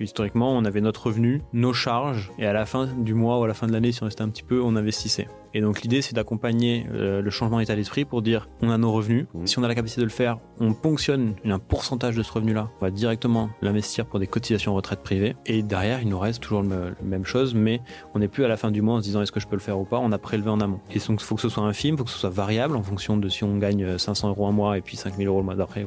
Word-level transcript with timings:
Historiquement, 0.00 0.52
on 0.56 0.64
avait 0.64 0.80
notre 0.80 1.06
revenu, 1.06 1.42
nos 1.52 1.72
charges, 1.72 2.30
et 2.38 2.46
à 2.46 2.52
la 2.52 2.66
fin 2.66 2.86
du 2.86 3.14
mois 3.14 3.38
ou 3.40 3.44
à 3.44 3.48
la 3.48 3.54
fin 3.54 3.66
de 3.66 3.72
l'année, 3.72 3.92
si 3.92 4.02
on 4.02 4.06
restait 4.06 4.22
un 4.22 4.28
petit 4.28 4.42
peu, 4.42 4.62
on 4.62 4.76
investissait. 4.76 5.28
Et 5.54 5.60
donc 5.60 5.80
l'idée, 5.82 6.02
c'est 6.02 6.14
d'accompagner 6.14 6.86
euh, 6.92 7.22
le 7.22 7.30
changement 7.30 7.58
d'état 7.58 7.74
d'esprit 7.74 8.04
pour 8.04 8.20
dire, 8.22 8.48
on 8.60 8.70
a 8.70 8.78
nos 8.78 8.92
revenus, 8.92 9.26
Mmh. 9.34 9.46
si 9.46 9.58
on 9.58 9.62
a 9.62 9.68
la 9.68 9.74
capacité 9.74 10.00
de 10.00 10.06
le 10.06 10.12
faire, 10.12 10.38
on 10.60 10.72
ponctionne 10.72 11.34
un 11.44 11.58
pourcentage 11.58 12.16
de 12.16 12.22
ce 12.22 12.32
revenu-là, 12.32 12.70
on 12.80 12.84
va 12.84 12.90
directement 12.90 13.50
l'investir 13.62 14.06
pour 14.06 14.18
des 14.18 14.26
cotisations 14.26 14.74
retraite 14.74 15.02
privées, 15.02 15.36
et 15.46 15.62
derrière, 15.62 16.00
il 16.02 16.08
nous 16.08 16.18
reste 16.18 16.42
toujours 16.42 16.62
la 16.62 16.92
même 17.02 17.24
chose, 17.24 17.54
mais 17.54 17.80
on 18.14 18.18
n'est 18.18 18.28
plus 18.28 18.44
à 18.44 18.48
la 18.48 18.56
fin 18.56 18.70
du 18.70 18.82
mois 18.82 18.96
en 18.96 18.98
se 18.98 19.04
disant 19.04 19.22
est-ce 19.22 19.32
que 19.32 19.40
je 19.40 19.46
peux 19.46 19.56
le 19.56 19.62
faire 19.62 19.78
ou 19.78 19.84
pas, 19.84 19.98
on 19.98 20.12
a 20.12 20.18
prélevé 20.18 20.50
en 20.50 20.60
amont. 20.60 20.80
Et 20.90 20.98
donc 20.98 21.20
il 21.20 21.24
faut 21.24 21.34
que 21.34 21.40
ce 21.40 21.48
soit 21.48 21.62
infime, 21.64 21.94
il 21.94 21.98
faut 21.98 22.04
que 22.04 22.10
ce 22.10 22.18
soit 22.18 22.30
variable 22.30 22.76
en 22.76 22.82
fonction 22.82 23.16
de 23.16 23.28
si 23.28 23.44
on 23.44 23.56
gagne 23.56 23.98
500 23.98 24.28
euros 24.30 24.46
un 24.46 24.52
mois 24.52 24.78
et 24.78 24.80
puis 24.80 24.96
5000 24.96 25.26
euros 25.26 25.38
le 25.38 25.44
mois 25.44 25.54
d'après. 25.54 25.86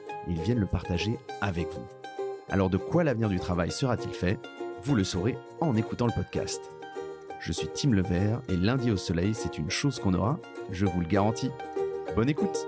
ils 0.27 0.41
viennent 0.41 0.59
le 0.59 0.65
partager 0.65 1.17
avec 1.41 1.67
vous. 1.69 1.87
Alors 2.49 2.69
de 2.69 2.77
quoi 2.77 3.03
l'avenir 3.03 3.29
du 3.29 3.39
travail 3.39 3.71
sera-t-il 3.71 4.13
fait? 4.13 4.39
Vous 4.83 4.95
le 4.95 5.03
saurez 5.03 5.37
en 5.59 5.75
écoutant 5.75 6.07
le 6.07 6.13
podcast. 6.13 6.61
Je 7.39 7.51
suis 7.51 7.67
Tim 7.73 7.91
Levert 7.91 8.41
et 8.49 8.57
lundi 8.57 8.91
au 8.91 8.97
soleil, 8.97 9.33
c'est 9.33 9.57
une 9.57 9.71
chose 9.71 9.99
qu'on 9.99 10.13
aura, 10.13 10.39
je 10.71 10.85
vous 10.85 10.99
le 11.01 11.07
garantis. 11.07 11.49
Bonne 12.15 12.29
écoute 12.29 12.67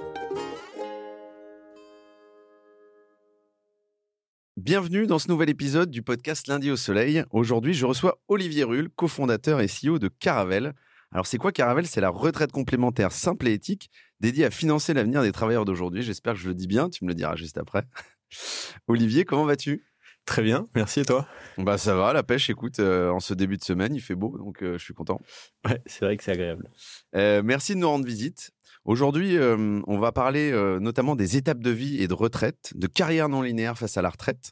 Bienvenue 4.55 5.07
dans 5.07 5.19
ce 5.19 5.27
nouvel 5.27 5.49
épisode 5.49 5.91
du 5.91 6.01
podcast 6.01 6.47
Lundi 6.47 6.71
au 6.71 6.77
Soleil. 6.77 7.25
Aujourd'hui, 7.31 7.73
je 7.73 7.85
reçois 7.85 8.17
Olivier 8.29 8.63
Rull, 8.63 8.89
cofondateur 8.95 9.59
et 9.59 9.67
CEO 9.67 9.99
de 9.99 10.07
Caravel. 10.07 10.73
Alors, 11.11 11.27
c'est 11.27 11.37
quoi 11.37 11.51
Caravel 11.51 11.85
C'est 11.85 11.99
la 11.99 12.09
retraite 12.09 12.51
complémentaire 12.51 13.11
simple 13.11 13.47
et 13.47 13.53
éthique 13.53 13.91
dédiée 14.23 14.45
à 14.45 14.51
financer 14.51 14.93
l'avenir 14.93 15.21
des 15.21 15.33
travailleurs 15.33 15.65
d'aujourd'hui. 15.65 16.01
J'espère 16.01 16.33
que 16.33 16.39
je 16.39 16.47
le 16.47 16.55
dis 16.55 16.65
bien, 16.65 16.89
tu 16.89 17.03
me 17.03 17.09
le 17.09 17.13
diras 17.13 17.35
juste 17.35 17.57
après. 17.57 17.83
Olivier, 18.87 19.25
comment 19.25 19.43
vas-tu? 19.43 19.85
Très 20.25 20.41
bien, 20.41 20.69
merci 20.73 21.01
et 21.01 21.05
toi? 21.05 21.27
Bah 21.57 21.77
ça 21.77 21.93
va, 21.93 22.13
la 22.13 22.23
pêche, 22.23 22.49
écoute, 22.49 22.79
euh, 22.79 23.09
en 23.09 23.19
ce 23.19 23.33
début 23.33 23.57
de 23.57 23.63
semaine, 23.65 23.93
il 23.93 23.99
fait 23.99 24.15
beau, 24.15 24.37
donc 24.37 24.63
euh, 24.63 24.77
je 24.77 24.83
suis 24.83 24.93
content. 24.93 25.19
Ouais, 25.65 25.81
c'est 25.85 26.05
vrai 26.05 26.15
que 26.15 26.23
c'est 26.23 26.31
agréable. 26.31 26.69
Euh, 27.17 27.41
merci 27.43 27.75
de 27.75 27.79
nous 27.79 27.89
rendre 27.89 28.05
visite. 28.05 28.51
Aujourd'hui, 28.85 29.37
on 29.39 29.97
va 29.97 30.11
parler 30.11 30.51
notamment 30.81 31.15
des 31.15 31.37
étapes 31.37 31.59
de 31.59 31.69
vie 31.69 32.03
et 32.03 32.09
de 32.09 32.13
retraite, 32.13 32.73
de 32.75 32.87
carrière 32.87 33.29
non 33.29 33.41
linéaire 33.41 33.77
face 33.77 33.95
à 33.95 34.01
la 34.01 34.09
retraite. 34.09 34.51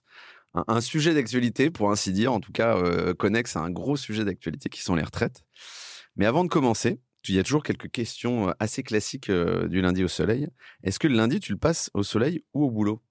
Un, 0.54 0.64
un 0.70 0.80
sujet 0.80 1.14
d'actualité, 1.14 1.70
pour 1.70 1.92
ainsi 1.92 2.14
dire, 2.14 2.32
en 2.32 2.40
tout 2.40 2.54
cas 2.54 2.82
connexe 3.16 3.58
à 3.58 3.60
un 3.60 3.70
gros 3.70 3.98
sujet 3.98 4.24
d'actualité 4.24 4.70
qui 4.70 4.82
sont 4.82 4.96
les 4.96 5.04
retraites. 5.04 5.42
Mais 6.16 6.26
avant 6.26 6.46
de 6.46 6.50
commencer, 6.50 7.02
il 7.30 7.36
y 7.36 7.40
a 7.40 7.44
toujours 7.44 7.64
quelques 7.64 7.90
questions 7.90 8.54
assez 8.60 8.84
classiques 8.84 9.30
euh, 9.30 9.68
du 9.68 9.82
lundi 9.82 10.04
au 10.04 10.08
soleil. 10.08 10.48
Est-ce 10.84 11.00
que 11.00 11.08
le 11.08 11.16
lundi, 11.16 11.40
tu 11.40 11.52
le 11.52 11.58
passes 11.58 11.90
au 11.94 12.04
soleil 12.04 12.44
ou 12.54 12.64
au 12.66 12.72
boulot? 12.72 13.02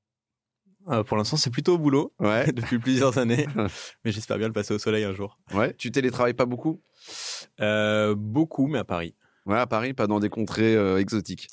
Euh, 0.88 1.04
pour 1.04 1.16
l'instant, 1.16 1.36
c'est 1.36 1.50
plutôt 1.50 1.74
au 1.74 1.78
boulot 1.78 2.12
Ouais. 2.18 2.50
depuis 2.52 2.78
plusieurs 2.78 3.18
années, 3.18 3.46
mais 4.04 4.12
j'espère 4.12 4.38
bien 4.38 4.46
le 4.48 4.52
passer 4.52 4.74
au 4.74 4.78
soleil 4.78 5.04
un 5.04 5.12
jour. 5.14 5.38
Ouais. 5.52 5.74
Tu 5.74 5.90
télétravailles 5.90 6.34
pas 6.34 6.46
beaucoup? 6.46 6.80
Euh, 7.60 8.14
beaucoup, 8.14 8.66
mais 8.66 8.78
à 8.78 8.84
Paris. 8.84 9.14
Ouais, 9.46 9.58
à 9.58 9.66
Paris, 9.66 9.94
pas 9.94 10.06
dans 10.06 10.20
des 10.20 10.28
contrées 10.28 10.74
exotiques. 10.98 11.48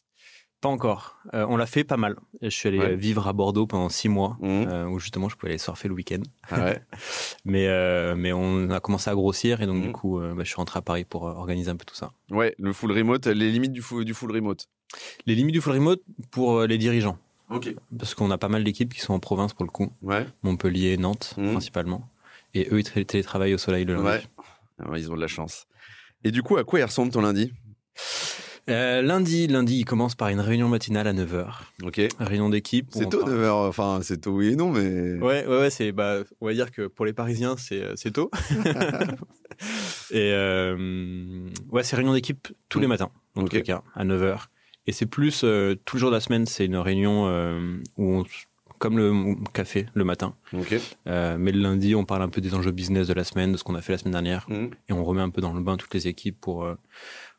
Pas 0.59 0.69
encore. 0.69 1.17
Euh, 1.35 1.45
on 1.47 1.55
l'a 1.55 1.67
fait 1.67 1.83
pas 1.83 1.97
mal. 1.97 2.15
Je 2.41 2.49
suis 2.49 2.67
allé 2.67 2.79
Ouais. 2.79 2.95
vivre 2.95 3.27
à 3.27 3.33
Bordeaux 3.33 3.67
pendant 3.67 3.89
six 3.89 4.09
mois, 4.09 4.37
Mhm. 4.41 4.67
euh, 4.67 4.87
où 4.87 4.97
justement 4.99 5.29
je 5.29 5.35
pouvais 5.35 5.51
aller 5.51 5.59
surfer 5.59 5.87
le 5.87 5.93
week-end. 5.93 6.21
Ah 6.49 6.63
ouais. 6.65 6.81
Mais, 7.45 7.67
euh, 7.67 8.15
mais 8.15 8.33
on 8.33 8.69
a 8.71 8.79
commencé 8.79 9.09
à 9.09 9.13
grossir 9.13 9.61
et 9.61 9.67
donc 9.67 9.83
du 9.83 9.91
coup, 9.91 10.19
euh, 10.19 10.33
bah, 10.33 10.43
je 10.43 10.47
suis 10.49 10.55
rentré 10.55 10.79
à 10.79 10.81
Paris 10.81 11.05
pour 11.05 11.27
euh, 11.27 11.33
organiser 11.33 11.69
un 11.69 11.75
peu 11.75 11.85
tout 11.85 11.93
ça. 11.95 12.11
Ouais, 12.31 12.55
le 12.57 12.73
full 12.73 12.91
remote, 12.91 13.27
les 13.27 13.51
limites 13.51 13.71
du 13.71 13.81
full, 13.83 14.03
du 14.03 14.13
full 14.15 14.31
remote. 14.31 14.67
Les 15.27 15.35
limites 15.35 15.53
du 15.53 15.61
full 15.61 15.73
remote 15.73 16.01
pour 16.31 16.59
euh, 16.59 16.65
les 16.67 16.77
dirigeants, 16.79 17.17
Ok. 17.51 17.73
parce 17.97 18.15
qu'on 18.15 18.31
a 18.31 18.37
pas 18.39 18.49
mal 18.49 18.63
d'équipes 18.63 18.93
qui 18.93 18.99
sont 19.01 19.13
en 19.13 19.19
province 19.19 19.53
pour 19.53 19.63
le 19.65 19.71
coup, 19.71 19.91
Ouais. 20.01 20.25
Montpellier, 20.43 20.97
Nantes 20.97 21.35
Mhm. 21.37 21.51
principalement, 21.51 22.09
et 22.55 22.67
eux 22.71 22.79
ils 22.79 22.83
télé- 22.83 23.05
télétravaillent 23.05 23.53
au 23.53 23.57
soleil 23.59 23.85
le 23.85 23.93
lundi. 23.93 24.07
Ouais. 24.07 24.23
Ah 24.79 24.89
ouais, 24.89 24.99
ils 24.99 25.11
ont 25.11 25.15
de 25.15 25.21
la 25.21 25.27
chance. 25.27 25.67
Et 26.23 26.31
du 26.31 26.41
coup, 26.41 26.57
à 26.57 26.63
quoi 26.63 26.79
il 26.79 26.83
ressemble 26.83 27.11
ton 27.11 27.21
lundi? 27.21 27.53
Euh, 28.69 29.01
lundi, 29.01 29.47
lundi, 29.47 29.77
il 29.79 29.85
commence 29.85 30.15
par 30.15 30.27
une 30.29 30.39
réunion 30.41 30.67
matinale 30.67 31.07
à 31.07 31.13
9h. 31.13 31.45
Ok. 31.83 32.01
Réunion 32.19 32.49
d'équipe. 32.49 32.87
C'est 32.91 33.07
tôt, 33.09 33.19
parle- 33.19 33.33
9h. 33.33 33.67
Enfin, 33.69 33.99
c'est 34.03 34.21
tôt, 34.21 34.31
oui 34.31 34.49
et 34.49 34.55
non, 34.55 34.71
mais. 34.71 35.13
Ouais, 35.19 35.45
ouais, 35.47 35.59
ouais, 35.59 35.69
c'est, 35.69 35.91
bah, 35.91 36.17
on 36.41 36.47
va 36.47 36.53
dire 36.53 36.71
que 36.71 36.87
pour 36.87 37.05
les 37.05 37.13
Parisiens, 37.13 37.55
c'est, 37.57 37.81
euh, 37.81 37.93
c'est 37.95 38.11
tôt. 38.11 38.29
et 40.11 40.31
euh, 40.33 41.47
ouais, 41.71 41.83
c'est 41.83 41.95
réunion 41.95 42.13
d'équipe 42.13 42.47
tous 42.69 42.79
les 42.79 42.87
matins, 42.87 43.09
en 43.35 43.45
tout 43.45 43.61
cas, 43.61 43.83
à 43.95 44.03
9h. 44.05 44.47
Et 44.85 44.91
c'est 44.91 45.05
plus, 45.05 45.41
euh, 45.43 45.75
tout 45.85 45.97
le 45.97 45.99
jour 46.01 46.09
de 46.09 46.15
la 46.15 46.21
semaine, 46.21 46.45
c'est 46.45 46.65
une 46.65 46.77
réunion 46.77 47.27
euh, 47.27 47.77
où 47.97 48.19
on, 48.19 48.25
comme 48.79 48.97
le 48.97 49.35
café 49.53 49.87
le 49.95 50.03
matin. 50.05 50.35
Ok. 50.53 50.75
Euh, 51.07 51.35
mais 51.39 51.51
le 51.51 51.59
lundi, 51.59 51.93
on 51.95 52.05
parle 52.05 52.21
un 52.21 52.29
peu 52.29 52.39
des 52.41 52.53
enjeux 52.53 52.71
business 52.71 53.07
de 53.07 53.13
la 53.13 53.23
semaine, 53.25 53.51
de 53.51 53.57
ce 53.57 53.63
qu'on 53.65 53.75
a 53.75 53.81
fait 53.81 53.91
la 53.93 53.97
semaine 53.97 54.13
dernière. 54.13 54.45
Mhm. 54.49 54.69
Et 54.87 54.93
on 54.93 55.03
remet 55.03 55.21
un 55.21 55.29
peu 55.29 55.41
dans 55.41 55.53
le 55.53 55.61
bain 55.61 55.75
toutes 55.77 55.93
les 55.93 56.07
équipes 56.07 56.39
pour, 56.39 56.63
euh, 56.63 56.75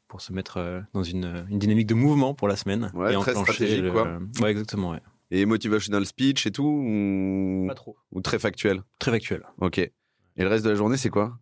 pour 0.09 0.21
se 0.21 0.33
mettre 0.33 0.57
euh, 0.57 0.81
dans 0.95 1.03
une, 1.03 1.45
une 1.51 1.59
dynamique 1.59 1.87
de 1.87 1.95
mouvement 1.95 2.35
pour 2.35 2.49
la 2.49 2.57
semaine. 2.57 2.91
Ouais, 2.95 3.13
et 3.13 3.17
très 3.19 3.33
enclencher 3.33 3.53
stratégique, 3.53 3.83
le- 3.85 3.93
quoi. 3.93 4.19
Ouais, 4.41 4.51
exactement, 4.51 4.91
ouais. 4.91 5.01
Et 5.31 5.45
motivational 5.45 6.07
speech 6.07 6.47
et 6.47 6.51
tout 6.51 6.65
ou... 6.65 7.67
Pas 7.69 7.75
trop. 7.75 7.97
ou 8.13 8.21
très 8.23 8.39
factuel? 8.39 8.83
Très 8.99 9.11
factuel. 9.11 9.43
Ok. 9.61 9.79
Et 9.79 9.93
le 10.43 10.49
reste 10.49 10.65
de 10.65 10.71
la 10.71 10.77
journée, 10.77 10.97
c'est 10.97 11.11
quoi? 11.11 11.39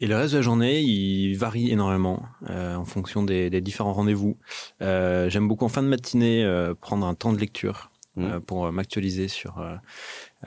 Et 0.00 0.06
le 0.06 0.16
reste 0.16 0.32
de 0.32 0.38
la 0.38 0.42
journée, 0.42 0.80
il 0.80 1.36
varie 1.36 1.70
énormément 1.70 2.24
euh, 2.48 2.74
en 2.74 2.84
fonction 2.86 3.22
des, 3.22 3.50
des 3.50 3.60
différents 3.60 3.92
rendez-vous. 3.92 4.38
Euh, 4.82 5.28
J'aime 5.28 5.46
beaucoup 5.46 5.64
en 5.64 5.68
fin 5.68 5.82
de 5.82 5.88
matinée 5.88 6.42
euh, 6.42 6.74
prendre 6.74 7.06
un 7.06 7.14
temps 7.14 7.32
de 7.32 7.38
lecture 7.38 7.90
euh, 8.18 8.40
pour 8.40 8.66
euh, 8.66 8.72
m'actualiser 8.72 9.28
sur 9.28 9.58
euh, 9.58 9.76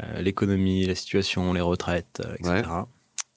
euh, 0.02 0.22
l'économie, 0.22 0.86
la 0.86 0.96
situation, 0.96 1.54
les 1.54 1.62
retraites, 1.62 2.22
euh, 2.26 2.36
etc. 2.40 2.70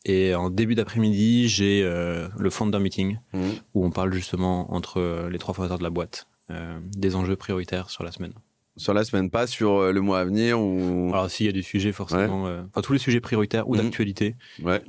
Et 0.08 0.36
en 0.36 0.50
début 0.50 0.76
d'après-midi, 0.76 1.48
j'ai 1.48 1.82
euh, 1.82 2.28
le 2.38 2.48
founder 2.48 2.78
meeting 2.78 3.18
Mhm. 3.32 3.42
où 3.74 3.84
on 3.84 3.90
parle 3.90 4.12
justement 4.12 4.72
entre 4.72 4.98
euh, 5.00 5.28
les 5.30 5.38
trois 5.38 5.52
fondateurs 5.52 5.78
de 5.78 5.82
la 5.82 5.90
boîte 5.90 6.28
euh, 6.50 6.78
des 6.96 7.16
enjeux 7.16 7.34
prioritaires 7.34 7.90
sur 7.90 8.04
la 8.04 8.12
semaine. 8.12 8.32
Sur 8.76 8.94
la 8.94 9.02
semaine, 9.04 9.30
pas 9.30 9.48
sur 9.48 9.72
euh, 9.78 9.92
le 9.92 10.00
mois 10.00 10.20
à 10.20 10.24
venir 10.24 10.60
ou. 10.60 11.10
Alors 11.12 11.28
s'il 11.28 11.46
y 11.46 11.48
a 11.48 11.52
des 11.52 11.62
sujets 11.62 11.90
forcément, 11.90 12.44
enfin 12.44 12.82
tous 12.82 12.92
les 12.92 13.00
sujets 13.00 13.20
prioritaires 13.20 13.68
ou 13.68 13.74
Mhm. 13.74 13.82
d'actualité 13.82 14.36
Ouais. 14.62 14.80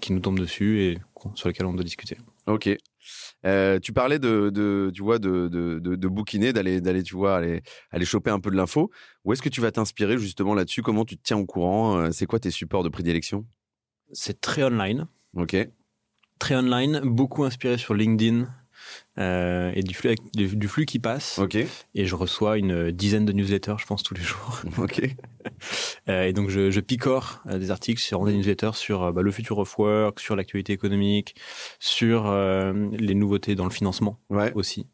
qui 0.00 0.12
nous 0.12 0.20
tombent 0.20 0.40
dessus 0.40 0.80
et 0.82 0.98
sur 1.36 1.46
lesquels 1.48 1.66
on 1.66 1.72
doit 1.74 1.84
discuter. 1.84 2.16
Ok. 2.48 2.68
Euh, 3.44 3.78
tu 3.78 3.92
parlais 3.92 4.18
de, 4.18 4.50
de, 4.50 4.90
tu 4.92 5.02
vois, 5.02 5.20
de, 5.20 5.46
de, 5.46 5.78
de, 5.78 6.08
bouquiner, 6.08 6.52
d'aller, 6.52 6.80
d'aller, 6.80 7.04
tu 7.04 7.14
vois, 7.14 7.36
aller, 7.36 7.62
aller 7.92 8.04
choper 8.04 8.30
un 8.30 8.40
peu 8.40 8.50
de 8.50 8.56
l'info. 8.56 8.90
Où 9.24 9.32
est-ce 9.32 9.42
que 9.42 9.48
tu 9.48 9.60
vas 9.60 9.70
t'inspirer 9.70 10.18
justement 10.18 10.54
là-dessus? 10.54 10.82
Comment 10.82 11.04
tu 11.04 11.16
te 11.16 11.22
tiens 11.22 11.36
au 11.36 11.46
courant? 11.46 12.10
C'est 12.10 12.26
quoi 12.26 12.40
tes 12.40 12.50
supports 12.50 12.82
de 12.82 12.88
prédilection? 12.88 13.44
C'est 14.12 14.40
très 14.40 14.62
online. 14.62 15.06
Ok. 15.36 15.56
très 16.38 16.54
online, 16.56 17.00
beaucoup 17.04 17.44
inspiré 17.44 17.76
sur 17.78 17.94
LinkedIn 17.94 18.46
euh, 19.18 19.72
et 19.74 19.82
du 19.82 19.94
flux, 19.94 20.14
du, 20.34 20.54
du 20.54 20.68
flux 20.68 20.86
qui 20.86 20.98
passe. 20.98 21.38
Ok. 21.38 21.56
Et 21.56 22.06
je 22.06 22.14
reçois 22.14 22.58
une 22.58 22.90
dizaine 22.92 23.24
de 23.24 23.32
newsletters, 23.32 23.74
je 23.78 23.86
pense, 23.86 24.02
tous 24.02 24.14
les 24.14 24.20
jours. 24.22 24.60
Ok. 24.78 25.02
Euh, 26.08 26.24
et 26.24 26.32
donc, 26.32 26.50
je, 26.50 26.70
je 26.70 26.80
picore 26.80 27.40
euh, 27.46 27.58
des 27.58 27.70
articles 27.70 28.00
sur 28.00 28.24
des 28.24 28.32
newsletters 28.34 28.72
sur 28.74 29.12
bah, 29.12 29.22
le 29.22 29.30
future 29.32 29.58
of 29.58 29.76
work, 29.78 30.18
sur 30.20 30.34
l'actualité 30.36 30.72
économique, 30.72 31.34
sur 31.80 32.32
les 32.32 33.14
nouveautés 33.14 33.54
dans 33.54 33.64
le 33.64 33.70
financement 33.70 34.18
Ouais. 34.30 34.52
aussi. 34.54 34.86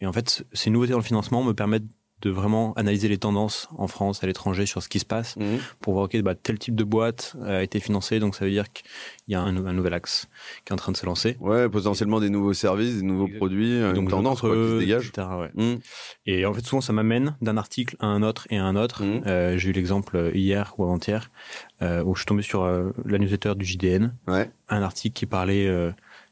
Et 0.00 0.06
en 0.06 0.12
fait, 0.12 0.44
ces 0.52 0.70
nouveautés 0.70 0.92
dans 0.92 0.98
le 0.98 1.04
financement 1.04 1.42
me 1.44 1.52
permettent 1.52 1.84
de 2.22 2.30
vraiment 2.30 2.72
analyser 2.74 3.06
les 3.08 3.18
tendances 3.18 3.68
en 3.78 3.86
France, 3.86 4.24
à 4.24 4.26
l'étranger, 4.26 4.66
sur 4.66 4.82
ce 4.82 4.88
qui 4.88 4.98
se 4.98 5.04
passe, 5.04 5.36
Mhm. 5.36 5.58
pour 5.80 5.92
voir, 5.94 6.06
ok, 6.06 6.20
bah, 6.22 6.34
tel 6.34 6.58
type 6.58 6.74
de 6.74 6.84
boîte 6.84 7.36
a 7.44 7.62
été 7.62 7.78
financé, 7.80 8.18
donc 8.18 8.34
ça 8.34 8.44
veut 8.44 8.50
dire 8.50 8.72
qu'il 8.72 8.84
y 9.28 9.34
a 9.34 9.40
un, 9.40 9.52
nou- 9.52 9.66
un 9.68 9.72
nouvel 9.72 9.94
axe 9.94 10.28
qui 10.64 10.70
est 10.70 10.74
en 10.74 10.76
train 10.76 10.90
de 10.92 10.96
se 10.96 11.06
lancer. 11.06 11.36
Ouais, 11.40 11.68
potentiellement 11.68 12.18
des 12.20 12.30
nouveaux 12.30 12.54
services, 12.54 12.96
des 12.96 13.02
nouveaux 13.02 13.28
produits, 13.28 13.78
une 13.78 13.92
Donc, 13.92 14.06
je 14.06 14.10
tendance 14.10 14.40
quoi, 14.40 14.50
qui 14.50 14.56
se 14.56 14.78
dégage. 14.78 15.08
etc., 15.08 15.26
ouais. 15.40 15.50
Mhm. 15.54 15.78
Et 16.26 16.44
en 16.46 16.52
fait, 16.52 16.64
souvent, 16.64 16.80
ça 16.80 16.92
m'amène 16.92 17.36
d'un 17.40 17.56
article 17.56 17.96
à 18.00 18.06
un 18.06 18.22
autre 18.22 18.46
et 18.50 18.58
à 18.58 18.64
un 18.64 18.74
autre. 18.76 19.04
Mhm. 19.04 19.22
Euh, 19.26 19.56
J'ai 19.58 19.70
eu 19.70 19.72
l'exemple 19.72 20.16
euh, 20.16 20.30
hier 20.34 20.74
ou 20.78 20.84
avant-hier 20.84 21.30
euh, 21.82 22.02
où 22.02 22.14
je 22.14 22.20
suis 22.20 22.26
tombé 22.26 22.42
sur 22.42 22.62
euh, 22.64 22.90
la 23.04 23.18
newsletter 23.18 23.54
du 23.54 23.64
JDN, 23.64 24.14
Ouais. 24.26 24.50
un 24.68 24.82
article 24.82 25.14
qui 25.14 25.26
parlait 25.26 25.66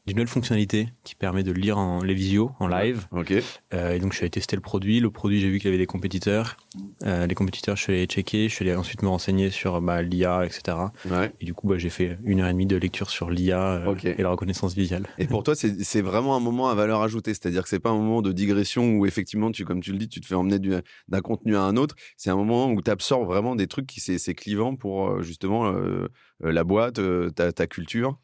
d'une 0.07 0.15
nouvelle 0.15 0.29
fonctionnalité 0.29 0.87
qui 1.03 1.15
permet 1.15 1.43
de 1.43 1.51
lire 1.51 1.77
en, 1.77 2.01
les 2.01 2.13
visios 2.13 2.51
en 2.59 2.67
live. 2.67 3.07
Ok. 3.11 3.33
Euh, 3.73 3.93
et 3.93 3.99
donc, 3.99 4.13
je 4.13 4.17
suis 4.17 4.23
allé 4.23 4.31
tester 4.31 4.55
le 4.55 4.61
produit. 4.61 5.01
Le 5.01 5.11
produit, 5.11 5.41
j'ai 5.41 5.49
vu 5.49 5.57
qu'il 5.59 5.65
y 5.65 5.67
avait 5.67 5.77
des 5.77 5.85
compétiteurs. 5.85 6.55
Euh, 7.03 7.27
les 7.27 7.35
compétiteurs, 7.35 7.75
je 7.75 7.83
suis 7.83 7.93
allé 7.93 8.05
checker. 8.05 8.47
Je 8.47 8.55
suis 8.55 8.63
allé 8.65 8.73
ensuite 8.75 9.01
me 9.03 9.09
renseigner 9.09 9.49
sur 9.51 9.81
bah, 9.81 10.01
l'IA, 10.01 10.45
etc. 10.45 10.77
Ouais. 11.09 11.31
Et 11.41 11.45
du 11.45 11.53
coup, 11.53 11.67
bah, 11.67 11.77
j'ai 11.77 11.89
fait 11.89 12.17
une 12.23 12.39
heure 12.39 12.47
et 12.47 12.53
demie 12.53 12.65
de 12.65 12.77
lecture 12.77 13.09
sur 13.09 13.29
l'IA 13.29 13.61
euh, 13.61 13.91
Ok. 13.91 14.05
et 14.05 14.15
la 14.23 14.29
reconnaissance 14.29 14.73
visuelle. 14.75 15.05
Et 15.17 15.27
pour 15.27 15.43
toi, 15.43 15.55
c'est 15.55 15.83
c'est 15.83 16.01
vraiment 16.01 16.37
un 16.37 16.39
moment 16.39 16.69
à 16.69 16.73
valeur 16.75 17.01
ajoutée. 17.01 17.33
C'est-à-dire 17.33 17.63
que 17.63 17.69
c'est 17.69 17.79
pas 17.79 17.89
un 17.89 17.97
moment 17.97 18.21
de 18.21 18.31
digression 18.31 18.91
où 18.95 19.05
effectivement, 19.05 19.51
tu, 19.51 19.65
comme 19.65 19.81
tu 19.81 19.91
le 19.91 19.97
dis, 19.97 20.07
tu 20.07 20.21
te 20.21 20.25
fais 20.25 20.35
emmener 20.35 20.59
du- 20.59 20.73
d'un 21.09 21.21
contenu 21.21 21.57
à 21.57 21.63
un 21.63 21.75
autre. 21.75 21.95
C'est 22.15 22.29
un 22.29 22.35
moment 22.37 22.71
où 22.71 22.81
tu 22.81 22.89
absorbes 22.89 23.27
vraiment 23.27 23.55
des 23.57 23.67
trucs 23.67 23.87
qui 23.87 23.99
c'est 23.99 24.17
c'est 24.19 24.35
clivant 24.35 24.75
pour 24.77 25.21
justement 25.21 25.67
euh, 25.67 26.07
la 26.41 26.63
boîte, 26.63 26.99
euh, 26.99 27.29
ta, 27.29 27.51
ta 27.51 27.67
culture? 27.67 28.17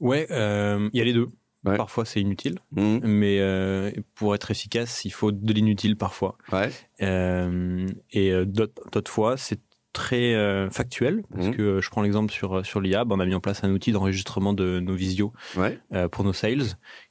Ouais, 0.00 0.26
euh, 0.30 0.88
il 0.92 0.98
y 0.98 1.00
a 1.00 1.04
les 1.04 1.12
deux. 1.12 1.28
Ouais. 1.64 1.76
Parfois, 1.76 2.04
c'est 2.04 2.20
inutile. 2.20 2.58
Mhm. 2.72 3.00
Mais 3.04 3.38
euh, 3.40 3.92
pour 4.16 4.34
être 4.34 4.50
efficace, 4.50 5.04
il 5.04 5.10
faut 5.12 5.30
de 5.30 5.52
l'inutile 5.52 5.96
parfois. 5.96 6.36
Ouais. 6.50 6.70
Euh, 7.02 7.86
et 8.10 8.32
euh, 8.32 8.44
d'autres 8.44 9.10
fois, 9.12 9.36
c'est 9.36 9.60
très 9.92 10.34
euh, 10.34 10.70
factuel. 10.70 11.22
Parce 11.32 11.46
Mhm. 11.48 11.54
que 11.54 11.62
euh, 11.62 11.80
je 11.80 11.88
prends 11.90 12.02
l'exemple 12.02 12.32
sur, 12.32 12.64
sur 12.66 12.80
l'IA, 12.80 13.04
on 13.08 13.20
a 13.20 13.26
mis 13.26 13.34
en 13.34 13.40
place 13.40 13.62
un 13.62 13.70
outil 13.70 13.92
d'enregistrement 13.92 14.54
de 14.54 14.80
nos 14.80 14.94
visios 14.94 15.32
Ouais. 15.56 15.78
euh, 15.92 16.08
pour 16.08 16.24
nos 16.24 16.32
sales 16.32 16.64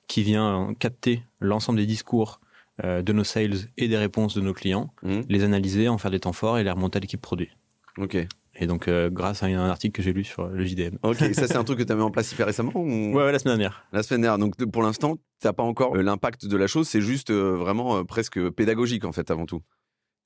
qui 0.07 0.23
vient 0.23 0.69
euh, 0.69 0.73
capter 0.73 1.23
l'ensemble 1.39 1.79
des 1.79 1.85
discours 1.85 2.41
euh, 2.83 3.01
de 3.01 3.13
nos 3.13 3.23
sales 3.23 3.55
et 3.77 3.87
des 3.87 3.97
réponses 3.97 4.33
de 4.35 4.41
nos 4.41 4.53
clients, 4.53 4.93
Mhm. 5.03 5.23
les 5.29 5.43
analyser, 5.43 5.87
en 5.87 5.97
faire 5.97 6.11
des 6.11 6.19
temps 6.19 6.33
forts 6.33 6.57
et 6.57 6.63
les 6.65 6.71
remonter 6.71 6.97
à 6.97 6.99
l'équipe 6.99 7.21
produit. 7.21 7.51
Ok. 7.97 8.17
Et 8.55 8.67
donc, 8.67 8.87
euh, 8.87 9.09
grâce 9.09 9.43
à 9.43 9.45
un 9.47 9.69
article 9.69 9.95
que 9.95 10.03
j'ai 10.03 10.13
lu 10.13 10.23
sur 10.23 10.47
le 10.47 10.65
JDM. 10.65 10.97
Ok. 11.03 11.17
ça, 11.33 11.47
c'est 11.47 11.55
un 11.55 11.63
truc 11.65 11.79
que 11.79 11.83
tu 11.83 11.91
as 11.91 11.95
mis 11.95 12.01
en 12.01 12.11
place 12.11 12.31
hyper 12.31 12.45
récemment 12.45 12.71
ou... 12.75 13.13
Ouais, 13.13 13.23
ouais, 13.23 13.31
la 13.31 13.39
semaine 13.39 13.57
dernière. 13.57 13.85
La 13.93 14.03
semaine 14.03 14.21
dernière. 14.21 14.37
Donc, 14.37 14.55
pour 14.71 14.83
l'instant, 14.83 15.17
t'as 15.39 15.53
pas 15.53 15.63
encore 15.63 15.95
euh, 15.95 16.01
l'impact 16.01 16.45
de 16.45 16.57
la 16.57 16.67
chose. 16.67 16.87
C'est 16.87 17.01
juste 17.01 17.31
euh, 17.31 17.55
vraiment 17.55 18.03
presque 18.03 18.49
pédagogique, 18.49 19.05
en 19.05 19.11
fait, 19.11 19.31
avant 19.31 19.45
tout. 19.45 19.61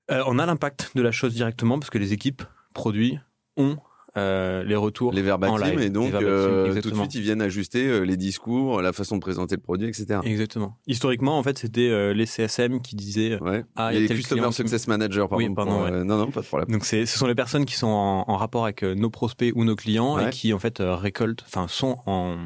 On 0.10 0.38
a 0.38 0.46
l'impact 0.46 0.92
de 0.96 1.02
la 1.02 1.12
chose 1.12 1.34
directement 1.34 1.80
parce 1.80 1.90
que 1.90 1.98
les 1.98 2.14
équipes 2.14 2.44
produits 2.74 3.18
ont 3.58 3.78
euh, 4.18 4.64
les 4.64 4.76
retours 4.76 5.12
Les 5.12 5.30
en 5.32 5.58
live. 5.58 5.80
Et 5.82 5.90
donc, 5.90 6.14
euh, 6.14 6.82
tout 6.82 6.90
de 6.90 6.96
suite, 6.96 7.16
ils 7.16 7.22
viennent 7.22 7.42
ajuster 7.42 7.86
euh, 7.86 8.02
les 8.02 8.18
discours, 8.18 8.82
la 8.82 8.94
façon 8.94 9.16
de 9.16 9.22
présenter 9.22 9.56
le 9.56 9.62
produit, 9.62 9.88
etc. 9.88 10.20
Exactement. 10.24 10.78
Historiquement, 10.88 11.38
en 11.38 11.44
fait, 11.44 11.58
c'était 11.58 12.14
les 12.14 12.26
CSM 12.26 12.82
qui 12.82 12.96
disaient. 12.96 13.42
Ouais. 13.42 13.66
Ah, 13.76 13.94
il 13.94 14.02
y 14.02 14.06
a 14.06 14.08
les 14.08 14.16
Customer 14.16 14.52
Success 14.52 14.88
Manager, 14.88 15.28
pardon. 15.28 15.46
Oui, 15.46 15.54
pardon, 15.54 15.72
pour, 15.72 15.84
ouais. 15.84 16.04
non, 16.04 16.18
non, 16.18 16.32
pas 16.32 16.42
de 16.42 16.46
problème. 16.46 16.70
Donc, 16.70 16.86
c'est, 16.86 17.06
ce 17.06 17.18
sont 17.18 17.28
les 17.28 17.36
personnes 17.36 17.66
qui 17.66 17.76
sont 17.76 17.88
en, 17.88 18.26
en 18.28 18.38
rapport 18.38 18.64
avec 18.64 18.84
nos 18.84 19.10
prospects 19.10 19.52
ou 19.56 19.64
nos 19.64 19.76
clients 19.76 20.16
Ouais. 20.16 20.28
et 20.28 20.30
qui, 20.30 20.54
en 20.54 20.60
fait, 20.60 20.78
récoltent, 20.80 21.44
enfin, 21.48 21.68
sont 21.68 21.98
en, 22.06 22.38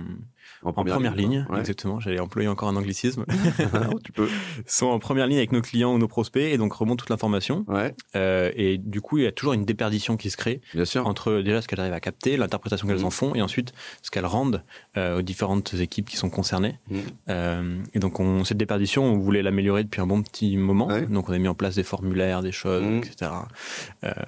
en 0.63 0.73
première, 0.73 1.15
ligne. 1.15 1.45
Ouais. 1.49 1.59
Exactement. 1.59 1.99
J'allais 1.99 2.19
employer 2.19 2.47
encore 2.47 2.69
un 2.69 2.75
anglicisme. 2.75 3.25
tu 4.03 4.11
peux. 4.11 4.27
sont 4.65 4.87
en 4.87 4.99
première 4.99 5.27
ligne 5.27 5.37
avec 5.37 5.51
nos 5.51 5.61
clients 5.61 5.93
ou 5.93 5.97
nos 5.97 6.07
prospects 6.07 6.41
et 6.43 6.57
donc 6.57 6.73
remontent 6.73 6.97
toute 6.97 7.09
l'information. 7.09 7.63
Ouais, 7.67 7.93
Euh, 8.15 8.51
et 8.55 8.77
du 8.77 9.01
coup, 9.01 9.17
il 9.17 9.23
y 9.23 9.27
a 9.27 9.31
toujours 9.31 9.53
une 9.53 9.65
déperdition 9.65 10.17
qui 10.17 10.29
se 10.29 10.37
crée 10.37 10.61
bien 10.73 10.85
sûr. 10.85 11.07
entre 11.07 11.41
déjà 11.41 11.61
ce 11.61 11.67
qu'elles 11.67 11.79
arrivent 11.79 11.93
à 11.93 11.99
capter, 11.99 12.35
l'interprétation 12.37 12.87
qu'elles 12.87 12.97
Mhm. 12.99 13.05
en 13.05 13.09
font, 13.09 13.35
et 13.35 13.41
ensuite 13.41 13.73
ce 14.01 14.11
qu'elles 14.11 14.25
rendent 14.25 14.63
euh, 14.97 15.19
aux 15.19 15.21
différentes 15.21 15.73
équipes 15.75 16.09
qui 16.09 16.17
sont 16.17 16.29
concernées. 16.29 16.77
Mhm. 16.89 16.99
Euh, 17.29 17.77
et 17.93 17.99
donc 17.99 18.19
on, 18.19 18.43
cette 18.43 18.57
déperdition, 18.57 19.03
on 19.05 19.17
voulait 19.17 19.41
l'améliorer 19.41 19.83
depuis 19.83 20.01
un 20.01 20.07
bon 20.07 20.21
petit 20.23 20.57
moment. 20.57 20.87
Ouais. 20.87 21.05
Donc 21.05 21.29
on 21.29 21.33
a 21.33 21.37
mis 21.37 21.47
en 21.47 21.55
place 21.55 21.75
des 21.75 21.83
formulaires, 21.83 22.41
des 22.41 22.51
choses, 22.51 22.83
Mhm. 22.83 22.97
etc. 22.97 23.31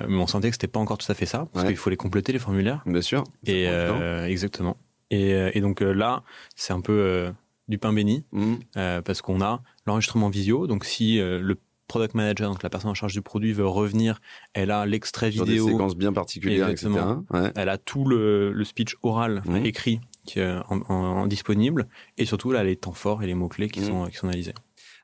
Mais 0.08 0.16
on 0.18 0.28
sentait 0.28 0.50
que 0.50 0.56
c'était 0.56 0.68
pas 0.68 0.80
encore 0.80 0.98
tout 0.98 1.12
à 1.12 1.16
fait 1.16 1.26
ça, 1.26 1.48
parce 1.54 1.66
qu'il 1.66 1.76
faut 1.78 1.90
les 1.90 1.98
compléter 1.98 2.32
les 2.34 2.40
formulaires. 2.40 2.82
Bien 2.86 3.02
sûr. 3.02 3.24
Et 3.46 3.66
exactement. 4.28 4.78
Et, 5.12 5.34
euh, 5.36 5.52
et 5.54 5.62
donc 5.62 5.84
euh, 5.84 5.92
là, 5.94 6.24
c'est 6.56 6.74
un 6.74 6.82
peu 6.82 6.94
euh, 6.94 7.32
du 7.68 7.78
pain 7.78 7.94
béni, 7.94 8.26
euh, 8.78 9.02
parce 9.04 9.22
qu'on 9.22 9.42
a 9.42 9.62
l'enregistrement 9.86 10.30
visio. 10.30 10.66
Donc 10.66 10.84
si 10.86 11.20
le 11.20 11.56
product 11.88 12.16
manager, 12.16 12.50
donc 12.50 12.64
la 12.64 12.70
personne 12.70 12.90
en 12.90 12.94
charge 12.96 13.14
du 13.14 13.22
produit, 13.22 13.52
veut 13.54 13.68
revenir, 13.68 14.20
elle 14.54 14.72
a 14.72 14.86
l'extrait 14.86 15.30
vidéo. 15.30 15.66
des 15.66 15.72
séquences 15.74 15.96
bien 15.96 16.14
particulières, 16.14 16.70
Exactement. 16.70 17.26
etc. 17.30 17.44
Ouais. 17.46 17.52
Elle 17.56 17.68
a 17.70 17.78
tout 17.78 18.06
le, 18.06 18.52
le 18.54 18.64
speech 18.64 18.96
oral 19.04 19.44
Mhm. 19.46 19.66
écrit 19.66 20.00
qui 20.26 20.40
est 20.40 20.50
en, 20.70 20.82
en- 20.88 20.94
en 20.94 21.28
disponible 21.28 21.88
et 22.18 22.26
surtout 22.26 22.52
là 22.52 22.64
les 22.64 22.76
temps 22.78 22.94
forts 22.94 23.24
et 23.24 23.28
les 23.28 23.34
mots 23.34 23.50
clés 23.50 23.68
qui 23.70 23.82
sont 23.82 24.06
qui 24.06 24.16
sont 24.18 24.28
analysés. 24.28 24.54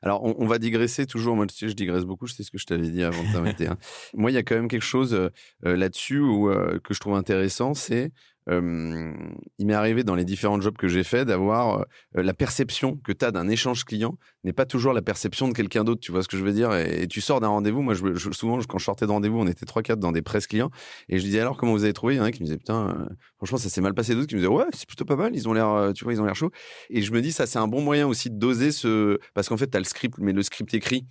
Alors, 0.00 0.22
on, 0.24 0.36
on 0.38 0.46
va 0.46 0.58
digresser 0.60 1.06
toujours. 1.06 1.34
Moi, 1.34 1.46
tu 1.48 1.56
sais, 1.56 1.68
je 1.68 1.72
digresse 1.74 2.04
beaucoup. 2.04 2.28
Je 2.28 2.32
sais 2.34 2.44
ce 2.44 2.52
que 2.52 2.58
je 2.58 2.66
t'avais 2.66 2.88
dit 2.88 3.02
avant 3.02 3.20
de 3.24 3.32
t'inviter. 3.32 3.66
hein. 3.66 3.76
Moi, 4.14 4.30
il 4.30 4.34
y 4.34 4.36
a 4.36 4.44
quand 4.44 4.54
même 4.54 4.68
quelque 4.68 4.80
chose 4.84 5.12
euh, 5.12 5.28
là-dessus 5.76 6.20
où, 6.20 6.48
euh, 6.48 6.78
que 6.84 6.94
je 6.94 7.00
trouve 7.00 7.14
intéressant. 7.16 7.74
C'est, 7.74 8.12
il 8.50 9.66
m'est 9.66 9.74
arrivé 9.74 10.04
dans 10.04 10.14
les 10.14 10.24
différents 10.24 10.60
jobs 10.60 10.76
que 10.76 10.88
j'ai 10.88 11.04
fait 11.04 11.24
d'avoir 11.24 11.84
la 12.14 12.34
perception 12.34 12.96
que 12.96 13.12
tu 13.12 13.24
as 13.24 13.30
d'un 13.30 13.48
échange 13.48 13.84
client 13.84 14.16
n'est 14.44 14.52
pas 14.52 14.66
toujours 14.66 14.92
la 14.92 15.02
perception 15.02 15.48
de 15.48 15.52
quelqu'un 15.52 15.84
d'autre. 15.84 16.00
Tu 16.00 16.12
vois 16.12 16.22
ce 16.22 16.28
que 16.28 16.36
je 16.36 16.44
veux 16.44 16.52
dire? 16.52 16.74
Et, 16.74 17.06
tu 17.08 17.20
sors 17.20 17.40
d'un 17.40 17.48
rendez-vous. 17.48 17.82
Moi, 17.82 17.94
je, 17.94 18.30
souvent, 18.32 18.58
quand 18.60 18.78
je 18.78 18.84
sortais 18.84 19.06
de 19.06 19.10
rendez-vous, 19.10 19.38
on 19.38 19.46
était 19.46 19.66
3-4 19.66 19.96
dans 19.96 20.12
des 20.12 20.22
presses 20.22 20.46
clients. 20.46 20.70
Et 21.08 21.18
je 21.18 21.24
disais 21.24 21.40
alors, 21.40 21.56
comment 21.56 21.72
vous 21.72 21.84
avez 21.84 21.92
trouvé 21.92 22.14
Il 22.14 22.18
y 22.18 22.20
en 22.20 22.24
a 22.24 22.30
qui 22.30 22.40
me 22.40 22.46
disait, 22.46 22.58
putain, 22.58 23.08
franchement, 23.36 23.58
ça 23.58 23.68
s'est 23.68 23.80
mal 23.80 23.94
passé. 23.94 24.14
D'autres 24.14 24.28
qui 24.28 24.36
me 24.36 24.40
disaient, 24.40 24.52
ouais, 24.52 24.64
c'est 24.72 24.86
plutôt 24.86 25.04
pas 25.04 25.16
mal. 25.16 25.34
Ils 25.34 25.48
ont 25.48 25.52
l'air, 25.52 25.92
tu 25.94 26.04
vois, 26.04 26.12
ils 26.12 26.20
ont 26.20 26.24
l'air 26.24 26.36
chauds. 26.36 26.50
Et 26.90 27.02
je 27.02 27.12
me 27.12 27.20
dis, 27.20 27.32
ça, 27.32 27.46
c'est 27.46 27.58
un 27.58 27.68
bon 27.68 27.82
moyen 27.82 28.06
aussi 28.06 28.30
de 28.30 28.36
doser 28.36 28.72
ce. 28.72 29.18
Parce 29.34 29.48
qu'en 29.48 29.56
fait, 29.56 29.70
tu 29.70 29.76
as 29.76 29.80
le 29.80 29.86
script, 29.86 30.16
mais 30.18 30.32
le 30.32 30.42
script 30.42 30.72
écrit, 30.74 31.04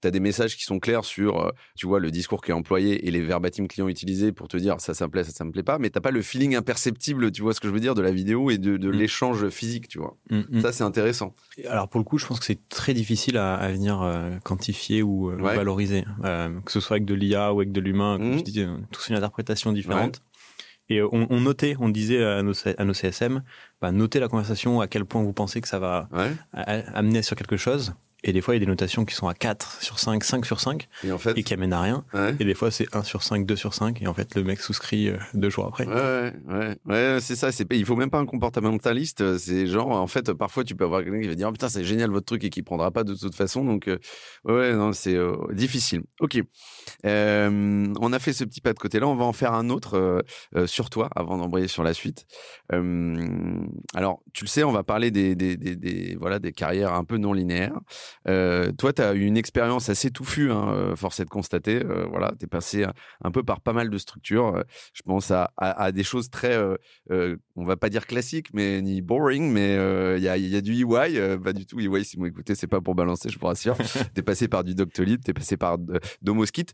tu 0.00 0.08
as 0.08 0.10
des 0.10 0.20
messages 0.20 0.56
qui 0.56 0.64
sont 0.64 0.78
clairs 0.78 1.04
sur, 1.04 1.40
euh, 1.46 1.50
tu 1.76 1.86
vois, 1.86 2.00
le 2.00 2.10
discours 2.10 2.40
qui 2.42 2.50
est 2.50 2.54
employé 2.54 3.06
et 3.06 3.10
les 3.10 3.20
verbatim 3.20 3.66
clients 3.68 3.88
utilisés 3.88 4.32
pour 4.32 4.48
te 4.48 4.56
dire 4.56 4.80
ça, 4.80 4.94
ça 4.94 5.06
me 5.06 5.10
plaît, 5.10 5.24
ça, 5.24 5.32
ça 5.32 5.44
me 5.44 5.52
plaît 5.52 5.62
pas. 5.62 5.78
Mais 5.78 5.90
t'as 5.90 6.00
pas 6.00 6.10
le 6.10 6.22
feeling 6.22 6.54
imperceptible, 6.56 7.30
tu 7.32 7.42
vois 7.42 7.54
ce 7.54 7.60
que 7.60 7.68
je 7.68 7.72
veux 7.72 7.80
dire, 7.80 7.94
de 7.94 8.02
la 8.02 8.12
vidéo 8.12 8.50
et 8.50 8.58
de, 8.58 8.76
de 8.76 8.88
Mm. 8.88 8.92
l'échange 8.92 9.48
physique, 9.50 9.88
tu 9.88 9.98
vois. 9.98 10.16
Mhm. 10.30 10.60
Ça, 10.62 10.72
c'est 10.72 10.84
intéressant. 10.84 11.34
Alors 11.68 11.88
pour 11.88 11.98
le 12.00 12.04
coup, 12.04 12.18
je 12.18 12.26
pense 12.26 12.38
que 12.40 12.44
c'est 12.46 12.68
très 12.68 12.94
difficile 12.94 13.36
à, 13.36 13.54
à 13.54 13.70
venir 13.70 14.00
euh, 14.02 14.38
quantifier 14.44 15.02
ou 15.02 15.30
euh, 15.30 15.36
Ouais. 15.36 15.54
valoriser, 15.54 16.04
Euh, 16.24 16.60
que 16.60 16.72
ce 16.72 16.80
soit 16.80 16.96
avec 16.96 17.04
de 17.04 17.14
l'IA 17.14 17.52
ou 17.52 17.60
avec 17.60 17.72
de 17.72 17.80
l'humain. 17.80 18.16
Comme 18.18 18.32
Mhm. 18.32 18.38
je 18.38 18.44
disais, 18.44 18.66
tous 18.90 19.08
une 19.08 19.16
interprétation 19.16 19.72
différente. 19.72 20.20
Et 20.88 21.02
on, 21.02 21.28
on 21.30 21.40
notait, 21.40 21.76
on 21.78 21.88
disait 21.88 22.24
à 22.24 22.42
nos, 22.42 22.52
à 22.76 22.84
nos 22.84 22.94
CSM, 22.94 23.44
bah, 23.80 23.92
notez 23.92 24.18
la 24.18 24.26
conversation, 24.26 24.80
à 24.80 24.88
quel 24.88 25.04
point 25.04 25.22
vous 25.22 25.32
pensez 25.32 25.60
que 25.60 25.68
ça 25.68 25.78
va 25.78 26.08
Ouais. 26.12 26.32
amener 26.52 27.22
sur 27.22 27.36
quelque 27.36 27.56
chose. 27.56 27.94
Et 28.24 28.32
des 28.32 28.40
fois, 28.40 28.54
il 28.54 28.58
y 28.58 28.62
a 28.62 28.64
des 28.66 28.70
notations 28.70 29.04
qui 29.04 29.14
sont 29.14 29.28
à 29.28 29.34
4 29.34 29.82
sur 29.82 29.98
5, 29.98 30.22
5 30.24 30.44
sur 30.46 30.60
5, 30.60 30.88
Et 31.04 31.12
en 31.12 31.18
fait. 31.18 31.36
et 31.38 31.42
qui 31.42 31.54
amènent 31.54 31.72
à 31.72 31.80
rien. 31.80 32.04
Ouais. 32.12 32.34
Et 32.38 32.44
des 32.44 32.54
fois, 32.54 32.70
c'est 32.70 32.86
1 32.94 33.02
sur 33.02 33.22
5, 33.22 33.46
2 33.46 33.56
sur 33.56 33.72
5, 33.74 34.02
et 34.02 34.06
en 34.06 34.14
fait, 34.14 34.34
le 34.34 34.44
mec 34.44 34.60
souscrit 34.60 35.08
euh, 35.08 35.16
deux 35.34 35.50
jours 35.50 35.66
après. 35.66 35.86
Ouais, 35.86 36.32
ouais, 36.48 36.76
ouais, 36.86 37.18
c'est 37.20 37.36
ça. 37.36 37.50
C'est, 37.52 37.66
il 37.72 37.84
faut 37.86 37.96
même 37.96 38.10
pas 38.10 38.18
un 38.18 38.26
comportementaliste. 38.26 39.38
C'est 39.38 39.66
genre, 39.66 39.88
en 39.90 40.06
fait, 40.06 40.32
parfois, 40.32 40.64
tu 40.64 40.74
peux 40.74 40.84
avoir 40.84 41.02
quelqu'un 41.02 41.20
qui 41.20 41.28
va 41.28 41.34
dire, 41.34 41.48
oh, 41.48 41.52
putain, 41.52 41.68
c'est 41.68 41.84
génial 41.84 42.10
votre 42.10 42.26
truc 42.26 42.44
et 42.44 42.50
qui 42.50 42.62
prendra 42.62 42.90
pas 42.90 43.04
de 43.04 43.14
toute 43.14 43.34
façon. 43.34 43.64
Donc, 43.64 43.88
euh, 43.88 43.98
ouais, 44.44 44.74
non, 44.74 44.92
c'est 44.92 45.14
euh, 45.16 45.36
difficile. 45.52 46.02
Ok. 46.20 46.40
Euh, 47.06 47.92
on 48.00 48.12
a 48.12 48.18
fait 48.18 48.32
ce 48.32 48.44
petit 48.44 48.60
pas 48.60 48.72
de 48.72 48.78
côté-là. 48.78 49.06
On 49.06 49.14
va 49.16 49.24
en 49.24 49.32
faire 49.32 49.54
un 49.54 49.70
autre 49.70 49.94
euh, 49.96 50.20
euh, 50.56 50.66
sur 50.66 50.90
toi 50.90 51.08
avant 51.14 51.38
d'embrayer 51.38 51.68
sur 51.68 51.82
la 51.82 51.94
suite. 51.94 52.26
Euh, 52.72 53.16
alors, 53.94 54.20
tu 54.32 54.44
le 54.44 54.48
sais, 54.48 54.64
on 54.64 54.72
va 54.72 54.82
parler 54.82 55.10
des, 55.10 55.34
des, 55.34 55.56
des, 55.56 55.76
des- 55.76 56.16
voilà, 56.20 56.38
des 56.38 56.52
carrières 56.52 56.92
un 56.94 57.04
peu 57.04 57.16
non 57.16 57.32
linéaires. 57.32 57.78
Euh, 58.28 58.72
toi, 58.72 58.92
tu 58.92 59.02
as 59.02 59.14
eu 59.14 59.24
une 59.24 59.36
expérience 59.36 59.88
assez 59.88 60.10
touffue, 60.10 60.50
hein, 60.50 60.68
euh, 60.72 60.96
force 60.96 61.20
est 61.20 61.24
de 61.24 61.30
constater. 61.30 61.82
Euh, 61.84 62.06
voilà, 62.08 62.32
tu 62.38 62.44
es 62.44 62.48
passé 62.48 62.84
un, 63.22 63.30
peu 63.30 63.42
par 63.42 63.60
pas 63.60 63.72
mal 63.72 63.90
de 63.90 63.98
structures. 63.98 64.62
Je 64.92 65.02
pense 65.02 65.30
à, 65.30 65.52
à, 65.56 65.84
à 65.84 65.92
des 65.92 66.04
choses 66.04 66.30
très, 66.30 66.56
euh, 67.10 67.36
on 67.56 67.64
va 67.64 67.76
pas 67.76 67.88
dire 67.88 68.06
classiques, 68.06 68.52
mais 68.52 68.82
ni 68.82 69.02
boring, 69.02 69.50
mais 69.50 69.74
il 70.16 70.22
y, 70.22 70.28
a, 70.28 70.36
y 70.36 70.56
a 70.56 70.60
du 70.60 70.72
EY, 70.74 71.38
pas 71.38 71.52
du 71.52 71.66
tout 71.66 71.80
EY, 71.80 72.04
si 72.04 72.16
vous 72.16 72.26
écoutez, 72.26 72.54
c'est 72.54 72.66
pas 72.66 72.80
pour 72.80 72.94
balancer, 72.94 73.28
je 73.28 73.38
vous 73.38 73.46
rassure. 73.46 73.76
t'es 74.14 74.22
passé 74.22 74.48
par 74.48 74.64
du 74.64 74.74
Doctolib, 74.74 75.22
t'es 75.22 75.34
passé 75.34 75.56
par 75.56 75.78
Domoskit. 76.22 76.72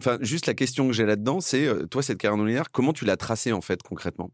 Enfin, 0.00 0.18
juste 0.20 0.46
la 0.46 0.54
question 0.54 0.86
que 0.86 0.92
j'ai 0.92 1.06
là-dedans, 1.06 1.40
c'est 1.40 1.68
toi, 1.88 2.02
cette 2.02 2.18
carrière 2.18 2.36
non 2.36 2.44
linéaire, 2.44 2.70
comment 2.70 2.92
tu 2.92 3.04
l'as 3.04 3.16
tracée 3.16 3.52
en 3.52 3.60
fait 3.60 3.82
concrètement? 3.82 4.30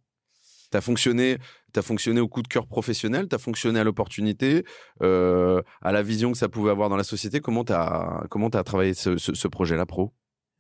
T'as 0.71 0.81
fonctionné, 0.81 1.39
as 1.77 1.83
fonctionné 1.83 2.21
au 2.21 2.29
coup 2.29 2.43
de 2.43 2.49
cœur 2.49 2.67
professionnel, 2.67 3.27
t'as 3.29 3.39
fonctionné 3.39 3.81
à 3.81 3.85
l'opportunité, 3.85 4.65
euh, 5.03 5.61
à 5.83 5.93
la 5.93 6.03
vision 6.03 6.33
que 6.33 6.39
ça 6.39 6.49
pouvait 6.49 6.71
avoir 6.71 6.89
dans 6.89 6.97
la 6.97 7.05
société. 7.05 7.41
Comment 7.41 7.65
t'as 7.65 8.23
comment 8.31 8.51
t'as 8.51 8.63
travaillé 8.63 8.95
ce, 8.95 9.17
ce, 9.19 9.35
ce 9.35 9.49
projet-là 9.49 9.87
pro? 9.87 10.13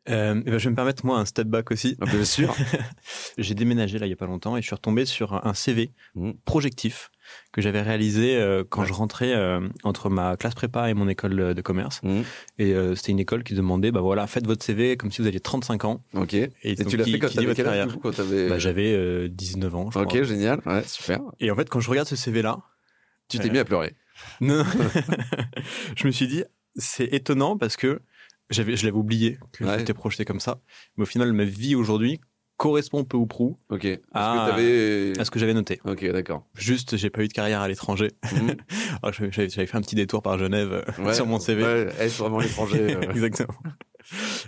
Euh, 0.08 0.40
eh 0.46 0.50
ben, 0.50 0.58
je 0.58 0.64
vais 0.64 0.70
me 0.70 0.76
permettre, 0.76 1.04
moi, 1.04 1.18
un 1.18 1.26
step 1.26 1.46
back 1.46 1.70
aussi. 1.70 1.96
Ah, 2.00 2.06
Bien 2.06 2.24
sûr. 2.24 2.56
J'ai 3.38 3.54
déménagé 3.54 3.98
là 3.98 4.06
il 4.06 4.10
y 4.10 4.12
a 4.12 4.16
pas 4.16 4.26
longtemps 4.26 4.56
et 4.56 4.62
je 4.62 4.66
suis 4.66 4.74
retombé 4.74 5.04
sur 5.04 5.46
un- 5.46 5.54
CV 5.54 5.90
Mhm. 6.14 6.34
projectif 6.44 7.10
que 7.52 7.60
j'avais 7.62 7.82
réalisé 7.82 8.36
euh, 8.36 8.64
quand 8.68 8.82
Ouais. 8.82 8.86
je 8.88 8.92
rentrais 8.92 9.34
euh, 9.34 9.68
entre 9.84 10.08
ma 10.10 10.36
classe 10.36 10.54
prépa 10.54 10.88
et 10.90 10.94
mon 10.94 11.08
école 11.08 11.36
de, 11.36 11.52
de 11.52 11.62
commerce. 11.62 12.02
Mhm. 12.02 12.24
Et 12.58 12.74
euh, 12.74 12.94
c'était 12.94 13.12
une 13.12 13.20
école 13.20 13.42
qui 13.44 13.54
demandait, 13.54 13.90
bah 13.90 14.00
voilà, 14.00 14.26
faites 14.26 14.46
votre 14.46 14.64
CV 14.64 14.96
comme 14.96 15.10
si 15.10 15.20
vous 15.22 15.26
aviez 15.28 15.40
35 15.40 15.84
ans. 15.84 16.02
Ok. 16.14 16.34
Et, 16.34 16.50
Et, 16.62 16.74
donc, 16.74 16.88
tu 16.88 16.96
l'as 16.96 17.04
fait 17.04 17.18
quand 17.18 17.28
t'avais 17.32 17.54
quel 17.54 17.66
âge 17.68 17.90
quand 18.02 18.12
t'avais- 18.12 18.48
Bah, 18.48 18.58
J'avais 18.58 18.92
euh, 18.94 19.28
19 19.28 19.74
ans, 19.74 19.90
je 19.90 19.98
Ok, 19.98 20.08
crois. 20.08 20.22
génial. 20.22 20.60
Ouais, 20.66 20.82
super. 20.86 21.20
Et 21.40 21.50
en 21.50 21.56
fait, 21.56 21.68
quand 21.68 21.80
je 21.80 21.90
regarde 21.90 22.08
ce 22.08 22.16
CV-là, 22.16 22.58
Tu 23.28 23.38
t'es 23.38 23.48
Euh, 23.48 23.52
mis 23.52 23.58
à 23.58 23.64
pleurer. 23.64 23.94
non, 24.40 24.64
je 25.96 26.06
me 26.06 26.12
suis 26.12 26.26
dit, 26.26 26.44
c'est 26.76 27.04
étonnant 27.12 27.56
parce 27.56 27.76
que 27.76 28.00
j'avais, 28.50 28.76
je 28.76 28.84
l'avais 28.84 28.96
oublié 28.96 29.38
que 29.52 29.64
Ouais. 29.64 29.78
j'étais 29.78 29.94
projeté 29.94 30.24
comme 30.24 30.40
ça. 30.40 30.60
Mais 30.96 31.02
au 31.02 31.06
final, 31.06 31.32
ma 31.32 31.44
vie 31.44 31.74
aujourd'hui 31.74 32.20
correspond 32.60 33.04
peu 33.04 33.16
ou 33.16 33.24
prou 33.24 33.56
Ok. 33.70 33.86
Ah. 34.12 34.52
que 34.54 35.18
à 35.18 35.24
ce 35.24 35.30
que 35.30 35.38
j'avais 35.38 35.54
noté. 35.54 35.80
Ok, 35.86 36.04
d'accord. 36.12 36.44
Juste, 36.54 36.98
j'ai 36.98 37.08
pas 37.08 37.22
eu 37.22 37.28
de 37.28 37.32
carrière 37.32 37.62
à 37.62 37.68
l'étranger. 37.68 38.10
Alors, 39.02 39.14
J'avais 39.14 39.48
fait 39.48 39.76
un 39.76 39.80
petit 39.80 39.94
détour 39.94 40.20
par 40.20 40.38
Genève 40.38 40.70
euh, 40.70 41.02
Ouais, 41.02 41.14
sur 41.14 41.24
mon 41.24 41.40
CV. 41.40 41.62
Ouais, 41.62 41.88
être 41.98 42.12
vraiment 42.18 42.38
l'étranger. 42.38 42.96
euh, 42.96 43.12
Exactement. 43.12 43.54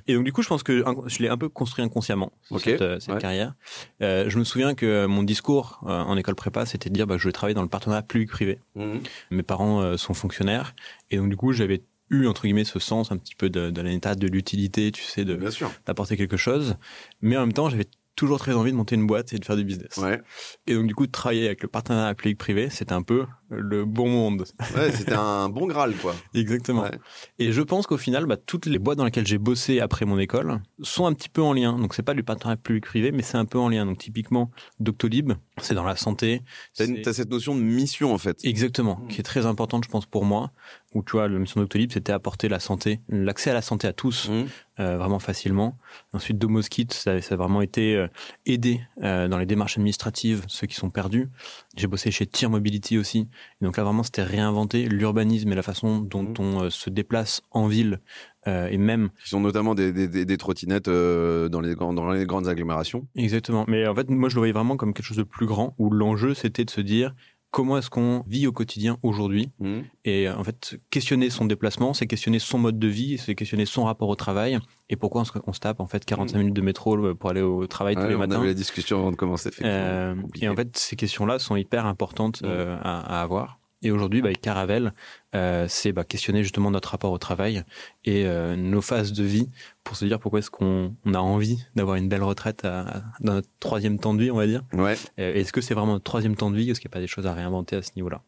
Et 0.06 0.14
donc 0.14 0.24
du 0.24 0.32
coup, 0.32 0.42
je 0.42 0.48
pense 0.48 0.62
que 0.62 0.84
je 1.06 1.22
l'ai 1.22 1.28
un 1.28 1.38
peu 1.38 1.48
construit 1.48 1.84
inconsciemment 1.84 2.32
cette, 2.58 2.82
euh, 2.82 3.00
cette 3.00 3.14
ouais. 3.14 3.20
carrière. 3.20 3.54
Euh, 4.02 4.28
je 4.28 4.38
me 4.38 4.44
souviens 4.44 4.74
que 4.74 5.06
mon 5.06 5.22
discours 5.22 5.80
euh, 5.86 6.00
en 6.00 6.16
école 6.16 6.34
prépa, 6.34 6.66
c'était 6.66 6.90
de 6.90 6.94
dire 6.94 7.06
bah, 7.06 7.16
je 7.16 7.28
vais 7.28 7.32
travailler 7.32 7.54
dans 7.54 7.62
le 7.62 7.68
partenariat 7.68 8.02
public-privé. 8.02 8.58
mhm. 8.74 9.00
Mes 9.30 9.42
parents 9.42 9.96
sont 9.96 10.14
fonctionnaires 10.14 10.74
et 11.10 11.16
donc 11.16 11.30
du 11.30 11.36
coup, 11.36 11.52
j'avais 11.52 11.82
eu 12.10 12.26
entre 12.26 12.42
guillemets 12.42 12.64
ce 12.64 12.78
sens 12.78 13.10
un 13.10 13.16
petit 13.16 13.34
peu 13.34 13.50
de, 13.50 13.70
de 13.70 13.80
l'état 13.80 14.14
de 14.14 14.26
l'utilité, 14.26 14.92
tu 14.92 15.02
sais, 15.02 15.24
de 15.24 15.38
d'apporter 15.86 16.16
quelque 16.16 16.36
chose. 16.36 16.76
Mais 17.20 17.36
en 17.36 17.40
même 17.40 17.52
temps, 17.52 17.68
j'avais 17.68 17.86
toujours 18.16 18.38
très 18.38 18.52
envie 18.54 18.70
de 18.72 18.76
monter 18.76 18.94
une 18.94 19.06
boîte 19.06 19.32
et 19.32 19.38
de 19.38 19.44
faire 19.44 19.56
du 19.56 19.64
business. 19.64 19.96
Ouais. 19.96 20.20
Et 20.66 20.74
donc 20.74 20.86
du 20.86 20.94
coup, 20.94 21.06
de 21.06 21.12
travailler 21.12 21.46
avec 21.46 21.62
le 21.62 21.68
partenariat 21.68 22.14
public-privé, 22.14 22.68
c'était 22.70 22.92
un 22.92 23.02
peu 23.02 23.24
le 23.48 23.84
bon 23.84 24.08
monde. 24.08 24.44
Ouais, 24.76 24.90
c'était 24.92 25.12
un 25.14 25.48
bon 25.48 25.66
Graal, 25.66 25.94
quoi. 25.96 26.14
Exactement. 26.34 26.82
Ouais. 26.82 26.98
Et 27.38 27.52
je 27.52 27.60
pense 27.62 27.86
qu'au 27.86 27.98
final, 27.98 28.24
bah, 28.26 28.36
toutes 28.36 28.66
les 28.66 28.78
boîtes 28.78 28.96
dans 28.98 29.04
lesquelles 29.04 29.26
j'ai 29.26 29.38
bossé 29.38 29.80
après 29.80 30.04
mon 30.06 30.18
école 30.18 30.60
sont 30.82 31.06
un 31.06 31.12
petit 31.12 31.28
peu 31.28 31.42
en 31.42 31.52
lien. 31.52 31.78
Donc 31.78 31.94
c'est 31.94 32.02
pas 32.02 32.14
du 32.14 32.22
partenariat 32.22 32.56
public-privé, 32.56 33.12
mais 33.12 33.22
c'est 33.22 33.36
un 33.36 33.44
peu 33.44 33.58
en 33.58 33.68
lien. 33.68 33.84
Donc 33.86 33.98
typiquement, 33.98 34.50
Doctolib, 34.80 35.32
c'est 35.60 35.74
dans 35.74 35.84
la 35.84 35.96
santé. 35.96 36.42
T'as, 36.76 36.86
une- 36.86 37.02
t'as 37.02 37.12
cette 37.12 37.30
notion 37.30 37.54
de 37.54 37.60
mission, 37.60 38.12
en 38.14 38.18
fait. 38.18 38.38
Exactement, 38.44 39.00
Mm. 39.04 39.08
qui 39.08 39.20
est 39.20 39.24
très 39.24 39.44
importante, 39.46 39.84
je 39.84 39.90
pense, 39.90 40.06
pour 40.06 40.24
moi. 40.24 40.50
Où 40.94 41.02
tu 41.02 41.12
vois, 41.12 41.28
la 41.28 41.38
mission 41.38 41.60
Doctolib, 41.60 41.90
c'était 41.92 42.12
apporter 42.12 42.48
la 42.48 42.60
santé, 42.60 43.00
l'accès 43.08 43.50
à 43.50 43.54
la 43.54 43.62
santé 43.62 43.86
à 43.86 43.92
tous, 43.94 44.28
Mhm. 44.28 44.46
Euh, 44.82 44.98
vraiment 44.98 45.18
facilement. 45.18 45.78
Ensuite, 46.12 46.38
Domoskit, 46.38 46.88
ça, 46.92 47.20
ça 47.22 47.34
a 47.34 47.38
vraiment 47.38 47.62
été 47.62 47.96
euh, 47.96 48.08
aider 48.46 48.80
euh, 49.02 49.28
dans 49.28 49.38
les 49.38 49.46
démarches 49.46 49.78
administratives, 49.78 50.44
ceux 50.48 50.66
qui 50.66 50.74
sont 50.74 50.90
perdus. 50.90 51.28
J'ai 51.76 51.86
bossé 51.86 52.10
chez 52.10 52.26
Tier 52.26 52.48
Mobility 52.48 52.98
aussi. 52.98 53.28
Et 53.60 53.64
donc 53.64 53.76
là, 53.76 53.84
vraiment, 53.84 54.02
c'était 54.02 54.22
réinventer 54.24 54.86
l'urbanisme 54.88 55.50
et 55.52 55.54
la 55.54 55.62
façon 55.62 55.98
dont 56.00 56.22
Mhm. 56.24 56.34
on 56.40 56.62
euh, 56.64 56.70
se 56.70 56.90
déplace 56.90 57.42
en 57.50 57.66
ville. 57.68 58.00
euh, 58.48 58.66
et 58.72 58.76
même, 58.76 59.10
Qui 59.22 59.28
sont 59.30 59.38
notamment 59.38 59.74
des, 59.76 59.92
des, 59.92 60.08
des, 60.08 60.24
des 60.24 60.36
trottinettes 60.36 60.88
dans, 60.88 61.60
les, 61.60 61.76
dans 61.76 62.10
les 62.10 62.26
grandes 62.26 62.48
agglomérations. 62.48 63.06
exactement. 63.14 63.64
Mais 63.68 63.86
en 63.86 63.94
fait, 63.94 64.10
moi, 64.10 64.28
je 64.28 64.34
le 64.34 64.40
voyais 64.40 64.52
vraiment 64.52 64.76
comme 64.76 64.92
quelque 64.94 65.06
chose 65.06 65.16
de 65.16 65.22
plus 65.22 65.46
grand, 65.46 65.76
où 65.78 65.90
l'enjeu, 65.90 66.34
c'était 66.34 66.64
de 66.64 66.70
se 66.70 66.80
dire 66.80 67.14
comment 67.52 67.78
est-ce 67.78 67.90
qu'on 67.90 68.24
vit 68.26 68.48
au 68.48 68.52
quotidien 68.52 68.98
aujourd'hui 69.04 69.50
Mhm. 69.60 69.84
Et 70.04 70.26
euh, 70.28 70.34
en 70.36 70.42
fait, 70.42 70.80
questionner 70.90 71.30
son 71.30 71.44
déplacement, 71.44 71.94
c'est 71.94 72.08
questionner 72.08 72.40
son 72.40 72.58
mode 72.58 72.78
de 72.80 72.88
vie, 72.88 73.18
c'est 73.18 73.36
questionner 73.36 73.66
son 73.66 73.84
rapport 73.84 74.08
au 74.08 74.16
travail 74.16 74.58
et 74.90 74.96
pourquoi 74.96 75.20
on 75.20 75.24
se, 75.24 75.32
on 75.46 75.52
se 75.52 75.60
tape 75.60 75.78
en 75.78 75.86
fait 75.86 76.04
45 76.04 76.38
minutes 76.38 76.54
de 76.54 76.60
métro 76.62 76.96
euh, 76.96 77.14
pour 77.14 77.30
aller 77.30 77.42
au 77.42 77.66
travail 77.68 77.94
tous 77.94 78.08
les 78.08 78.16
on 78.16 78.18
matins. 78.18 78.38
avait 78.38 78.48
la 78.48 78.54
discussion 78.54 78.98
avant 78.98 79.10
de 79.12 79.16
commencer. 79.16 79.50
Euh, 79.62 80.14
et 80.40 80.48
en 80.48 80.56
fait, 80.56 80.76
ces 80.76 80.96
questions-là 80.96 81.38
sont 81.38 81.54
hyper 81.56 81.86
importantes 81.86 82.42
Mm. 82.42 82.46
euh, 82.46 82.76
à, 82.82 83.18
à 83.18 83.22
avoir. 83.22 83.60
Et 83.82 83.90
aujourd'hui, 83.90 84.20
bah, 84.22 84.26
avec 84.28 84.40
Caravel, 84.40 84.92
euh, 85.34 85.66
c'est 85.68 85.92
bah, 85.92 86.04
questionner 86.04 86.42
justement 86.42 86.70
notre 86.70 86.90
rapport 86.90 87.10
au 87.10 87.18
travail 87.18 87.64
et 88.04 88.24
euh, 88.26 88.54
nos 88.56 88.80
phases 88.80 89.12
de 89.12 89.24
vie 89.24 89.48
pour 89.84 89.96
se 89.96 90.04
dire 90.04 90.18
pourquoi 90.20 90.38
est-ce 90.38 90.50
qu'on 90.50 90.94
on 91.04 91.14
a 91.14 91.18
envie 91.18 91.58
d'avoir 91.74 91.96
une 91.96 92.08
belle 92.08 92.22
retraite 92.22 92.64
à- 92.64 92.80
à- 92.98 93.02
dans 93.20 93.34
notre 93.34 93.48
troisième 93.60 93.98
temps 93.98 94.14
de 94.14 94.22
vie, 94.22 94.30
on 94.30 94.36
va 94.36 94.46
dire. 94.46 94.62
Ouais. 94.72 94.96
Euh, 95.18 95.34
Est-ce 95.34 95.52
que 95.52 95.60
c'est 95.60 95.74
vraiment 95.74 95.94
notre 95.94 96.04
troisième 96.04 96.36
temps 96.36 96.50
de 96.50 96.56
vie? 96.56 96.70
Est-ce 96.70 96.80
qu'il 96.80 96.88
n'y 96.88 96.92
a 96.92 96.96
pas 96.96 97.00
des 97.00 97.06
choses 97.08 97.26
à 97.26 97.34
réinventer 97.34 97.76
à 97.76 97.82
ce 97.82 97.90
niveau-là? 97.96 98.22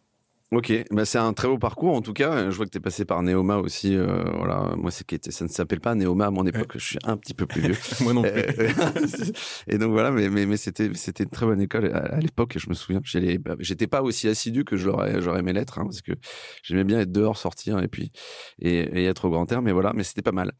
Ok, 0.55 0.73
bah 0.93 1.05
c'est 1.05 1.19
un 1.19 1.33
très 1.33 1.49
beau 1.49 1.59
parcours 1.59 1.97
en 1.97 2.01
tout 2.01 2.13
cas. 2.13 2.49
Je 2.49 2.57
vois 2.57 2.65
que 2.65 2.71
tu 2.71 2.79
es 2.79 2.81
passé 2.81 3.05
par 3.05 3.21
Neoma 3.25 3.57
aussi. 3.57 3.97
euh, 3.97 4.23
voilà, 4.37 4.75
moi 4.77 4.93
c'est 4.93 5.05
qui 5.05 5.17
était, 5.17 5.33
ça 5.33 5.45
ne 5.45 5.51
s'appelle 5.51 5.81
pas 5.81 5.97
Neoma 5.97 6.27
à 6.27 6.31
mon 6.31 6.47
époque. 6.47 6.75
Je 6.77 6.85
suis 6.85 6.99
un 7.03 7.17
petit 7.17 7.35
peu 7.35 7.45
plus 7.45 7.61
vieux. 7.61 7.77
Moi 8.03 8.13
non 8.13 8.23
plus. 8.23 8.31
Euh, 8.31 8.69
et 9.67 9.79
donc 9.79 9.91
voilà, 9.91 10.13
mais 10.13 10.29
mais, 10.31 10.47
mais 10.47 10.57
c'était 10.57 10.91
c'était 10.95 11.25
une 11.25 11.31
très 11.31 11.45
bonne 11.47 11.61
école 11.61 11.87
à, 11.93 12.15
à 12.15 12.21
l'époque. 12.21 12.55
Je 12.57 12.69
me 12.69 12.75
souviens, 12.75 13.01
bah, 13.41 13.57
j'étais 13.59 13.89
pas 13.89 14.03
aussi 14.03 14.29
assidu 14.29 14.65
que 14.65 14.77
j'aurais 14.77 15.21
j'aurais 15.21 15.41
aimé 15.41 15.53
l'être 15.53 15.81
hein, 15.81 15.85
parce 15.85 16.03
que 16.03 16.13
j'aimais 16.63 16.85
bien 16.85 17.01
être 17.01 17.11
dehors, 17.11 17.37
sortir 17.37 17.81
et 17.81 17.89
puis 17.89 18.13
et, 18.61 18.79
et 18.79 19.07
être 19.07 19.25
au 19.25 19.31
grand 19.31 19.51
air. 19.51 19.61
Mais 19.61 19.73
voilà, 19.73 19.93
mais 19.93 20.05
c'était 20.05 20.23
pas 20.23 20.33
mal. 20.33 20.53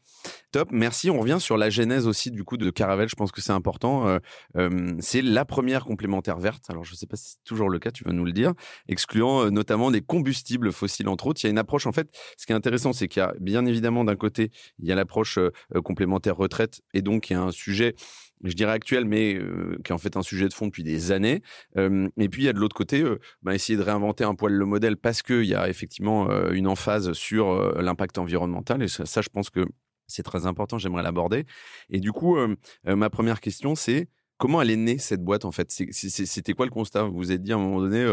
Top, 0.51 0.69
merci. 0.71 1.09
On 1.09 1.19
revient 1.19 1.37
sur 1.39 1.57
la 1.57 1.69
genèse 1.69 2.07
aussi 2.07 2.31
du 2.31 2.43
coup 2.43 2.57
de 2.57 2.69
Caravelle. 2.69 3.09
Je 3.09 3.15
pense 3.15 3.31
que 3.31 3.41
c'est 3.41 3.51
important. 3.53 4.07
Euh, 4.07 4.19
euh, 4.57 4.93
c'est 4.99 5.21
la 5.21 5.45
première 5.45 5.85
complémentaire 5.85 6.37
verte. 6.37 6.65
Alors 6.69 6.83
je 6.83 6.95
sais 6.95 7.07
pas 7.07 7.15
si 7.15 7.31
c'est 7.31 7.43
toujours 7.45 7.69
le 7.69 7.79
cas. 7.79 7.91
Tu 7.91 8.03
vas 8.03 8.11
nous 8.11 8.25
le 8.25 8.31
dire 8.31 8.53
excluant 8.87 9.45
euh, 9.45 9.49
des 9.91 10.01
combustibles 10.01 10.71
fossiles 10.71 11.07
entre 11.07 11.27
autres. 11.27 11.41
Il 11.43 11.47
y 11.47 11.49
a 11.49 11.51
une 11.51 11.57
approche 11.57 11.87
en 11.87 11.91
fait. 11.91 12.09
Ce 12.37 12.45
qui 12.45 12.51
est 12.51 12.55
intéressant, 12.55 12.93
c'est 12.93 13.07
qu'il 13.07 13.21
y 13.21 13.23
a 13.23 13.33
bien 13.39 13.65
évidemment 13.65 14.03
d'un 14.03 14.15
côté 14.15 14.51
il 14.79 14.87
y 14.87 14.91
a 14.91 14.95
l'approche 14.95 15.37
euh, 15.37 15.51
euh, 15.75 15.81
complémentaire 15.81 16.35
retraite 16.35 16.81
et 16.93 17.01
donc 17.01 17.29
il 17.29 17.33
y 17.33 17.35
a 17.35 17.41
un 17.41 17.51
sujet 17.51 17.95
je 18.43 18.53
dirais 18.53 18.73
actuel, 18.73 19.05
mais 19.05 19.35
euh, 19.35 19.79
qui 19.83 19.91
est 19.91 19.95
en 19.95 19.97
fait 19.97 20.17
un 20.17 20.21
sujet 20.21 20.47
de 20.47 20.53
fond 20.53 20.65
depuis 20.67 20.83
des 20.83 21.13
années. 21.13 21.41
Et 21.77 22.29
puis 22.29 22.43
il 22.43 22.45
y 22.45 22.49
a 22.49 22.53
de 22.53 22.59
l'autre 22.59 22.75
côté, 22.75 23.03
bah, 23.41 23.55
essayer 23.55 23.77
de 23.77 23.81
réinventer 23.81 24.25
un 24.25 24.35
poil 24.35 24.51
le 24.51 24.65
modèle 24.65 24.97
parce 24.97 25.23
qu'il 25.23 25.45
y 25.45 25.55
a 25.55 25.69
effectivement 25.69 26.29
une 26.51 26.67
emphase 26.67 27.13
sur 27.13 27.55
l'impact 27.81 28.17
environnemental. 28.17 28.83
Et 28.83 28.87
ça, 28.89 29.21
je 29.21 29.29
pense 29.29 29.49
que 29.49 29.61
c'est 30.07 30.21
très 30.21 30.45
important, 30.45 30.77
j'aimerais 30.77 31.01
l'aborder. 31.01 31.45
Et 31.89 32.01
du 32.01 32.11
coup, 32.11 32.37
ma 32.83 33.09
première 33.09 33.39
question, 33.39 33.73
c'est 33.73 34.09
comment 34.37 34.61
elle 34.61 34.71
est 34.71 34.75
née 34.75 34.97
cette 34.97 35.23
boîte 35.23 35.45
en 35.45 35.51
fait? 35.51 35.71
C'était 35.71 36.53
quoi 36.53 36.65
le 36.65 36.71
constat? 36.71 37.03
Vous 37.03 37.15
vous 37.15 37.31
êtes 37.31 37.43
dit 37.43 37.51
à 37.51 37.55
un 37.55 37.59
moment 37.59 37.79
donné, 37.79 38.05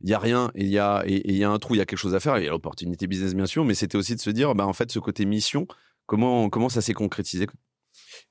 il 0.00 0.08
y 0.10 0.14
a 0.14 0.18
rien 0.18 0.50
il 0.54 0.68
y 0.68 0.78
a 0.78 1.02
il 1.06 1.36
y 1.36 1.44
a 1.44 1.50
un 1.50 1.58
trou, 1.58 1.74
il 1.74 1.78
y 1.78 1.80
a 1.80 1.86
quelque 1.86 1.98
chose 1.98 2.14
à 2.14 2.20
faire. 2.20 2.38
Il 2.38 2.44
y 2.44 2.48
a 2.48 2.50
l'opportunité 2.50 3.06
business 3.06 3.34
bien 3.34 3.46
sûr, 3.46 3.64
mais 3.64 3.74
c'était 3.74 3.96
aussi 3.96 4.14
de 4.14 4.20
se 4.20 4.30
dire, 4.30 4.54
bah 4.54 4.66
en 4.66 4.72
fait, 4.72 4.90
ce 4.90 4.98
côté 4.98 5.24
mission, 5.24 5.66
comment 6.06 6.50
comment 6.50 6.68
ça 6.68 6.80
s'est 6.80 6.94
concrétisé? 6.94 7.46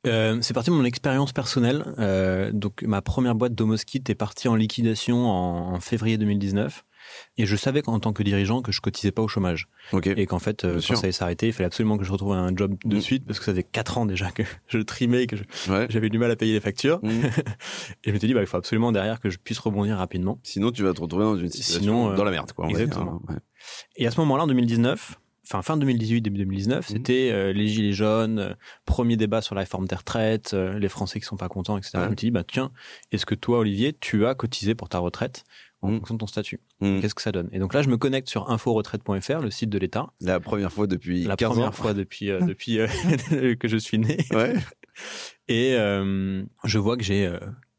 C'est 0.05 0.53
parti 0.53 0.69
de 0.69 0.75
mon 0.75 0.85
expérience 0.85 1.33
personnelle. 1.33 2.51
Donc 2.53 2.83
ma 2.83 3.01
première 3.01 3.35
boîte 3.35 3.53
Domoskit 3.53 4.03
est 4.09 4.15
partie 4.15 4.47
en 4.47 4.55
liquidation 4.55 5.25
en 5.27 5.79
février 5.79 6.17
2019. 6.17 6.83
Et 7.37 7.45
je 7.45 7.55
savais 7.55 7.81
qu'en 7.81 7.99
tant 7.99 8.13
que 8.13 8.23
dirigeant 8.23 8.61
que 8.61 8.71
je 8.71 8.81
cotisais 8.81 9.11
pas 9.11 9.21
au 9.21 9.27
chômage. 9.27 9.67
Et 10.03 10.25
qu'en 10.25 10.39
fait, 10.39 10.65
euh, 10.65 10.75
quand 10.75 10.79
sûr. 10.81 10.97
ça 10.97 11.03
allait 11.03 11.11
s'arrêter, 11.11 11.47
il 11.47 11.53
fallait 11.53 11.67
absolument 11.67 11.97
que 11.97 12.03
je 12.03 12.11
retrouve 12.11 12.33
un 12.33 12.55
job 12.55 12.75
de 12.85 12.97
Mm. 12.97 13.01
suite 13.01 13.25
parce 13.25 13.39
que 13.39 13.45
ça 13.45 13.51
faisait 13.51 13.63
quatre 13.63 13.97
ans 13.97 14.05
déjà 14.05 14.31
que 14.31 14.43
je 14.67 14.79
trimais, 14.79 15.27
que 15.27 15.35
Ouais. 15.69 15.87
j'avais 15.89 16.09
du 16.09 16.17
mal 16.17 16.31
à 16.31 16.35
payer 16.35 16.53
les 16.53 16.59
factures. 16.59 16.99
Mmh. 17.03 17.09
Et 18.03 18.07
je 18.07 18.11
m'étais 18.11 18.27
dit, 18.27 18.33
bah, 18.33 18.41
il 18.41 18.47
faut 18.47 18.57
absolument 18.57 18.91
derrière 18.91 19.19
que 19.19 19.29
je 19.29 19.37
puisse 19.37 19.59
rebondir 19.59 19.97
rapidement. 19.97 20.39
Sinon, 20.43 20.71
tu 20.71 20.83
vas 20.83 20.93
te 20.93 21.01
retrouver 21.01 21.23
dans 21.25 21.37
une 21.37 21.49
situation 21.49 21.79
Sinon, 21.81 22.11
euh, 22.11 22.15
dans 22.15 22.23
la 22.23 22.31
merde, 22.31 22.51
quoi. 22.53 22.65
on 22.65 22.69
va 22.69 22.79
exactement. 22.79 23.05
dire, 23.05 23.29
hein. 23.29 23.33
ouais. 23.33 23.39
Et 23.97 24.07
à 24.07 24.11
ce 24.11 24.19
moment-là, 24.21 24.43
en 24.43 24.47
2019, 24.47 25.19
enfin 25.49 25.61
fin 25.61 25.77
2018, 25.77 26.21
début 26.21 26.37
2019, 26.39 26.89
Mhm. 26.89 26.95
c'était 26.97 27.29
euh, 27.31 27.53
les 27.53 27.67
gilets 27.67 27.93
jaunes, 27.93 28.39
euh, 28.39 28.53
premier 28.85 29.15
débat 29.17 29.41
sur 29.41 29.55
la 29.55 29.61
réforme 29.61 29.87
des 29.87 29.95
retraites, 29.95 30.53
euh, 30.53 30.77
les 30.77 30.89
Français 30.89 31.19
qui 31.19 31.25
sont 31.25 31.37
pas 31.37 31.47
contents, 31.49 31.77
etc. 31.77 31.91
Ouais. 31.99 32.03
Je 32.03 32.09
me 32.09 32.15
suis 32.17 32.27
dit, 32.27 32.31
bah 32.31 32.43
tiens, 32.45 32.71
est-ce 33.11 33.25
que 33.25 33.35
toi, 33.35 33.59
Olivier, 33.59 33.93
tu 33.99 34.25
as 34.25 34.35
cotisé 34.35 34.75
pour 34.75 34.89
ta 34.89 34.99
retraite? 34.99 35.43
En 35.87 35.91
Mhm. 35.91 35.97
fonction 35.99 36.15
de 36.15 36.19
ton 36.19 36.27
statut 36.27 36.59
Mhm. 36.81 37.01
Qu'est-ce 37.01 37.15
que 37.15 37.21
ça 37.21 37.31
donne? 37.31 37.49
Et 37.51 37.59
donc 37.59 37.73
là, 37.73 37.81
je 37.81 37.89
me 37.89 37.97
connecte 37.97 38.29
sur 38.29 38.49
inforetraite.fr, 38.49 39.39
le 39.41 39.51
site 39.51 39.69
de 39.69 39.77
l'État, 39.79 40.07
La 40.21 40.39
première 40.39 40.71
fois 40.71 40.87
depuis 40.87 41.23
la 41.23 41.35
15 41.35 41.49
première 41.51 41.69
ans. 41.69 41.71
fois 41.71 41.93
depuis 41.93 42.29
euh, 42.29 42.39
depuis 42.55 42.79
euh, 42.79 42.87
que 43.59 43.67
je 43.67 43.77
suis 43.77 43.97
né, 43.99 44.17
Ouais. 44.31 44.53
et 45.47 45.73
euh, 45.75 46.43
je 46.63 46.77
vois 46.79 46.97
que 46.97 47.03
j'ai 47.03 47.29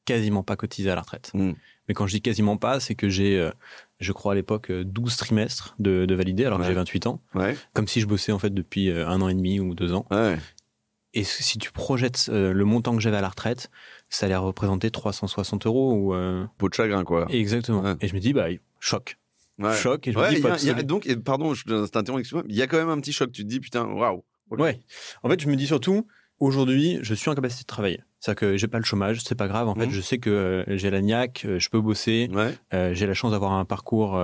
quasiment 0.04 0.42
pas 0.42 0.56
cotisé 0.56 0.90
à 0.90 0.94
la 0.94 1.02
retraite. 1.02 1.30
Mhm. 1.34 1.54
Mais 1.88 1.94
quand 1.94 2.06
je 2.06 2.12
dis 2.12 2.20
quasiment 2.20 2.56
pas, 2.58 2.80
c'est 2.80 2.94
que 2.94 3.08
j'ai, 3.08 3.48
je 3.98 4.12
crois 4.12 4.32
à 4.32 4.34
l'époque, 4.34 4.70
euh, 4.70 4.84
12 4.84 5.16
trimestres 5.16 5.74
de, 5.78 6.04
de 6.04 6.14
validés, 6.14 6.44
alors 6.44 6.58
que 6.58 6.64
Ouais. 6.64 6.68
j'ai 6.68 6.74
28 6.74 7.06
ans. 7.06 7.22
Ouais. 7.34 7.56
comme 7.72 7.88
si 7.88 8.00
je 8.02 8.06
bossais 8.06 8.30
en 8.32 8.38
fait 8.38 8.52
depuis 8.52 8.90
un 8.90 9.20
an 9.22 9.28
et 9.28 9.34
demi 9.34 9.58
ou 9.60 9.74
deux 9.74 9.94
ans. 9.94 10.04
Ouais. 10.10 10.36
Et 11.18 11.24
si 11.24 11.58
tu 11.58 11.72
projettes 11.72 12.26
euh, 12.28 12.52
le 12.52 12.64
montant 12.64 12.94
que 12.94 13.00
j'avais 13.02 13.16
à 13.16 13.20
la 13.20 13.28
retraite, 13.28 13.70
ça 14.08 14.26
allait 14.26 14.36
représenter 14.36 14.90
360 14.90 15.66
euros 15.66 15.92
ou 15.94 16.14
euh, 16.14 16.44
Peau 16.58 16.68
de 16.68 16.74
chagrin, 16.74 17.04
quoi. 17.04 17.26
exactement. 17.30 17.82
Ouais. 17.82 17.94
Et 18.00 18.08
je 18.08 18.14
me 18.14 18.20
dis 18.20 18.32
bah 18.32 18.46
choc, 18.80 19.18
Ouais. 19.58 19.74
choc. 19.74 20.06
Et 20.06 20.12
je 20.12 20.16
me 20.18 20.22
Ouais, 20.22 20.28
dis 20.30 20.36
il 20.36 20.42
y 20.44 20.70
a- 20.70 20.76
y 20.76 20.78
a- 20.78 20.82
donc, 20.82 21.06
et 21.06 21.16
pardon, 21.16 21.54
je 21.54 21.64
t'interromps, 21.86 22.20
excuse-moi, 22.20 22.44
il 22.48 22.54
y 22.54 22.62
a 22.62 22.66
quand 22.68 22.76
même 22.78 22.88
un 22.90 23.00
petit 23.00 23.12
choc. 23.12 23.32
Tu 23.32 23.42
te 23.42 23.48
dis, 23.48 23.58
putain, 23.60 23.84
waouh. 23.86 24.22
Ok. 24.50 24.60
Ouais. 24.60 24.78
En 25.22 25.28
fait, 25.28 25.40
je 25.40 25.48
me 25.48 25.56
dis 25.56 25.66
surtout 25.66 26.06
aujourd'hui, 26.40 26.98
je 27.02 27.14
suis 27.14 27.28
en 27.28 27.34
capacité 27.34 27.62
de 27.62 27.66
travailler. 27.66 28.00
C'est-à-dire 28.20 28.38
que 28.40 28.56
j'ai 28.56 28.68
pas 28.68 28.78
le 28.78 28.84
chômage, 28.84 29.20
c'est 29.22 29.34
pas 29.34 29.48
grave. 29.48 29.68
En 29.68 29.74
fait, 29.74 29.86
Mhm. 29.86 29.92
je 29.92 30.00
sais 30.00 30.18
que 30.18 30.30
euh, 30.30 30.76
j'ai 30.76 30.90
la 30.90 31.00
niaque, 31.02 31.42
euh, 31.44 31.58
je 31.58 31.68
peux 31.68 31.80
bosser. 31.80 32.28
Ouais. 32.32 32.54
Euh, 32.74 32.94
j'ai 32.94 33.06
la 33.06 33.14
chance 33.14 33.32
d'avoir 33.32 33.52
un 33.52 33.64
parcours 33.64 34.20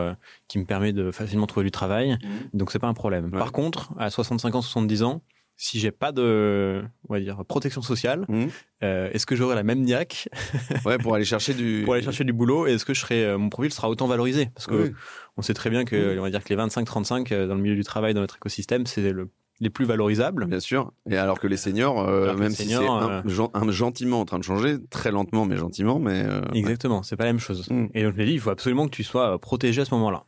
qui 0.49 0.59
me 0.59 0.65
permet 0.65 0.93
de 0.93 1.11
facilement 1.11 1.47
trouver 1.47 1.65
du 1.65 1.71
travail. 1.73 2.17
Donc 2.53 2.71
c'est 2.71 2.79
pas 2.79 2.87
un 2.89 2.95
problème. 2.95 3.27
Ouais. 3.27 3.39
Par 3.39 3.51
contre, 3.53 3.93
à 3.99 4.11
65 4.11 4.55
ans, 4.55 4.63
70 4.63 5.03
ans, 5.03 5.23
si 5.56 5.78
j'ai 5.78 5.90
pas 5.92 6.11
de, 6.12 6.82
on 7.08 7.14
va 7.14 7.20
dire, 7.20 7.44
protection 7.46 7.80
sociale, 7.82 8.25
Mhm. 8.28 8.49
euh, 8.82 9.08
est-ce 9.12 9.25
que 9.26 9.37
j'aurai 9.37 9.54
la 9.54 9.62
même 9.62 9.80
niaque 9.82 10.28
Ouais, 10.87 10.99
pour 10.99 11.14
aller 11.14 11.25
chercher 11.25 11.54
du. 11.54 11.82
pour 11.84 11.94
aller 11.94 12.02
chercher 12.02 12.25
du 12.25 12.32
boulot 12.32 12.66
et 12.66 12.73
est-ce 12.73 12.84
que 12.84 12.94
je 12.94 13.00
serai, 13.00 13.25
euh, 13.25 13.38
mon 13.38 13.49
profil 13.50 13.73
sera 13.73 13.88
autant 13.88 14.06
valorisé 14.06 14.46
Parce 14.54 14.66
que 14.66 14.75
Oui. 14.88 14.92
on 15.37 15.42
sait 15.42 15.54
très 15.54 15.70
bien 15.70 15.84
que, 15.84 16.14
Mhm. 16.14 16.18
on 16.18 16.23
va 16.23 16.30
dire 16.30 16.42
que 16.42 16.49
les 16.49 16.56
25-35 16.56 17.30
euh, 17.32 17.46
dans 17.46 17.54
le 17.54 17.61
milieu 17.62 17.76
du 17.76 17.84
travail, 17.84 18.14
dans 18.14 18.20
notre 18.20 18.37
écosystème, 18.37 18.84
c'est 18.87 19.12
le, 19.12 19.30
les 19.61 19.70
plus 19.70 19.84
valorisables. 19.84 20.46
Bien 20.46 20.58
sûr. 20.61 20.92
Et 21.08 21.16
alors 21.16 21.38
que 21.38 21.46
les 21.46 21.56
seniors, 21.56 22.00
euh, 22.00 22.32
que 22.34 22.38
même 22.40 22.49
les 22.49 22.54
si 22.56 22.64
seniors, 22.64 23.00
c'est 23.00 23.06
euh, 23.08 23.20
un- 23.25 23.28
gen- 23.28 23.49
un- 23.54 23.70
gentiment 23.70 24.20
en 24.20 24.25
train 24.25 24.40
de 24.40 24.44
changer, 24.44 24.78
très 24.90 25.12
lentement 25.12 25.46
mais 25.46 25.56
gentiment, 25.56 26.00
mais. 26.00 26.25
euh, 26.26 26.40
Exactement, 26.52 27.04
c'est 27.04 27.16
pas 27.16 27.25
la 27.25 27.32
même 27.32 27.40
chose. 27.40 27.70
Mhm. 27.70 27.90
Et 27.94 28.02
donc 28.02 28.14
je 28.14 28.18
me 28.20 28.26
dis, 28.26 28.32
il 28.32 28.40
faut 28.40 28.50
absolument 28.50 28.87
que 28.87 28.90
tu 28.94 29.04
sois 29.04 29.38
protégé 29.38 29.82
à 29.82 29.84
ce 29.84 29.94
moment-là. 29.94 30.25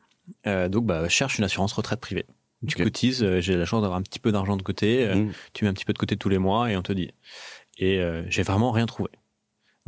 Donc 0.68 0.87
bah, 0.87 1.09
cherche 1.09 1.38
une 1.38 1.45
assurance 1.45 1.73
retraite 1.73 2.00
privée. 2.00 2.26
Tu 2.67 2.77
Ok. 2.77 2.85
cotises, 2.85 3.23
euh, 3.23 3.41
j'ai 3.41 3.57
la 3.57 3.65
chance 3.65 3.83
d'avoir 3.83 3.99
un 3.99 4.03
petit 4.03 4.19
peu 4.19 4.33
d'argent 4.33 4.57
de 4.57 4.63
côté, 4.63 5.05
euh, 5.07 5.15
Mhm. 5.17 5.33
tu 5.53 5.65
mets 5.65 5.71
un 5.71 5.75
petit 5.75 5.85
peu 5.85 5.93
de 5.93 5.99
côté 5.99 6.17
tous 6.17 6.29
les 6.29 6.39
mois 6.39 6.71
et 6.71 6.77
on 6.77 6.83
te 6.83 6.93
dit. 6.93 7.11
Et 7.79 7.99
euh, 8.01 8.23
j'ai 8.29 8.43
vraiment 8.43 8.71
rien 8.73 8.87
trouvé. 8.87 9.11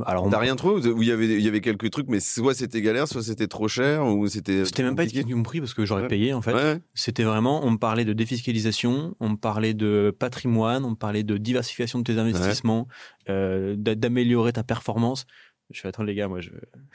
Alors, 0.07 0.25
on- 0.27 0.31
T'as 0.31 0.39
rien 0.39 0.55
trouvé 0.55 0.89
ou 0.91 1.03
il 1.03 1.09
y 1.09 1.11
avait 1.11 1.27
il 1.27 1.41
y 1.41 1.49
avait 1.49 1.61
quelques 1.61 1.91
trucs, 1.91 2.07
mais 2.09 2.21
soit 2.21 2.55
c'était 2.55 2.81
galère, 2.81 3.09
soit 3.09 3.21
c'était 3.25 3.49
trop 3.49 3.67
cher, 3.67 4.07
ou 4.07 4.29
c'était. 4.29 4.65
c'était 4.65 4.85
même 4.85 4.95
pas 4.95 5.03
compliqué 5.03 5.23
été 5.23 5.33
compris 5.33 5.59
parce 5.59 5.75
que 5.75 5.85
j'aurais 5.85 6.03
Ouais. 6.03 6.09
payé 6.09 6.33
en 6.33 6.41
fait. 6.41 6.55
Ouais. 6.55 6.79
C'était 6.95 7.25
vraiment, 7.25 7.65
on 7.67 7.73
me 7.73 7.79
parlait 7.79 8.05
de 8.05 8.13
défiscalisation, 8.13 9.17
on 9.19 9.31
me 9.31 9.37
parlait 9.37 9.75
de 9.75 10.15
patrimoine, 10.17 10.85
on 10.85 10.91
me 10.91 10.95
parlait 10.95 11.25
de 11.25 11.37
diversification 11.37 11.99
de 11.99 12.05
tes 12.05 12.17
investissements, 12.19 12.87
euh, 13.29 13.75
d'a- 13.77 13.97
d'améliorer 13.97 14.53
ta 14.53 14.63
performance. 14.63 15.27
Je 15.71 15.81
fais 15.81 15.89
attends 15.89 16.03
les 16.03 16.15
gars, 16.15 16.29
moi 16.29 16.41
je 16.41 16.51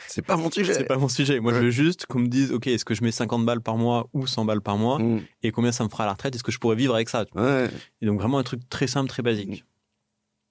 C'est 0.07 0.23
pas 0.23 0.35
mon 0.35 0.49
sujet. 0.49 0.73
c'est 0.73 0.85
pas 0.85 0.97
mon 0.97 1.07
sujet. 1.07 1.39
Moi 1.39 1.51
Ouais. 1.53 1.59
je 1.59 1.63
veux 1.65 1.69
juste 1.71 2.05
qu'on 2.07 2.19
me 2.19 2.27
dise 2.27 2.51
OK, 2.51 2.65
est-ce 2.67 2.85
que 2.85 2.95
je 2.95 3.03
mets 3.03 3.11
50 3.11 3.45
balles 3.45 3.61
par 3.61 3.77
mois 3.77 4.09
ou 4.13 4.25
100 4.25 4.45
balles 4.45 4.61
par 4.61 4.77
mois 4.77 4.97
Mm. 4.99 5.21
et 5.43 5.51
combien 5.51 5.71
ça 5.71 5.83
me 5.83 5.89
fera 5.89 6.03
à 6.03 6.07
la 6.07 6.13
retraite? 6.13 6.33
Est-ce 6.35 6.43
que 6.43 6.51
je 6.51 6.57
pourrais 6.59 6.75
vivre 6.75 6.95
avec 6.95 7.09
ça 7.09 7.25
Ouais. 7.35 7.69
Et 8.01 8.05
donc 8.07 8.19
vraiment 8.19 8.39
un 8.39 8.43
truc 8.43 8.67
très 8.69 8.87
simple, 8.87 9.09
très 9.09 9.21
basique. 9.21 9.61
Mm. 9.63 9.65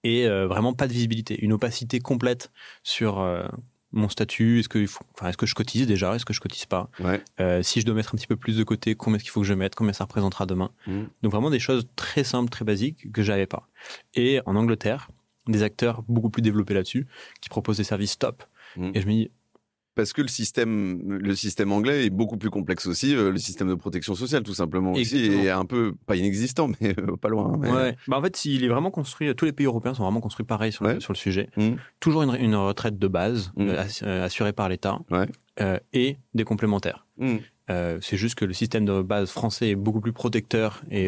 Et 0.05 0.27
euh, 0.27 0.47
vraiment 0.47 0.73
pas 0.73 0.87
de 0.89 0.93
visibilité, 0.93 1.39
une 1.45 1.53
opacité 1.53 1.99
complète 2.01 2.51
sur 2.83 3.21
euh, 3.21 3.45
mon 3.93 4.09
statut. 4.09 4.61
Est-ce 4.61 4.69
que, 4.69 4.79
il 4.79 4.87
faut- 4.89 5.05
enfin, 5.15 5.29
est-ce 5.29 5.37
que 5.37 5.47
je 5.47 5.55
cotise 5.55 5.87
déjà? 5.87 6.15
Est-ce 6.15 6.25
que 6.25 6.33
je 6.33 6.41
cotise 6.41 6.67
pas? 6.67 6.91
Ouais. 7.01 7.23
Euh, 7.41 7.63
Si 7.63 7.81
je 7.81 7.87
dois 7.87 7.95
mettre 7.95 8.15
un 8.15 8.19
petit 8.19 8.27
peu 8.27 8.37
plus 8.37 8.57
de 8.57 8.65
côté, 8.65 8.95
combien 8.95 9.17
est-ce 9.17 9.25
qu'il 9.25 9.31
faut 9.33 9.41
que 9.43 9.47
je 9.47 9.55
mette? 9.55 9.75
Combien 9.75 9.93
ça 9.93 10.05
représentera 10.05 10.47
demain? 10.47 10.71
Mm. 10.87 11.03
Donc 11.23 11.33
vraiment 11.33 11.51
des 11.51 11.59
choses 11.61 11.87
très 11.97 12.25
simples, 12.25 12.51
très 12.51 12.65
basiques 12.65 13.11
que 13.13 13.23
j'avais 13.23 13.47
pas. 13.47 13.69
Et 14.15 14.41
en 14.47 14.55
Angleterre, 14.57 15.09
des 15.49 15.63
acteurs 15.63 16.03
beaucoup 16.09 16.31
plus 16.31 16.43
développés 16.43 16.75
là-dessus 16.75 17.07
qui 17.41 17.49
proposent 17.49 17.79
des 17.79 17.85
services 17.85 18.19
top. 18.19 18.43
Mm. 18.77 18.91
Et 18.95 19.01
je 19.01 19.07
me 19.07 19.13
dis, 19.13 19.31
Parce 19.95 20.15
que 20.15 20.23
le 20.23 20.29
système, 20.29 21.03
le 21.19 21.35
système 21.35 21.71
anglais 21.71 22.07
est 22.07 22.11
beaucoup 22.11 22.39
plus 22.39 22.49
complexe 22.49 22.87
aussi. 22.87 23.15
euh, 23.15 23.31
le 23.31 23.37
système 23.39 23.69
de 23.69 23.75
protection 23.75 24.15
sociale, 24.15 24.43
tout 24.43 24.55
simplement, 24.55 24.93
aussi, 24.93 25.17
Exactement. 25.17 25.43
est 25.45 25.51
un 25.51 25.65
peu 25.67 25.95
pas 26.07 26.17
inexistant, 26.17 26.71
mais 26.81 26.95
euh, 26.99 27.17
pas 27.17 27.29
loin. 27.29 27.57
mais- 27.59 27.71
ouais. 27.71 27.97
Bah, 28.09 28.17
en 28.19 28.23
fait, 28.23 28.45
il 28.47 28.65
est 28.65 28.69
vraiment 28.69 28.91
construit. 28.91 29.35
Tous 29.35 29.45
les 29.45 29.53
pays 29.53 29.67
européens 29.67 29.93
sont 29.93 30.05
vraiment 30.05 30.21
construits 30.23 30.47
pareil 30.47 30.73
sur, 30.73 30.85
le, 30.85 30.95
Ouais. 30.95 31.01
sur 31.01 31.13
le 31.13 31.19
sujet. 31.19 31.51
Mm. 31.59 31.73
Toujours 32.01 32.23
une, 32.23 32.35
une 32.37 32.55
retraite 32.55 32.99
de 32.99 33.07
base 33.09 33.53
Mm. 33.57 33.69
euh, 33.69 33.83
ass- 33.83 34.03
assurée 34.03 34.53
par 34.55 34.69
l'État 34.71 34.99
Ouais. 35.11 35.27
euh, 35.61 35.79
et 35.93 36.17
des 36.35 36.45
complémentaires. 36.45 37.05
Euh, 37.71 37.99
c'est 38.03 38.17
juste 38.17 38.35
que 38.35 38.45
le 38.45 38.53
système 38.55 38.85
de 38.85 39.03
base 39.03 39.31
français 39.31 39.69
est 39.71 39.77
beaucoup 39.77 40.01
plus 40.01 40.13
protecteur 40.13 40.83
et, 40.91 41.07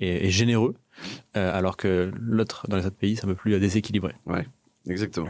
et- 0.00 0.26
et 0.26 0.30
généreux, 0.30 0.74
euh, 1.36 1.56
alors 1.56 1.76
que 1.76 2.10
l'autre, 2.18 2.66
dans 2.68 2.76
les 2.76 2.86
autres 2.86 2.96
pays, 2.96 3.16
c'est 3.16 3.24
un 3.24 3.28
peu 3.28 3.34
plus 3.34 3.54
euh, 3.54 3.60
déséquilibré. 3.60 4.12
Exactement. 4.88 5.28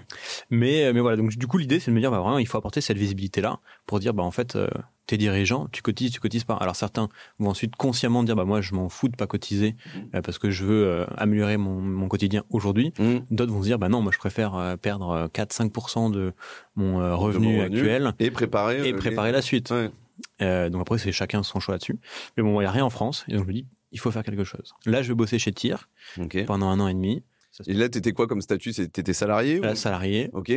Mais, 0.51 0.85
euh, 0.85 0.93
mais 0.93 1.01
voilà, 1.01 1.17
donc 1.17 1.31
du 1.37 1.47
coup, 1.49 1.59
l'idée, 1.59 1.81
c'est 1.81 1.91
de 1.91 1.97
me 1.97 2.01
dire, 2.01 2.11
bah, 2.13 2.21
vraiment, 2.21 2.39
il 2.39 2.47
faut 2.47 2.59
apporter 2.59 2.81
cette 2.81 2.97
visibilité-là 2.99 3.59
pour 3.87 3.99
dire, 3.99 4.15
bah, 4.15 4.23
en 4.23 4.31
fait, 4.31 4.55
euh, 4.55 4.69
t'es 5.07 5.17
dirigeant, 5.17 5.67
tu 5.73 5.83
cotises, 5.83 6.13
tu 6.13 6.21
cotises 6.21 6.45
pas. 6.45 6.55
Alors 6.55 6.77
certains 6.77 7.09
vont 7.41 7.49
ensuite 7.51 7.75
consciemment 7.75 8.23
dire, 8.23 8.37
bah, 8.37 8.45
moi, 8.45 8.61
je 8.61 8.75
m'en 8.75 8.89
fous 8.89 9.09
de 9.09 9.17
pas 9.17 9.27
cotiser 9.27 9.75
euh, 10.15 10.23
parce 10.23 10.39
que 10.39 10.51
je 10.51 10.65
veux 10.65 10.85
euh, 10.87 11.07
améliorer 11.17 11.57
mon, 11.57 11.81
mon 11.81 12.07
quotidien 12.07 12.45
aujourd'hui. 12.51 12.93
Mm. 13.01 13.17
D'autres 13.33 13.53
vont 13.53 13.63
se 13.63 13.67
dire, 13.67 13.81
bah 13.81 13.89
non, 13.89 14.01
moi, 14.01 14.13
je 14.13 14.19
préfère 14.19 14.77
perdre 14.81 15.11
euh, 15.11 15.27
4-5% 15.29 16.13
de 16.13 16.33
mon 16.77 16.99
revenu 17.19 17.47
mon 17.47 17.59
revenu. 17.59 17.61
actuel 17.63 18.13
Et 18.21 18.31
préparer. 18.31 18.87
et 18.89 18.93
préparer 18.93 19.33
la 19.33 19.43
suite. 19.43 19.71
Ouais. 19.73 19.91
Donc 20.71 20.83
après, 20.83 20.99
c'est 20.99 21.11
chacun 21.11 21.43
son 21.43 21.59
choix 21.59 21.75
là-dessus. 21.75 21.99
Mais 22.37 22.45
bon, 22.45 22.61
il 22.61 22.65
n'y 22.65 22.69
a 22.69 22.71
rien 22.71 22.85
en 22.85 22.91
France. 22.91 23.25
Et 23.29 23.33
donc, 23.33 23.43
je 23.43 23.49
me 23.49 23.53
dis, 23.55 23.67
il 23.93 23.99
faut 24.01 24.11
faire 24.11 24.23
quelque 24.23 24.45
chose. 24.45 24.73
Là, 24.87 25.03
je 25.03 25.09
vais 25.09 25.15
bosser 25.15 25.39
chez 25.39 25.53
TIR 25.53 25.89
pendant 26.47 26.69
un 26.69 26.81
an 26.81 26.89
et 26.89 26.95
demi. 26.95 27.23
Et 27.67 27.73
là, 27.73 27.89
t'étais 27.89 28.13
quoi 28.13 28.29
comme 28.29 28.41
statut? 28.41 28.73
T'étais 28.73 29.13
salarié 29.13 29.59
ou- 29.59 29.63
passe 29.63 29.81
salarié. 29.81 30.31
Ok. 30.33 30.53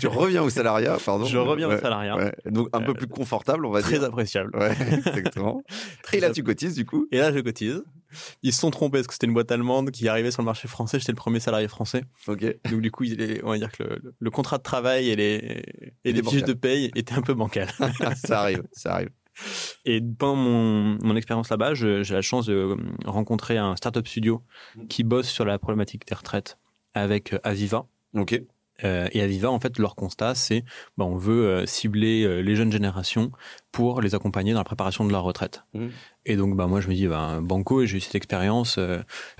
tu 0.00 0.06
reviens 0.08 0.42
au 0.42 0.50
salariat, 0.50 0.96
pardon. 1.04 1.24
Je 1.24 1.38
reviens 1.38 1.68
Ouais, 1.68 1.76
au 1.76 1.80
salariat. 1.80 2.16
ouais. 2.16 2.32
Donc 2.46 2.68
un 2.72 2.80
peu 2.80 2.90
Euh, 2.90 2.94
plus 2.94 3.06
confortable, 3.06 3.64
on 3.66 3.70
va 3.70 3.82
Très 3.82 3.98
dire. 3.98 4.08
appréciable. 4.08 4.50
Ouais, 4.56 4.72
exactement. 4.92 5.62
Très 6.02 6.16
Et 6.16 6.20
là, 6.20 6.30
tu 6.30 6.42
cotises 6.42 6.74
du 6.74 6.84
coup? 6.84 7.06
Et 7.12 7.18
là, 7.18 7.32
je 7.32 7.38
cotise. 7.38 7.84
Ils 8.42 8.52
se 8.52 8.58
sont 8.58 8.72
trompés 8.72 8.98
parce 8.98 9.06
que 9.06 9.12
c'était 9.12 9.28
une 9.28 9.34
boîte 9.34 9.52
allemande 9.52 9.92
qui 9.92 10.08
arrivait 10.08 10.32
sur 10.32 10.42
le 10.42 10.46
marché 10.46 10.66
français. 10.66 10.98
J'étais 10.98 11.12
le 11.12 11.16
premier 11.16 11.38
salarié 11.38 11.68
français. 11.68 12.02
Ok. 12.26 12.44
Donc, 12.68 12.80
du 12.80 12.90
coup, 12.90 13.04
on 13.44 13.50
va 13.50 13.58
dire 13.58 13.70
que 13.70 13.84
le, 13.84 14.14
le 14.18 14.30
contrat 14.30 14.58
de 14.58 14.64
travail 14.64 15.08
et 15.10 15.14
les, 15.16 15.62
et 16.04 16.12
les 16.12 16.22
fiches 16.24 16.42
de 16.42 16.54
paye 16.54 16.90
étaient 16.96 17.14
un 17.14 17.22
peu 17.22 17.34
bancales. 17.34 17.70
ça 18.24 18.40
arrive, 18.40 18.64
ça 18.72 18.94
arrive. 18.94 19.10
Et 19.84 20.00
pendant 20.00 20.36
mon, 20.36 20.98
mon 21.02 21.16
expérience 21.16 21.50
là-bas, 21.50 21.74
j'ai 21.74 22.02
la 22.02 22.22
chance 22.22 22.46
de 22.46 22.54
euh, 22.54 22.76
rencontrer 23.04 23.58
un 23.58 23.76
startup 23.76 24.06
studio 24.06 24.42
qui 24.88 25.04
bosse 25.04 25.28
sur 25.28 25.44
la 25.44 25.58
problématique 25.58 26.06
des 26.06 26.14
retraites 26.14 26.58
avec 26.94 27.32
euh, 27.32 27.38
Aviva. 27.42 27.86
Ok. 28.14 28.40
Euh, 28.84 29.08
et 29.12 29.20
Aviva, 29.20 29.50
en 29.50 29.60
fait, 29.60 29.78
leur 29.78 29.94
constat, 29.94 30.34
c'est 30.34 30.64
bah, 30.96 31.04
on 31.04 31.16
veut 31.16 31.46
euh, 31.46 31.66
cibler 31.66 32.22
euh, 32.22 32.40
les 32.40 32.56
jeunes 32.56 32.72
générations 32.72 33.30
pour 33.72 34.00
les 34.00 34.14
accompagner 34.14 34.52
dans 34.52 34.60
la 34.60 34.64
préparation 34.64 35.04
de 35.04 35.12
leur 35.12 35.22
retraite. 35.22 35.64
Mhm. 35.74 35.90
Et 36.26 36.36
donc, 36.36 36.56
bah, 36.56 36.66
moi, 36.66 36.80
je 36.80 36.88
me 36.88 36.94
dis, 36.94 37.06
bah, 37.06 37.40
banco, 37.42 37.84
j'ai 37.84 37.98
eu 37.98 38.00
cette 38.00 38.14
expérience, 38.14 38.78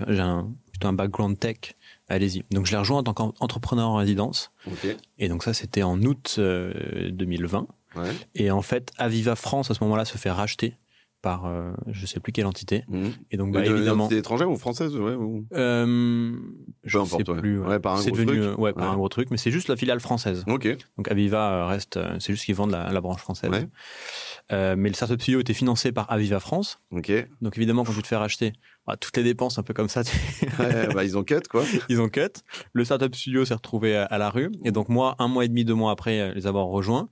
j'ai 0.09 0.21
un, 0.21 0.53
plutôt 0.71 0.89
un 0.89 0.93
background 0.93 1.39
tech, 1.39 1.75
allez-y. 2.09 2.45
Donc, 2.51 2.67
je 2.67 2.73
l'ai 2.73 2.79
rejoint 2.79 2.99
en 2.99 3.03
tant 3.03 3.15
qu'entrepreneur 3.15 3.89
en 3.89 3.97
résidence. 3.97 4.53
Ok. 4.67 4.97
Et 5.19 5.29
donc, 5.29 5.43
ça, 5.43 5.55
c'était 5.55 5.83
en 5.83 6.01
août 6.03 6.37
euh, 6.39 7.11
2020. 7.11 7.67
Et 8.35 8.51
en 8.51 8.63
fait, 8.63 8.93
Aviva 8.99 9.37
France, 9.37 9.71
à 9.71 9.75
ce 9.75 9.83
moment-là, 9.85 10.05
se 10.05 10.19
fait 10.19 10.31
racheter 10.31 10.77
par 11.23 11.47
euh, 11.47 11.73
je 11.89 12.07
sais 12.07 12.19
plus 12.21 12.33
quelle 12.33 12.47
entité. 12.47 12.85
Mhm. 12.89 13.13
Et 13.31 13.37
donc, 13.37 13.53
bah, 13.53 13.65
évidemment. 13.65 14.05
entité 14.05 14.19
étrangère 14.19 14.51
ou 14.51 14.57
française 14.57 14.97
ouais, 14.97 15.15
ou... 15.15 15.45
Euh, 15.53 16.33
je 16.85 16.99
sais 16.99 17.15
importe, 17.17 17.39
plus. 17.41 17.59
Ouais, 17.61 17.79
par 17.79 17.95
un 17.95 17.97
c'est 17.99 18.11
gros 18.11 18.21
devenu, 18.21 18.41
truc. 18.41 18.59
euh, 18.59 18.61
ouais, 18.61 18.73
par 18.73 18.85
Ouais. 18.85 18.91
un 18.91 18.97
gros 18.97 19.09
truc, 19.09 19.31
mais 19.31 19.37
c'est 19.37 19.51
juste 19.51 19.69
la 19.69 19.77
filiale 19.77 20.01
française. 20.01 20.45
Ok. 20.49 20.67
Donc 20.97 21.11
Aviva 21.11 21.53
euh, 21.53 21.67
reste, 21.67 21.97
euh, 21.99 22.17
c'est 22.21 22.33
juste 22.33 22.45
qu'ils 22.47 22.55
vendent 22.55 22.71
la, 22.73 22.91
la 22.91 23.01
branche 23.01 23.21
française. 23.21 23.51
Euh, 24.53 24.75
mais 24.77 24.89
le 24.89 24.95
startup 24.95 25.21
studio 25.21 25.41
était 25.41 25.55
financé 25.55 25.93
par 25.93 26.11
Aviva 26.11 26.41
France. 26.41 26.81
Ok. 26.91 27.13
Donc 27.41 27.57
évidemment, 27.57 27.85
quand 27.85 27.93
tu 27.93 28.03
te 28.03 28.07
fais 28.09 28.17
racheter, 28.17 28.53
bah, 28.87 28.97
toutes 28.97 29.17
les 29.17 29.23
dépenses 29.23 29.59
un 29.59 29.63
peu 29.63 29.75
comme 29.75 29.89
ça, 29.89 30.03
tu- 30.03 30.17
Ouais, 30.59 30.89
bah, 30.93 31.05
ils 31.05 31.17
ont 31.17 31.23
cut 31.23 31.41
quoi. 31.49 31.65
ils 31.89 32.01
ont 32.01 32.09
cut. 32.09 32.21
Le 32.73 32.85
startup 32.85 33.15
studio 33.15 33.45
s'est 33.45 33.55
retrouvé 33.55 33.97
à, 33.97 34.05
à 34.05 34.19
la 34.19 34.31
rue. 34.31 34.51
Et 34.65 34.73
donc 34.73 34.89
moi, 34.89 35.15
un 35.19 35.29
mois 35.29 35.45
et 35.45 35.49
demi, 35.49 35.65
deux 35.65 35.75
mois 35.75 35.93
après 35.93 36.21
euh, 36.21 36.35
les 36.35 36.47
avoir 36.47 36.67
rejoints, 36.67 37.09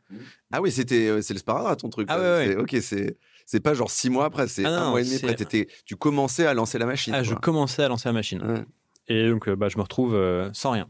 Ah 0.51 0.61
oui, 0.61 0.73
c'était 0.73 1.09
euh, 1.09 1.21
c'est 1.23 1.35
le 1.35 1.39
sparadrap 1.41 1.77
ton 1.79 1.91
truc. 1.91 2.09
Ah 2.11 2.19
ouais, 2.19 2.57
Ok, 2.57 2.77
c'est 2.81 3.17
c'est 3.51 3.61
pas 3.61 3.73
genre 3.73 3.91
six 3.91 4.11
mois 4.11 4.27
après, 4.27 4.47
c'est 4.47 4.63
Ah 4.67 4.71
non, 4.71 4.77
un 4.77 4.91
mois 4.91 5.01
et 5.01 5.05
demi 5.05 5.17
après. 5.17 5.35
T'étais- 5.35 5.69
Tu 5.87 5.97
commençais 5.97 6.47
à 6.47 6.53
lancer 6.53 6.79
la 6.79 6.85
machine. 6.85 7.15
ah, 7.15 7.23
je 7.23 7.35
commençais 7.35 7.83
à 7.83 7.89
lancer 7.89 8.07
la 8.09 8.13
machine. 8.13 8.43
Ouais. 8.43 8.63
Et 9.09 9.27
donc, 9.31 9.49
euh, 9.49 9.57
bah, 9.57 9.69
je 9.71 9.79
me 9.79 9.83
retrouve 9.83 10.15
euh, 10.15 10.51
sans 10.53 10.73
rien. 10.73 10.89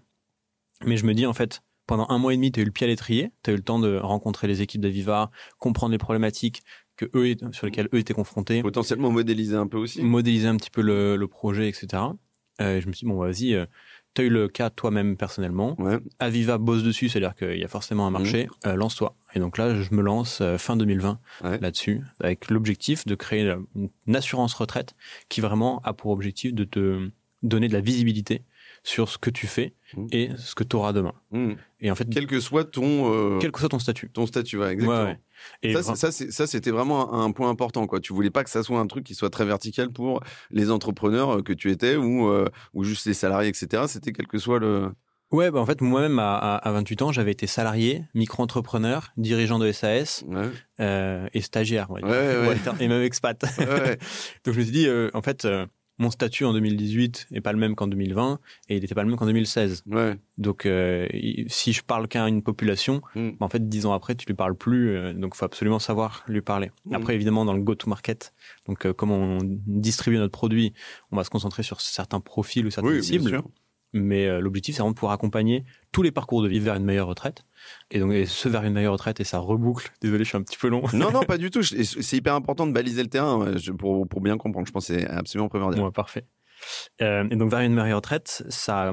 Mais 0.84 0.96
je 0.96 1.06
me 1.06 1.14
dis, 1.14 1.24
en 1.24 1.32
fait, 1.34 1.62
pendant 1.86 2.06
un 2.08 2.18
mois 2.18 2.32
et 2.32 2.36
demi, 2.36 2.50
tu 2.50 2.58
as 2.58 2.62
eu 2.64 2.66
le 2.66 2.72
pied 2.72 2.84
à 2.84 2.88
l'étrier, 2.88 3.30
tu 3.44 3.50
as 3.50 3.52
eu 3.52 3.56
le 3.56 3.62
temps 3.62 3.78
de 3.78 3.96
rencontrer 3.96 4.48
les 4.48 4.60
équipes 4.60 4.80
d'Aviva, 4.80 5.30
comprendre 5.58 5.92
les 5.92 5.98
problématiques 5.98 6.62
que 6.96 7.06
eux, 7.14 7.36
sur 7.52 7.66
lesquelles 7.66 7.88
eux 7.94 7.98
étaient 7.98 8.12
confrontés, 8.14 8.60
Potentiellement 8.60 9.12
modéliser 9.12 9.54
un 9.54 9.68
peu 9.68 9.76
aussi. 9.78 10.02
modéliser 10.02 10.48
un 10.48 10.56
petit 10.56 10.70
peu 10.70 10.82
le, 10.82 11.14
le 11.14 11.28
projet, 11.28 11.68
etc. 11.68 12.02
Euh, 12.60 12.76
et 12.76 12.80
je 12.80 12.88
me 12.88 12.92
suis 12.92 13.04
dit, 13.06 13.10
bon, 13.12 13.18
vas-y, 13.18 13.56
tu 14.14 14.22
as 14.22 14.24
eu 14.24 14.28
le 14.30 14.48
cas 14.48 14.68
toi-même 14.68 15.16
personnellement. 15.16 15.80
Ouais. 15.80 15.98
Aviva 16.18 16.58
bosse 16.58 16.82
dessus, 16.82 17.08
c'est-à-dire 17.08 17.36
qu'il 17.36 17.56
y 17.56 17.64
a 17.64 17.68
forcément 17.68 18.04
un 18.08 18.10
marché, 18.10 18.48
euh, 18.66 18.74
lance-toi. 18.74 19.14
Et 19.34 19.40
donc 19.40 19.58
là, 19.58 19.74
je 19.80 19.94
me 19.94 20.00
lance 20.02 20.40
euh, 20.40 20.56
fin 20.58 20.76
2020 20.76 21.18
Ouais. 21.44 21.58
là-dessus, 21.60 22.02
avec 22.20 22.50
l'objectif 22.50 23.06
de 23.06 23.14
créer 23.14 23.54
une 24.06 24.16
assurance 24.16 24.54
retraite 24.54 24.94
qui 25.28 25.40
vraiment 25.40 25.80
a 25.84 25.92
pour 25.92 26.10
objectif 26.12 26.54
de 26.54 26.64
te 26.64 27.10
donner 27.42 27.68
de 27.68 27.72
la 27.74 27.80
visibilité 27.80 28.42
sur 28.84 29.08
ce 29.08 29.18
que 29.18 29.28
tu 29.30 29.46
fais 29.46 29.74
Mhm. 29.96 30.08
et 30.12 30.30
ce 30.38 30.54
que 30.54 30.64
tu 30.64 30.76
auras 30.76 30.92
demain. 30.92 31.12
Mhm. 31.30 31.56
Et 31.80 31.90
en 31.90 31.94
fait, 31.94 32.08
Quel 32.10 32.26
que 32.26 32.40
soit 32.40 32.64
ton 32.64 33.12
euh, 33.12 33.38
quel 33.38 33.52
que 33.52 33.60
soit 33.60 33.68
ton 33.68 33.78
statut. 33.78 34.08
ton 34.10 34.26
statut, 34.26 34.56
ouais, 34.58 34.72
exactement. 34.72 35.04
Ouais, 35.04 35.10
ouais. 35.10 35.20
Et 35.62 35.72
Ça, 35.74 35.92
vra- 35.92 36.30
ça, 36.30 36.46
c'était 36.46 36.70
vraiment 36.70 37.12
un, 37.14 37.24
un 37.26 37.30
point 37.32 37.48
important. 37.50 37.86
Quoi. 37.86 38.00
Tu 38.00 38.12
voulais 38.12 38.30
pas 38.30 38.44
que 38.44 38.50
ça 38.50 38.62
soit 38.62 38.78
un 38.80 38.86
truc 38.86 39.04
qui 39.04 39.14
soit 39.14 39.30
très 39.30 39.44
vertical 39.44 39.90
pour 39.90 40.20
les 40.50 40.70
entrepreneurs 40.70 41.38
euh, 41.38 41.42
que 41.42 41.52
tu 41.52 41.70
étais 41.70 41.96
ou, 41.96 42.28
euh, 42.28 42.46
ou 42.74 42.82
juste 42.84 43.06
les 43.06 43.14
salariés, 43.14 43.48
etc. 43.50 43.84
C'était 43.88 44.12
quel 44.12 44.26
que 44.26 44.38
soit 44.38 44.58
le. 44.58 44.90
Ouais, 45.30 45.50
bah 45.50 45.60
en 45.60 45.66
fait, 45.66 45.80
moi-même, 45.80 46.18
à, 46.18 46.34
à- 46.36 46.56
à 46.56 46.72
28 46.72 47.02
ans, 47.02 47.12
j'avais 47.12 47.32
été 47.32 47.46
salarié, 47.46 48.04
micro-entrepreneur, 48.14 49.12
dirigeant 49.16 49.58
de 49.58 49.70
SAS 49.72 50.24
Ouais, 50.28 50.48
euh, 50.80 51.26
et 51.34 51.40
stagiaire. 51.40 51.90
Ouais, 51.90 52.02
ouais, 52.04 52.56
Et 52.80 52.88
même 52.88 53.02
expat. 53.02 53.40
Donc 54.44 54.54
je 54.54 54.58
me 54.58 54.62
suis 54.64 54.72
dit, 54.72 54.86
euh, 54.86 55.10
en 55.14 55.22
fait, 55.22 55.44
euh, 55.44 55.66
mon 56.00 56.10
statut 56.12 56.44
en 56.44 56.52
2018 56.52 57.26
est 57.32 57.40
pas 57.40 57.52
le 57.52 57.58
même 57.58 57.74
qu'en 57.74 57.88
2020 57.88 58.38
et 58.68 58.76
il 58.76 58.84
était 58.84 58.94
pas 58.94 59.02
le 59.02 59.08
même 59.08 59.18
qu'en 59.18 59.26
2016. 59.26 59.82
ouais. 59.86 60.16
Donc 60.36 60.64
euh, 60.64 61.08
si 61.48 61.72
je 61.72 61.82
parle 61.82 62.06
qu'à 62.06 62.22
une 62.28 62.40
population, 62.44 63.02
Mm. 63.16 63.30
bah, 63.30 63.46
en 63.46 63.48
fait 63.48 63.68
dix 63.68 63.84
ans 63.84 63.92
après 63.92 64.14
tu 64.14 64.24
lui 64.26 64.34
parles 64.34 64.54
plus, 64.54 64.90
euh, 64.90 65.12
donc 65.12 65.34
faut 65.34 65.44
absolument 65.44 65.80
savoir 65.80 66.22
lui 66.28 66.40
parler. 66.40 66.70
Mm. 66.84 66.94
Après 66.94 67.16
évidemment 67.16 67.44
dans 67.44 67.52
le 67.54 67.62
go-to-market, 67.62 68.32
donc 68.68 68.86
euh, 68.86 68.92
comment 68.92 69.16
on 69.16 69.38
distribue 69.66 70.18
notre 70.18 70.30
produit, 70.30 70.72
on 71.10 71.16
va 71.16 71.24
se 71.24 71.30
concentrer 71.30 71.64
sur 71.64 71.80
certains 71.80 72.20
profils 72.20 72.64
ou 72.64 72.70
certaines 72.70 72.92
Oui, 72.92 72.98
bien 73.00 73.02
cibles. 73.18 73.28
sûr. 73.30 73.42
Mais 73.92 74.26
euh, 74.26 74.40
l'objectif 74.40 74.74
c'est 74.74 74.80
vraiment 74.80 74.92
de 74.92 74.96
pouvoir 74.96 75.12
accompagner 75.12 75.64
tous 75.92 76.02
les 76.02 76.10
parcours 76.10 76.42
de 76.42 76.48
vie 76.48 76.60
vers 76.60 76.74
une 76.74 76.84
meilleure 76.84 77.08
retraite. 77.08 77.44
Et 77.90 78.00
donc 78.00 78.12
et 78.12 78.26
ce 78.26 78.48
vers 78.48 78.64
une 78.64 78.74
meilleure 78.74 78.92
retraite 78.92 79.20
et 79.20 79.24
ça 79.24 79.38
reboucle. 79.38 79.90
Désolé, 80.00 80.24
je 80.24 80.28
suis 80.28 80.36
un 80.36 80.42
petit 80.42 80.58
peu 80.58 80.68
long. 80.68 80.82
Non, 80.92 81.10
non, 81.10 81.22
pas 81.26 81.38
du 81.38 81.50
tout. 81.50 81.62
C'est 81.62 82.16
hyper 82.16 82.34
important 82.34 82.66
de 82.66 82.72
baliser 82.72 83.02
le 83.02 83.08
terrain 83.08 83.54
pour, 83.78 84.06
pour 84.06 84.20
bien 84.20 84.36
comprendre. 84.36 84.66
Je 84.66 84.72
pense 84.72 84.88
que 84.88 84.94
c'est 84.94 85.06
absolument 85.06 85.48
primordial. 85.48 85.84
Ouais, 85.84 85.90
parfait. 85.90 86.24
Euh, 87.02 87.26
et 87.30 87.36
donc 87.36 87.50
vers 87.50 87.60
une 87.60 87.74
meilleure 87.74 87.96
retraite, 87.96 88.44
ça, 88.48 88.92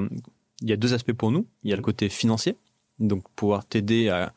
il 0.62 0.68
y 0.68 0.72
a 0.72 0.76
deux 0.76 0.94
aspects 0.94 1.12
pour 1.12 1.30
nous. 1.30 1.46
Il 1.62 1.70
y 1.70 1.72
a 1.72 1.76
le 1.76 1.82
côté 1.82 2.08
financier, 2.08 2.56
donc 2.98 3.24
pouvoir 3.34 3.66
t'aider 3.66 4.08
à, 4.08 4.32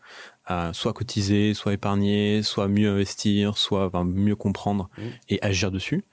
à 0.49 0.73
soit 0.73 0.93
cotiser, 0.93 1.53
soit 1.53 1.73
épargner, 1.73 2.43
soit 2.43 2.67
mieux 2.67 2.89
investir, 2.89 3.57
soit 3.57 3.85
enfin, 3.87 4.03
mieux 4.03 4.35
comprendre 4.35 4.89
Mhm. 4.97 5.11
et 5.29 5.39
agir 5.43 5.71
dessus. 5.71 6.03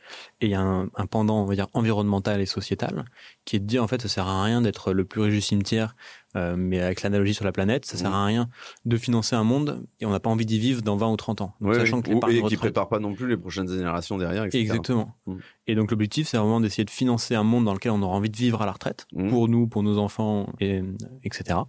Et 0.41 0.47
il 0.47 0.51
y 0.51 0.55
a 0.55 0.61
un, 0.61 0.89
un 0.95 1.07
pendant, 1.07 1.43
on 1.43 1.47
va 1.47 1.55
dire 1.55 1.69
environnemental 1.73 2.41
et 2.41 2.47
sociétal, 2.47 3.07
qui 3.45 3.57
est 3.57 3.61
de 3.61 3.65
dire 3.67 3.83
en 3.83 3.89
fait, 3.89 4.03
ça 4.03 4.09
sert 4.09 4.27
à 4.29 4.45
rien 4.45 4.61
d'être 4.61 4.93
le 4.93 5.05
plus 5.05 5.23
riche 5.23 5.35
du 5.35 5.41
cimetière 5.41 5.97
euh, 6.37 6.55
mais 6.57 6.81
avec 6.81 7.03
l'analogie 7.03 7.35
sur 7.35 7.45
la 7.45 7.53
planète, 7.53 7.87
ça 7.87 7.97
sert 7.97 8.13
à 8.13 8.27
rien 8.27 8.49
de 8.85 8.97
financer 8.97 9.35
un 9.35 9.45
monde 9.45 9.87
et 10.01 10.07
on 10.07 10.11
n'a 10.11 10.21
pas 10.21 10.31
envie 10.31 10.45
d'y 10.47 10.59
vivre 10.59 10.83
dans 10.83 10.97
20 10.97 11.11
ou 11.11 11.17
30 11.17 11.41
ans. 11.41 11.55
sachant 11.73 12.03
que 12.03 12.11
et 12.11 12.43
qui 12.43 12.57
prépare 12.57 12.89
pas 12.89 12.99
non 12.99 13.15
plus 13.15 13.29
les 13.29 13.37
prochaines 13.37 13.69
générations 13.69 14.19
derrière, 14.19 14.45
etc. 14.45 14.63
Exactement. 14.63 15.17
Mm. 15.27 15.37
Et 15.67 15.75
donc 15.75 15.91
l'objectif, 15.91 16.29
c'est 16.29 16.37
vraiment 16.37 16.61
d'essayer 16.61 16.85
de 16.85 16.91
financer 16.91 17.35
un 17.35 17.43
monde 17.43 17.65
dans 17.65 17.73
lequel 17.73 17.93
on 17.93 18.03
aura 18.03 18.17
envie 18.17 18.31
de 18.31 18.37
vivre 18.37 18.63
à 18.63 18.67
la 18.67 18.73
retraite, 18.73 19.07
mm. 19.15 19.29
pour 19.31 19.49
nous, 19.49 19.67
pour 19.67 19.83
nos 19.83 19.99
enfants, 19.99 20.53
et, 20.61 20.83
etc. 21.25 21.61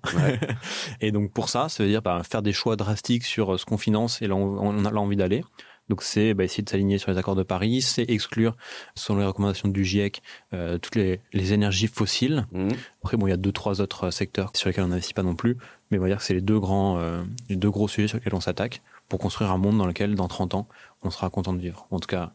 et 1.01 1.11
donc 1.11 1.31
pour 1.31 1.49
ça, 1.49 1.69
ça 1.69 1.83
veut 1.83 1.89
dire 1.89 2.01
bah, 2.01 2.21
faire 2.29 2.41
des 2.41 2.53
choix 2.53 2.75
drastiques 2.75 3.25
sur 3.25 3.59
ce 3.59 3.65
qu'on 3.65 3.77
finance 3.77 4.21
et 4.21 4.27
là 4.27 4.35
on 4.35 4.85
a 4.85 4.93
envie 4.93 5.15
d'aller. 5.15 5.43
Donc 5.89 6.03
c'est 6.03 6.33
bah, 6.33 6.43
essayer 6.43 6.63
de 6.63 6.69
s'aligner 6.69 6.97
sur 6.97 7.11
les 7.11 7.17
accords 7.17 7.35
de 7.35 7.43
Paris, 7.43 7.81
c'est 7.81 8.09
exclure, 8.09 8.55
selon 8.95 9.19
les 9.19 9.25
recommandations 9.25 9.69
du 9.69 9.85
GIEC, 9.85 10.21
euh, 10.53 10.77
toutes 10.77 10.95
les, 10.95 11.21
énergies 11.33 11.87
fossiles. 11.87 12.45
Mmh. 12.51 12.69
Après, 13.03 13.17
bon, 13.17 13.27
il 13.27 13.29
y 13.29 13.33
a 13.33 13.37
deux, 13.37 13.51
trois 13.51 13.79
autres 13.81 14.11
secteurs 14.11 14.51
sur 14.53 14.67
lesquels 14.67 14.83
on 14.83 14.89
n'investit 14.89 15.13
pas 15.13 15.23
non 15.23 15.35
plus, 15.35 15.57
mais 15.89 15.97
on 15.97 16.01
va 16.01 16.07
dire 16.07 16.17
que 16.17 16.23
c'est 16.23 16.33
les 16.33 16.41
deux 16.41 16.59
grands, 16.59 16.99
euh, 16.99 17.23
les 17.49 17.55
deux 17.55 17.71
gros 17.71 17.87
sujets 17.87 18.07
sur 18.07 18.17
lesquels 18.17 18.35
on 18.35 18.41
s'attaque 18.41 18.81
pour 19.07 19.19
construire 19.19 19.51
un 19.51 19.57
monde 19.57 19.77
dans 19.77 19.85
lequel, 19.85 20.15
dans 20.15 20.27
30 20.27 20.55
ans, 20.55 20.67
on 21.03 21.09
sera 21.09 21.29
content 21.29 21.53
de 21.53 21.59
vivre. 21.59 21.87
En 21.91 21.99
tout 21.99 22.07
cas, 22.07 22.33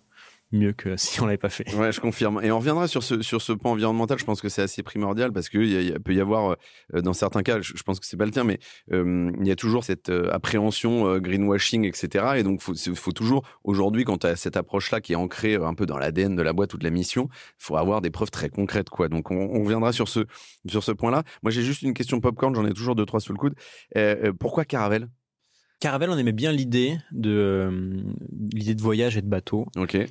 mieux 0.53 0.73
que 0.73 0.97
si 0.97 1.21
on 1.21 1.27
l'avait 1.27 1.39
pas 1.39 1.49
fait. 1.49 1.75
Ouais, 1.75 1.93
je 1.93 2.01
confirme. 2.01 2.41
Et 2.43 2.51
on 2.53 2.59
reviendra 2.59 2.87
sur 2.89 3.03
ce, 3.03 3.23
sur 3.23 3.43
ce 3.43 3.53
point 3.53 3.73
environnemental. 3.73 4.19
Je 4.19 4.25
pense 4.25 4.41
que 4.41 4.49
c'est 4.49 4.63
assez 4.63 4.83
primordial 4.83 5.33
parce 5.33 5.49
qu'il 5.49 5.65
y, 5.65 5.93
peut 5.99 6.15
y 6.15 6.21
avoir, 6.21 6.57
euh, 6.95 7.01
dans 7.01 7.13
certains 7.13 7.43
cas, 7.43 7.61
je, 7.61 7.83
pense 7.83 7.99
que 8.01 8.07
c'est 8.07 8.17
pas 8.17 8.25
le 8.25 8.31
tien, 8.31 8.45
mais 8.45 8.59
euh, 8.93 9.31
il 9.41 9.47
y 9.47 9.51
a 9.51 9.57
toujours 9.57 9.85
cette 9.85 10.11
euh, 10.11 10.33
appréhension 10.33 11.19
greenwashing, 11.19 11.85
etc. 11.85 12.35
Et 12.37 12.43
donc, 12.43 12.63
il 12.87 12.97
faut, 12.97 13.13
toujours, 13.13 13.43
aujourd'hui, 13.65 14.05
quand 14.05 14.19
tu 14.19 14.27
as 14.27 14.37
cette 14.37 14.57
approche-là 14.57 15.01
qui 15.01 15.13
est 15.13 15.17
ancrée 15.17 15.55
un 15.55 15.75
peu 15.75 15.87
dans 15.87 15.99
l'ADN 15.99 16.37
de 16.37 16.43
la 16.43 16.53
boîte 16.53 16.75
ou 16.75 16.79
de 16.79 16.85
la 16.85 16.91
mission, 16.91 17.29
il 17.33 17.65
faut 17.65 17.77
avoir 17.77 18.01
des 18.01 18.11
preuves 18.11 18.31
très 18.31 18.49
concrètes. 18.49 18.91
quoi. 18.91 19.09
Donc, 19.09 19.31
on, 19.31 19.63
reviendra 19.63 19.93
sur 19.93 20.09
ce, 20.09 20.21
sur 20.67 20.83
ce 20.83 20.93
point-là. 20.93 21.23
Moi, 21.43 21.51
j'ai 21.51 21.63
juste 21.63 21.83
une 21.83 21.95
question 21.95 22.21
popcorn, 22.21 22.55
j'en 22.55 22.67
ai 22.67 22.73
toujours 22.73 22.95
deux, 22.95 23.07
trois 23.07 23.21
sous 23.21 23.33
le 23.33 23.39
coude. 23.39 23.55
pourquoi 24.39 24.65
Caravelle? 24.65 25.09
Caravelle, 25.83 26.11
on 26.11 26.17
aimait 26.17 26.31
bien 26.31 26.53
l'idée 26.53 26.97
de 27.11 27.33
euh, 27.33 28.01
l'idée 28.53 28.77
de 28.77 28.81
voyage 28.81 29.17
et 29.17 29.21
de 29.21 29.27
bateau, 29.27 29.67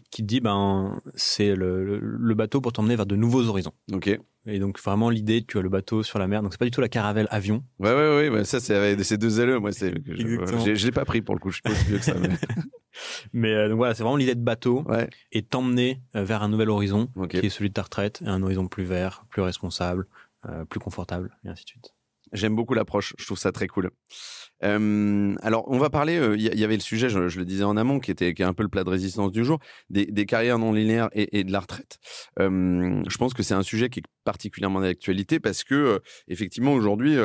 qui 0.10 0.21
dit 0.21 0.41
ben 0.41 0.99
c'est 1.15 1.55
le, 1.55 2.34
bateau 2.36 2.60
pour 2.60 2.73
t'emmener 2.73 2.97
vers 2.97 3.05
de 3.05 3.15
nouveaux 3.15 3.47
horizons. 3.47 3.71
Ok. 3.93 4.10
Et 4.47 4.60
donc 4.60 4.81
vraiment 4.81 5.10
l'idée, 5.10 5.45
tu 5.47 5.57
as 5.57 5.62
le 5.62 5.69
bateau 5.69 6.03
sur 6.03 6.19
la 6.19 6.27
mer, 6.27 6.43
donc 6.43 6.51
c'est 6.51 6.60
pas 6.60 6.65
du 6.65 6.71
tout 6.71 6.81
la 6.81 6.89
caravelle 6.89 7.27
avion. 7.31 7.63
Ouais 7.79 7.93
ouais 7.93 8.27
ouais, 8.27 8.43
ça 8.43 8.60
c'est 8.60 9.01
ces 9.01 9.17
deux 9.17 9.39
ailes, 9.39 9.60
moi 9.60 9.71
c'est 9.71 9.93
je, 10.05 10.75
je 10.75 10.86
l'ai 10.86 10.91
pas 10.91 11.05
pris 11.05 11.21
pour 11.21 11.36
le 11.36 11.39
coup, 11.39 11.51
je 11.51 11.62
pense 11.62 11.88
mieux 11.88 11.99
que 11.99 12.03
ça. 12.03 12.15
Mais, 13.31 13.53
euh, 13.53 13.69
donc 13.69 13.77
voilà, 13.77 13.93
c'est 13.93 14.03
vraiment 14.03 14.17
l'idée 14.17 14.36
de 14.36 14.43
bateau 14.43 14.86
et 15.31 15.41
t'emmener 15.41 16.01
euh, 16.17 16.25
vers 16.25 16.43
un 16.43 16.49
nouvel 16.49 16.69
horizon 16.69 17.07
qui 17.29 17.38
est 17.38 17.49
celui 17.49 17.69
de 17.69 17.75
ta 17.75 17.84
retraite, 17.84 18.21
et 18.25 18.27
un 18.27 18.43
horizon 18.43 18.67
plus 18.67 18.84
vert, 18.84 19.23
plus 19.29 19.41
responsable, 19.41 20.05
plus 20.67 20.81
confortable 20.81 21.38
et 21.45 21.47
ainsi 21.47 21.63
de 21.63 21.69
suite. 21.69 21.93
J'aime 22.34 22.57
beaucoup 22.57 22.73
l'approche, 22.73 23.13
je 23.17 23.25
trouve 23.25 23.38
ça 23.38 23.53
très 23.53 23.67
cool. 23.67 23.91
Alors, 24.62 25.65
on 25.67 25.78
va 25.78 25.89
parler, 25.89 26.19
il 26.36 26.41
y, 26.41 26.63
avait 26.63 26.76
le 26.76 26.82
sujet, 26.82 27.10
je, 27.10 27.19
le 27.19 27.45
disais 27.45 27.63
en 27.63 27.78
amont, 27.78 28.00
qui 28.00 28.12
était 28.12 28.30
est 28.30 28.41
un 28.41 28.54
peu 28.54 28.63
le 28.63 28.69
plat 28.69 28.84
de 28.84 28.89
résistance 28.89 29.32
du 29.32 29.43
jour, 29.43 29.60
des, 29.89 30.26
carrières 30.26 30.60
non 30.60 30.71
linéaires 30.71 31.10
et, 31.13 31.43
de 31.43 31.52
la 31.52 31.60
retraite. 31.60 31.97
Je 32.38 33.17
pense 33.17 33.34
que 33.34 33.43
c'est 33.43 33.54
un 33.54 33.63
sujet 33.63 33.89
qui 33.89 34.00
est 34.00 34.04
particulièrement 34.24 34.82
d'actualité 34.82 35.39
parce 35.39 35.63
que, 35.63 36.00
effectivement, 36.28 36.74
aujourd'hui, 36.74 37.15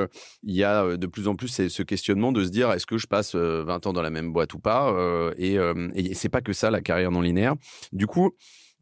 il 0.42 0.54
y 0.54 0.64
a 0.64 0.96
de 0.96 1.06
plus 1.06 1.28
en 1.28 1.34
plus 1.34 1.68
ce 1.68 1.82
questionnement 1.82 2.32
de 2.32 2.44
se 2.44 2.50
dire 2.50 2.72
est-ce 2.72 2.86
que 2.86 2.98
je 2.98 3.06
passe 3.06 3.34
20 3.34 3.86
ans 3.86 3.92
dans 3.92 4.02
la 4.02 4.10
même 4.10 4.32
boîte 4.32 4.54
ou 4.54 4.58
pas 4.58 4.94
Et, 5.36 5.58
c'est 6.14 6.30
pas 6.30 6.40
que 6.40 6.52
ça, 6.52 6.70
la 6.70 6.80
carrière 6.80 7.10
non 7.10 7.20
linéaire. 7.20 7.54
Du 7.92 8.06
coup, 8.06 8.32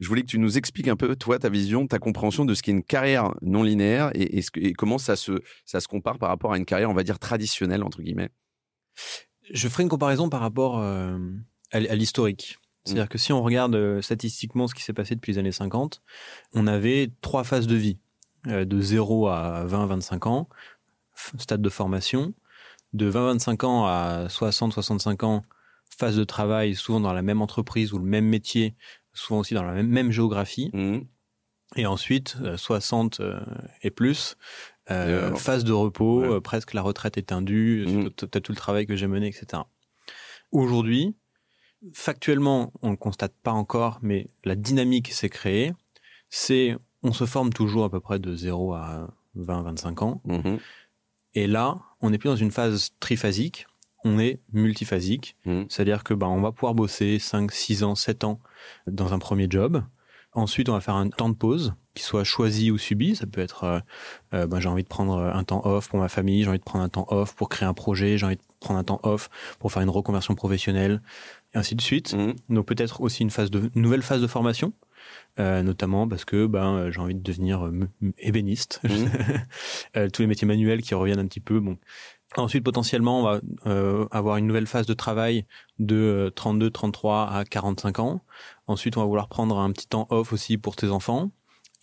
je 0.01 0.09
voulais 0.09 0.23
que 0.23 0.27
tu 0.27 0.39
nous 0.39 0.59
expliques 0.59 0.89
un 0.89 0.97
peu, 0.97 1.15
toi, 1.17 1.39
ta 1.39 1.49
vision, 1.49 1.87
ta 1.87 1.99
compréhension 1.99 2.45
de 2.45 2.55
ce 2.55 2.63
qu'est 2.63 2.73
une 2.73 2.83
carrière 2.83 3.33
non 3.43 3.63
linéaire 3.63 4.11
et, 4.15 4.43
comment 4.75 4.99
ça 4.99 5.17
se 5.17 5.41
compare 5.89 6.19
par 6.19 6.29
rapport 6.29 6.53
à 6.53 6.59
une 6.59 6.65
carrière, 6.65 6.91
on 6.91 6.95
va 6.95 7.03
dire, 7.03 7.19
traditionnelle, 7.19 7.83
entre 7.83 8.03
guillemets. 8.03 8.31
Je 9.51 9.69
ferai 9.69 9.83
une 9.83 9.89
comparaison 9.89 10.29
par 10.29 10.41
rapport 10.41 10.79
euh, 10.79 11.19
à, 11.71 11.81
l'historique. 11.81 12.59
C'est-à-dire 12.85 13.05
mmh. 13.05 13.09
que 13.09 13.19
si 13.19 13.33
on 13.33 13.43
regarde 13.43 13.75
euh, 13.75 14.03
statistiquement 14.03 14.67
ce 14.67 14.75
qui 14.75 14.83
s'est 14.83 14.93
passé 14.93 15.15
depuis 15.15 15.33
les 15.33 15.39
années 15.39 15.53
50, 15.53 16.03
on 16.53 16.67
avait 16.67 17.11
trois 17.21 17.45
phases 17.45 17.67
de 17.67 17.77
vie. 17.77 17.99
Euh, 18.49 18.65
de 18.67 18.81
0 18.81 19.29
à 19.29 19.65
20-25 19.67 20.29
ans, 20.29 20.49
stade 21.39 21.63
de 21.63 21.71
formation. 21.71 22.35
De 22.93 23.11
20-25 23.11 23.65
ans 23.65 23.87
à 23.87 24.27
60-65 24.29 25.25
ans, 25.25 25.45
phase 25.97 26.17
de 26.17 26.25
travail, 26.25 26.75
souvent 26.75 27.01
dans 27.01 27.13
la 27.13 27.23
même 27.23 27.41
entreprise 27.41 27.93
ou 27.93 27.99
le 27.99 28.05
même 28.05 28.27
métier, 28.27 28.75
souvent 29.15 29.41
aussi 29.41 29.55
dans 29.55 29.63
la 29.63 29.83
même, 29.83 30.11
géographie. 30.11 30.71
Mmh. 30.75 31.01
Et 31.77 31.87
ensuite, 31.87 32.37
60 32.57 33.21
euh, 33.21 33.25
euh, 33.25 33.41
et 33.83 33.91
plus, 33.91 34.37
euh, 34.91 35.35
phase 35.35 35.65
de 35.65 35.73
repos, 35.73 36.41
presque 36.41 36.75
la 36.75 36.83
retraite 36.83 37.17
éteindue, 37.17 37.87
mmh. 37.87 38.11
tu 38.17 38.25
as 38.25 38.41
tout 38.41 38.53
le 38.53 38.57
travail 38.57 38.87
que 38.87 38.97
j'ai 38.97 39.07
mené, 39.07 39.29
etc. 39.29 39.63
Aujourd'hui, 40.53 41.15
factuellement, 41.93 42.73
on 42.83 42.89
ne 42.89 42.93
le 42.93 42.97
constate 42.97 43.35
pas 43.43 43.53
encore, 43.53 43.99
mais 44.03 44.29
la 44.45 44.57
dynamique 44.57 45.13
s'est 45.13 45.29
créée. 45.29 45.73
C'est, 46.29 46.77
on 47.03 47.13
se 47.13 47.25
forme 47.25 47.53
toujours 47.53 47.85
à 47.85 47.91
peu 47.91 48.01
près 48.01 48.19
de 48.19 48.35
0 48.35 48.75
à 48.75 49.09
20-25 49.37 50.05
ans. 50.05 50.23
Mmh. 50.25 50.57
Et 51.35 51.47
là, 51.47 51.81
on 52.01 52.11
n'est 52.11 52.19
plus 52.19 52.29
dans 52.29 52.37
une 52.37 52.53
phase 52.53 52.91
triphasique, 53.01 53.67
on 54.05 54.19
est 54.19 54.41
multiphasique. 54.53 55.37
C'est-à-dire 55.69 56.05
que 56.05 56.15
bah, 56.15 56.29
on 56.29 56.41
va 56.41 56.53
pouvoir 56.53 56.75
bosser 56.75 57.19
5, 57.19 57.51
6 57.51 57.85
ans, 57.85 57.95
7 57.95 58.25
ans 58.25 58.41
dans 58.87 59.15
un 59.15 59.19
premier 59.19 59.47
job. 59.49 59.83
Ensuite, 60.33 60.69
on 60.69 60.73
va 60.73 60.81
faire 60.81 60.95
un 60.95 61.09
temps 61.09 61.31
de 61.31 61.35
pause 61.35 61.75
qui 61.95 62.03
soit 62.03 62.25
choisi 62.25 62.71
ou 62.71 62.79
subi. 62.79 63.17
Ça 63.17 63.27
peut 63.27 63.41
être, 63.41 63.65
euh, 63.65 63.81
euh, 64.35 64.47
ben, 64.47 64.61
j'ai 64.61 64.69
envie 64.69 64.83
de 64.83 64.89
prendre 64.89 65.19
un 65.19 65.45
temps 65.45 65.63
off 65.65 65.89
pour 65.89 65.99
ma 65.99 66.09
famille, 66.09 66.43
j'ai 66.43 66.49
envie 66.49 66.59
de 66.59 66.65
prendre 66.65 66.85
un 66.85 66.89
temps 66.89 67.07
off 67.11 67.35
pour 67.35 67.49
créer 67.49 67.69
un 67.69 67.75
projet, 67.75 68.19
j'ai 68.19 68.27
envie 68.27 68.37
de 68.37 68.43
prendre 68.61 68.79
un 68.79 68.85
temps 68.85 69.01
off 69.03 69.31
pour 69.59 69.73
faire 69.73 69.83
une 69.83 69.91
reconversion 69.91 70.35
professionnelle, 70.35 71.03
et 71.55 71.59
ainsi 71.59 71.75
de 71.75 71.81
suite. 71.81 72.15
Mmh. 72.15 72.35
Donc 72.51 72.67
peut-être 72.67 73.01
aussi 73.01 73.23
une 73.23 73.31
phase 73.31 73.51
de 73.51 73.71
nouvelle 73.75 74.03
phase 74.03 74.21
de 74.21 74.27
formation. 74.27 74.73
Euh, 75.39 75.63
notamment 75.63 76.09
parce 76.09 76.25
que 76.25 76.47
ben 76.47 76.91
j'ai 76.91 77.01
envie 77.01 77.15
de 77.15 77.21
devenir 77.21 77.71
ébéniste. 78.19 78.81
Mmh. 78.85 80.09
tous 80.13 80.23
les 80.23 80.29
métiers 80.29 80.47
manuels 80.47 80.81
qui 80.81 80.95
reviennent 80.95 81.19
un 81.19 81.27
petit 81.27 81.41
peu. 81.41 81.61
Bon, 81.61 81.77
Ensuite, 82.37 82.65
potentiellement, 82.65 83.21
on 83.21 83.23
va 83.23 83.41
euh, 83.67 84.07
avoir 84.11 84.39
une 84.39 84.47
nouvelle 84.47 84.67
phase 84.67 84.87
de 84.87 84.95
travail 84.95 85.47
de 85.79 86.33
32, 86.35 86.71
33 86.71 87.31
à 87.31 87.45
45 87.45 88.01
ans. 88.01 88.23
Ensuite, 88.67 88.97
on 88.97 89.01
va 89.01 89.07
vouloir 89.07 89.29
prendre 89.29 89.59
un 89.59 89.71
petit 89.71 89.87
temps 89.87 90.07
off 90.11 90.33
aussi 90.33 90.59
pour 90.59 90.75
tes 90.75 90.89
enfants. 90.89 91.31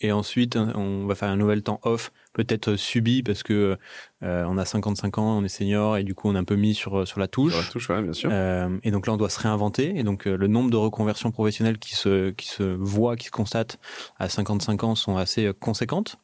Et 0.02 0.12
ensuite, 0.12 0.56
on 0.56 1.06
va 1.06 1.14
faire 1.14 1.30
un 1.30 1.36
nouvel 1.36 1.62
temps 1.62 1.80
off, 1.84 2.12
peut-être 2.32 2.76
subi 2.76 3.22
parce 3.22 3.42
que 3.42 3.78
euh, 4.22 4.44
on 4.48 4.58
a 4.58 4.64
55 4.64 5.18
ans, 5.18 5.38
on 5.38 5.44
est 5.44 5.48
senior 5.48 5.96
et 5.96 6.02
du 6.04 6.14
coup 6.14 6.28
on 6.28 6.34
est 6.34 6.38
un 6.38 6.44
peu 6.44 6.56
mis 6.56 6.74
sur 6.74 7.06
sur 7.06 7.20
la 7.20 7.28
touche. 7.28 7.52
Sur 7.52 7.62
la 7.62 7.68
touche, 7.68 7.88
ouais, 7.90 8.02
bien 8.02 8.12
sûr. 8.12 8.30
Euh, 8.32 8.76
et 8.82 8.90
donc 8.90 9.06
là, 9.06 9.12
on 9.12 9.16
doit 9.16 9.30
se 9.30 9.40
réinventer. 9.40 9.96
Et 9.96 10.02
donc 10.02 10.24
le 10.24 10.46
nombre 10.48 10.70
de 10.70 10.76
reconversions 10.76 11.30
professionnelles 11.30 11.78
qui 11.78 11.94
se 11.94 12.30
qui 12.30 12.48
se 12.48 12.62
voient, 12.62 13.16
qui 13.16 13.26
se 13.26 13.30
constatent 13.30 13.78
à 14.18 14.28
55 14.28 14.84
ans 14.84 14.94
sont 14.94 15.16
assez 15.16 15.50
conséquentes. 15.58 16.18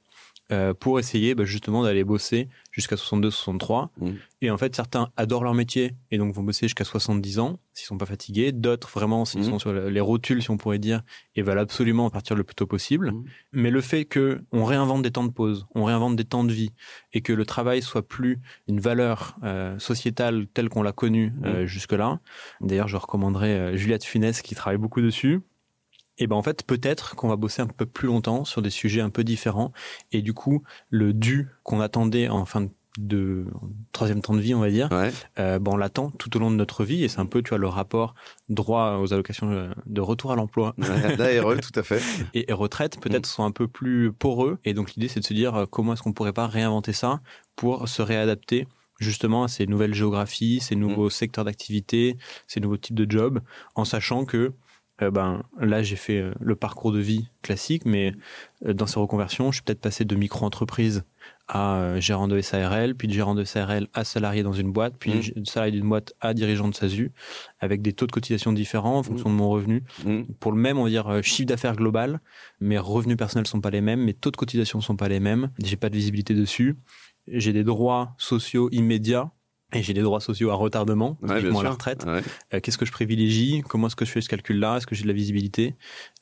Euh, 0.50 0.72
pour 0.72 0.98
essayer 0.98 1.34
bah, 1.34 1.44
justement 1.44 1.82
d'aller 1.82 2.04
bosser 2.04 2.48
jusqu'à 2.70 2.96
62-63. 2.96 3.88
Mmh. 4.00 4.10
Et 4.40 4.50
en 4.50 4.56
fait, 4.56 4.74
certains 4.74 5.10
adorent 5.18 5.44
leur 5.44 5.52
métier 5.52 5.94
et 6.10 6.16
donc 6.16 6.32
vont 6.32 6.42
bosser 6.42 6.64
jusqu'à 6.64 6.84
70 6.84 7.38
ans 7.38 7.58
s'ils 7.74 7.86
sont 7.86 7.98
pas 7.98 8.06
fatigués. 8.06 8.50
D'autres, 8.52 8.88
vraiment, 8.88 9.26
s'ils 9.26 9.42
mmh. 9.42 9.44
sont 9.44 9.58
sur 9.58 9.74
les 9.74 10.00
rotules, 10.00 10.42
si 10.42 10.50
on 10.50 10.56
pourrait 10.56 10.78
dire, 10.78 11.02
et 11.36 11.42
veulent 11.42 11.58
absolument 11.58 12.08
partir 12.08 12.34
le 12.34 12.44
plus 12.44 12.54
tôt 12.54 12.66
possible. 12.66 13.12
Mmh. 13.12 13.24
Mais 13.52 13.70
le 13.70 13.82
fait 13.82 14.06
que 14.06 14.40
on 14.50 14.64
réinvente 14.64 15.02
des 15.02 15.10
temps 15.10 15.24
de 15.24 15.32
pause, 15.32 15.66
on 15.74 15.84
réinvente 15.84 16.16
des 16.16 16.24
temps 16.24 16.44
de 16.44 16.52
vie 16.52 16.70
et 17.12 17.20
que 17.20 17.34
le 17.34 17.44
travail 17.44 17.82
soit 17.82 18.08
plus 18.08 18.40
une 18.68 18.80
valeur 18.80 19.36
euh, 19.42 19.78
sociétale 19.78 20.46
telle 20.46 20.70
qu'on 20.70 20.82
l'a 20.82 20.92
connue 20.92 21.34
euh, 21.44 21.66
jusque-là. 21.66 22.20
D'ailleurs, 22.62 22.88
je 22.88 22.96
recommanderais 22.96 23.76
Juliette 23.76 24.04
Funès 24.04 24.40
qui 24.40 24.54
travaille 24.54 24.78
beaucoup 24.78 25.02
dessus 25.02 25.42
et 26.18 26.26
ben 26.26 26.36
en 26.36 26.42
fait 26.42 26.64
peut-être 26.64 27.14
qu'on 27.16 27.28
va 27.28 27.36
bosser 27.36 27.62
un 27.62 27.66
peu 27.66 27.86
plus 27.86 28.08
longtemps 28.08 28.44
sur 28.44 28.62
des 28.62 28.70
sujets 28.70 29.00
un 29.00 29.10
peu 29.10 29.24
différents. 29.24 29.72
Et 30.12 30.22
du 30.22 30.34
coup 30.34 30.62
le 30.90 31.12
dû 31.12 31.48
qu'on 31.62 31.80
attendait 31.80 32.28
en 32.28 32.44
fin 32.44 32.68
de 32.98 33.46
troisième 33.92 34.20
temps 34.22 34.34
de 34.34 34.40
vie 34.40 34.54
on 34.54 34.60
va 34.60 34.70
dire 34.70 34.88
euh, 35.38 35.58
ben 35.60 35.72
on 35.72 35.76
l'attend 35.76 36.10
tout 36.10 36.36
au 36.36 36.40
long 36.40 36.50
de 36.50 36.56
notre 36.56 36.84
vie. 36.84 37.04
Et 37.04 37.08
c'est 37.08 37.20
un 37.20 37.26
peu 37.26 37.42
tu 37.42 37.50
vois 37.50 37.58
le 37.58 37.68
rapport 37.68 38.14
droit 38.48 38.98
aux 39.00 39.12
allocations 39.12 39.70
de 39.86 40.00
retour 40.00 40.32
à 40.32 40.36
l'emploi. 40.36 40.74
Ouais, 40.78 41.60
tout 41.60 41.78
à 41.78 41.82
fait. 41.82 42.02
Et, 42.34 42.52
retraite 42.52 43.00
peut-être 43.00 43.26
mm. 43.26 43.30
sont 43.30 43.44
un 43.44 43.52
peu 43.52 43.68
plus 43.68 44.12
poreux. 44.12 44.58
Et 44.64 44.74
donc 44.74 44.94
l'idée 44.94 45.08
c'est 45.08 45.20
de 45.20 45.24
se 45.24 45.34
dire 45.34 45.54
euh, 45.54 45.66
comment 45.66 45.92
est-ce 45.92 46.02
qu'on 46.02 46.12
pourrait 46.12 46.32
pas 46.32 46.46
réinventer 46.46 46.92
ça 46.92 47.20
pour 47.54 47.88
se 47.88 48.02
réadapter 48.02 48.66
justement 48.98 49.44
à 49.44 49.48
ces 49.48 49.66
nouvelles 49.66 49.94
géographies, 49.94 50.58
ces 50.60 50.74
nouveaux 50.74 51.06
mm. 51.06 51.10
secteurs 51.10 51.44
d'activité, 51.44 52.16
ces 52.48 52.58
nouveaux 52.58 52.76
types 52.76 52.96
de 52.96 53.08
jobs, 53.08 53.40
en 53.76 53.84
sachant 53.84 54.24
que 54.24 54.52
euh, 55.02 55.10
ben, 55.10 55.42
là, 55.60 55.82
j'ai 55.82 55.96
fait 55.96 56.18
euh, 56.18 56.32
le 56.40 56.56
parcours 56.56 56.92
de 56.92 56.98
vie 56.98 57.28
classique, 57.42 57.84
mais 57.84 58.12
euh, 58.66 58.72
dans 58.72 58.86
ces 58.86 58.98
reconversions, 58.98 59.52
je 59.52 59.56
suis 59.56 59.62
peut-être 59.62 59.80
passé 59.80 60.04
de 60.04 60.16
micro-entreprise 60.16 61.04
à 61.50 61.98
gérant 61.98 62.28
de 62.28 62.38
SARL, 62.42 62.94
puis 62.94 63.08
de 63.08 63.12
gérant 63.14 63.34
de 63.34 63.42
SARL 63.42 63.88
à 63.94 64.04
salarié 64.04 64.42
dans 64.42 64.52
une 64.52 64.70
boîte, 64.70 64.94
puis 64.98 65.32
de 65.34 65.40
mmh. 65.40 65.44
salarié 65.46 65.72
d'une 65.72 65.88
boîte 65.88 66.12
à 66.20 66.34
dirigeant 66.34 66.68
de 66.68 66.74
SASU, 66.74 67.10
avec 67.60 67.80
des 67.80 67.94
taux 67.94 68.06
de 68.06 68.12
cotisation 68.12 68.52
différents 68.52 68.98
en 68.98 69.02
fonction 69.02 69.30
de 69.30 69.34
mon 69.34 69.48
revenu. 69.48 69.82
Mmh. 70.04 70.24
Pour 70.40 70.52
le 70.52 70.58
même, 70.58 70.76
on 70.76 70.84
va 70.84 70.90
dire, 70.90 71.22
chiffre 71.22 71.48
d'affaires 71.48 71.76
global, 71.76 72.20
mes 72.60 72.76
revenus 72.76 73.16
personnels 73.16 73.46
sont 73.46 73.62
pas 73.62 73.70
les 73.70 73.80
mêmes, 73.80 74.04
mes 74.04 74.12
taux 74.12 74.30
de 74.30 74.36
cotisation 74.36 74.82
sont 74.82 74.96
pas 74.96 75.08
les 75.08 75.20
mêmes, 75.20 75.50
j'ai 75.62 75.76
pas 75.76 75.88
de 75.88 75.94
visibilité 75.94 76.34
dessus. 76.34 76.76
j'ai 77.26 77.54
des 77.54 77.64
droits 77.64 78.14
sociaux 78.18 78.68
immédiats 78.70 79.30
et 79.74 79.82
j'ai 79.82 79.92
des 79.92 80.00
droits 80.00 80.20
sociaux 80.20 80.50
à 80.50 80.54
retardement, 80.54 81.18
Ouais, 81.20 81.36
typiquement 81.38 81.60
à 81.60 81.64
la 81.64 81.70
retraite. 81.72 82.04
Ouais. 82.06 82.22
Euh, 82.54 82.60
Qu'est-ce 82.60 82.78
que 82.78 82.86
je 82.86 82.92
privilégie? 82.92 83.62
Comment 83.68 83.88
est-ce 83.88 83.96
que 83.96 84.06
je 84.06 84.10
fais 84.10 84.20
ce 84.22 84.28
calcul-là? 84.30 84.78
Est-ce 84.78 84.86
que 84.86 84.94
j'ai 84.94 85.02
de 85.02 85.08
la 85.08 85.12
visibilité? 85.14 85.74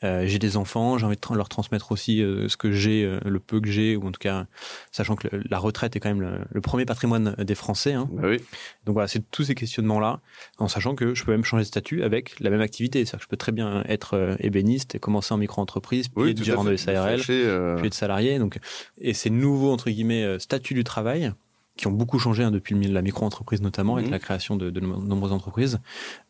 Euh, 0.03 0.27
J'ai 0.27 0.39
des 0.41 0.57
enfants, 0.57 0.99
j'ai 0.99 1.07
envie 1.07 1.15
de 1.15 1.21
tra- 1.21 1.37
leur 1.37 1.49
transmettre 1.49 1.93
aussi 1.93 2.23
euh, 2.23 2.49
ce 2.49 2.57
que 2.57 2.73
j'ai, 2.73 3.05
euh, 3.05 3.21
le 3.25 3.39
peu 3.39 3.61
que 3.61 3.69
j'ai, 3.71 3.95
ou 3.95 4.07
en 4.07 4.11
tout 4.11 4.19
cas, 4.19 4.47
sachant 4.91 5.15
que 5.15 5.29
le- 5.31 5.43
la 5.49 5.59
retraite 5.59 5.95
est 5.95 6.01
quand 6.01 6.09
même 6.09 6.21
le, 6.21 6.41
le 6.51 6.61
premier 6.61 6.85
patrimoine 6.87 7.35
des 7.39 7.55
Français. 7.55 7.93
hein. 7.93 8.09
Bah 8.13 8.23
oui. 8.27 8.39
Donc 8.85 8.95
voilà, 8.95 9.07
c'est 9.07 9.23
tous 9.31 9.45
ces 9.45 9.55
questionnements-là, 9.55 10.21
en 10.59 10.67
sachant 10.67 10.95
que 10.97 11.15
je 11.15 11.25
peux 11.25 11.31
même 11.33 11.45
changer 11.45 11.63
de 11.63 11.69
statut 11.69 12.03
avec 12.03 12.41
la 12.41 12.51
même 12.51 12.61
activité. 12.61 13.05
C'est-à-dire 13.05 13.19
que 13.21 13.25
je 13.25 13.29
peux 13.29 13.37
très 13.37 13.53
bien 13.53 13.85
être 13.89 14.37
ébéniste 14.41 14.97
et 14.97 14.99
commencer 14.99 15.33
en 15.33 15.39
micro-entreprise, 15.39 16.09
puis 16.09 16.25
Oui, 16.25 16.31
être 16.33 16.43
gérant 16.43 16.65
de 16.65 16.75
SARL, 16.77 17.21
puis 17.21 17.87
être 17.87 17.95
salarié. 17.95 18.39
Donc, 18.41 18.59
et 19.01 19.15
ces 19.15 19.31
nouveaux, 19.31 19.71
entre 19.73 19.89
guillemets, 19.91 20.39
statuts 20.41 20.75
du 20.75 20.83
travail, 20.85 21.33
qui 21.77 21.87
ont 21.87 21.93
beaucoup 21.93 22.19
changé 22.19 22.43
hein, 22.43 22.51
depuis 22.51 22.75
la 22.89 23.03
micro-entreprise 23.03 23.61
notamment, 23.61 23.95
avec 23.97 24.07
Mhm. 24.07 24.13
la 24.13 24.19
création 24.19 24.57
de, 24.57 24.71
de 24.71 24.81
nom- 24.81 24.99
nombreuses 25.01 25.33
entreprises, 25.33 25.79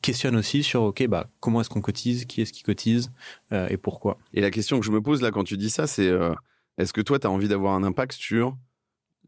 questionnent 0.03 0.37
aussi 0.37 0.63
sur, 0.63 0.83
OK, 0.83 1.07
bah, 1.07 1.29
comment 1.41 1.61
est-ce 1.61 1.71
qu'on 1.71 1.81
cotise, 1.81 2.25
qui 2.25 2.41
est-ce 2.41 2.53
qui 2.53 2.63
cotise, 2.63 3.11
euh, 3.53 3.69
et 3.71 3.77
pourquoi? 3.77 4.19
Et 4.35 4.41
la 4.41 4.51
question 4.51 4.81
que 4.81 4.87
je 4.87 4.91
me 4.91 5.01
pose 5.01 5.23
là 5.23 5.31
quand 5.31 5.45
tu 5.45 5.57
dis 5.57 5.71
ça, 5.71 5.87
c'est 5.87 6.09
euh, 6.09 6.35
est-ce 6.79 6.93
que 6.93 7.01
toi, 7.01 7.19
tu 7.19 7.27
as 7.27 7.31
envie 7.31 7.49
d'avoir 7.49 7.75
un 7.75 7.85
impact 7.85 8.13
sur 8.13 8.57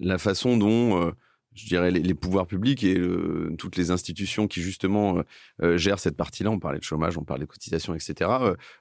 la 0.00 0.18
façon 0.18 0.56
dont, 0.56 1.00
euh, 1.02 1.10
je 1.54 1.66
dirais, 1.66 1.90
les, 1.90 2.00
les 2.00 2.14
pouvoirs 2.14 2.46
publics 2.46 2.84
et 2.84 3.00
toutes 3.58 3.76
les 3.76 3.90
institutions 3.90 4.46
qui 4.46 4.60
justement 4.62 5.22
gèrent 5.60 5.98
cette 5.98 6.16
partie-là, 6.16 6.50
on 6.50 6.60
parlait 6.60 6.78
de 6.78 6.84
chômage, 6.84 7.18
on 7.18 7.24
parlait 7.24 7.46
de 7.46 7.50
cotisation, 7.50 7.94
etc., 7.96 8.30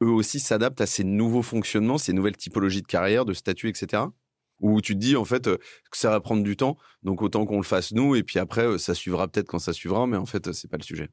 eux 0.04 0.10
aussi 0.10 0.40
s'adaptent 0.40 0.82
à 0.82 0.86
ces 0.86 1.04
nouveaux 1.04 1.42
fonctionnements, 1.42 1.98
ces 1.98 2.14
nouvelles 2.14 2.38
typologies 2.38 2.84
de 2.84 2.88
carrière, 2.88 3.26
de 3.26 3.34
statut, 3.34 3.68
etc. 3.70 4.04
Où 4.60 4.82
tu 4.82 4.94
te 4.94 5.00
dis 5.00 5.16
en 5.16 5.26
fait 5.26 5.48
euh, 5.48 5.58
que 5.92 5.98
ça 5.98 6.10
va 6.10 6.20
prendre 6.20 6.44
du 6.44 6.58
temps, 6.58 6.78
donc 7.04 7.22
autant 7.22 7.46
qu'on 7.46 7.58
le 7.58 7.64
fasse 7.64 7.92
nous, 7.94 8.16
et 8.16 8.24
puis 8.24 8.40
après 8.40 8.64
euh, 8.66 8.78
ça 8.78 8.94
suivra 8.96 9.28
peut-être 9.28 9.48
quand 9.48 9.60
ça 9.60 9.74
suivra, 9.74 10.08
mais 10.08 10.18
en 10.18 10.26
fait 10.26 10.48
euh, 10.48 10.54
c'est 10.54 10.68
pas 10.68 10.78
le 10.78 10.84
sujet. 10.84 11.10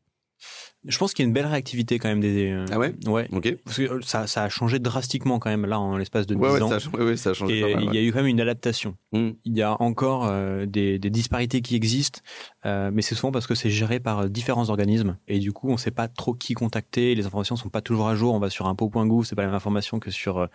Je 0.87 0.99
pense 0.99 1.15
qu'il 1.15 1.23
y 1.23 1.27
a 1.27 1.29
une 1.29 1.33
belle 1.33 1.47
réactivité 1.47 1.99
quand 1.99 2.09
même 2.09 2.21
des... 2.21 2.51
euh, 2.51 2.65
Ah 2.71 2.79
ouais 2.79 2.95
Ouais. 3.07 3.27
Ok. 3.33 3.55
Parce 3.65 3.77
que 3.79 4.01
ça, 4.03 4.27
ça 4.27 4.43
a 4.45 4.49
changé 4.49 4.79
drastiquement 4.79 5.39
quand 5.39 5.51
même 5.51 5.67
là 5.67 5.79
en 5.81 5.97
l'espace 5.97 6.27
de 6.27 6.35
10 6.35 6.41
Ouais, 6.41 6.51
ouais, 6.51 6.63
ans. 6.63 6.69
ça, 6.69 6.77
a- 6.77 6.97
ouais, 6.99 7.05
ouais, 7.05 7.17
ça 7.17 7.31
a 7.31 7.35
changé 7.35 7.59
Et 7.59 7.63
pas 7.63 7.75
mal. 7.81 7.85
il 7.85 7.95
y 7.95 7.99
a 7.99 8.03
eu 8.03 8.13
quand 8.13 8.19
même 8.19 8.27
une 8.27 8.41
adaptation. 8.41 8.97
Mm. 9.13 9.31
Il 9.45 9.57
y 9.57 9.63
a 9.63 9.81
encore 9.81 10.27
euh, 10.29 10.67
des, 10.67 10.99
des 10.99 11.11
disparités 11.11 11.63
qui 11.63 11.75
existent, 11.77 12.21
euh, 12.67 12.91
mais 12.93 13.03
c'est 13.03 13.15
souvent 13.15 13.33
parce 13.33 13.47
que 13.47 13.55
c'est 13.55 13.71
géré 13.71 13.99
par 14.01 14.29
différents 14.29 14.69
organismes. 14.69 15.17
Et 15.29 15.39
du 15.39 15.53
coup, 15.53 15.69
on 15.69 15.73
ne 15.73 15.79
sait 15.79 15.91
pas 15.91 16.09
trop 16.09 16.35
qui 16.35 16.55
contacter. 16.55 17.15
Les 17.15 17.27
informations 17.27 17.57
sont 17.57 17.69
pas 17.71 17.81
toujours 17.81 18.09
à 18.09 18.15
jour. 18.15 18.35
On 18.35 18.39
va 18.39 18.51
sur 18.51 18.67
impôt.gouv, 18.67 19.25
c'est 19.25 19.35
pas 19.37 19.43
la 19.43 19.49
même 19.49 19.57
information 19.57 19.99
que 20.01 20.11
sur 20.11 20.39
euh, 20.39 20.47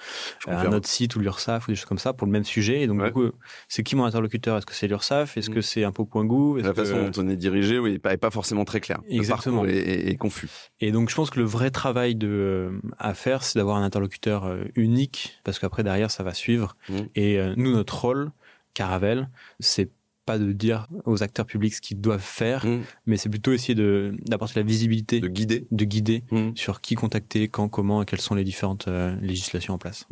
un 0.47 0.71
autre 0.73 0.87
site 0.87 1.15
ou 1.15 1.19
l'URSSAF 1.19 1.67
ou 1.67 1.71
des 1.71 1.75
choses 1.75 1.85
comme 1.85 1.97
ça 1.97 2.13
pour 2.13 2.25
le 2.27 2.31
même 2.31 2.43
sujet. 2.43 2.81
Et 2.81 2.87
donc, 2.87 3.03
du 3.03 3.11
coup, 3.11 3.23
c'est 3.67 3.83
qui 3.83 3.95
mon 3.95 4.05
interlocuteur? 4.05 4.57
Est-ce 4.57 4.65
que 4.65 4.73
c'est 4.75 4.87
l'URSSAF? 4.87 5.37
Est-ce 5.37 5.49
Mm. 5.49 5.53
que 5.55 5.61
c'est 5.61 5.83
impôt.gouv 5.83 6.59
Est-ce 6.59 6.67
La 6.67 6.73
façon 6.73 7.09
dont 7.09 7.23
on 7.23 7.29
est 7.29 7.35
dirigé, 7.35 7.79
oui, 7.79 7.93
n'est 8.03 8.17
pas, 8.17 8.29
forcément 8.29 8.65
très 8.65 8.79
clair. 8.79 9.01
Le 9.09 9.15
Exactement. 9.15 9.61
parcours 9.61 9.73
est, 9.73 9.77
est- 9.79 10.09
est 10.11 10.15
confus. 10.19 10.49
Et 10.79 10.91
donc, 10.91 11.09
je 11.09 11.15
pense 11.15 11.31
que 11.31 11.39
le 11.39 11.45
vrai 11.45 11.71
travail 11.71 12.13
de, 12.13 12.27
euh, 12.27 12.79
à 12.99 13.13
faire, 13.15 13.43
c'est 13.43 13.57
d'avoir 13.57 13.77
un 13.77 13.83
interlocuteur 13.83 14.45
euh, 14.45 14.65
unique, 14.75 15.39
parce 15.43 15.57
qu'après, 15.57 15.83
derrière, 15.83 16.11
ça 16.11 16.21
va 16.21 16.33
suivre. 16.35 16.75
Mm. 16.89 16.93
Et 17.15 17.39
euh, 17.39 17.53
nous, 17.57 17.71
notre 17.73 17.99
rôle, 17.99 18.31
Caravel, 18.75 19.29
c'est 19.59 19.89
pas 20.25 20.37
de 20.37 20.51
dire 20.51 20.85
aux 21.05 21.23
acteurs 21.23 21.47
publics 21.47 21.73
ce 21.73 21.81
qu'ils 21.81 21.99
doivent 21.99 22.21
faire, 22.21 22.63
Mm. 22.65 22.81
mais 23.07 23.17
c'est 23.17 23.29
plutôt 23.29 23.51
essayer 23.51 23.73
de- 23.73 24.15
d'apporter 24.27 24.59
la 24.59 24.63
visibilité, 24.65 25.19
De 25.19 25.27
de, 25.27 25.33
guider. 25.33 25.67
guider 25.71 26.23
Mm. 26.29 26.51
sur 26.55 26.81
qui 26.81 26.93
contacter, 26.93 27.47
quand, 27.47 27.67
comment, 27.67 28.03
et 28.03 28.05
quelles 28.05 28.21
sont 28.21 28.35
les 28.35 28.43
différentes 28.43 28.87
euh, 28.87 29.15
législations 29.21 29.73
en 29.73 29.77
place. 29.79 30.05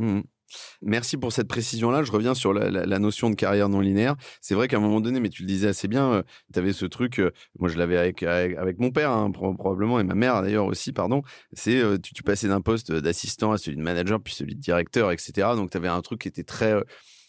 Merci 0.81 1.17
pour 1.17 1.31
cette 1.31 1.47
précision-là. 1.47 2.03
Je 2.03 2.11
reviens 2.11 2.33
sur 2.33 2.53
la, 2.53 2.99
notion 2.99 3.29
de 3.29 3.35
carrière 3.35 3.69
non 3.69 3.79
linéaire. 3.79 4.15
C'est 4.41 4.55
vrai 4.55 4.67
qu'à 4.67 4.77
un 4.77 4.79
moment 4.79 5.01
donné, 5.01 5.19
mais 5.19 5.29
tu 5.29 5.43
le 5.43 5.47
disais 5.47 5.67
assez 5.67 5.87
bien, 5.87 6.23
tu 6.53 6.59
avais 6.59 6.73
ce 6.73 6.85
truc, 6.85 7.19
euh, 7.19 7.31
moi 7.59 7.69
je 7.69 7.77
l'avais 7.77 7.97
avec, 7.97 8.23
avec, 8.23 8.79
mon 8.79 8.91
père 8.91 9.11
hein, 9.11 9.31
pro- 9.31 9.53
probablement, 9.53 9.99
et 9.99 10.03
ma 10.03 10.15
mère 10.15 10.41
d'ailleurs 10.41 10.65
aussi, 10.65 10.93
pardon, 10.93 11.21
c'est 11.53 11.77
euh, 11.77 11.97
tu, 11.97 12.13
tu 12.13 12.23
passais 12.23 12.47
d'un 12.47 12.61
poste 12.61 12.91
d'assistant 12.91 13.51
à 13.51 13.57
celui 13.57 13.77
de 13.77 13.83
manager, 13.83 14.19
puis 14.21 14.33
celui 14.33 14.55
de 14.55 14.61
directeur, 14.61 15.11
etc. 15.11 15.49
Donc 15.55 15.71
tu 15.71 15.77
avais 15.77 15.87
un 15.87 16.01
truc 16.01 16.21
qui 16.21 16.27
était 16.27 16.43
très... 16.43 16.75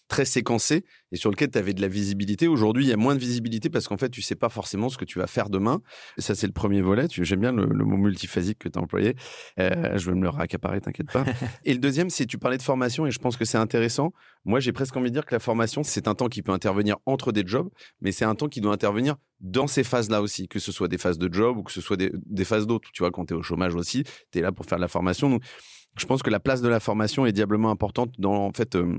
très 0.09 0.25
séquencé 0.25 0.85
et 1.13 1.17
sur 1.17 1.31
lequel 1.31 1.51
tu 1.51 1.59
avais 1.59 1.75
de 1.75 1.81
la 1.81 1.89
visibilité. 1.89 2.49
Aujourd'hui, 2.49 2.85
il 2.85 2.89
y 2.89 2.93
a 2.93 2.97
moins 2.97 3.15
de 3.15 3.21
visibilité 3.21 3.71
parce 3.71 3.87
qu'en 3.87 3.97
fait, 3.97 4.09
tu 4.09 4.23
sais 4.23 4.35
pas 4.35 4.49
forcément 4.49 4.89
ce 4.89 4.99
que 4.99 5.05
tu 5.05 5.19
vas 5.19 5.27
faire 5.27 5.51
demain. 5.51 5.81
Ça, 6.17 6.35
c'est 6.35 6.47
le 6.47 6.53
premier 6.53 6.81
volet. 6.81 7.07
J'aime 7.11 7.41
bien 7.41 7.53
le, 7.53 7.67
le 7.67 7.85
mot 7.85 7.97
multiphasique 7.97 8.59
que 8.59 8.69
tu 8.69 8.79
as 8.79 8.83
employé. 8.83 9.15
Euh, 9.61 9.97
je 9.97 10.11
vais 10.11 10.17
me 10.17 10.23
le 10.23 10.29
raccaparer, 10.29 10.81
t'inquiète 10.81 11.13
pas. 11.13 11.25
et 11.65 11.73
le 11.73 11.79
deuxième, 11.79 12.11
c'est 12.11 12.27
tu 12.27 12.39
parlais 12.39 12.59
de 12.59 12.63
formation 12.63 13.07
et 13.07 13.11
je 13.11 13.19
pense 13.19 13.37
que 13.37 13.45
c'est 13.45 13.59
intéressant. 13.59 14.13
Moi, 14.45 14.61
j'ai 14.61 14.73
presque 14.73 14.97
envie 14.97 15.11
de 15.11 15.15
dire 15.15 15.27
que 15.27 15.35
la 15.35 15.41
formation, 15.41 15.83
c'est 15.83 16.09
un 16.09 16.15
temps 16.15 16.29
qui 16.29 16.43
peut 16.43 16.53
intervenir 16.53 16.97
entre 17.07 17.33
des 17.33 17.43
jobs, 17.47 17.69
mais 18.01 18.13
c'est 18.13 18.25
un 18.25 18.35
temps 18.35 18.49
qui 18.49 18.61
doit 18.61 18.73
intervenir 18.73 19.17
dans 19.41 19.67
ces 19.67 19.85
phases-là 19.85 20.23
aussi, 20.23 20.49
que 20.49 20.59
ce 20.59 20.73
soit 20.73 20.89
des 20.89 20.99
phases 20.99 21.19
de 21.19 21.33
job 21.33 21.59
ou 21.59 21.63
que 21.63 21.73
ce 21.73 21.81
soit 21.81 21.97
des, 21.97 22.11
des 22.27 22.45
phases 22.45 22.67
d'autres. 22.67 22.89
Tu 22.93 23.03
vois, 23.03 23.11
quand 23.11 23.27
tu 23.27 23.35
es 23.35 23.37
au 23.37 23.43
chômage 23.43 23.75
aussi, 23.75 24.05
tu 24.33 24.39
es 24.39 24.43
là 24.43 24.53
pour 24.53 24.65
faire 24.65 24.79
de 24.79 24.83
la 24.83 24.89
formation. 24.89 25.29
Donc, 25.29 25.43
je 25.97 26.07
pense 26.07 26.23
que 26.23 26.31
la 26.31 26.41
place 26.41 26.63
de 26.63 26.69
la 26.69 26.81
formation 26.81 27.27
est 27.27 27.33
diablement 27.33 27.71
importante 27.71 28.13
dans, 28.19 28.47
en 28.47 28.53
fait, 28.53 28.77
euh, 28.77 28.99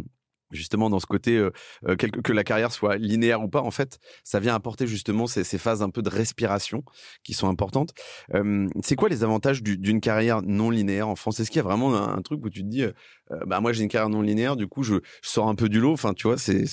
justement 0.51 0.89
dans 0.89 0.99
ce 0.99 1.05
côté 1.05 1.37
euh, 1.37 1.51
euh, 1.87 1.95
que 1.95 2.33
la 2.33 2.43
carrière 2.43 2.71
soit 2.71 2.97
linéaire 2.97 3.41
ou 3.43 3.47
pas 3.49 3.61
en 3.61 3.71
fait 3.71 3.99
ça 4.23 4.39
vient 4.39 4.55
apporter 4.55 4.87
justement 4.87 5.27
ces, 5.27 5.43
ces 5.43 5.57
phases 5.57 5.81
un 5.81 5.89
peu 5.89 6.01
de 6.01 6.09
respiration 6.09 6.83
qui 7.23 7.33
sont 7.33 7.47
importantes 7.49 7.91
Euh, 8.33 8.67
c'est 8.83 8.95
quoi 8.95 9.09
les 9.09 9.23
avantages 9.23 9.61
du- 9.63 9.77
d'une 9.77 10.01
carrière 10.01 10.41
non 10.41 10.69
linéaire 10.69 11.07
en 11.07 11.15
France? 11.15 11.39
Est-ce 11.39 11.49
qu'il 11.51 11.57
y 11.59 11.61
a 11.61 11.63
vraiment 11.63 11.95
un, 11.95 12.17
un 12.17 12.21
truc 12.21 12.43
où 12.43 12.49
tu 12.49 12.61
te 12.63 12.67
dis 12.67 12.83
euh, 12.83 12.91
euh, 13.31 13.39
bah 13.45 13.59
moi 13.61 13.73
j'ai 13.73 13.83
une 13.83 13.89
carrière 13.89 14.09
non 14.09 14.21
linéaire 14.21 14.55
du 14.55 14.67
coup 14.67 14.83
je, 14.83 14.95
je 15.23 15.29
sors 15.29 15.47
un 15.47 15.55
peu 15.55 15.69
du 15.69 15.79
lot? 15.79 15.93
Enfin 15.93 16.13
tu 16.13 16.27
vois 16.27 16.37
c'est 16.37 16.65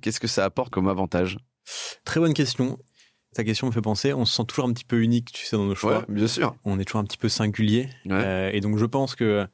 qu'est-ce 0.00 0.20
que 0.20 0.26
ça 0.28 0.44
apporte 0.44 0.72
comme 0.72 0.88
avantage? 0.88 1.38
Très 2.04 2.20
bonne 2.20 2.34
question. 2.34 2.78
Ta 3.34 3.42
question 3.42 3.66
me 3.66 3.72
fait 3.72 3.80
penser, 3.80 4.12
on 4.12 4.24
se 4.24 4.36
sent 4.36 4.44
toujours 4.46 4.66
un 4.66 4.72
petit 4.72 4.84
peu 4.84 5.02
unique, 5.02 5.32
tu 5.32 5.44
sais, 5.44 5.56
dans 5.56 5.64
nos 5.64 5.74
choix. 5.74 5.98
ouais 5.98 6.04
bien 6.08 6.28
sûr 6.28 6.54
On 6.64 6.78
est 6.78 6.84
toujours 6.84 7.00
un 7.00 7.04
petit 7.04 7.18
peu 7.18 7.28
singulier. 7.28 7.88
ouais. 8.06 8.12
Euh, 8.12 8.50
et 8.52 8.60
donc 8.60 8.78
je 8.78 8.84
pense 8.86 9.16
que 9.16 9.46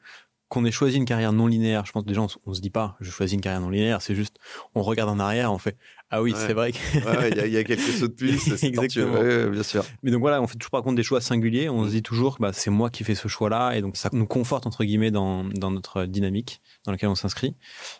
qu'on 0.51 0.67
ait 0.67 0.71
choisi 0.71 0.99
une 0.99 1.07
carrière 1.07 1.33
non 1.33 1.47
linéaire, 1.47 1.87
je 1.87 1.93
pense 1.93 2.05
déjà 2.05 2.21
on, 2.21 2.27
on 2.45 2.53
se 2.53 2.61
dit 2.61 2.69
pas 2.69 2.97
je 3.01 3.11
choisis 3.11 3.35
une 3.35 3.41
carrière 3.41 3.63
non 3.63 3.71
linéaire, 3.71 4.03
c'est 4.03 4.15
juste 4.15 4.37
on 4.75 4.83
regarde 4.83 5.09
en 5.09 5.19
arrière, 5.19 5.51
on 5.53 5.59
fait 5.59 5.79
ah 6.11 6.21
oui 6.23 6.33
Ouais. 6.33 6.39
c'est 6.45 6.53
vrai. 6.55 6.73
que- 6.73 6.79
Ouais, 7.19 7.31
y, 7.31 7.41
a- 7.41 7.47
il 7.47 7.53
y 7.53 7.57
a 7.57 7.63
quelques 7.65 7.81
sauts 7.83 8.09
de 8.09 8.13
puce. 8.13 8.49
Exactement. 8.65 9.21
Ouais, 9.21 9.49
bien 9.49 9.63
sûr 9.63 9.85
Mais 10.03 10.11
donc 10.11 10.21
voilà, 10.21 10.43
on 10.43 10.47
fait 10.49 10.57
toujours 10.57 10.73
par 10.73 10.83
contre 10.83 10.97
des 10.97 11.05
choix 11.05 11.21
singuliers. 11.21 11.69
On 11.71 11.85
se 11.87 11.91
dit 11.91 12.03
toujours 12.03 12.37
bah 12.41 12.51
c'est 12.53 12.71
moi 12.71 12.91
qui 12.91 13.05
fais 13.05 13.15
ce 13.15 13.29
choix-là 13.29 13.73
et 13.77 13.81
donc 13.81 13.97
ça 13.97 14.11
nous 14.13 14.27
conforte 14.27 14.67
entre 14.67 14.83
guillemets 14.85 15.13
dans 15.13 15.45
dans 15.45 15.71
notre 15.71 16.05
dynamique 16.07 16.61
dans 16.85 16.91
laquelle 16.93 17.09
on 17.11 17.15
s'inscrit. 17.15 17.55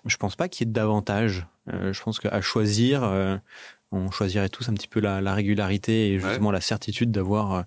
Je 0.05 0.17
pense 0.17 0.35
pas 0.37 0.49
qu'il 0.49 0.67
y 0.67 0.71
ait 0.71 0.73
davantage. 0.73 1.47
Euh, 1.73 1.93
je 1.93 2.03
pense 2.03 2.19
qu'à 2.19 2.41
choisir. 2.41 3.05
euh, 3.05 3.37
on 3.93 4.11
choisirait 4.11 4.49
tous 4.49 4.69
un 4.69 4.75
petit 4.75 4.87
peu 4.89 5.01
la, 5.01 5.21
la 5.21 5.35
régularité 5.35 6.13
et 6.13 6.21
justement 6.21 6.51
la 6.53 6.61
certitude 6.61 7.11
d'avoir, 7.11 7.53
euh, 7.55 7.63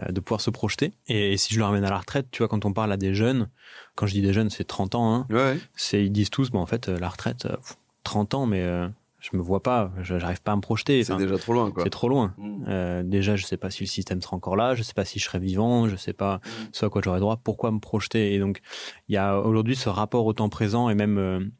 euh, 0.00 0.12
de 0.12 0.20
pouvoir 0.20 0.40
se 0.40 0.50
projeter. 0.50 0.92
Et, 1.08 1.36
si 1.36 1.52
je 1.52 1.58
le 1.58 1.64
ramène 1.64 1.84
à 1.84 1.90
la 1.90 1.98
retraite, 1.98 2.28
tu 2.30 2.38
vois, 2.38 2.48
quand 2.48 2.64
on 2.64 2.72
parle 2.72 2.92
à 2.92 2.96
des 2.96 3.14
jeunes, 3.14 3.48
quand 3.94 4.06
je 4.06 4.12
dis 4.14 4.22
des 4.22 4.32
jeunes, 4.32 4.50
c'est 4.50 4.64
30 4.64 4.94
ans, 4.94 5.14
hein, 5.14 5.26
ouais, 5.30 5.58
c'est 5.74 6.02
ils 6.04 6.10
disent 6.10 6.30
tous, 6.30 6.50
bon, 6.50 6.60
en 6.60 6.66
fait, 6.66 6.88
euh, 6.88 6.98
la 6.98 7.08
retraite, 7.08 7.44
euh, 7.46 7.56
pff, 7.56 7.76
30 8.04 8.32
ans, 8.34 8.46
mais 8.46 8.62
euh, 8.62 8.88
je 9.20 9.36
me 9.36 9.42
vois 9.42 9.62
pas, 9.62 9.92
je- 10.00 10.18
j'arrive 10.18 10.40
pas 10.40 10.52
à 10.52 10.56
me 10.56 10.60
projeter. 10.62 11.04
c'est 11.04 11.12
Enfin, 11.12 11.22
déjà 11.22 11.36
trop 11.36 11.52
loin 11.52 11.70
quoi 11.70 11.82
c'est 11.82 11.90
trop 11.90 12.08
loin. 12.08 12.32
Mm. 12.38 12.64
Euh, 12.68 13.02
déjà, 13.02 13.36
je 13.36 13.44
sais 13.44 13.56
pas 13.58 13.68
si 13.70 13.82
le 13.82 13.88
système 13.88 14.22
sera 14.22 14.36
encore 14.36 14.56
là, 14.56 14.74
je 14.74 14.82
sais 14.82 14.94
pas 14.94 15.04
si 15.04 15.18
je 15.18 15.24
serai 15.24 15.38
vivant, 15.38 15.86
je 15.88 15.96
sais 15.96 16.12
pas 16.14 16.40
ce 16.72 16.86
à 16.86 16.88
quoi 16.88 17.02
j'aurai 17.04 17.20
droit, 17.20 17.36
pourquoi 17.36 17.70
me 17.72 17.80
projeter. 17.80 18.32
Et 18.34 18.38
donc, 18.38 18.60
il 19.08 19.14
y 19.14 19.18
a 19.18 19.38
aujourd'hui 19.38 19.76
ce 19.76 19.88
rapport 19.90 20.24
au 20.24 20.32
temps 20.32 20.48
présent 20.48 20.88
et 20.88 20.94
même 20.94 21.50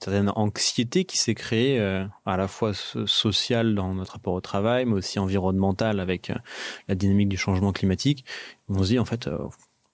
certaine 0.00 0.30
anxiété 0.36 1.04
qui 1.04 1.18
s'est 1.18 1.34
créée 1.34 1.80
euh, 1.80 2.04
à 2.26 2.36
la 2.36 2.48
fois 2.48 2.74
so- 2.74 3.06
sociale 3.06 3.74
dans 3.74 3.94
notre 3.94 4.12
rapport 4.12 4.34
au 4.34 4.40
travail, 4.40 4.84
mais 4.84 4.94
aussi 4.94 5.18
environnementale 5.18 6.00
avec 6.00 6.30
euh, 6.30 6.34
la 6.88 6.94
dynamique 6.94 7.28
du 7.28 7.36
changement 7.36 7.72
climatique. 7.72 8.24
On 8.68 8.82
se 8.82 8.88
dit 8.88 8.98
en 8.98 9.04
fait, 9.04 9.26
euh, 9.26 9.38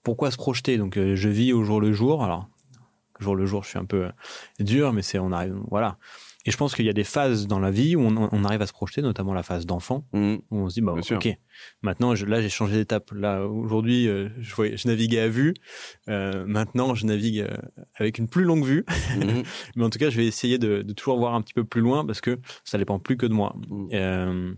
pourquoi 0.03 0.31
se 0.31 0.37
projeter? 0.37 0.77
Donc, 0.77 0.95
je 0.97 1.29
vis 1.29 1.53
au 1.53 1.63
jour 1.63 1.81
le 1.81 1.91
jour. 1.91 2.23
Alors, 2.23 2.47
jour 3.19 3.35
le 3.35 3.45
jour, 3.45 3.63
je 3.63 3.69
suis 3.69 3.79
un 3.79 3.85
peu 3.85 4.11
dur, 4.59 4.93
mais 4.93 5.01
c'est 5.01 5.17
on 5.19 5.31
arrive, 5.31 5.55
voilà. 5.69 5.97
Et 6.47 6.51
je 6.51 6.57
pense 6.57 6.75
qu'il 6.75 6.85
y 6.85 6.89
a 6.89 6.93
des 6.93 7.03
phases 7.03 7.47
dans 7.47 7.59
la 7.59 7.71
vie 7.71 7.95
où 7.95 8.01
on, 8.01 8.29
on 8.31 8.43
arrive 8.43 8.61
à 8.61 8.67
se 8.67 8.73
projeter, 8.73 9.01
notamment 9.01 9.33
la 9.33 9.41
phase 9.43 9.65
d'enfant 9.65 10.05
Mm. 10.13 10.35
où 10.51 10.57
on 10.59 10.69
se 10.69 10.75
dit 10.75 10.81
bah 10.81 10.93
Bien 10.93 11.01
sûr. 11.01 11.17
ok 11.17 11.35
maintenant 11.81 12.13
je, 12.15 12.25
là 12.25 12.41
j'ai 12.41 12.49
changé 12.49 12.75
d'étape 12.75 13.11
là 13.11 13.45
aujourd'hui 13.47 14.07
euh, 14.07 14.29
je, 14.39 14.53
voyais- 14.53 14.77
je 14.77 14.87
naviguais 14.87 15.19
à 15.21 15.27
vue 15.29 15.53
Euh, 16.07 16.45
maintenant 16.45 16.93
je 16.95 17.05
navigue 17.05 17.39
euh, 17.39 17.57
avec 17.95 18.17
une 18.19 18.27
plus 18.27 18.43
longue 18.43 18.63
vue 18.65 18.85
Mm. 19.17 19.41
mais 19.75 19.83
en 19.83 19.89
tout 19.89 19.97
cas 19.99 20.09
je 20.09 20.17
vais 20.17 20.27
essayer 20.27 20.57
de, 20.59 20.81
de 20.83 20.93
toujours 20.93 21.17
voir 21.17 21.33
un 21.33 21.41
petit 21.41 21.53
peu 21.53 21.63
plus 21.63 21.81
loin 21.81 22.05
parce 22.05 22.21
que 22.21 22.39
ça 22.63 22.77
dépend 22.77 22.99
plus 22.99 23.17
que 23.17 23.25
de 23.25 23.33
moi 23.33 23.55
Mm. 23.69 23.87
Euh, 23.93 24.53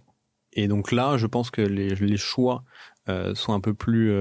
et 0.54 0.68
donc 0.68 0.92
là 0.92 1.16
je 1.18 1.28
pense 1.28 1.52
que 1.52 1.62
les, 1.62 1.90
les 1.96 2.18
choix 2.18 2.64
sont 3.36 3.54
un 3.54 3.62
peu 3.62 3.74
plus 3.74 4.12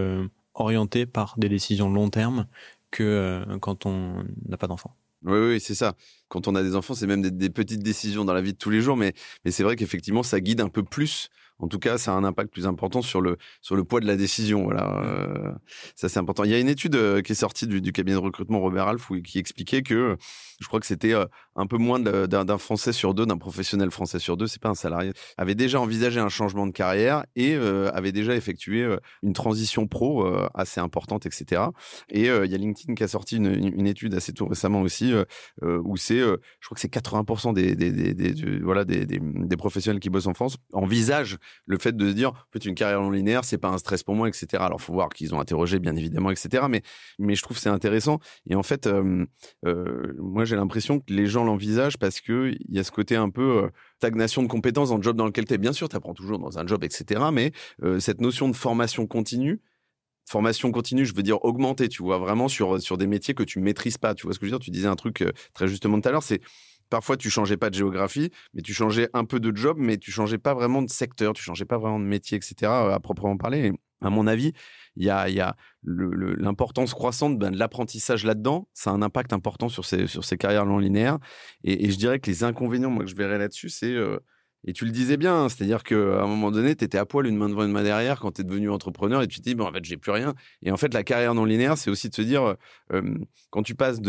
orientés 0.55 1.07
par 1.07 1.35
des 1.39 1.49
décisions 1.49 1.91
long 1.91 2.09
terme 2.11 2.47
que 2.93 3.45
quand 3.61 3.85
on 3.87 4.25
n'a 4.49 4.57
pas 4.57 4.69
d'enfant 4.69 4.95
Oui, 5.25 5.39
oui, 5.39 5.61
c'est 5.61 5.75
ça. 5.75 5.95
quand 6.29 6.47
on 6.47 6.55
a 6.55 6.63
des 6.63 6.77
enfants, 6.77 6.95
c'est 6.95 7.07
même 7.07 7.23
des, 7.23 7.51
petites 7.51 7.83
décisions 7.83 8.25
dans 8.25 8.35
la 8.35 8.43
vie 8.43 8.53
de 8.53 8.59
tous 8.59 8.71
les 8.71 8.81
jours, 8.81 8.97
mais, 8.97 9.15
mais 9.45 9.51
c'est 9.51 9.63
vrai 9.63 9.77
qu'effectivement, 9.77 10.23
ça 10.23 10.41
guide 10.41 10.61
un 10.61 10.69
peu 10.69 10.83
plus 10.83 11.31
en 11.59 11.69
tout 11.69 11.79
cas, 11.79 11.97
ça 11.97 12.13
a 12.13 12.15
un 12.15 12.25
impact 12.25 12.53
plus 12.53 12.67
important 12.67 13.01
sur 13.01 13.21
le, 13.21 13.39
sur 13.63 13.77
le 13.77 13.85
poids 13.85 14.01
de 14.01 14.07
la 14.07 14.17
décision. 14.17 14.65
Voilà, 14.65 15.03
euh, 15.03 15.53
ça 15.95 16.09
c'est 16.09 16.19
important. 16.19 16.45
Il 16.45 16.51
y 16.51 16.55
a 16.55 16.59
une 16.59 16.69
étude 16.69 16.97
euh, 16.97 17.23
qui 17.23 17.33
est 17.33 17.37
sortie 17.37 17.67
du, 17.67 17.81
cabinet 17.93 18.17
de 18.17 18.21
recrutement 18.21 18.61
Robert 18.61 18.89
Alf 18.89 19.11
qui 19.25 19.39
expliquait 19.39 19.83
que 19.83 20.17
je 20.61 20.67
crois 20.67 20.81
que 20.81 20.87
c'était 20.87 21.15
euh, 21.15 21.25
un 21.57 21.67
peu 21.67 21.77
moins 21.77 21.99
d'un 21.99 22.59
Français 22.59 22.93
sur 22.93 23.15
deux, 23.15 23.27
d'un 23.27 23.39
professionnel 23.39 23.91
français 23.91 24.19
sur 24.19 24.37
deux, 24.37 24.47
c'est 24.47 24.61
pas 24.61 24.69
un 24.69 24.75
salarié, 24.75 25.13
avait 25.37 25.55
déjà 25.55 25.81
envisagé 25.81 26.21
un 26.21 26.29
changement 26.29 26.67
de 26.67 26.73
carrière 26.73 27.25
et 27.35 27.55
avait 27.55 28.13
déjà 28.13 28.35
effectué 28.35 28.97
une 29.23 29.33
transition 29.33 29.87
pro 29.87 30.27
assez 30.55 30.81
importante, 30.81 31.27
etc. 31.27 31.63
Et 32.11 32.27
il 32.27 32.51
y 32.51 32.55
a 32.55 32.59
LinkedIn 32.59 32.95
qui 32.95 33.03
a 33.03 33.09
sorti 33.09 33.37
une, 33.37 33.87
étude 33.87 34.15
assez 34.15 34.33
tout 34.33 34.47
récemment 34.47 34.81
aussi 34.83 35.13
où 35.63 35.97
c'est, 35.97 36.19
je 36.19 36.67
crois 36.67 36.75
que 36.75 36.81
c'est 36.81 36.93
80% 36.93 37.55
des, 37.55 38.61
voilà, 38.63 38.85
des, 38.85 39.57
professionnels 39.57 40.01
qui 40.01 40.11
bossent 40.11 40.27
en 40.27 40.35
France 40.35 40.59
envisagent 40.73 41.39
le 41.67 41.79
fait 41.79 41.97
de 41.97 42.09
se 42.09 42.15
dire, 42.15 42.31
en 42.31 42.53
fait, 42.53 42.65
une 42.65 42.75
carrière 42.75 43.01
non 43.01 43.11
linéaire, 43.11 43.45
c'est 43.45 43.59
pas 43.59 43.69
un 43.69 43.79
stress 43.79 44.03
pour 44.03 44.15
moi, 44.15 44.29
etc. 44.29 44.63
Alors, 44.63 44.81
faut 44.81 44.93
voir 44.93 45.09
qu'ils 45.09 45.35
ont 45.35 45.41
interrogé, 45.41 45.79
bien 45.79 45.97
évidemment, 45.97 46.31
etc. 46.31 46.67
Mais, 46.69 46.83
mais 47.19 47.35
je 47.35 47.43
trouve 47.43 47.59
c'est 47.59 47.69
intéressant. 47.69 48.21
Et 48.49 48.55
en 48.55 48.63
fait, 48.63 48.87
euh, 48.87 49.25
euh, 49.67 50.15
moi, 50.19 50.45
j'ai 50.45 50.57
l'impression 50.57 51.01
que 51.01 51.13
les 51.13 51.27
gens 51.27 51.45
l'envisagent 51.47 51.97
parce 51.97 52.21
que 52.21 52.55
il 52.69 52.75
y 52.75 52.79
a 52.79 52.85
ce 52.85 52.91
côté 52.91 53.17
un 53.17 53.31
peu 53.31 53.65
euh, 53.65 53.69
stagnation 53.97 54.43
de 54.43 54.49
compétences 54.49 54.91
dans 54.91 54.97
le 54.97 55.03
job 55.03 55.17
dans 55.17 55.27
lequel 55.27 55.47
tu 55.47 55.55
es. 55.55 55.59
Bien 55.59 55.73
sûr, 55.73 55.89
tu 55.89 55.97
apprends 55.97 56.15
toujours 56.15 56.39
dans 56.39 56.59
un 56.59 56.67
job, 56.67 56.85
etc. 56.85 57.23
Mais 57.33 57.53
cette 57.99 58.21
notion 58.21 58.49
de 58.49 58.55
formation 58.55 59.07
continue, 59.07 59.61
formation 60.29 60.71
continue, 60.71 61.07
je 61.07 61.15
veux 61.15 61.23
dire 61.23 61.43
augmenter, 61.45 61.89
tu 61.89 62.03
vois, 62.03 62.19
vraiment 62.19 62.49
sur, 62.49 62.81
sur 62.83 62.99
des 62.99 63.07
métiers 63.07 63.33
que 63.33 63.43
tu 63.43 63.61
maîtrises 63.61 63.97
pas. 63.97 64.15
Tu 64.15 64.27
vois 64.27 64.35
ce 64.35 64.39
que 64.39 64.47
je 64.47 64.51
veux 64.51 64.59
dire? 64.59 64.65
Tu 64.65 64.71
disais 64.71 64.89
un 64.89 64.97
truc 64.97 65.25
très 65.55 65.67
justement 65.69 65.99
tout 66.01 66.09
à 66.09 66.13
l'heure, 66.13 66.23
c'est 66.23 66.43
Parfois, 66.91 67.17
tu 67.17 67.31
changeais 67.31 67.57
pas 67.57 67.71
de 67.71 67.75
géographie, 67.75 68.31
mais 68.55 68.63
tu 68.63 68.73
changeais 68.73 69.09
un 69.13 69.25
peu 69.25 69.41
de 69.41 69.55
job, 69.57 69.77
mais 69.79 69.99
tu 69.99 70.13
changeais 70.13 70.39
pas 70.39 70.55
vraiment 70.55 70.83
de 70.83 70.91
secteur, 70.91 71.33
tu 71.33 71.43
changeais 71.43 71.65
pas 71.65 71.79
vraiment 71.79 71.99
de 71.99 72.05
métier, 72.05 72.37
etc. 72.37 72.55
Euh, 72.63 72.95
à 72.95 73.01
proprement 73.01 73.37
parler. 73.37 73.73
à 74.03 74.11
mon 74.11 74.27
avis, 74.27 74.53
il 74.97 75.05
y 75.05 75.11
a, 75.11 75.29
y 75.29 75.41
a 75.41 75.57
l'importance 75.85 76.95
croissante 76.95 77.39
ben, 77.39 77.51
de 77.51 77.59
l'apprentissage 77.59 78.25
là-dedans. 78.25 78.69
Ça 78.73 78.91
a 78.91 78.95
un 78.95 79.03
impact 79.03 79.33
important 79.33 79.69
sur 79.69 79.85
ces, 79.85 80.07
sur 80.07 80.25
carrières 80.39 80.67
non 80.67 80.79
linéaires. 80.79 81.19
Et, 81.65 81.91
je 81.91 81.97
dirais 81.97 82.19
que 82.19 82.31
les 82.31 82.45
inconvénients, 82.45 82.97
que 82.99 83.07
je 83.07 83.17
verrais 83.17 83.39
là-dessus, 83.39 83.69
c'est 83.69 83.93
euh, 83.93 84.19
et 84.67 84.73
tu 84.73 84.85
le 84.85 84.91
disais 84.91 85.17
bien, 85.17 85.49
c'est-à-dire 85.49 85.85
qu'à 85.85 85.95
un 85.95 86.27
moment 86.27 86.51
donné, 86.51 86.75
tu 86.75 86.85
étais 86.85 86.99
à 86.99 87.07
poil 87.07 87.27
une 87.27 87.37
main 87.37 87.49
devant 87.49 87.65
une 87.65 87.71
main 87.71 87.85
derrière 87.85 88.19
quand 88.19 88.33
tu 88.33 88.41
es 88.41 88.45
devenu 88.45 88.69
entrepreneur 88.69 89.23
et 89.23 89.29
tu 89.29 89.39
te 89.39 89.45
dis, 89.45 89.55
bon, 89.55 89.65
en 89.67 89.73
fait, 89.73 89.85
j'ai 89.85 89.97
plus 89.97 90.11
rien. 90.11 90.35
Et 90.63 90.73
en 90.73 90.77
fait, 90.77 90.93
la 90.93 91.05
carrière 91.05 91.35
non 91.35 91.45
linéaire, 91.45 91.79
c'est 91.79 91.91
aussi 91.91 92.09
de 92.09 92.15
se 92.15 92.23
dire, 92.23 92.57
quand 93.51 93.63
tu 93.63 93.75
passes 93.75 94.01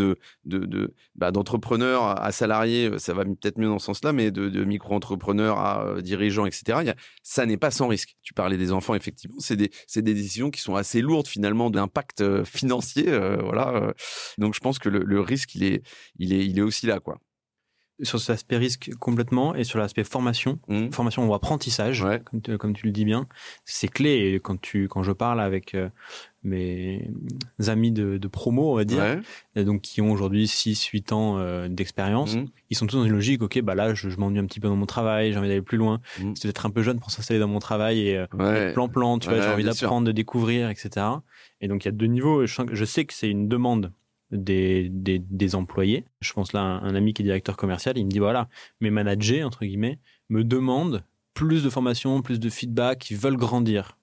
bah, 1.14 1.30
d'entrepreneur 1.30 2.20
à 2.20 2.32
salarié, 2.32 2.98
ça 2.98 3.14
va 3.14 3.24
peut-être 3.24 3.58
mieux 3.58 3.68
dans 3.68 3.78
ce 3.78 3.86
sens-là, 3.86 4.12
mais 4.12 4.30
de, 4.30 4.64
micro-entrepreneur 4.64 5.58
à 5.58 6.02
dirigeant, 6.02 6.44
etc., 6.44 6.92
ça 7.22 7.46
n'est 7.46 7.56
pas 7.56 7.70
sans 7.70 7.86
risque. 7.88 8.16
Tu 8.22 8.34
parlais 8.34 8.56
des 8.56 8.72
enfants, 8.72 8.94
effectivement, 8.94 9.38
c'est 9.38 9.56
des, 9.56 9.70
des 9.96 10.14
décisions 10.14 10.50
qui 10.50 10.60
sont 10.60 10.74
assez 10.74 11.00
lourdes 11.00 11.28
finalement 11.28 11.70
d'impact 11.70 12.44
financier. 12.44 13.04
voilà. 13.04 13.94
Donc, 14.38 14.54
je 14.54 14.60
pense 14.60 14.78
que 14.78 14.88
le, 14.88 15.00
le 15.04 15.20
risque, 15.20 15.54
il 15.54 15.64
est, 15.64 15.82
il, 16.18 16.32
est, 16.32 16.44
il 16.44 16.58
est 16.58 16.62
aussi 16.62 16.86
là, 16.86 16.98
quoi 17.00 17.20
sur 18.02 18.20
cet 18.20 18.30
aspect 18.30 18.56
risque 18.56 18.90
complètement 18.98 19.54
et 19.54 19.64
sur 19.64 19.78
l'aspect 19.78 20.04
formation, 20.04 20.58
mmh. 20.68 20.90
formation 20.90 21.28
ou 21.28 21.34
apprentissage, 21.34 22.04
comme, 22.58 22.74
tu, 22.74 22.86
le 22.86 22.92
dis 22.92 23.04
bien, 23.04 23.26
c'est 23.64 23.88
clé. 23.88 24.32
Et 24.34 24.40
quand 24.40 24.60
tu, 24.60 24.88
quand 24.88 25.02
je 25.02 25.12
parle 25.12 25.40
avec 25.40 25.74
euh, 25.74 25.88
mes 26.44 27.10
amis 27.66 27.90
de, 27.90 28.28
promo, 28.28 28.72
on 28.72 28.76
va 28.76 28.84
dire, 28.84 29.20
donc 29.56 29.80
qui 29.82 30.00
ont 30.00 30.12
aujourd'hui 30.12 30.46
6, 30.46 30.84
8 30.86 31.12
ans 31.12 31.38
euh, 31.38 31.68
d'expérience, 31.68 32.36
mmh. 32.36 32.46
ils 32.70 32.76
sont 32.76 32.86
tous 32.86 32.96
dans 32.96 33.04
une 33.04 33.12
logique, 33.12 33.42
ok, 33.42 33.60
bah 33.62 33.74
là, 33.74 33.94
je, 33.94 34.08
m'ennuie 34.16 34.38
un 34.38 34.46
petit 34.46 34.60
peu 34.60 34.68
dans 34.68 34.76
mon 34.76 34.86
travail, 34.86 35.32
j'ai 35.32 35.38
envie 35.38 35.48
d'aller 35.48 35.62
plus 35.62 35.78
loin. 35.78 36.00
Mmh. 36.20 36.32
C'est 36.36 36.48
peut-être 36.48 36.66
un 36.66 36.70
peu 36.70 36.82
jeune 36.82 37.00
pour 37.00 37.10
s'installer 37.10 37.40
dans 37.40 37.48
mon 37.48 37.58
travail 37.58 38.06
et 38.06 38.16
euh, 38.16 38.72
plan 38.72 38.88
plan, 38.88 39.18
tu 39.18 39.28
vois, 39.28 39.40
j'ai 39.40 39.48
envie 39.48 39.64
d'apprendre, 39.64 40.06
de 40.06 40.12
découvrir, 40.12 40.70
etc. 40.70 41.06
Et 41.60 41.68
donc 41.68 41.84
il 41.84 41.88
y 41.88 41.90
a 41.90 41.92
deux 41.92 42.06
niveaux. 42.06 42.46
je 42.46 42.84
sais 42.84 43.04
que 43.04 43.12
c'est 43.12 43.28
une 43.28 43.48
demande 43.48 43.92
des, 44.30 44.88
des, 44.90 45.54
employés. 45.54 46.04
Je 46.20 46.32
pense 46.32 46.52
là 46.52 46.60
à 46.60 46.64
un, 46.64 46.94
ami 46.94 47.14
qui 47.14 47.22
est 47.22 47.24
directeur 47.24 47.56
commercial, 47.56 47.96
il 47.96 48.04
me 48.04 48.10
dit 48.10 48.18
voilà, 48.18 48.48
mes 48.80 48.90
managers, 48.90 49.44
entre 49.44 49.64
guillemets, 49.64 49.98
me 50.28 50.44
demandent 50.44 51.04
plus 51.34 51.62
de 51.62 51.70
formation, 51.70 52.20
plus 52.22 52.40
de 52.40 52.50
feedback, 52.50 53.10
ils 53.10 53.16
veulent 53.16 53.36
grandir. 53.36 53.96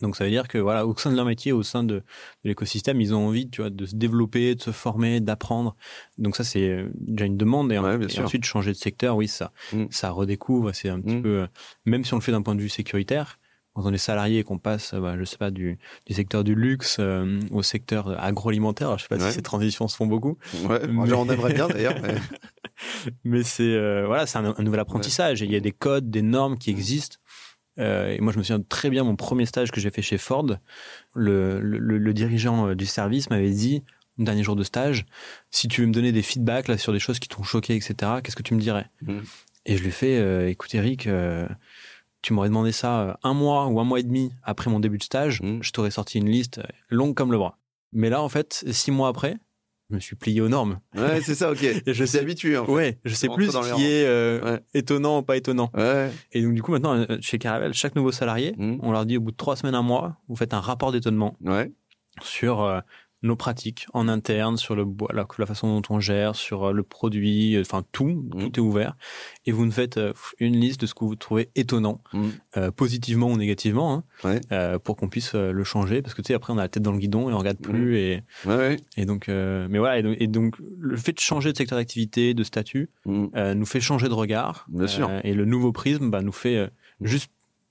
Donc 0.00 0.16
ça 0.16 0.24
veut 0.24 0.30
dire 0.30 0.48
que 0.48 0.58
voilà, 0.58 0.86
au 0.86 0.96
sein 0.96 1.10
de 1.10 1.16
leur 1.16 1.26
métier, 1.26 1.52
au 1.52 1.62
sein 1.62 1.84
de, 1.84 2.02
l'écosystème, 2.44 3.00
ils 3.00 3.14
ont 3.14 3.26
envie, 3.26 3.48
tu 3.48 3.60
vois, 3.60 3.70
de 3.70 3.84
se 3.84 3.94
développer, 3.94 4.54
de 4.54 4.62
se 4.62 4.70
former, 4.70 5.20
d'apprendre. 5.20 5.76
Donc 6.18 6.36
ça 6.36 6.44
c'est 6.44 6.68
euh, 6.68 6.88
déjà 6.94 7.26
une 7.26 7.36
demande 7.36 7.72
et, 7.72 7.78
ensuite 7.78 8.44
changer 8.44 8.72
de 8.72 8.76
secteur, 8.76 9.16
oui 9.16 9.28
ça, 9.28 9.52
mm. 9.72 9.86
ça 9.90 10.10
redécouvre. 10.10 10.74
C'est 10.74 10.88
un 10.88 11.00
petit 11.00 11.16
mm. 11.16 11.22
peu, 11.22 11.40
euh, 11.40 11.46
même 11.84 12.04
si 12.04 12.14
on 12.14 12.16
le 12.16 12.22
fait 12.22 12.32
d'un 12.32 12.42
point 12.42 12.54
de 12.54 12.60
vue 12.60 12.68
sécuritaire, 12.68 13.38
quand 13.74 13.84
on 13.84 13.92
est 13.92 13.98
salarié 13.98 14.40
et 14.40 14.44
qu'on 14.44 14.58
passe, 14.58 14.94
bah, 14.94 15.16
je 15.18 15.24
sais 15.24 15.36
pas, 15.36 15.50
du, 15.50 15.78
du 16.06 16.14
secteur 16.14 16.42
du 16.42 16.54
luxe 16.54 16.96
euh, 16.98 17.38
au 17.50 17.62
secteur 17.62 18.20
agroalimentaire, 18.20 18.98
je 18.98 19.04
sais 19.04 19.08
pas 19.08 19.18
si 19.20 19.32
ces 19.32 19.42
transitions 19.42 19.86
se 19.86 19.96
font 19.96 20.06
beaucoup. 20.06 20.38
Ouais, 20.64 20.86
mais... 20.88 21.12
on 21.12 21.28
aimerait 21.28 21.54
bien 21.54 21.68
d'ailleurs. 21.68 21.94
Mais, 23.24 23.42
c'est 23.42 23.62
euh, 23.62 24.06
voilà, 24.06 24.26
c'est 24.26 24.38
un, 24.38 24.54
nouvel 24.58 24.80
apprentissage. 24.80 25.42
Et 25.42 25.44
il 25.44 25.52
y 25.52 25.56
a 25.56 25.60
des 25.60 25.70
codes, 25.70 26.10
des 26.10 26.22
normes 26.22 26.56
qui 26.56 26.70
existent. 26.70 27.18
Euh, 27.78 28.14
et 28.14 28.20
moi, 28.20 28.32
je 28.32 28.38
me 28.38 28.42
souviens 28.42 28.62
très 28.62 28.88
bien 28.88 29.04
mon 29.04 29.16
premier 29.16 29.44
stage 29.44 29.70
que 29.70 29.80
j'ai 29.80 29.90
fait 29.90 30.00
chez 30.00 30.16
Ford. 30.16 30.46
Le, 31.14 31.60
le, 31.60 31.78
le 31.78 32.14
dirigeant 32.14 32.74
du 32.74 32.86
service 32.86 33.28
m'avait 33.28 33.50
dit, 33.50 33.84
mon 34.16 34.24
dernier 34.24 34.42
jour 34.42 34.56
de 34.56 34.64
stage, 34.64 35.04
si 35.50 35.68
tu 35.68 35.82
veux 35.82 35.88
me 35.88 35.92
donner 35.92 36.10
des 36.10 36.22
feedbacks 36.22 36.68
là 36.68 36.78
sur 36.78 36.94
des 36.94 36.98
choses 36.98 37.18
qui 37.18 37.28
t'ont 37.28 37.42
choqué, 37.42 37.76
etc. 37.76 37.94
Qu'est-ce 38.24 38.36
que 38.36 38.42
tu 38.42 38.54
me 38.54 38.60
dirais? 38.60 38.86
Mmh. 39.02 39.18
Et 39.66 39.76
je 39.76 39.82
lui 39.82 39.88
ai 39.88 39.92
fait, 39.92 40.50
écoute 40.50 40.74
Eric 40.74 41.06
tu 42.22 42.32
m'aurais 42.32 42.48
demandé 42.48 42.72
ça 42.72 43.00
euh, 43.00 43.14
un 43.22 43.34
mois 43.34 43.66
ou 43.66 43.80
un 43.80 43.84
mois 43.84 44.00
et 44.00 44.02
demi 44.02 44.32
après 44.42 44.70
mon 44.70 44.80
début 44.80 44.98
de 44.98 45.02
stage, 45.02 45.40
mmh. 45.42 45.62
je 45.62 45.70
t'aurais 45.72 45.90
sorti 45.90 46.18
une 46.18 46.28
liste 46.28 46.58
euh, 46.58 46.64
longue 46.90 47.14
comme 47.14 47.32
le 47.32 47.38
bras. 47.38 47.58
Mais 47.92 48.10
là, 48.10 48.22
en 48.22 48.28
fait, 48.28 48.64
six 48.70 48.90
mois 48.90 49.08
après, 49.08 49.36
je 49.88 49.96
me 49.96 50.00
suis 50.00 50.14
plié 50.14 50.40
aux 50.40 50.48
normes. 50.48 50.78
Ouais, 50.94 51.20
c'est 51.20 51.34
ça, 51.34 51.50
ok. 51.50 51.58
je 51.86 52.04
suis 52.04 52.18
habitué. 52.18 52.56
En 52.56 52.66
fait. 52.66 52.72
Ouais, 52.72 52.98
je 53.04 53.14
sais 53.14 53.28
plus 53.28 53.50
ce 53.50 53.74
qui 53.74 53.86
est 53.86 54.06
euh, 54.06 54.58
étonnant 54.74 55.18
ou 55.18 55.22
pas 55.22 55.36
étonnant. 55.36 55.70
Ouais. 55.74 56.10
Et 56.32 56.42
donc 56.42 56.54
du 56.54 56.62
coup 56.62 56.70
maintenant 56.72 57.04
chez 57.20 57.38
Caravel, 57.38 57.74
chaque 57.74 57.96
nouveau 57.96 58.12
salarié, 58.12 58.54
mmh. 58.56 58.78
on 58.82 58.92
leur 58.92 59.06
dit 59.06 59.16
au 59.16 59.20
bout 59.20 59.32
de 59.32 59.36
trois 59.36 59.56
semaines, 59.56 59.74
un 59.74 59.82
mois, 59.82 60.16
vous 60.28 60.36
faites 60.36 60.54
un 60.54 60.60
rapport 60.60 60.92
d'étonnement 60.92 61.36
ouais. 61.40 61.72
sur 62.22 62.82
nos 63.22 63.36
pratiques 63.36 63.86
en 63.92 64.08
interne, 64.08 64.56
sur 64.56 64.74
le 64.74 64.86
la, 65.12 65.26
la 65.38 65.46
façon 65.46 65.80
dont 65.80 65.94
on 65.94 66.00
gère, 66.00 66.34
sur 66.34 66.64
euh, 66.64 66.72
le 66.72 66.82
produit, 66.82 67.56
euh, 67.56 67.60
enfin 67.60 67.84
tout, 67.92 68.06
mmh. 68.06 68.38
tout 68.38 68.52
est 68.56 68.62
ouvert. 68.62 68.96
Et 69.46 69.52
vous 69.52 69.66
nous 69.66 69.72
faites 69.72 69.98
euh, 69.98 70.12
une 70.38 70.56
liste 70.56 70.80
de 70.80 70.86
ce 70.86 70.94
que 70.94 71.04
vous 71.04 71.16
trouvez 71.16 71.50
étonnant, 71.54 72.02
mmh. 72.12 72.70
positivement 72.76 73.28
ou 73.28 73.36
négativement, 73.36 74.04
hein, 74.22 74.78
pour 74.84 74.96
qu'on 74.96 75.08
puisse 75.08 75.34
le 75.34 75.64
changer. 75.64 76.02
Parce 76.02 76.14
que 76.14 76.22
tu 76.22 76.28
sais, 76.28 76.34
après 76.34 76.52
on 76.52 76.58
a 76.58 76.62
la 76.62 76.68
tête 76.68 76.82
dans 76.82 76.92
le 76.92 76.98
guidon 76.98 77.30
et 77.30 77.32
on 77.32 77.38
regarde 77.38 77.58
plus. 77.58 77.92
Mmh. 77.92 77.96
Et, 77.96 78.22
ouais, 78.46 78.76
et 78.96 79.04
donc, 79.04 79.28
mais 79.28 79.78
voilà. 79.78 79.98
Et 79.98 80.26
donc, 80.26 80.56
le 80.78 80.96
fait 80.96 81.12
de 81.12 81.20
changer 81.20 81.52
de 81.52 81.56
secteur 81.56 81.78
d'activité, 81.78 82.34
de 82.34 82.44
statut, 82.44 82.90
nous 83.06 83.66
fait 83.66 83.80
changer 83.80 84.08
de 84.08 84.14
regard. 84.14 84.66
Bien 84.68 84.86
sûr. 84.86 85.10
Et 85.24 85.34
le 85.34 85.44
nouveau 85.44 85.72
prisme, 85.72 86.10
bah, 86.10 86.22
nous 86.22 86.32
fait 86.32 86.70
juste 87.00 87.30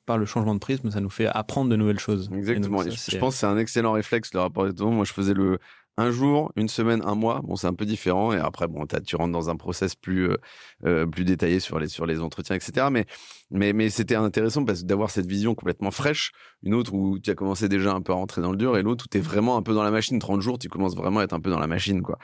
par 0.10 0.18
le 0.18 0.26
changement 0.26 0.56
de 0.56 0.60
prisme, 0.60 0.90
ça 0.90 1.02
nous 1.02 1.12
fait 1.12 1.28
apprendre 1.28 1.70
de 1.70 1.76
nouvelles 1.76 2.00
choses. 2.00 2.32
Exactement. 2.34 2.82
je 2.82 3.18
pense 3.20 3.36
que 3.36 3.40
c'est 3.42 3.46
un 3.46 3.60
excellent 3.60 3.92
réflexe, 3.92 4.34
le 4.34 4.40
rapport 4.40 4.66
d'étonnement. 4.66 4.96
Moi, 4.96 5.06
je 5.06 5.14
faisais 5.14 5.36
le 5.36 5.60
un 5.98 6.10
jour, 6.10 6.52
une 6.56 6.68
semaine, 6.68 7.04
un 7.06 7.14
mois. 7.14 7.42
Bon, 7.44 7.56
c'est 7.56 7.68
un 7.68 7.76
peu 7.76 7.86
différent. 7.86 8.34
Et 8.34 8.38
après, 8.38 8.68
bon, 8.68 8.88
tu 9.06 9.16
rentres 9.18 9.34
dans 9.34 9.52
un 9.52 9.56
process 9.56 9.94
plus, 9.94 10.30
euh, 10.32 10.38
euh, 10.86 11.06
plus 11.06 11.26
détaillé 11.26 11.60
sur 11.60 11.78
les, 11.78 11.88
sur 11.90 12.08
les 12.08 12.22
entretiens, 12.22 12.56
etc. 12.56 12.88
Mais, 12.90 13.06
mais, 13.52 13.72
mais 13.72 13.92
c'était 13.92 14.16
intéressant 14.16 14.66
parce 14.66 14.84
d'avoir 14.84 15.12
cette 15.12 15.28
vision 15.28 15.54
complètement 15.54 15.92
fraîche. 15.92 16.32
Une 16.64 16.74
autre 16.74 16.92
où 16.96 17.20
tu 17.20 17.30
as 17.30 17.36
commencé 17.36 17.70
déjà 17.70 17.94
un 17.94 18.02
peu 18.02 18.14
à 18.14 18.16
rentrer 18.16 18.42
dans 18.42 18.50
le 18.50 18.58
dur 18.58 18.78
et 18.78 18.82
l'autre 18.82 19.06
où 19.06 19.10
tu 19.12 19.20
es 19.20 19.22
vraiment 19.22 19.58
un 19.58 19.62
peu 19.62 19.76
dans 19.76 19.84
la 19.84 19.92
machine. 19.92 20.18
30 20.18 20.42
jours, 20.42 20.58
tu 20.58 20.70
commences 20.70 20.96
vraiment 20.96 21.20
à 21.20 21.24
être 21.24 21.34
un 21.34 21.40
peu 21.40 21.52
dans 21.52 21.60
la 21.60 21.68
machine, 21.68 22.02
quoi. 22.02 22.18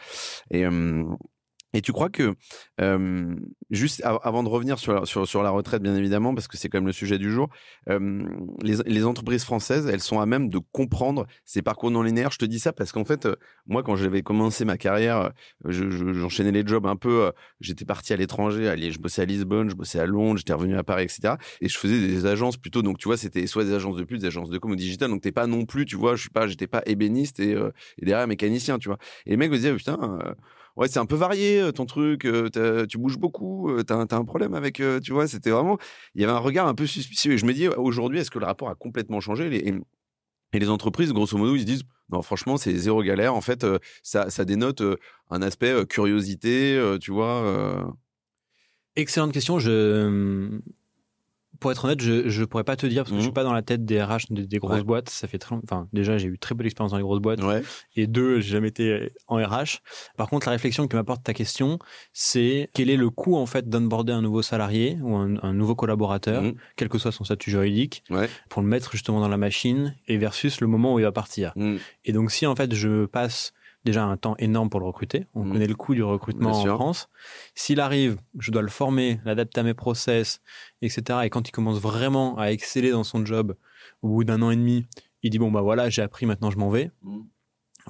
Et, 0.49 0.65
et 1.75 1.81
tu 1.81 1.91
crois 1.91 2.09
que, 2.09 2.35
juste 3.69 4.01
avant 4.03 4.43
de 4.43 4.49
revenir 4.49 4.79
sur 4.79 4.93
la, 4.93 5.05
sur, 5.05 5.27
sur 5.27 5.43
la 5.43 5.49
retraite, 5.49 5.81
bien 5.81 5.95
évidemment, 5.95 6.33
parce 6.33 6.47
que 6.47 6.55
c'est 6.55 6.69
quand 6.69 6.77
même 6.77 6.87
le 6.87 6.93
sujet 6.93 7.17
du 7.17 7.29
jour, 7.31 7.49
les, 7.87 9.05
entreprises 9.05 9.43
françaises, 9.43 9.87
elles 9.87 9.99
sont 9.99 10.21
à 10.21 10.25
même 10.25 10.47
de 10.47 10.57
comprendre 10.71 11.27
ces 11.43 11.61
parcours 11.61 11.91
non 11.91 12.01
linéaires? 12.01 12.31
Je 12.31 12.37
te 12.37 12.45
dis 12.45 12.59
ça 12.59 12.71
parce 12.71 12.93
qu'en 12.93 13.03
fait, 13.03 13.27
moi, 13.67 13.83
quand 13.83 13.97
j'avais 13.97 14.21
commencé 14.21 14.63
ma 14.63 14.77
carrière, 14.77 15.31
j'enchaînais 15.65 16.53
les 16.53 16.65
jobs 16.65 16.85
un 16.85 16.95
peu. 16.95 17.33
J'étais 17.59 17.83
parti 17.83 18.13
à 18.13 18.15
l'étranger, 18.15 18.73
je 18.91 18.99
bossais 18.99 19.23
à 19.23 19.25
Lisbonne, 19.25 19.69
je 19.69 19.75
bossais 19.75 19.99
à 19.99 20.05
Londres, 20.05 20.37
j'étais 20.37 20.53
revenu 20.53 20.77
à 20.77 20.83
Paris, 20.83 21.03
etc. 21.03 21.35
Et 21.59 21.67
je 21.67 21.77
faisais 21.77 21.99
des 21.99 22.25
agences 22.25 22.55
plutôt. 22.55 22.83
Donc, 22.83 22.99
tu 22.99 23.09
vois, 23.09 23.17
c'était 23.17 23.45
soit 23.47 23.65
des 23.65 23.73
agences 23.73 23.97
de 23.97 24.03
pub, 24.05 24.19
des 24.19 24.27
agences 24.27 24.49
de 24.49 24.57
com 24.57 24.71
ou 24.71 24.75
digital. 24.77 25.09
Donc, 25.09 25.21
t'es 25.21 25.33
pas 25.33 25.45
non 25.45 25.65
plus, 25.65 25.85
tu 25.85 25.97
vois, 25.97 26.15
je 26.15 26.21
suis 26.21 26.29
pas, 26.29 26.47
j'étais 26.47 26.67
pas 26.67 26.83
ébéniste 26.85 27.41
et, 27.41 27.51
et 27.51 28.05
derrière 28.05 28.27
mécanicien, 28.27 28.79
tu 28.79 28.87
vois. 28.87 28.97
Et 29.25 29.31
les 29.31 29.37
mecs 29.37 29.51
me 29.51 29.57
disaient, 29.57 29.75
putain, 29.75 30.19
ouais, 30.75 30.87
c'est 30.87 30.99
un 30.99 31.05
peu 31.05 31.15
varié 31.15 31.71
ton 31.73 31.85
truc, 31.85 32.27
tu 32.89 32.97
bouges 32.97 33.17
beaucoup, 33.17 33.71
t'as 33.83 33.97
as 33.97 34.15
un 34.15 34.25
problème 34.25 34.53
avec, 34.53 34.81
tu 35.03 35.11
vois, 35.11 35.27
c'était 35.27 35.51
vraiment, 35.51 35.77
il 36.15 36.21
y 36.21 36.23
avait 36.23 36.33
un 36.33 36.39
regard 36.39 36.67
un 36.67 36.75
peu 36.75 36.85
suspicieux. 36.85 37.33
Et 37.33 37.37
je 37.37 37.45
me 37.45 37.53
dis, 37.53 37.67
aujourd'hui, 37.67 38.19
est-ce 38.19 38.31
que 38.31 38.39
le 38.39 38.45
rapport 38.45 38.69
a 38.69 38.75
complètement 38.75 39.19
changé? 39.19 39.67
Et, 39.67 39.73
les 40.53 40.69
entreprises, 40.69 41.11
grosso 41.11 41.37
modo, 41.37 41.53
ils 41.55 41.61
se 41.61 41.65
disent, 41.65 41.83
non, 42.09 42.21
franchement, 42.21 42.55
c'est 42.55 42.73
zéro 42.77 43.03
galère. 43.03 43.35
En 43.35 43.41
fait, 43.41 43.65
ça, 44.03 44.45
dénote 44.45 44.81
un 45.29 45.41
aspect 45.41 45.85
curiosité, 45.85 46.81
tu 47.01 47.11
vois. 47.11 47.93
Excellente 48.95 49.33
question. 49.33 49.59
Je, 49.59 50.61
pour 51.59 51.71
être 51.71 51.85
honnête, 51.85 52.01
je 52.01 52.27
je 52.29 52.43
pourrais 52.43 52.63
pas 52.63 52.75
te 52.75 52.85
dire 52.85 53.03
parce 53.03 53.09
que 53.11 53.15
je 53.15 53.19
Mhm. 53.21 53.23
suis 53.25 53.33
pas 53.33 53.43
dans 53.43 53.53
la 53.53 53.61
tête 53.61 53.85
des 53.85 54.01
RH 54.01 54.27
des, 54.31 54.45
des 54.47 54.57
grosses 54.59 54.77
Ouais. 54.79 54.83
boîtes. 54.83 55.09
Ça 55.09 55.27
fait 55.27 55.37
très, 55.37 55.55
long- 55.55 55.61
enfin 55.63 55.87
déjà 55.93 56.17
j'ai 56.17 56.27
eu 56.27 56.37
très 56.37 56.55
peu 56.55 56.63
d'expérience 56.63 56.91
dans 56.91 56.97
les 56.97 57.03
grosses 57.03 57.21
boîtes 57.21 57.43
Ouais. 57.43 57.61
et 57.95 58.07
deux 58.07 58.39
j'ai 58.41 58.51
jamais 58.53 58.67
été 58.69 59.11
en 59.27 59.37
RH. 59.37 59.79
Par 60.17 60.27
contre, 60.29 60.47
la 60.47 60.51
réflexion 60.53 60.87
que 60.87 60.95
m'apporte 60.95 61.23
ta 61.23 61.33
question, 61.33 61.79
c'est 62.13 62.69
quel 62.73 62.89
est 62.89 62.97
le 62.97 63.09
coût 63.09 63.35
en 63.37 63.45
fait 63.45 63.69
d'onboarder 63.69 64.13
un 64.13 64.21
nouveau 64.21 64.41
salarié 64.41 64.97
ou 65.01 65.15
un, 65.15 65.35
un 65.43 65.53
nouveau 65.53 65.75
collaborateur, 65.75 66.41
Mhm. 66.43 66.55
quel 66.75 66.89
que 66.89 66.97
soit 66.97 67.11
son 67.11 67.23
statut 67.23 67.49
juridique, 67.51 68.03
Ouais. 68.09 68.29
pour 68.49 68.61
le 68.61 68.67
mettre 68.67 68.91
justement 68.91 69.19
dans 69.19 69.27
la 69.29 69.37
machine 69.37 69.95
et 70.07 70.17
versus 70.17 70.61
le 70.61 70.67
moment 70.67 70.93
où 70.93 70.99
il 70.99 71.03
va 71.03 71.11
partir. 71.11 71.53
Mm. 71.55 71.75
Et 72.05 72.11
donc, 72.11 72.31
si 72.31 72.45
en 72.45 72.55
fait 72.55 72.73
je 72.73 73.05
passe 73.05 73.53
déjà 73.85 74.03
un 74.03 74.17
temps 74.17 74.35
énorme 74.39 74.69
pour 74.69 74.79
le 74.79 74.85
recruter, 74.87 75.25
on 75.35 75.43
Mhm. 75.45 75.51
connaît 75.53 75.67
le 75.67 75.75
coût 75.75 75.93
du 75.95 76.03
recrutement 76.03 76.49
Bien 76.49 76.59
en 76.59 76.61
sûr. 76.63 76.75
France. 76.75 77.07
S'il 77.53 77.79
arrive, 77.79 78.17
je 78.39 78.51
dois 78.51 78.61
le 78.63 78.67
former, 78.67 79.19
l'adapter 79.23 79.61
à 79.61 79.63
mes 79.63 79.73
process, 79.75 80.41
etc. 80.81 81.25
Et 81.25 81.29
quand 81.29 81.47
il 81.47 81.51
commence 81.51 81.79
vraiment 81.79 82.37
à 82.37 82.47
exceller 82.51 82.91
dans 82.91 83.03
son 83.03 83.25
job, 83.25 83.55
au 84.01 84.09
bout 84.09 84.23
d'un 84.23 84.41
an 84.41 84.49
et 84.51 84.55
demi, 84.55 84.85
il 85.23 85.29
dit 85.29 85.39
bon 85.39 85.51
bah 85.51 85.61
voilà, 85.61 85.89
j'ai 85.89 86.01
appris, 86.01 86.25
maintenant 86.25 86.51
je 86.51 86.57
m'en 86.57 86.69
vais. 86.69 86.91
Mhm. 87.03 87.25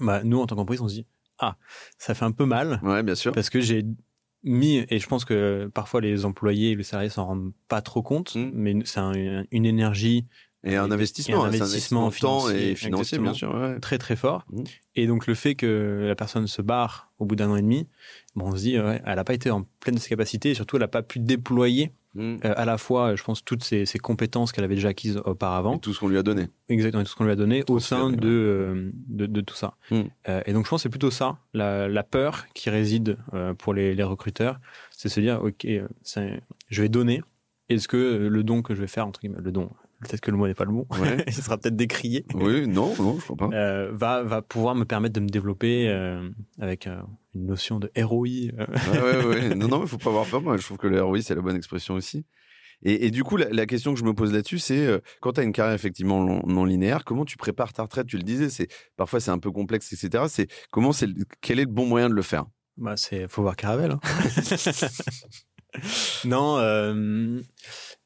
Bah 0.01 0.21
nous 0.23 0.39
en 0.39 0.45
tant 0.45 0.55
qu'entreprise, 0.55 0.81
on 0.81 0.87
se 0.89 0.95
dit 0.95 1.05
ah 1.39 1.55
ça 1.97 2.13
fait 2.13 2.25
un 2.25 2.31
peu 2.31 2.45
mal 2.45 2.79
Ouais, 2.83 3.01
bien 3.03 3.15
sûr. 3.15 3.31
parce 3.31 3.49
que 3.49 3.61
j'ai 3.61 3.83
mis 4.43 4.85
et 4.89 4.99
je 4.99 5.07
pense 5.07 5.25
que 5.25 5.69
parfois 5.73 6.01
les 6.01 6.23
employés 6.25 6.71
et 6.71 6.75
les 6.75 6.83
salariés 6.83 7.09
s'en 7.09 7.25
rendent 7.25 7.53
pas 7.67 7.81
trop 7.81 8.01
compte, 8.03 8.35
Mhm. 8.35 8.51
mais 8.53 8.75
c'est 8.85 8.99
un- 8.99 9.43
une 9.51 9.65
énergie 9.65 10.27
Et 10.65 10.75
un 10.75 10.91
investissement, 10.91 11.37
et 11.37 11.39
un 11.39 11.43
hein, 11.43 11.53
investissement 11.53 12.05
temps 12.05 12.11
financier, 12.11 12.71
et 12.71 12.75
financier, 12.75 13.17
bien 13.19 13.33
sûr. 13.33 13.53
ouais. 13.53 13.79
très 13.79 13.97
très 13.97 14.15
fort. 14.15 14.45
Mhm. 14.51 14.63
Et 14.95 15.07
donc 15.07 15.27
le 15.27 15.35
fait 15.35 15.55
que 15.55 16.05
la 16.07 16.15
personne 16.15 16.47
se 16.47 16.61
barre 16.61 17.11
au 17.19 17.25
bout 17.25 17.35
d'un 17.35 17.49
an 17.49 17.55
et 17.55 17.61
demi, 17.61 17.87
bon, 18.35 18.47
on 18.47 18.55
se 18.55 18.61
dit, 18.61 18.79
ouais, 18.79 19.01
elle 19.05 19.15
n'a 19.15 19.23
pas 19.23 19.33
été 19.33 19.51
en 19.51 19.63
pleine 19.79 19.95
de 19.95 19.99
ses 19.99 20.09
capacités 20.09 20.51
et 20.51 20.53
surtout 20.55 20.75
elle 20.77 20.81
n'a 20.81 20.87
pas 20.87 21.03
pu 21.03 21.19
déployer 21.19 21.91
Mm. 22.15 22.37
euh, 22.45 22.53
à 22.55 22.63
la 22.65 22.77
fois, 22.77 23.15
je 23.15 23.23
pense, 23.23 23.43
toutes 23.43 23.63
ses, 23.63 23.85
compétences 24.01 24.51
qu'elle 24.51 24.63
avait 24.63 24.75
déjà 24.75 24.89
acquises 24.89 25.17
auparavant, 25.25 25.75
Et 25.75 25.79
tout 25.79 25.93
ce 25.93 25.99
qu'on 25.99 26.07
lui 26.07 26.17
a 26.17 26.23
donné. 26.23 26.47
exactement 26.69 27.03
tout 27.03 27.09
ce 27.09 27.15
qu'on 27.15 27.25
lui 27.25 27.31
a 27.31 27.35
donné 27.35 27.63
au 27.67 27.79
sein 27.79 28.09
de, 28.09 28.27
euh, 28.27 28.91
de, 29.07 29.25
de 29.25 29.41
tout 29.41 29.55
ça. 29.55 29.75
Euh, 29.91 30.41
et 30.45 30.53
donc 30.53 30.65
je 30.65 30.69
pense 30.69 30.79
que 30.79 30.83
c'est 30.83 30.89
plutôt 30.89 31.11
ça, 31.11 31.37
la, 31.53 31.87
la 31.89 32.03
peur 32.03 32.45
qui 32.53 32.69
réside 32.69 33.17
euh, 33.33 33.53
pour 33.53 33.73
les, 33.73 33.93
les 33.95 34.03
recruteurs, 34.03 34.59
c'est 34.91 35.09
se 35.09 35.19
dire, 35.19 35.43
ok, 35.43 35.65
euh, 35.65 35.87
je 36.69 36.81
vais 36.81 36.89
donner. 36.89 37.21
Est-ce 37.67 37.87
que 37.87 37.97
euh, 37.97 38.29
le 38.29 38.43
don 38.43 38.61
que 38.61 38.75
je 38.75 38.81
vais 38.81 38.87
faire, 38.87 39.07
entre 39.07 39.19
guillemets, 39.19 39.41
le 39.41 39.51
don, 39.51 39.69
peut-être 40.07 40.21
que 40.21 40.31
le 40.31 40.37
mot 40.37 40.47
n'est 40.47 40.53
pas 40.53 40.65
le 40.65 40.71
bon, 40.71 40.85
Ouais. 40.99 41.23
il 41.27 41.33
sera 41.33 41.57
peut-être 41.57 41.75
décrié, 41.75 42.25
oui, 42.33 42.67
non, 42.67 42.93
non, 42.99 43.17
je 43.19 43.23
crois 43.23 43.35
pas. 43.35 43.49
euh, 43.55 43.91
va, 43.93 44.23
va 44.23 44.41
pouvoir 44.41 44.75
me 44.75 44.85
permettre 44.85 45.13
de 45.15 45.19
me 45.19 45.27
développer 45.29 45.87
euh, 45.89 46.29
avec 46.59 46.87
euh, 46.87 46.99
une 47.33 47.45
notion 47.47 47.79
de 47.79 47.91
ROI. 47.97 48.27
euh. 48.57 48.65
Ouais, 48.93 49.25
ouais. 49.49 49.55
Non, 49.55 49.67
non, 49.67 49.81
il 49.83 49.87
faut 49.87 49.97
pas 49.97 50.09
avoir 50.09 50.25
peur. 50.25 50.41
Moi, 50.41 50.57
je 50.57 50.63
trouve 50.63 50.77
que 50.77 50.87
le 50.87 51.01
ROI, 51.03 51.21
c'est 51.21 51.35
la 51.35 51.41
bonne 51.41 51.55
expression 51.55 51.95
aussi. 51.95 52.25
Et, 52.83 53.07
et 53.07 53.11
du 53.11 53.23
coup, 53.23 53.37
la, 53.37 53.49
la 53.49 53.65
question 53.65 53.93
que 53.93 53.99
je 53.99 54.03
me 54.05 54.13
pose 54.13 54.33
là-dessus, 54.33 54.59
c'est 54.59 55.01
quand 55.21 55.33
tu 55.33 55.39
as 55.39 55.43
une 55.43 55.53
carrière 55.53 55.73
effectivement 55.73 56.23
non, 56.23 56.41
non 56.45 56.65
linéaire, 56.65 57.03
comment 57.05 57.25
tu 57.25 57.37
prépares 57.37 57.71
ta 57.73 57.83
retraite? 57.83 58.07
Tu 58.07 58.17
le 58.17 58.23
disais, 58.23 58.49
c'est 58.49 58.67
parfois 58.97 59.19
c'est 59.21 59.31
un 59.31 59.39
peu 59.39 59.51
complexe, 59.51 59.91
etc. 59.93 60.25
C'est 60.27 60.47
comment 60.71 60.91
c'est 60.91 61.07
quel 61.41 61.59
est 61.59 61.63
le 61.65 61.71
bon 61.71 61.85
moyen 61.85 62.09
de 62.09 62.13
le 62.13 62.21
faire? 62.21 62.45
Bah, 62.77 62.97
c'est 62.97 63.27
faut 63.29 63.41
voir 63.43 63.55
Caravelle. 63.55 63.91
hein. 63.91 63.99
non, 66.25 66.57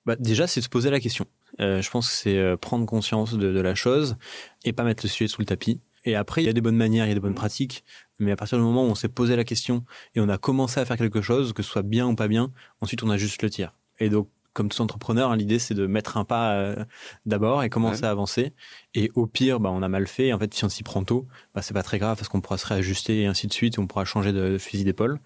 bah, 0.06 0.16
déjà 0.20 0.46
c'est 0.48 0.62
se 0.62 0.70
poser 0.70 0.90
la 0.92 1.00
question. 1.00 1.26
Euh, 1.60 1.82
je 1.82 1.90
pense 1.90 2.10
que 2.10 2.16
c'est 2.16 2.38
euh, 2.38 2.58
prendre 2.58 2.86
conscience 2.86 3.34
de, 3.34 3.52
de 3.52 3.60
la 3.60 3.76
chose 3.76 4.18
et 4.64 4.74
pas 4.74 4.84
mettre 4.84 5.04
le 5.04 5.10
sujet 5.10 5.28
sous 5.28 5.42
le 5.42 5.46
tapis. 5.46 5.82
Et 6.06 6.16
après, 6.16 6.42
il 6.42 6.46
y 6.46 6.50
a 6.50 6.54
des 6.54 6.62
bonnes 6.62 6.78
manières, 6.78 7.06
il 7.06 7.10
y 7.10 7.12
a 7.12 7.16
des 7.16 7.20
bonnes 7.20 7.36
pratiques, 7.36 7.84
mais 8.20 8.32
à 8.32 8.36
partir 8.36 8.58
du 8.58 8.64
moment 8.64 8.84
où 8.84 8.88
on 8.88 8.96
s'est 8.96 9.10
posé 9.10 9.36
la 9.36 9.44
question 9.44 9.84
et 10.16 10.22
on 10.22 10.30
a 10.30 10.38
commencé 10.38 10.80
à 10.80 10.86
faire 10.86 10.98
quelque 10.98 11.22
chose, 11.22 11.54
que 11.54 11.62
ce 11.62 11.70
soit 11.70 11.82
bien 11.82 12.08
ou 12.08 12.16
pas 12.16 12.28
bien, 12.28 12.52
ensuite 12.80 13.04
on 13.04 13.10
a 13.10 13.18
juste 13.18 13.42
le 13.42 13.50
tir. 13.50 13.76
Et 14.00 14.10
donc, 14.10 14.30
comme 14.60 14.68
tout 14.70 14.82
entrepreneur, 14.82 15.32
hein, 15.32 15.38
l'idée 15.38 15.58
c'est 15.58 15.74
de 15.74 15.88
mettre 15.88 16.18
un 16.18 16.26
pas 16.26 16.54
euh, 16.56 16.84
d'abord 17.26 17.64
et 17.64 17.70
commencer 17.70 18.02
Ouais. 18.02 18.08
à 18.08 18.12
avancer. 18.12 18.54
Et 18.94 19.10
au 19.16 19.26
pire, 19.26 19.62
bah, 19.62 19.70
on 19.72 19.82
a 19.82 19.88
mal 19.88 20.06
fait. 20.06 20.28
Et 20.28 20.34
en 20.34 20.40
fait, 20.40 20.54
si 20.54 20.66
on 20.66 20.70
s'y 20.70 20.84
prend 20.84 21.04
tôt, 21.06 21.28
bah, 21.56 21.62
c'est 21.62 21.74
pas 21.74 21.82
très 21.84 21.98
grave 21.98 22.18
parce 22.18 22.28
qu'on 22.28 22.42
pourra 22.42 22.58
se 22.58 22.66
réajuster 22.68 23.22
et 23.22 23.26
ainsi 23.26 23.48
de 23.48 23.54
suite. 23.54 23.80
On 23.80 23.88
pourra 23.88 24.04
changer 24.04 24.34
de, 24.34 24.50
de 24.50 24.58
fusil 24.58 24.84
d'épaule. 24.84 25.20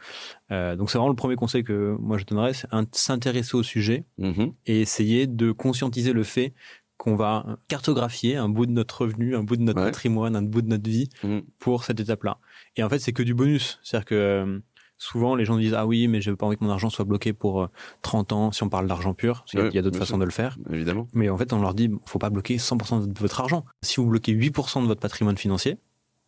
Euh, 0.51 0.75
donc 0.75 0.91
c'est 0.91 0.99
vraiment 0.99 1.09
le 1.09 1.15
premier 1.15 1.35
conseil 1.35 1.63
que 1.63 1.95
moi 1.99 2.17
je 2.19 2.25
donnerais, 2.25 2.53
c'est 2.53 2.67
s'intéresser 2.91 3.55
au 3.57 3.63
sujet 3.63 4.05
Mhm. 4.19 4.53
et 4.67 4.81
essayer 4.81 5.25
de 5.25 5.51
conscientiser 5.51 6.13
le 6.13 6.23
fait 6.23 6.53
qu'on 6.97 7.15
va 7.15 7.57
cartographier 7.67 8.35
un 8.37 8.47
bout 8.49 8.65
de 8.67 8.71
notre 8.71 9.01
revenu, 9.01 9.35
un 9.35 9.43
bout 9.43 9.57
de 9.57 9.63
notre 9.63 9.79
Ouais. 9.79 9.87
patrimoine, 9.87 10.35
un 10.35 10.41
bout 10.43 10.61
de 10.61 10.67
notre 10.69 10.87
vie 10.89 11.09
Mhm. 11.23 11.41
pour 11.59 11.83
cette 11.83 11.99
étape-là. 11.99 12.37
Et 12.77 12.83
en 12.83 12.89
fait, 12.89 12.99
c'est 12.99 13.13
que 13.13 13.23
du 13.23 13.33
bonus. 13.33 13.79
C'est-à-dire 13.83 14.05
que 14.05 14.15
euh, 14.15 14.59
souvent, 14.97 15.35
les 15.35 15.45
gens 15.45 15.57
disent 15.57 15.73
Ah 15.73 15.85
oui, 15.85 16.07
mais 16.07 16.21
j'ai 16.21 16.35
pas 16.35 16.45
envie 16.45 16.57
que 16.57 16.63
mon 16.63 16.69
argent 16.69 16.89
soit 16.89 17.05
bloqué 17.05 17.33
pour 17.33 17.63
euh, 17.63 17.67
30 18.01 18.31
ans, 18.33 18.51
si 18.51 18.63
on 18.63 18.69
parle 18.69 18.87
d'argent 18.87 19.13
pur. 19.13 19.39
Parce 19.41 19.51
qu'il 19.51 19.59
y 19.59 19.61
a- 19.61 19.65
Ouais, 19.65 19.71
il 19.71 19.75
y 19.75 19.79
a 19.79 19.81
d'autres 19.81 19.99
façons 19.99 20.17
de 20.17 20.25
le 20.25 20.31
faire. 20.31 20.57
Évidemment. 20.71 21.07
Mais 21.13 21.29
en 21.29 21.37
fait, 21.37 21.51
on 21.53 21.61
leur 21.61 21.73
dit 21.73 21.89
faut 22.05 22.19
pas 22.19 22.29
bloquer 22.29 22.57
100% 22.57 23.07
de 23.07 23.19
votre 23.19 23.39
argent. 23.41 23.65
Si 23.81 23.97
vous 23.97 24.07
bloquez 24.07 24.31
8% 24.33 24.81
de 24.81 24.87
votre 24.87 25.01
patrimoine 25.01 25.37
financier, 25.37 25.77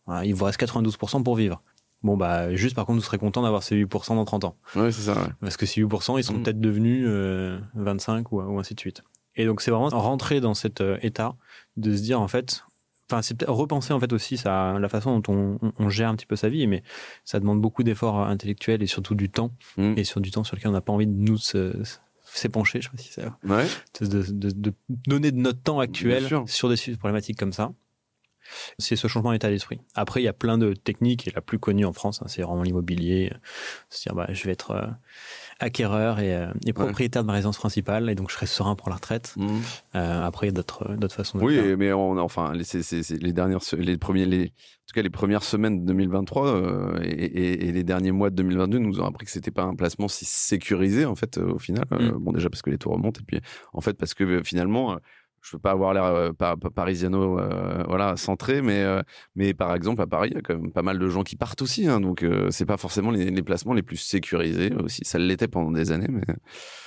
voilà, 0.06 0.24
il 0.24 0.34
vous 0.34 0.44
reste 0.44 0.58
92% 0.60 1.22
pour 1.22 1.36
vivre. 1.36 1.62
Bon, 2.02 2.16
bah, 2.16 2.54
juste 2.54 2.76
par 2.76 2.84
contre, 2.86 2.98
vous 2.98 3.04
serez 3.04 3.18
content 3.18 3.42
d'avoir 3.42 3.62
ces 3.62 3.74
8% 3.76 4.14
dans 4.14 4.24
30 4.24 4.44
ans. 4.44 4.56
Ouais, 4.76 4.92
c'est 4.92 5.02
ça. 5.02 5.14
ouais. 5.14 5.28
Parce 5.40 5.56
que 5.56 5.66
ces 5.66 5.80
8%, 5.80 6.18
ils 6.18 6.24
sont 6.24 6.34
Mm. 6.34 6.42
peut-être 6.42 6.60
devenus 6.60 7.04
euh, 7.08 7.58
25 7.74 8.30
ou, 8.32 8.40
ou 8.42 8.58
ainsi 8.58 8.74
de 8.74 8.80
suite. 8.80 9.02
Et 9.34 9.44
donc, 9.46 9.60
c'est 9.60 9.70
vraiment 9.70 9.88
rentrer 9.88 10.40
dans 10.40 10.54
cet 10.54 10.80
euh, 10.80 10.98
état 11.02 11.34
de 11.76 11.94
se 11.96 12.02
dire, 12.02 12.20
en 12.20 12.28
fait, 12.28 12.64
enfin, 13.10 13.22
c'est 13.22 13.34
peut-être 13.36 13.52
repenser, 13.52 13.92
en 13.92 14.00
fait, 14.00 14.12
aussi 14.12 14.36
ça, 14.36 14.78
la 14.78 14.88
façon 14.88 15.18
dont 15.18 15.32
on, 15.32 15.58
on- 15.66 15.72
on 15.78 15.88
gère 15.88 16.08
un 16.08 16.16
petit 16.16 16.26
peu 16.26 16.36
sa 16.36 16.48
vie, 16.48 16.66
mais 16.66 16.82
ça 17.24 17.40
demande 17.40 17.60
beaucoup 17.60 17.82
d'efforts 17.82 18.20
euh, 18.20 18.26
intellectuels 18.26 18.82
et 18.82 18.86
surtout 18.86 19.14
du 19.14 19.28
temps, 19.30 19.52
Mm. 19.76 19.94
et 19.96 20.04
sur 20.04 20.20
du 20.20 20.30
temps 20.30 20.44
sur 20.44 20.56
lequel 20.56 20.68
on 20.70 20.74
n'a 20.74 20.80
pas 20.80 20.92
envie 20.92 21.06
de 21.06 21.12
nous 21.12 21.38
se- 21.38 21.76
s'épancher, 22.24 22.80
je 22.80 22.86
sais 22.88 22.90
pas 22.96 22.98
si 23.02 23.12
c'est 23.12 23.24
Ouais. 23.48 23.66
de, 24.00 24.22
de- 24.32 24.50
de 24.50 24.72
donner 24.88 25.30
de 25.32 25.38
notre 25.38 25.62
temps 25.62 25.78
actuel 25.80 26.26
sur 26.46 26.68
des 26.68 26.76
sujets 26.76 26.96
problématiques 26.98 27.38
comme 27.38 27.52
ça. 27.52 27.72
C'est 28.78 28.94
ce 28.94 29.08
changement 29.08 29.32
d'état 29.32 29.48
d'esprit. 29.48 29.80
Après, 29.96 30.20
il 30.20 30.24
y 30.24 30.28
a 30.28 30.32
plein 30.32 30.56
de 30.56 30.72
techniques, 30.74 31.26
et 31.26 31.32
la 31.34 31.40
plus 31.40 31.58
connue 31.58 31.84
en 31.84 31.92
France, 31.92 32.20
hein, 32.22 32.26
c'est 32.28 32.42
vraiment 32.42 32.62
l'immobilier. 32.62 33.32
Se 33.90 34.02
dire, 34.04 34.14
bah, 34.14 34.28
je 34.30 34.44
vais 34.44 34.52
être 34.52 34.70
euh, 34.70 34.86
acquéreur 35.58 36.18
et, 36.20 36.34
euh, 36.34 36.46
et 36.66 36.72
propriétaire 36.72 37.22
de 37.22 37.26
ma 37.26 37.32
résidence 37.34 37.56
principale, 37.58 38.10
et 38.10 38.14
donc 38.14 38.28
je 38.30 38.34
serai 38.34 38.46
serein 38.46 38.74
pour 38.74 38.88
la 38.90 38.96
retraite. 38.96 39.34
Mhm. 39.36 39.48
Euh, 39.94 40.24
après, 40.26 40.46
il 40.46 40.50
y 40.50 40.52
a 40.52 40.54
d'autres 40.54 40.94
d'autres 40.96 41.14
façons 41.14 41.38
de 41.38 41.44
Oui, 41.44 41.54
faire. 41.56 41.76
mais 41.78 41.92
on, 41.92 42.18
enfin, 42.18 42.52
les- 42.52 42.64
c'est, 42.64 42.82
c'est- 42.82 43.02
c'est 43.02 43.22
les 43.22 43.32
dernières, 43.32 43.60
les 43.78 43.96
premiers, 43.96 44.26
les, 44.26 44.42
en 44.44 44.86
tout 44.88 44.94
cas 44.94 45.02
les 45.02 45.10
premières 45.10 45.42
semaines 45.42 45.80
de 45.80 45.86
2023 45.86 46.46
euh, 46.48 46.98
et, 47.02 47.08
et- 47.08 47.68
et 47.68 47.72
les 47.72 47.84
derniers 47.84 48.12
mois 48.12 48.30
de 48.30 48.36
2022 48.36 48.78
nous 48.78 49.00
ont 49.00 49.04
appris 49.06 49.24
que 49.24 49.32
c'était 49.32 49.50
pas 49.50 49.62
un 49.62 49.74
placement 49.74 50.08
si 50.08 50.24
sécurisé 50.26 51.04
en 51.06 51.14
fait 51.14 51.38
euh, 51.38 51.52
au 51.52 51.58
final. 51.58 51.84
Euh, 51.92 52.12
Mm. 52.12 52.18
bon, 52.18 52.32
déjà 52.32 52.50
parce 52.50 52.62
que 52.62 52.70
les 52.70 52.78
taux 52.78 52.90
remontent 52.90 53.20
et 53.20 53.24
puis 53.24 53.40
en 53.72 53.80
fait 53.80 53.94
parce 53.94 54.14
que 54.14 54.42
finalement. 54.42 54.98
Je 55.48 55.56
veux 55.56 55.60
pas 55.60 55.70
avoir 55.70 55.94
l'air 55.94 56.04
euh, 56.04 56.32
pa- 56.32 56.56
pa- 56.56 56.70
parisiano, 56.70 57.38
euh, 57.38 57.84
voilà, 57.86 58.16
centré, 58.16 58.62
mais 58.62 58.82
euh, 58.82 59.00
mais 59.36 59.54
par 59.54 59.74
exemple 59.74 60.02
à 60.02 60.06
Paris, 60.06 60.30
il 60.32 60.34
y 60.34 60.38
a 60.38 60.42
quand 60.42 60.56
même 60.58 60.72
pas 60.72 60.82
mal 60.82 60.98
de 60.98 61.08
gens 61.08 61.22
qui 61.22 61.36
partent 61.36 61.62
aussi, 61.62 61.86
hein, 61.86 62.00
donc 62.00 62.22
euh, 62.24 62.50
c'est 62.50 62.66
pas 62.66 62.76
forcément 62.76 63.10
les, 63.10 63.30
les 63.30 63.42
placements 63.42 63.74
les 63.74 63.82
plus 63.82 63.96
sécurisés 63.96 64.72
aussi. 64.82 65.02
Ça 65.04 65.18
l'était 65.18 65.48
pendant 65.48 65.70
des 65.70 65.92
années, 65.92 66.08
mais 66.10 66.22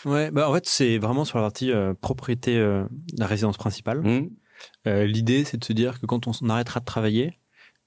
Ouais, 0.05 0.31
bah, 0.31 0.49
en 0.49 0.53
fait, 0.53 0.65
c'est 0.65 0.97
vraiment 0.97 1.25
sur 1.25 1.37
la 1.37 1.45
partie 1.45 1.71
propriété 2.01 2.55
de 2.57 2.85
la 3.17 3.25
résidence 3.27 3.57
principale. 3.57 4.03
Euh, 4.87 5.05
L'idée, 5.05 5.43
c'est 5.45 5.57
de 5.57 5.63
se 5.65 5.73
dire 5.73 5.99
que 5.99 6.05
quand 6.05 6.27
on 6.27 6.49
arrêtera 6.49 6.79
de 6.79 6.85
travailler, 6.85 7.39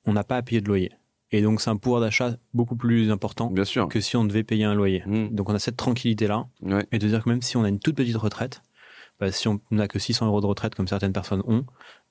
on 0.07 0.13
n'a 0.13 0.25
pas 0.25 0.37
à 0.37 0.43
payer 0.43 0.61
de 0.61 0.69
loyer. 0.69 0.91
Et 1.31 1.41
donc, 1.41 1.61
c'est 1.63 1.71
un 1.71 1.77
pouvoir 1.77 2.01
d'achat 2.03 2.37
beaucoup 2.53 2.77
plus 2.77 3.11
important 3.11 3.51
bien 3.51 3.65
sûr. 3.65 3.89
que 3.89 4.01
si 4.01 4.17
on 4.17 4.25
devait 4.25 4.43
payer 4.43 4.65
un 4.65 4.75
loyer. 4.75 5.03
Mhm. 5.07 5.31
Donc 5.31 5.49
on 5.49 5.55
a 5.55 5.59
cette 5.59 5.77
tranquillité-là 5.77 6.47
Ouais. 6.61 6.85
et 6.93 6.99
de 6.99 7.07
dire 7.09 7.25
que 7.25 7.31
même 7.31 7.41
si 7.43 7.57
on 7.57 7.65
a 7.65 7.69
une 7.69 7.79
toute 7.79 7.97
petite 7.97 8.17
retraite, 8.17 8.61
bah, 9.23 9.31
si 9.31 9.47
on 9.47 9.61
n'a 9.71 9.87
que 9.87 10.01
600 10.01 10.27
euros 10.27 10.41
de 10.41 10.47
retraite 10.47 10.75
comme 10.75 10.89
certaines 10.89 11.13
personnes 11.13 11.43
ont, 11.47 11.65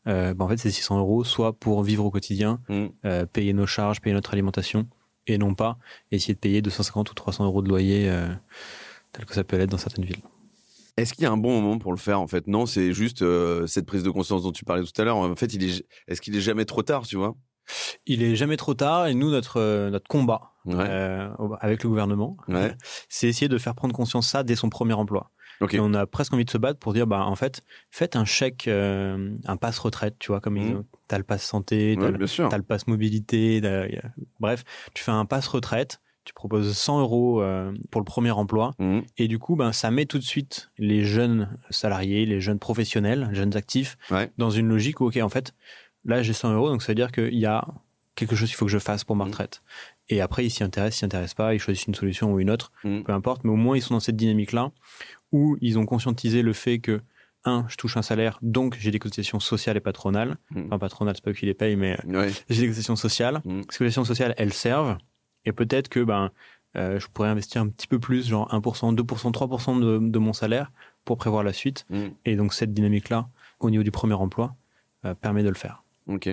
euh, 0.07 0.33
bah, 0.33 0.45
en 0.45 0.47
fait 0.47 0.55
ces 0.55 0.71
600 0.71 0.97
euros 0.97 1.25
soit 1.25 1.51
pour 1.51 1.83
vivre 1.83 2.05
au 2.05 2.09
quotidien, 2.09 2.61
Mhm. 2.69 2.89
euh, 3.03 3.25
payer 3.25 3.51
nos 3.51 3.65
charges, 3.67 3.99
payer 3.99 4.13
notre 4.13 4.31
alimentation 4.31 4.87
et 5.27 5.37
non 5.37 5.53
pas 5.53 5.77
essayer 6.11 6.33
de 6.33 6.39
payer 6.39 6.61
250 6.61 7.11
ou 7.11 7.13
300 7.13 7.43
euros 7.45 7.61
de 7.61 7.67
loyer 7.67 8.09
euh, 8.09 8.29
tel 9.11 9.25
que 9.25 9.33
ça 9.33 9.43
peut 9.43 9.57
l'être 9.57 9.69
dans 9.71 9.77
certaines 9.77 10.05
villes. 10.05 10.21
Est-ce 10.95 11.13
qu'il 11.13 11.23
y 11.23 11.27
a 11.27 11.31
un 11.31 11.37
bon 11.37 11.59
moment 11.61 11.77
pour 11.79 11.91
le 11.91 11.97
faire 11.97 12.21
en 12.21 12.27
fait? 12.27 12.47
Non, 12.47 12.65
c'est 12.65 12.93
juste 12.93 13.21
euh, 13.23 13.67
cette 13.67 13.85
prise 13.85 14.03
de 14.03 14.09
conscience 14.09 14.43
dont 14.43 14.51
tu 14.53 14.63
parlais 14.63 14.83
tout 14.83 15.01
à 15.01 15.03
l'heure. 15.03 15.17
En 15.17 15.35
fait, 15.35 15.53
il 15.53 15.63
est, 15.63 15.85
est-ce 16.07 16.21
qu'il 16.21 16.35
est 16.35 16.41
jamais 16.41 16.65
trop 16.65 16.81
tard, 16.83 17.05
tu 17.05 17.17
vois? 17.17 17.35
Il 18.05 18.23
est 18.23 18.35
jamais 18.35 18.57
trop 18.57 18.73
tard 18.73 19.07
et 19.07 19.13
nous 19.13 19.29
notre 19.29 19.89
notre 19.89 20.07
combat 20.07 20.51
Ouais. 20.65 20.75
euh, 20.87 21.29
avec 21.59 21.81
le 21.83 21.89
gouvernement, 21.89 22.37
Ouais. 22.47 22.75
c'est 23.09 23.27
essayer 23.27 23.47
de 23.49 23.57
faire 23.57 23.73
prendre 23.75 23.93
conscience 23.95 24.27
ça 24.27 24.43
dès 24.43 24.55
son 24.55 24.69
premier 24.69 24.93
emploi. 24.93 25.31
Et 25.73 25.79
on 25.79 25.93
a 25.93 26.05
presque 26.07 26.33
envie 26.33 26.45
de 26.45 26.49
se 26.49 26.57
battre 26.57 26.79
pour 26.79 26.93
dire, 26.93 27.05
bah, 27.07 27.23
en 27.25 27.35
fait, 27.35 27.63
faites 27.91 28.15
un 28.15 28.25
chèque, 28.25 28.67
euh, 28.67 29.35
un 29.45 29.57
passe 29.57 29.79
retraite, 29.79 30.15
tu 30.19 30.27
vois, 30.29 30.39
comme 30.41 30.57
ils 30.57 30.63
Mhm. 30.73 30.77
ont- 30.79 30.85
t'as 31.07 31.17
le 31.17 31.23
passe 31.23 31.43
santé, 31.43 31.95
t'as 31.99 32.05
Ouais, 32.07 32.11
le- 32.11 32.17
t'as 32.49 32.61
passe 32.61 32.87
mobilité, 32.87 33.61
bref, 34.39 34.63
tu 34.93 35.03
fais 35.03 35.11
un 35.11 35.25
passe 35.25 35.47
retraite, 35.47 36.01
tu 36.23 36.33
proposes 36.33 36.75
100 36.77 36.99
euros 37.01 37.41
euh, 37.41 37.73
pour 37.89 37.99
le 38.01 38.05
premier 38.05 38.31
emploi, 38.31 38.73
Mhm. 38.79 39.03
et 39.17 39.27
du 39.27 39.39
coup, 39.39 39.55
ben, 39.55 39.71
ça 39.71 39.91
met 39.91 40.05
tout 40.05 40.19
de 40.19 40.23
suite 40.23 40.71
les 40.77 41.03
jeunes 41.03 41.57
salariés, 41.69 42.25
les 42.25 42.39
jeunes 42.41 42.59
professionnels, 42.59 43.27
les 43.29 43.35
jeunes 43.35 43.55
actifs, 43.57 43.97
Ouais. 44.09 44.31
dans 44.37 44.49
une 44.51 44.67
logique 44.67 45.01
où, 45.01 45.05
ok, 45.07 45.17
en 45.17 45.29
fait, 45.29 45.53
là 46.05 46.21
j'ai 46.23 46.33
100 46.33 46.53
euros, 46.53 46.69
donc 46.69 46.81
ça 46.81 46.87
veut 46.91 46.95
dire 46.95 47.11
qu'il 47.11 47.37
y 47.37 47.45
a 47.45 47.65
quelque 48.15 48.35
chose 48.35 48.49
qu'il 48.49 48.57
faut 48.57 48.65
que 48.65 48.71
je 48.71 48.77
fasse 48.79 49.03
pour 49.03 49.15
ma 49.15 49.23
retraite. 49.25 49.61
Et 50.09 50.19
après, 50.21 50.45
ils 50.45 50.49
s'y 50.51 50.63
intéressent, 50.63 50.99
s'y 50.99 51.05
intéressent 51.05 51.33
pas, 51.35 51.53
ils 51.55 51.59
choisissent 51.59 51.85
une 51.87 51.95
solution 51.95 52.33
ou 52.33 52.39
une 52.39 52.49
autre, 52.51 52.71
peu 53.03 53.13
importe, 53.13 53.43
mais 53.43 53.51
au 53.51 53.55
moins 53.55 53.75
ils 53.77 53.81
sont 53.81 53.93
dans 53.93 53.99
cette 54.01 54.17
dynamique-là 54.17 54.71
où 55.31 55.57
ils 55.61 55.77
ont 55.79 55.85
conscientisé 55.85 56.41
le 56.41 56.53
fait 56.53 56.79
que 56.79 57.01
un, 57.43 57.65
je 57.69 57.75
touche 57.75 57.97
un 57.97 58.03
salaire, 58.03 58.37
donc 58.43 58.77
j'ai 58.79 58.91
des 58.91 58.99
cotisations 58.99 59.39
sociales 59.39 59.75
et 59.75 59.79
patronales. 59.79 60.37
Enfin, 60.67 60.77
patronales, 60.77 61.15
c'est 61.15 61.23
pas 61.23 61.31
eux 61.31 61.33
qui 61.33 61.47
les 61.47 61.55
payent, 61.55 61.75
mais 61.75 61.97
j'ai 62.49 62.61
des 62.61 62.67
cotisations 62.67 62.95
sociales. 62.95 63.41
Ces 63.69 63.77
cotisations 63.79 64.05
sociales, 64.05 64.35
elles 64.37 64.53
servent. 64.53 64.97
Et 65.45 65.51
peut-être 65.51 65.89
que 65.89 66.01
ben, 66.01 66.29
euh, 66.77 66.99
je 66.99 67.07
pourrais 67.07 67.29
investir 67.29 67.61
un 67.61 67.67
petit 67.69 67.87
peu 67.87 67.97
plus, 67.97 68.27
genre 68.27 68.47
1%, 68.53 68.95
2%, 68.95 69.31
3% 69.31 69.79
de, 69.79 69.97
de 70.07 70.19
mon 70.19 70.33
salaire 70.33 70.71
pour 71.03 71.17
prévoir 71.17 71.43
la 71.43 71.51
suite. 71.51 71.85
Et 72.25 72.35
donc, 72.35 72.53
cette 72.53 72.73
dynamique-là, 72.73 73.27
au 73.59 73.71
niveau 73.71 73.81
du 73.83 73.91
premier 73.91 74.13
emploi, 74.13 74.55
euh, 75.05 75.15
permet 75.15 75.41
de 75.41 75.49
le 75.49 75.55
faire. 75.55 75.83
Ok, 76.15 76.29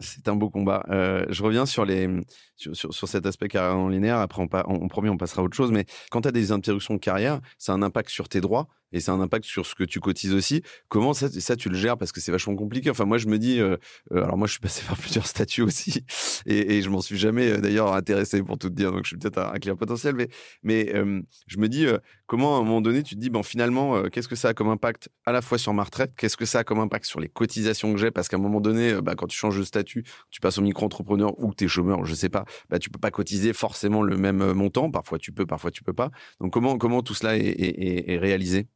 c'est 0.00 0.28
un 0.28 0.36
beau 0.36 0.50
combat. 0.50 0.84
Euh, 0.90 1.26
je 1.28 1.42
reviens 1.42 1.66
sur, 1.66 1.84
les, 1.84 2.08
sur, 2.56 2.74
sur, 2.74 3.08
cet 3.08 3.26
aspect 3.26 3.48
carrière 3.48 3.76
non 3.76 3.88
linéaire. 3.88 4.18
Après, 4.18 4.42
on, 4.42 4.48
on, 4.66 4.88
on 4.92 5.16
passera 5.16 5.42
à 5.42 5.44
autre 5.44 5.56
chose. 5.56 5.72
Mais 5.72 5.84
quand 6.10 6.22
tu 6.22 6.28
as 6.28 6.32
des 6.32 6.52
interruptions 6.52 6.94
de 6.94 7.00
carrière, 7.00 7.40
ça 7.58 7.72
a 7.72 7.74
un 7.74 7.82
impact 7.82 8.10
sur 8.10 8.28
tes 8.28 8.40
droits 8.40 8.68
et 8.92 9.00
ça 9.00 9.12
a 9.12 9.14
un 9.14 9.20
impact 9.20 9.44
sur 9.44 9.66
ce 9.66 9.74
que 9.74 9.84
tu 9.84 10.00
cotises 10.00 10.34
aussi. 10.34 10.62
Comment 10.88 11.14
ça, 11.14 11.28
ça 11.28 11.56
tu 11.56 11.68
le 11.68 11.76
gères? 11.76 11.96
Parce 11.96 12.12
que 12.12 12.20
c'est 12.20 12.32
vachement 12.32 12.56
compliqué. 12.56 12.90
Enfin, 12.90 13.04
moi, 13.04 13.18
je 13.18 13.26
me 13.26 13.38
dis, 13.38 13.60
euh, 13.60 13.76
euh, 14.12 14.24
alors 14.24 14.36
moi, 14.36 14.46
je 14.46 14.52
suis 14.52 14.60
passé 14.60 14.82
par 14.86 14.96
plusieurs 14.98 15.26
statuts 15.26 15.62
aussi, 15.62 16.04
et, 16.46 16.76
et 16.76 16.82
je 16.82 16.90
m'en 16.90 17.00
suis 17.00 17.18
jamais 17.18 17.50
euh, 17.50 17.58
d'ailleurs 17.58 17.92
intéressé 17.94 18.42
pour 18.42 18.58
tout 18.58 18.68
te 18.68 18.74
dire. 18.74 18.92
Donc, 18.92 19.04
je 19.04 19.08
suis 19.08 19.16
peut-être 19.16 19.38
un, 19.38 19.58
client 19.58 19.76
potentiel, 19.76 20.14
mais, 20.62 20.92
je 21.46 21.58
me 21.58 21.68
dis, 21.68 21.86
comment 22.26 22.56
à 22.56 22.60
un 22.60 22.64
moment 22.64 22.80
donné, 22.80 23.02
tu 23.02 23.14
te 23.14 23.20
dis, 23.20 23.30
bon, 23.30 23.42
finalement, 23.42 24.02
qu'est-ce 24.04 24.28
que 24.28 24.36
ça 24.36 24.48
a 24.48 24.54
comme 24.54 24.68
impact 24.68 25.10
à 25.26 25.32
la 25.32 25.42
fois 25.42 25.58
sur 25.58 25.74
ma 25.74 25.84
retraite? 25.84 26.12
Qu'est-ce 26.16 26.36
que 26.36 26.46
ça 26.46 26.60
a 26.60 26.64
comme 26.64 26.78
impact 26.78 27.04
sur 27.04 27.20
les 27.20 27.28
cotisations 27.28 27.92
que 27.92 27.98
j'ai? 27.98 28.10
Parce 28.10 28.28
qu'à 28.28 28.36
un 28.36 28.40
moment 28.40 28.60
donné, 28.60 29.00
bah, 29.02 29.14
quand 29.14 29.26
tu 29.26 29.36
changes 29.36 29.58
de 29.58 29.64
statut, 29.64 30.04
tu 30.30 30.40
passes 30.40 30.58
au 30.58 30.62
micro-entrepreneur 30.62 31.38
ou 31.38 31.50
que 31.50 31.56
tu 31.56 31.64
es 31.64 31.68
chômeur, 31.68 32.04
je 32.04 32.14
sais 32.14 32.28
pas, 32.28 32.44
bah, 32.70 32.78
tu 32.78 32.90
peux 32.90 33.00
pas 33.00 33.10
cotiser 33.10 33.52
forcément 33.52 34.02
le 34.02 34.16
même 34.16 34.52
montant. 34.52 34.90
Parfois, 34.90 35.18
tu 35.18 35.32
peux, 35.32 35.46
parfois, 35.46 35.70
tu 35.70 35.82
peux 35.82 35.92
pas. 35.92 36.10
Donc, 36.40 36.52
comment, 36.52 36.78
comment 36.78 37.02
tout 37.02 37.14
cela 37.14 37.36
est 37.36 38.18
réalisé? 38.18 38.66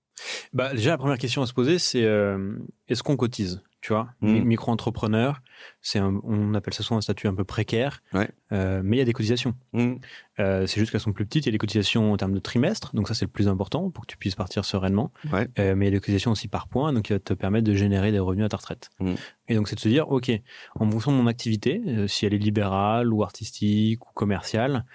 Bah, 0.53 0.73
déjà, 0.75 0.91
la 0.91 0.99
première 0.99 1.19
question 1.19 1.43
à 1.43 1.47
se 1.47 1.53
poser, 1.53 1.79
c'est 1.79 2.05
euh, 2.05 2.57
est-ce 2.89 3.03
qu'on 3.03 3.17
cotise 3.17 3.63
tu 3.81 3.93
vois, 3.93 4.09
mmh. 4.23 4.45
micro-entrepreneur, 4.45 5.43
c'est 5.83 6.01
on 6.01 6.55
appelle 6.55 6.73
ça 6.73 6.83
souvent 6.83 6.97
un 6.97 7.03
statut 7.03 7.29
un 7.29 7.35
peu 7.35 7.45
précaire, 7.45 8.03
euh, 8.51 8.81
mais 8.83 8.97
il 8.97 8.99
y 8.99 9.03
a 9.03 9.05
des 9.05 9.13
cotisations. 9.13 9.55
Mmh. 9.75 9.97
Euh, 10.39 10.67
c'est 10.67 10.81
juste 10.81 10.91
qu'elles 10.91 11.03
sont 11.03 11.13
plus 11.13 11.27
petites. 11.27 11.45
Il 11.45 11.49
y 11.49 11.51
a 11.51 11.53
des 11.53 11.59
cotisations 11.59 12.11
en 12.11 12.17
termes 12.17 12.33
de 12.33 12.39
trimestre, 12.39 12.97
donc 12.97 13.09
ça 13.09 13.13
c'est 13.13 13.27
le 13.27 13.31
plus 13.31 13.47
important 13.47 13.91
pour 13.91 14.07
que 14.07 14.11
tu 14.11 14.17
puisses 14.17 14.37
partir 14.37 14.65
sereinement. 14.65 15.13
mais 15.59 15.75
il 15.75 15.85
y 15.85 15.89
a 15.89 15.91
des 15.91 16.01
cotisations 16.01 16.31
aussi 16.31 16.49
par 16.49 16.67
point, 16.67 16.95
donc 16.95 17.03
qui 17.03 17.13
va 17.13 17.19
te 17.19 17.35
permettre 17.35 17.67
de 17.67 17.75
générer 17.75 18.11
des 18.11 18.21
revenus 18.21 18.47
à 18.47 18.49
ta 18.49 18.57
retraite. 18.57 18.89
Mmh. 19.01 19.15
Et 19.49 19.55
donc 19.55 19.69
c'est 19.69 19.77
de 19.77 19.81
se 19.81 19.89
dire, 19.91 20.09
ok, 20.09 20.31
en 20.77 20.91
fonction 20.91 21.13
de 21.13 21.19
mon 21.19 21.27
activité, 21.27 21.83
si 22.09 22.25
elle 22.25 22.33
est 22.33 22.39
libérale 22.39 23.13
ou 23.13 23.23
artistique 23.23 24.07
ou 24.07 24.15
commerciale, 24.15 24.87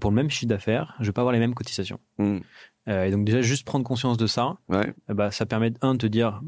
pour 0.00 0.12
le 0.12 0.14
même 0.14 0.30
chiffre 0.30 0.48
d'affaires, 0.48 0.94
je 1.00 1.06
vais 1.06 1.12
pas 1.12 1.22
avoir 1.22 1.32
les 1.32 1.40
mêmes 1.40 1.54
cotisations. 1.54 1.98
Euh, 2.88 3.04
et 3.04 3.10
donc 3.10 3.24
déjà, 3.24 3.42
juste 3.42 3.66
prendre 3.66 3.84
conscience 3.84 4.16
de 4.16 4.26
ça, 4.26 4.56
ouais. 4.68 4.94
Euh, 5.10 5.14
bah, 5.14 5.30
ça 5.30 5.46
permet, 5.46 5.72
un, 5.82 5.92
de 5.94 5.98
te 5.98 6.06
dire, 6.06 6.40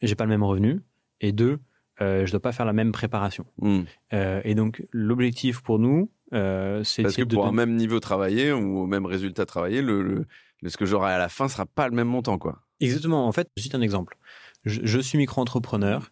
j'ai 0.00 0.14
pas 0.14 0.24
le 0.24 0.30
même 0.30 0.42
revenu, 0.42 0.80
et 1.20 1.32
deux, 1.32 1.58
euh, 2.00 2.24
je 2.26 2.30
dois 2.30 2.40
pas 2.40 2.52
faire 2.52 2.66
la 2.66 2.72
même 2.72 2.92
préparation. 2.92 3.44
Hmm. 3.58 3.82
Euh, 4.12 4.40
et 4.44 4.54
donc, 4.54 4.86
l'objectif 4.92 5.60
pour 5.60 5.78
nous, 5.78 6.10
euh, 6.32 6.82
c'est 6.84 7.02
Parce 7.02 7.16
que 7.16 7.22
pour 7.22 7.46
un 7.46 7.52
même 7.52 7.74
niveau 7.76 8.00
travaillé 8.00 8.52
ou 8.52 8.78
au 8.78 8.86
même 8.86 9.06
résultat 9.06 9.44
travaillé, 9.44 9.82
le, 9.82 10.02
le, 10.02 10.68
ce 10.68 10.76
que 10.76 10.86
j'aurai 10.86 11.12
à 11.12 11.18
la 11.18 11.28
fin 11.28 11.48
sera 11.48 11.66
pas 11.66 11.88
le 11.88 11.94
même 11.94 12.08
montant, 12.08 12.38
quoi. 12.38 12.62
Exactement. 12.80 13.26
En 13.26 13.32
fait, 13.32 13.48
je 13.56 13.62
cite 13.62 13.74
un 13.74 13.80
exemple. 13.80 14.16
Je, 14.64 14.80
je 14.84 14.98
suis 14.98 15.18
micro-entrepreneur 15.18 16.10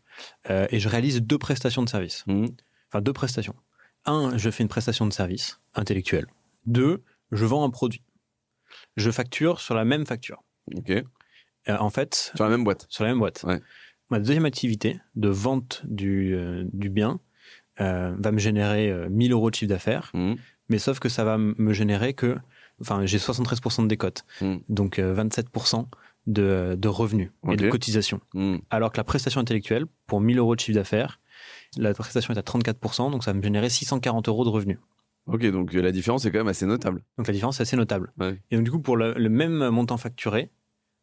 et 0.49 0.79
je 0.79 0.89
réalise 0.89 1.23
deux 1.23 1.39
prestations 1.39 1.83
de 1.83 1.89
service. 1.89 2.25
Hmm. 2.27 2.47
Enfin, 2.89 3.01
deux 3.01 3.13
prestations. 3.13 3.55
Un, 4.05 4.37
je 4.37 4.51
fais 4.51 4.63
une 4.63 4.69
prestation 4.69 5.07
de 5.07 5.13
service 5.13 5.61
intellectuelle. 5.75 6.27
Deux, 6.67 7.03
je 7.33 7.45
vends 7.47 7.65
un 7.65 7.71
produit 7.71 8.03
je 8.97 9.11
facture 9.11 9.61
sur 9.61 9.75
la 9.75 9.85
même 9.85 10.07
facture. 10.07 10.43
Ok. 10.77 10.91
Euh, 10.91 11.03
en 11.79 11.91
fait. 11.91 12.33
Sur 12.35 12.45
la 12.45 12.51
même 12.51 12.65
boîte. 12.65 12.87
Sur 12.89 13.05
la 13.05 13.11
même 13.11 13.19
boîte. 13.19 13.43
Ouais. 13.45 13.61
Ma 14.11 14.19
deuxième 14.19 14.45
activité 14.45 15.01
de 15.15 15.29
vente 15.29 15.83
du, 15.85 16.35
euh, 16.35 16.65
du 16.73 16.91
bien 16.91 17.21
euh, 17.81 18.15
va 18.19 18.33
me 18.33 18.39
générer 18.39 18.93
1000 19.09 19.33
euros 19.33 19.51
de 19.51 19.55
chiffre 19.55 19.69
d'affaires, 19.69 20.11
mmh. 20.15 20.35
mais 20.69 20.79
sauf 20.79 20.99
que 20.99 21.09
ça 21.09 21.25
va 21.25 21.39
me 21.39 21.73
générer 21.73 22.15
que. 22.15 22.37
Enfin, 22.81 23.05
j'ai 23.05 23.19
73% 23.19 23.83
de 23.83 23.89
décote, 23.89 24.25
mmh. 24.41 24.57
donc 24.69 24.99
27% 24.99 25.87
de, 26.27 26.77
de 26.79 26.89
revenus 26.89 27.31
et 27.51 27.57
de 27.57 27.69
cotisation. 27.69 28.21
Mmh. 28.35 28.57
Alors 28.71 28.91
que 28.91 28.97
la 28.97 29.05
prestation 29.05 29.41
intellectuelle, 29.41 29.85
pour 30.07 30.21
1000 30.21 30.39
euros 30.39 30.57
de 30.57 30.61
chiffre 30.61 30.77
d'affaires, 30.77 31.21
la 31.77 31.95
prestation 31.95 32.35
est 32.35 32.39
à 32.39 32.43
34%, 32.43 33.11
donc 33.11 33.23
ça 33.23 33.33
va 33.33 33.39
me 33.39 33.43
générer 33.43 33.69
640 33.69 34.29
euros 34.29 34.45
de 34.45 34.49
revenus. 34.49 34.79
Ok, 35.27 35.47
donc 35.47 35.75
euh, 35.75 35.81
la 35.81 35.93
différence 35.93 36.25
est 36.25 36.31
quand 36.31 36.39
même 36.39 36.49
assez 36.49 36.67
notable. 36.67 37.03
Donc 37.19 37.27
la 37.27 37.33
différence 37.33 37.61
est 37.61 37.63
assez 37.63 37.77
notable. 37.77 38.13
Et 38.51 38.57
donc 38.57 38.65
du 38.65 38.71
coup, 38.71 38.81
pour 38.81 38.97
le, 38.97 39.15
même 39.29 39.69
montant 39.71 39.97
facturé, 39.97 40.51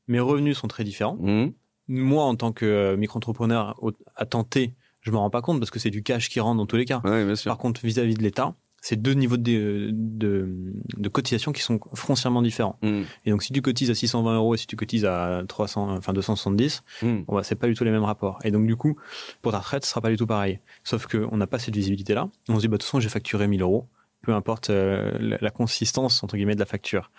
mes 0.07 0.19
revenus 0.19 0.57
sont 0.57 0.67
très 0.67 0.83
différents. 0.83 1.17
Mmh. 1.19 1.53
Moi, 1.89 2.23
en 2.23 2.35
tant 2.35 2.51
que 2.51 2.65
euh, 2.65 2.97
micro-entrepreneur 2.97 3.79
à 4.15 4.25
tenter, 4.25 4.75
je 5.01 5.11
me 5.11 5.17
rends 5.17 5.29
pas 5.29 5.41
compte 5.41 5.59
parce 5.59 5.71
que 5.71 5.79
c'est 5.79 5.89
du 5.89 6.03
cash 6.03 6.29
qui 6.29 6.39
rentre 6.39 6.57
dans 6.57 6.65
tous 6.65 6.75
les 6.75 6.85
cas. 6.85 7.01
Par 7.45 7.57
contre, 7.57 7.85
vis-à-vis 7.85 8.15
de 8.15 8.23
l'État, 8.23 8.55
c'est 8.81 8.95
deux 8.95 9.13
niveaux 9.13 9.37
de, 9.37 9.89
de, 9.91 10.73
de, 10.97 11.09
cotisation 11.09 11.51
qui 11.51 11.61
sont 11.61 11.79
foncièrement 11.93 12.41
différents. 12.41 12.77
Mmh. 12.81 13.01
Et 13.25 13.31
donc, 13.31 13.43
si 13.43 13.51
tu 13.51 13.61
cotises 13.61 13.89
à 13.89 13.95
620 13.95 14.35
euros 14.35 14.55
et 14.55 14.57
si 14.57 14.67
tu 14.67 14.75
cotises 14.75 15.05
à 15.05 15.43
300, 15.47 15.97
enfin 15.97 16.13
270, 16.13 16.83
mmh. 17.01 17.23
bon, 17.23 17.35
bah, 17.35 17.43
c'est 17.43 17.55
pas 17.55 17.67
du 17.67 17.73
tout 17.73 17.83
les 17.83 17.91
mêmes 17.91 18.03
rapports. 18.03 18.39
Et 18.43 18.51
donc, 18.51 18.67
du 18.67 18.75
coup, 18.75 18.97
pour 19.41 19.51
ta 19.51 19.59
retraite, 19.59 19.83
ce 19.83 19.91
sera 19.91 20.01
pas 20.01 20.09
du 20.09 20.17
tout 20.17 20.27
pareil. 20.27 20.59
Sauf 20.83 21.07
qu'on 21.07 21.37
n'a 21.37 21.47
pas 21.47 21.59
cette 21.59 21.75
visibilité-là. 21.75 22.29
On 22.49 22.55
se 22.55 22.61
dit, 22.61 22.67
bah, 22.67 22.73
de 22.73 22.77
toute 22.77 22.83
façon, 22.83 22.99
j'ai 22.99 23.09
facturé 23.09 23.47
1000 23.47 23.61
euros 23.61 23.87
peu 24.27 24.33
importe 24.33 24.71
euh, 24.71 25.37
la, 25.39 25.49
consistance 25.51 26.21
entre 26.21 26.35
guillemets 26.35 26.55
de 26.55 26.59
la 26.59 26.65
facture. 26.65 27.11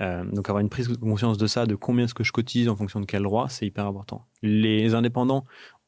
Euh, 0.00 0.24
donc 0.24 0.48
avoir 0.48 0.60
une 0.60 0.68
prise 0.68 0.88
de 0.88 0.96
conscience 0.96 1.38
de 1.38 1.46
ça, 1.46 1.66
de 1.66 1.76
combien 1.76 2.06
est-ce 2.06 2.14
que 2.14 2.24
je 2.24 2.32
cotise 2.32 2.68
en 2.68 2.74
fonction 2.74 2.98
de 2.98 3.06
quel 3.06 3.22
droit, 3.22 3.48
c'est 3.48 3.64
hyper 3.64 3.86
important. 3.86 4.26
Les 4.42 4.92
indépendants 4.96 5.44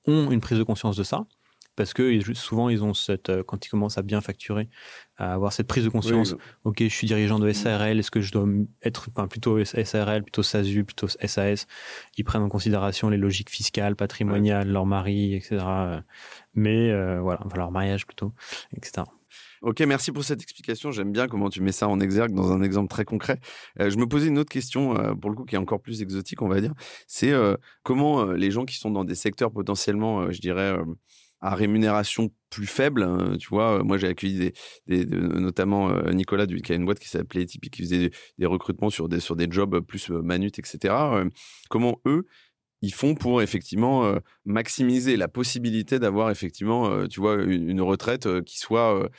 ont 0.06 0.30
une 0.30 0.40
prise 0.40 0.58
de 0.58 0.62
conscience 0.62 0.96
de 0.96 1.02
ça 1.02 1.26
parce 1.74 1.92
que 1.92 2.20
souvent 2.34 2.68
ils 2.68 2.84
ont 2.84 2.94
cette 2.94 3.30
euh, 3.30 3.42
quand 3.42 3.66
ils 3.66 3.68
commencent 3.68 3.98
à 3.98 4.02
bien 4.02 4.20
facturer, 4.20 4.68
à 5.16 5.34
avoir 5.34 5.52
cette 5.52 5.66
prise 5.66 5.82
de 5.82 5.88
conscience. 5.88 6.36
Ok, 6.62 6.84
je 6.84 6.86
suis 6.86 7.08
dirigeant 7.08 7.40
de 7.40 7.50
SARL, 7.50 7.98
est-ce 7.98 8.12
que 8.12 8.20
je 8.20 8.30
dois 8.30 8.46
être 8.84 9.08
enfin, 9.10 9.26
plutôt 9.26 9.64
SARL, 9.64 10.22
plutôt 10.22 10.44
SASU, 10.44 10.84
plutôt 10.84 11.08
SAS 11.08 11.66
Ils 12.16 12.22
prennent 12.22 12.42
en 12.42 12.48
considération 12.48 13.08
les 13.08 13.16
logiques 13.16 13.50
fiscales, 13.50 13.96
patrimoniales, 13.96 14.68
leur 14.68 14.86
mari, 14.86 15.34
etc. 15.34 15.64
Mais 16.54 16.92
voilà, 17.18 17.40
enfin 17.44 17.56
leur 17.56 17.72
mariage 17.72 18.06
plutôt, 18.06 18.32
etc. 18.76 19.02
Ok, 19.62 19.80
merci 19.80 20.10
pour 20.10 20.24
cette 20.24 20.40
explication. 20.40 20.90
J'aime 20.90 21.12
bien 21.12 21.28
comment 21.28 21.50
tu 21.50 21.60
mets 21.60 21.72
ça 21.72 21.86
en 21.86 22.00
exergue 22.00 22.32
dans 22.32 22.50
un 22.50 22.62
exemple 22.62 22.88
très 22.88 23.04
concret. 23.04 23.38
Euh, 23.78 23.90
je 23.90 23.98
me 23.98 24.06
posais 24.06 24.28
une 24.28 24.38
autre 24.38 24.50
question, 24.50 24.96
euh, 24.96 25.14
pour 25.14 25.28
le 25.28 25.36
coup, 25.36 25.44
qui 25.44 25.54
est 25.54 25.58
encore 25.58 25.82
plus 25.82 26.00
exotique, 26.00 26.40
on 26.40 26.48
va 26.48 26.62
dire. 26.62 26.72
C'est 27.06 27.30
euh, 27.30 27.56
comment 27.82 28.24
les 28.24 28.50
gens 28.50 28.64
qui 28.64 28.78
sont 28.78 28.90
dans 28.90 29.04
des 29.04 29.14
secteurs 29.14 29.52
potentiellement, 29.52 30.32
je 30.32 30.40
dirais, 30.40 30.78
à 31.42 31.54
rémunération 31.54 32.30
plus 32.48 32.66
faible. 32.66 33.02
Hein, 33.02 33.36
tu 33.38 33.48
vois, 33.48 33.82
moi 33.84 33.98
j'ai 33.98 34.08
accueilli 34.08 34.52
notamment 34.86 35.92
Nicolas 36.10 36.46
qui 36.46 36.72
a 36.72 36.74
une 36.74 36.86
boîte 36.86 36.98
qui 36.98 37.08
s'appelait 37.08 37.44
Tipeee 37.44 37.70
qui 37.70 37.82
faisait 37.82 38.10
des, 38.38 38.46
recrutements 38.46 38.90
sur 38.90 39.08
des 39.08 39.20
sur 39.20 39.36
des 39.36 39.46
jobs 39.50 39.80
plus 39.80 40.08
manut, 40.10 40.58
etc. 40.58 40.94
comment 41.68 42.00
eux 42.06 42.26
ils 42.82 42.94
font 42.94 43.14
pour 43.14 43.42
effectivement 43.42 44.14
maximiser 44.46 45.16
la 45.18 45.28
possibilité 45.28 45.98
d'avoir 45.98 46.30
effectivement, 46.30 47.06
tu 47.08 47.20
vois, 47.20 47.42
une 47.42 47.82
retraite 47.82 48.42
qui 48.44 48.58
soit 48.58 49.10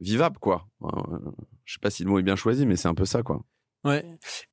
vivable, 0.00 0.38
quoi. 0.38 0.66
je 1.64 1.74
sais 1.74 1.80
pas 1.80 1.90
si 1.90 2.04
le 2.04 2.10
mot 2.10 2.18
est 2.18 2.22
bien 2.22 2.36
choisi, 2.36 2.66
mais 2.66 2.76
c'est 2.76 2.88
un 2.88 2.94
peu 2.94 3.04
ça, 3.04 3.22
quoi. 3.22 3.42
Ouais. 3.84 4.04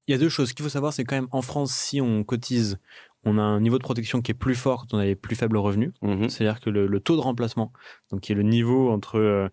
Il 0.07 0.11
y 0.11 0.15
a 0.15 0.17
deux 0.17 0.29
choses. 0.29 0.49
Ce 0.49 0.53
qu'il 0.53 0.63
faut 0.63 0.69
savoir, 0.69 0.93
c'est 0.93 1.03
quand 1.03 1.15
même 1.15 1.27
en 1.31 1.41
France, 1.41 1.73
si 1.73 2.01
on 2.01 2.23
cotise, 2.23 2.79
on 3.23 3.37
a 3.37 3.41
un 3.41 3.59
niveau 3.59 3.77
de 3.77 3.83
protection 3.83 4.21
qui 4.21 4.31
est 4.31 4.35
plus 4.35 4.55
fort 4.55 4.81
quand 4.81 4.97
on 4.97 4.99
a 4.99 5.05
les 5.05 5.15
plus 5.15 5.35
faibles 5.35 5.57
revenus. 5.57 5.91
Mmh 6.01 6.29
C'est-à-dire 6.29 6.59
que 6.59 6.69
le, 6.69 6.99
taux 6.99 7.15
de 7.15 7.21
remplacement, 7.21 7.71
donc 8.11 8.21
qui 8.21 8.31
est 8.31 8.35
le 8.35 8.43
niveau 8.43 8.89
entre 8.89 9.19
euh, 9.19 9.49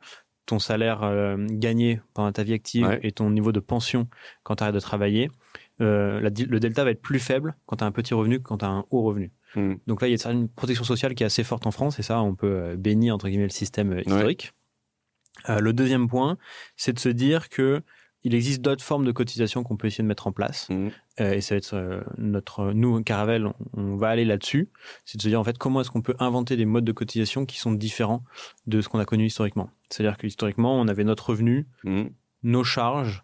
ton 0.47 0.59
salaire 0.59 1.03
euh, 1.03 1.37
gagné 1.51 2.01
pendant 2.15 2.31
ta 2.33 2.43
vie 2.43 2.53
active 2.53 2.99
et 3.03 3.13
ton 3.13 3.31
niveau 3.31 3.53
de 3.53 3.61
pension 3.61 4.09
quand 4.45 4.57
tu 4.57 4.63
arrêtes 4.63 4.75
de 4.75 4.81
travailler, 4.81 5.31
le 5.79 6.59
delta 6.59 6.85
va 6.85 6.91
être 6.91 7.03
plus 7.03 7.19
faible 7.19 7.57
quand 7.67 7.77
tu 7.77 7.85
as 7.85 7.87
un 7.87 7.93
petit 7.93 8.15
revenu 8.15 8.39
que 8.39 8.45
quand 8.45 8.59
tu 8.59 8.65
as 8.65 8.69
un 8.69 8.85
haut 8.91 9.03
revenu. 9.03 9.33
Mmh. 9.57 9.75
Donc 9.87 10.01
là, 10.01 10.09
il 10.09 10.17
y 10.17 10.27
a 10.27 10.31
une 10.31 10.49
protection 10.49 10.85
sociale 10.85 11.15
qui 11.15 11.23
est 11.23 11.27
assez 11.27 11.45
forte 11.45 11.67
en 11.67 11.71
France 11.71 11.99
et 11.99 12.03
ça, 12.03 12.23
on 12.23 12.35
peut 12.35 12.77
bénir 12.77 13.15
entre 13.15 13.29
guillemets 13.29 13.45
le 13.45 13.51
système 13.51 13.99
historique. 13.99 14.55
Euh, 15.49 15.61
le 15.61 15.73
deuxième 15.73 16.09
point, 16.09 16.39
c'est 16.77 16.93
de 16.93 16.99
se 16.99 17.09
dire 17.09 17.49
que 17.49 17.83
il 18.25 18.35
existe 18.35 18.61
d'autres 18.61 18.83
formes 18.83 19.05
de 19.05 19.13
cotisation 19.13 19.63
qu'on 19.63 19.77
peut 19.77 19.87
essayer 19.87 20.03
de 20.03 20.09
mettre 20.09 20.27
en 20.27 20.33
place. 20.33 20.69
Mmh. 20.69 20.89
Euh, 21.21 21.35
et 21.35 21.41
ça 21.41 21.55
va 21.55 21.59
être 21.59 21.75
euh, 21.75 22.01
notre, 22.19 22.73
nous, 22.73 23.01
Caravel, 23.05 23.47
on, 23.73 23.95
va 23.95 24.09
aller 24.09 24.25
là-dessus. 24.25 24.69
C'est 25.05 25.17
de 25.17 25.23
se 25.23 25.29
dire, 25.29 25.39
en 25.39 25.45
fait, 25.45 25.57
comment 25.59 25.81
est-ce 25.81 25.93
qu'on 25.93 26.03
peut 26.03 26.17
inventer 26.19 26.57
des 26.57 26.65
modes 26.65 26.85
de 26.85 26.91
cotisation 26.91 27.47
qui 27.47 27.59
sont 27.59 27.71
différents 27.71 28.25
de 28.67 28.81
ce 28.81 28.89
qu'on 28.89 28.99
a 28.99 29.05
connu 29.05 29.27
historiquement. 29.27 29.71
C'est-à-dire 29.91 30.17
que 30.17 30.27
historiquement, 30.27 30.81
on 30.81 30.89
avait 30.89 31.05
notre 31.05 31.31
revenu, 31.31 31.69
mmh. 31.85 32.03
nos 32.43 32.65
charges, 32.65 33.23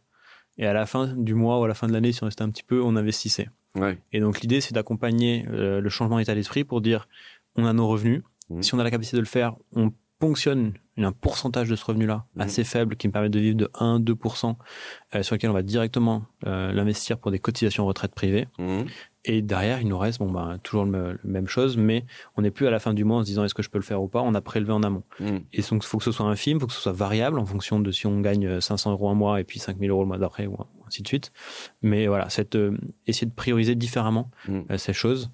et 0.56 0.66
à 0.66 0.72
la 0.72 0.86
fin 0.86 1.08
du 1.08 1.34
mois 1.34 1.58
ou 1.58 1.64
à 1.64 1.68
la 1.68 1.74
fin 1.74 1.88
de 1.88 1.92
l'année, 1.92 2.12
si 2.12 2.22
on 2.22 2.26
restait 2.26 2.42
un 2.42 2.50
petit 2.50 2.62
peu, 2.62 2.80
on 2.80 2.94
investissait. 2.94 3.48
Et 4.12 4.20
donc, 4.20 4.40
l'idée, 4.40 4.60
c'est 4.60 4.74
d'accompagner 4.74 5.46
le 5.48 5.88
changement 5.88 6.18
d'état 6.18 6.34
d'esprit 6.34 6.62
pour 6.62 6.82
dire, 6.82 7.08
on 7.56 7.64
a 7.64 7.72
nos 7.72 7.88
revenus, 7.88 8.22
Mmh. 8.52 8.62
Si 8.62 8.74
on 8.74 8.78
a 8.78 8.84
la 8.84 8.90
capacité 8.90 9.16
de 9.16 9.22
le 9.22 9.26
faire, 9.26 9.54
on 9.74 9.92
ponctionne 10.22 10.74
un 10.98 11.10
pourcentage 11.10 11.68
de 11.68 11.74
ce 11.74 11.84
revenu-là 11.84 12.26
mmh. 12.36 12.40
assez 12.40 12.62
faible 12.62 12.94
qui 12.94 13.08
me 13.08 13.12
permet 13.12 13.28
de 13.28 13.40
vivre 13.40 13.56
de 13.56 13.66
1-2% 13.74 14.54
euh, 15.16 15.22
sur 15.24 15.34
lequel 15.34 15.50
on 15.50 15.52
va 15.52 15.62
directement 15.62 16.22
euh, 16.46 16.70
l'investir 16.70 17.18
pour 17.18 17.32
des 17.32 17.40
cotisations 17.40 17.84
retraite 17.86 18.14
privées. 18.14 18.46
Mmh. 18.56 18.82
Et 19.24 19.40
derrière, 19.40 19.80
il 19.80 19.88
nous 19.88 19.98
reste 19.98 20.18
bon, 20.18 20.30
bah, 20.30 20.58
toujours 20.62 20.84
la 20.84 21.14
même 21.24 21.46
chose, 21.46 21.76
mais 21.76 22.04
on 22.36 22.42
n'est 22.42 22.50
plus 22.50 22.66
à 22.66 22.70
la 22.70 22.80
fin 22.80 22.92
du 22.92 23.04
mois 23.04 23.18
en 23.18 23.20
se 23.20 23.26
disant 23.26 23.44
est-ce 23.44 23.54
que 23.54 23.62
je 23.62 23.70
peux 23.70 23.78
le 23.78 23.84
faire 23.84 24.02
ou 24.02 24.08
pas? 24.08 24.20
On 24.20 24.34
a 24.34 24.40
prélevé 24.40 24.72
en 24.72 24.82
amont. 24.82 25.04
Mmh. 25.20 25.36
Et 25.52 25.62
donc, 25.62 25.84
il 25.84 25.86
faut 25.86 25.98
que 25.98 26.04
ce 26.04 26.10
soit 26.10 26.26
un 26.26 26.34
film, 26.34 26.58
il 26.58 26.60
faut 26.60 26.66
que 26.66 26.72
ce 26.72 26.80
soit 26.80 26.92
variable 26.92 27.38
en 27.38 27.46
fonction 27.46 27.78
de 27.78 27.90
si 27.92 28.06
on 28.06 28.20
gagne 28.20 28.60
500 28.60 28.90
euros 28.92 29.08
un 29.10 29.14
mois 29.14 29.40
et 29.40 29.44
puis 29.44 29.58
5000 29.58 29.90
euros 29.90 30.02
le 30.02 30.08
mois 30.08 30.18
d'après 30.18 30.46
ou 30.46 30.56
ainsi 30.86 31.02
de 31.02 31.08
suite. 31.08 31.32
Mais 31.82 32.08
voilà, 32.08 32.28
cette, 32.30 32.56
euh, 32.56 32.76
essayer 33.06 33.26
de 33.26 33.34
prioriser 33.34 33.76
différemment 33.76 34.30
ces 34.76 34.92
choses. 34.92 35.30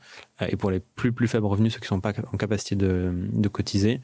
et 0.47 0.57
pour 0.57 0.71
les 0.71 0.81
plus, 0.81 1.13
plus 1.13 1.29
faibles 1.29 1.47
revenus, 1.47 1.73
ceux 1.73 1.81
qui 1.81 1.85
ne 1.85 1.89
sont 1.89 2.01
pas 2.01 2.13
en 2.33 2.37
capacité 2.37 2.77
de, 2.77 3.13
de 3.33 3.49
cotiser, 3.49 4.01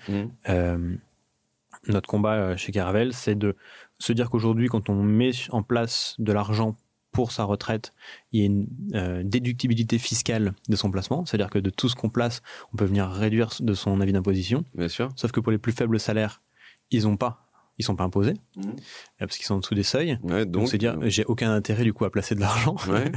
notre 1.88 2.08
combat 2.08 2.34
euh, 2.34 2.56
chez 2.56 2.72
Caravel, 2.72 3.12
c'est 3.12 3.34
de 3.34 3.56
se 3.98 4.12
dire 4.12 4.30
qu'aujourd'hui, 4.30 4.68
quand 4.68 4.88
on 4.88 5.02
met 5.02 5.30
en 5.50 5.62
place 5.62 6.16
de 6.18 6.32
l'argent 6.32 6.76
pour 7.14 7.30
sa 7.30 7.44
retraite, 7.44 7.92
il 8.32 8.40
y 8.40 8.42
a 8.42 8.46
une 8.46 8.66
euh, 8.94 9.22
déductibilité 9.24 9.98
fiscale 9.98 10.52
de 10.68 10.76
son 10.76 10.90
placement, 10.90 11.24
c'est-à-dire 11.24 11.48
que 11.48 11.60
de 11.60 11.70
tout 11.70 11.88
ce 11.88 11.94
qu'on 11.94 12.10
place, 12.10 12.42
on 12.72 12.76
peut 12.76 12.84
venir 12.84 13.08
réduire 13.08 13.50
de 13.60 13.72
son 13.72 14.00
avis 14.00 14.12
d'imposition. 14.12 14.64
Bien 14.74 14.88
sûr. 14.88 15.10
Sauf 15.14 15.30
que 15.30 15.38
pour 15.38 15.52
les 15.52 15.58
plus 15.58 15.72
faibles 15.72 16.00
salaires, 16.00 16.42
ils 16.90 17.06
ont 17.06 17.16
pas, 17.16 17.46
ils 17.78 17.84
sont 17.84 17.94
pas 17.94 18.02
imposés 18.02 18.34
mmh. 18.56 18.62
euh, 18.62 18.72
parce 19.20 19.36
qu'ils 19.36 19.46
sont 19.46 19.54
en 19.54 19.60
dessous 19.60 19.76
des 19.76 19.84
seuils. 19.84 20.18
donc, 20.46 20.68
c'est 20.68 20.76
dire, 20.76 20.98
j'ai 21.02 21.24
aucun 21.24 21.52
intérêt 21.54 21.84
du 21.84 21.92
coup 21.92 22.04
à 22.04 22.10
placer 22.10 22.34
de 22.34 22.40
l'argent 22.40 22.74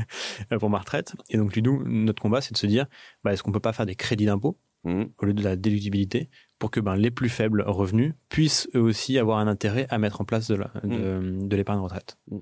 pour 0.60 0.70
ma 0.70 0.78
retraite. 0.78 1.16
Et 1.32 1.38
donc, 1.38 1.58
nous, 1.58 1.84
notre 1.88 2.22
combat, 2.22 2.40
c'est 2.42 2.54
de 2.54 2.58
se 2.58 2.68
dire, 2.68 2.86
bah, 3.24 3.34
est-ce 3.34 3.42
qu'on 3.42 3.52
peut 3.52 3.60
pas 3.60 3.74
faire 3.74 3.88
des 3.88 3.96
crédits 3.96 4.26
d'impôt 4.26 4.60
mmh. 4.84 5.04
au 5.18 5.26
lieu 5.26 5.34
de 5.34 5.44
la 5.44 5.56
déductibilité 5.56 6.30
pour 6.60 6.72
que 6.72 6.80
ben, 6.80 6.96
les 6.96 7.12
plus 7.12 7.30
faibles 7.30 7.64
revenus 7.68 8.14
puissent 8.30 8.68
eux 8.76 8.82
aussi 8.82 9.18
avoir 9.18 9.40
un 9.40 9.48
intérêt 9.48 9.88
à 9.90 9.98
mettre 9.98 10.22
en 10.22 10.26
place 10.26 10.48
de, 10.48 10.56
mmh. 10.56 11.50
l'épargne 11.50 11.80
retraite. 11.80 12.18
Mmh. 12.30 12.38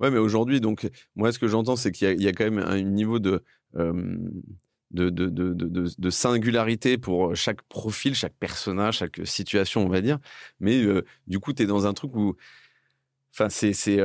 Ouais, 0.00 0.10
mais 0.10 0.18
aujourd'hui, 0.18 0.60
donc, 0.60 0.88
moi, 1.16 1.32
ce 1.32 1.38
que 1.38 1.48
j'entends, 1.48 1.76
c'est 1.76 1.92
qu'il 1.92 2.20
y, 2.20 2.28
a 2.28 2.32
quand 2.32 2.44
même 2.44 2.58
un 2.58 2.80
niveau 2.80 3.18
de, 3.18 3.42
de, 3.74 5.10
de, 5.10 6.10
singularité 6.10 6.98
pour 6.98 7.36
chaque 7.36 7.62
profil, 7.62 8.14
chaque 8.14 8.34
personnage, 8.34 8.98
chaque 8.98 9.20
situation, 9.24 9.84
on 9.84 9.88
va 9.88 10.00
dire. 10.00 10.18
Mais 10.60 10.82
du 11.26 11.38
coup, 11.40 11.52
tu 11.52 11.64
es 11.64 11.66
dans 11.66 11.86
un 11.86 11.92
truc 11.92 12.14
où 12.16 12.36
Enfin, 13.32 13.48
c'est, 13.50 13.72
c'est, 13.72 14.00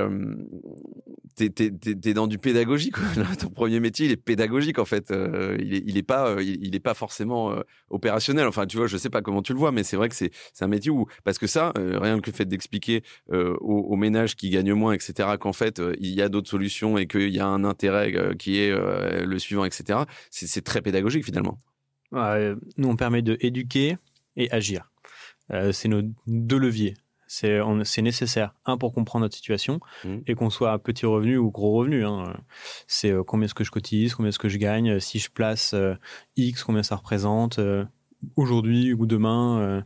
t'es, 1.35 2.13
dans 2.13 2.27
du 2.27 2.37
pédagogique. 2.37 2.95
Ton 3.39 3.49
premier 3.49 3.79
métier, 3.79 4.05
il 4.05 4.11
est 4.11 4.17
pédagogique 4.17 4.79
en 4.79 4.85
fait. 4.85 5.11
il, 5.11 5.73
est, 5.73 5.83
il 5.85 5.97
est 5.97 6.03
pas, 6.03 6.35
il, 6.41 6.75
est 6.75 6.79
pas 6.79 6.93
forcément 6.93 7.55
opérationnel. 7.89 8.47
Enfin, 8.47 8.65
tu 8.67 8.77
vois, 8.77 8.87
je 8.87 8.97
sais 8.97 9.09
pas 9.09 9.21
comment 9.21 9.41
tu 9.41 9.53
le 9.53 9.59
vois, 9.59 9.71
mais 9.71 9.83
c'est 9.83 9.97
vrai 9.97 10.09
que 10.09 10.15
c'est, 10.15 10.31
un 10.61 10.67
métier 10.67 10.91
où, 10.91 11.07
parce 11.23 11.37
que 11.39 11.47
ça, 11.47 11.71
rien 11.75 12.19
que 12.19 12.29
le 12.29 12.35
fait 12.35 12.45
d'expliquer 12.45 13.03
aux, 13.31 13.95
ménages 13.95 14.35
qui 14.35 14.49
gagnent 14.49 14.73
moins, 14.73 14.93
etc., 14.93 15.29
qu'en 15.39 15.53
fait, 15.53 15.81
il 15.99 16.13
y 16.13 16.21
a 16.21 16.29
d'autres 16.29 16.49
solutions 16.49 16.97
et 16.97 17.07
qu'il 17.07 17.29
y 17.29 17.39
a 17.39 17.47
un 17.47 17.63
intérêt 17.63 18.35
qui 18.37 18.59
est 18.59 18.71
le 18.71 19.39
suivant, 19.39 19.65
etc. 19.65 19.99
C'est, 20.29 20.63
très 20.63 20.81
pédagogique 20.81 21.25
finalement. 21.25 21.59
nous, 22.11 22.87
on 22.87 22.95
permet 22.95 23.21
de 23.21 23.37
éduquer 23.39 23.97
et 24.35 24.51
agir. 24.51 24.91
c'est 25.71 25.87
nos 25.87 26.01
deux 26.27 26.59
leviers. 26.59 26.95
C'est 27.33 28.01
nécessaire, 28.03 28.53
un, 28.65 28.77
pour 28.77 28.93
comprendre 28.93 29.23
notre 29.23 29.35
situation 29.35 29.79
mmh. 30.03 30.17
et 30.27 30.35
qu'on 30.35 30.51
soit 30.51 30.71
à 30.71 30.77
petit 30.77 31.07
revenu 31.07 31.37
ou 31.37 31.49
gros 31.49 31.73
revenu. 31.73 32.05
Hein. 32.05 32.35
C'est 32.85 33.09
euh, 33.09 33.23
combien 33.23 33.45
est-ce 33.45 33.55
que 33.55 33.63
je 33.63 33.71
cotise, 33.71 34.13
combien 34.13 34.29
est-ce 34.29 34.37
que 34.37 34.49
je 34.49 34.59
gagne, 34.59 34.99
si 34.99 35.17
je 35.17 35.31
place 35.31 35.73
euh, 35.73 35.95
X, 36.35 36.63
combien 36.63 36.83
ça 36.83 36.95
représente 36.95 37.57
euh, 37.57 37.85
aujourd'hui 38.35 38.93
ou 38.93 39.07
demain. 39.07 39.83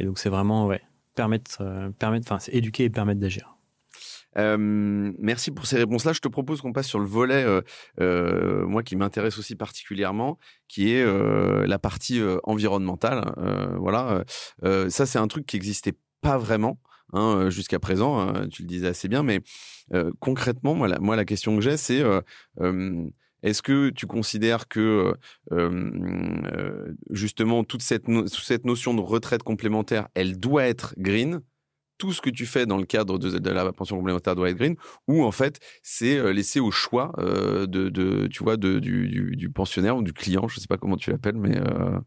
et 0.00 0.04
donc, 0.04 0.18
c'est 0.18 0.28
vraiment, 0.28 0.66
ouais, 0.66 0.82
permettre, 1.14 1.62
permettre, 1.98 2.32
enfin, 2.32 2.44
éduquer 2.50 2.84
et 2.84 2.90
permettre 2.90 3.20
d'agir. 3.20 3.56
merci 4.36 5.52
pour 5.52 5.66
ces 5.66 5.78
réponses-là. 5.78 6.12
Je 6.12 6.20
te 6.20 6.28
propose 6.28 6.60
qu'on 6.60 6.72
passe 6.72 6.88
sur 6.88 6.98
le 6.98 7.06
volet, 7.06 7.46
moi 7.98 8.82
qui 8.82 8.96
m'intéresse 8.96 9.38
aussi 9.38 9.54
particulièrement, 9.54 10.38
qui 10.66 10.92
est 10.92 11.06
la 11.66 11.78
partie 11.78 12.20
environnementale. 12.42 13.32
voilà, 13.78 14.24
ça 14.90 15.06
c'est 15.06 15.18
un 15.18 15.28
truc 15.28 15.46
qui 15.46 15.56
existait 15.56 15.94
pas 16.20 16.38
vraiment. 16.38 16.78
Hein, 17.14 17.48
jusqu'à 17.48 17.78
présent. 17.78 18.18
Hein, 18.18 18.48
tu 18.50 18.62
le 18.62 18.68
disais 18.68 18.88
assez 18.88 19.08
bien, 19.08 19.22
mais 19.22 19.40
concrètement, 20.20 20.74
moi 20.74 20.88
la, 20.88 20.98
moi, 20.98 21.16
la 21.16 21.24
question 21.24 21.56
que 21.56 21.62
j'ai, 21.62 21.76
c'est 21.76 22.02
est-ce 23.42 23.62
que 23.62 23.90
tu 23.90 24.06
considères 24.06 24.68
que 24.68 25.14
justement 27.10 27.64
toute 27.64 27.82
cette, 27.82 28.04
cette 28.28 28.64
notion 28.64 28.94
de 28.94 29.00
retraite 29.00 29.42
complémentaire, 29.42 30.08
elle 30.14 30.38
doit 30.38 30.66
être 30.66 30.94
green? 30.98 31.40
Tout 31.96 32.12
ce 32.12 32.20
que 32.20 32.30
tu 32.30 32.46
fais 32.46 32.64
dans 32.64 32.76
le 32.76 32.84
cadre 32.84 33.18
de, 33.18 33.50
la 33.50 33.72
pension 33.72 33.96
complémentaire 33.96 34.36
doit 34.36 34.50
être 34.50 34.58
green, 34.58 34.76
ou 35.08 35.24
en 35.24 35.32
fait 35.32 35.58
c'est 35.82 36.32
laissé 36.32 36.60
au 36.60 36.70
choix 36.70 37.12
de, 37.18 38.28
tu 38.28 38.44
vois, 38.44 38.58
du, 38.58 39.50
pensionnaire 39.54 39.96
ou 39.96 40.02
du 40.02 40.12
client, 40.12 40.46
je 40.46 40.60
sais 40.60 40.68
pas 40.68 40.76
comment 40.76 40.96
tu 40.96 41.10
l'appelles, 41.10 41.38
mais 41.38 41.56
euh, 41.56 41.98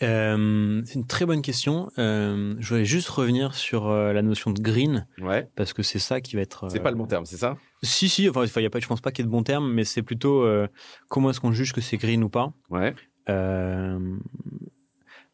c'est 0.00 0.94
une 0.94 1.06
très 1.06 1.26
bonne 1.26 1.42
question. 1.42 1.90
Euh, 1.98 2.54
je 2.58 2.68
voulais 2.68 2.84
juste 2.84 3.08
revenir 3.08 3.54
sur 3.54 3.88
euh, 3.88 4.12
la 4.12 4.22
notion 4.22 4.50
de 4.50 4.60
green, 4.60 5.06
ouais. 5.20 5.48
parce 5.56 5.72
que 5.72 5.82
c'est 5.82 5.98
ça 5.98 6.20
qui 6.20 6.36
va 6.36 6.42
être. 6.42 6.68
C'est 6.70 6.80
pas 6.80 6.90
le 6.90 6.96
bon 6.96 7.06
terme, 7.06 7.26
c'est 7.26 7.36
ça? 7.36 7.56
Si, 7.82 8.08
si. 8.08 8.28
Enfin, 8.28 8.44
y 8.60 8.66
a 8.66 8.70
pas. 8.70 8.80
Je 8.80 8.86
pense 8.86 9.00
pas 9.00 9.10
qu'il 9.10 9.24
y 9.24 9.26
ait 9.26 9.26
de 9.26 9.32
bon 9.32 9.42
terme, 9.42 9.72
mais 9.72 9.84
c'est 9.84 10.02
plutôt 10.02 10.46
comment 11.08 11.30
est-ce 11.30 11.40
qu'on 11.40 11.52
juge 11.52 11.72
que 11.72 11.80
c'est 11.80 11.96
green 11.96 12.22
ou 12.22 12.28
pas? 12.28 12.52
Ouais. 12.70 12.94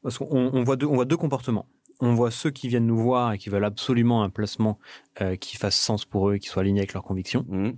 parce 0.02 0.18
qu'on 0.18 0.28
on 0.30 0.64
voit 0.64 0.76
deux, 0.76 0.86
on 0.86 0.94
voit 0.94 1.04
deux 1.04 1.16
comportements. 1.16 1.68
On 2.00 2.14
voit 2.14 2.32
ceux 2.32 2.50
qui 2.50 2.68
viennent 2.68 2.86
nous 2.86 2.98
voir 2.98 3.32
et 3.32 3.38
qui 3.38 3.50
veulent 3.50 3.64
absolument 3.64 4.22
un 4.24 4.30
placement 4.30 4.78
qui 5.40 5.56
fasse 5.56 5.76
sens 5.76 6.04
pour 6.04 6.30
eux, 6.30 6.38
qui 6.38 6.48
soit 6.48 6.62
aligné 6.62 6.80
avec 6.80 6.92
leurs 6.94 7.04
convictions. 7.04 7.44
Mmh. 7.48 7.70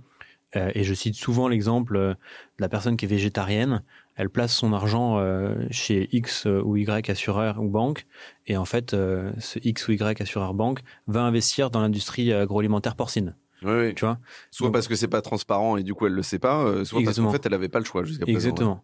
et 0.55 0.83
je 0.83 0.93
cite 0.93 1.15
souvent 1.15 1.49
l'exemple 1.49 1.97
de 1.97 2.15
la 2.59 2.69
personne 2.69 2.97
qui 2.97 3.05
est 3.05 3.09
végétarienne 3.09 3.83
elle 4.17 4.29
place 4.29 4.53
son 4.53 4.73
argent 4.73 5.19
euh, 5.19 5.55
chez 5.69 6.09
X 6.11 6.45
ou 6.45 6.75
Y 6.75 7.09
assureur 7.09 7.61
ou 7.61 7.69
banque, 7.69 8.05
et 8.47 8.57
en 8.57 8.65
fait, 8.65 8.93
euh, 8.93 9.31
ce 9.37 9.59
X 9.63 9.87
ou 9.87 9.91
Y 9.93 10.21
assureur 10.21 10.53
banque 10.53 10.81
va 11.05 11.21
investir 11.21 11.69
dans 11.69 11.79
l'industrie 11.79 12.33
agroalimentaire 12.33 12.95
porcine. 12.95 13.35
Oui, 13.63 13.95
Tu 13.95 14.05
vois 14.05 14.19
soit 14.51 14.71
parce 14.71 14.87
que 14.87 14.95
c'est 14.95 15.07
pas 15.07 15.23
transparent 15.23 15.77
et 15.77 15.83
du 15.83 15.95
coup 15.95 16.05
elle 16.05 16.13
le 16.13 16.21
sait 16.21 16.37
pas, 16.37 16.63
euh, 16.63 16.85
soit 16.85 17.01
parce 17.03 17.17
qu'en 17.17 17.31
fait 17.31 17.43
elle 17.43 17.55
avait 17.55 17.69
pas 17.69 17.79
le 17.79 17.85
choix 17.85 18.03
jusqu'à 18.03 18.23
présent. 18.23 18.37
Exactement. 18.37 18.83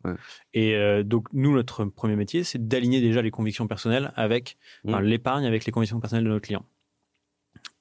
Et 0.56 1.04
donc 1.04 1.28
nous 1.32 1.54
notre 1.54 1.86
premier 1.86 2.16
métier 2.16 2.44
c'est 2.44 2.68
d'aligner 2.68 3.00
déjà 3.00 3.22
les 3.22 3.30
convictions 3.30 3.68
personnelles 3.68 4.12
avec 4.16 4.58
mmh. 4.86 4.98
l'épargne 5.02 5.46
avec 5.46 5.66
les 5.66 5.72
convictions 5.72 6.00
personnelles 6.00 6.26
de 6.26 6.30
nos 6.30 6.40
clients. 6.40 6.66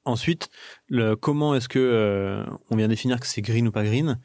Ensuite, 0.04 0.50
le, 0.88 1.14
comment 1.14 1.54
est-ce 1.54 1.70
que 1.70 2.44
on 2.68 2.76
vient 2.76 2.88
définir 2.88 3.20
que 3.20 3.26
c'est 3.26 3.40
green 3.40 3.68
ou 3.68 3.72
pas 3.72 3.84
green? 3.84 4.20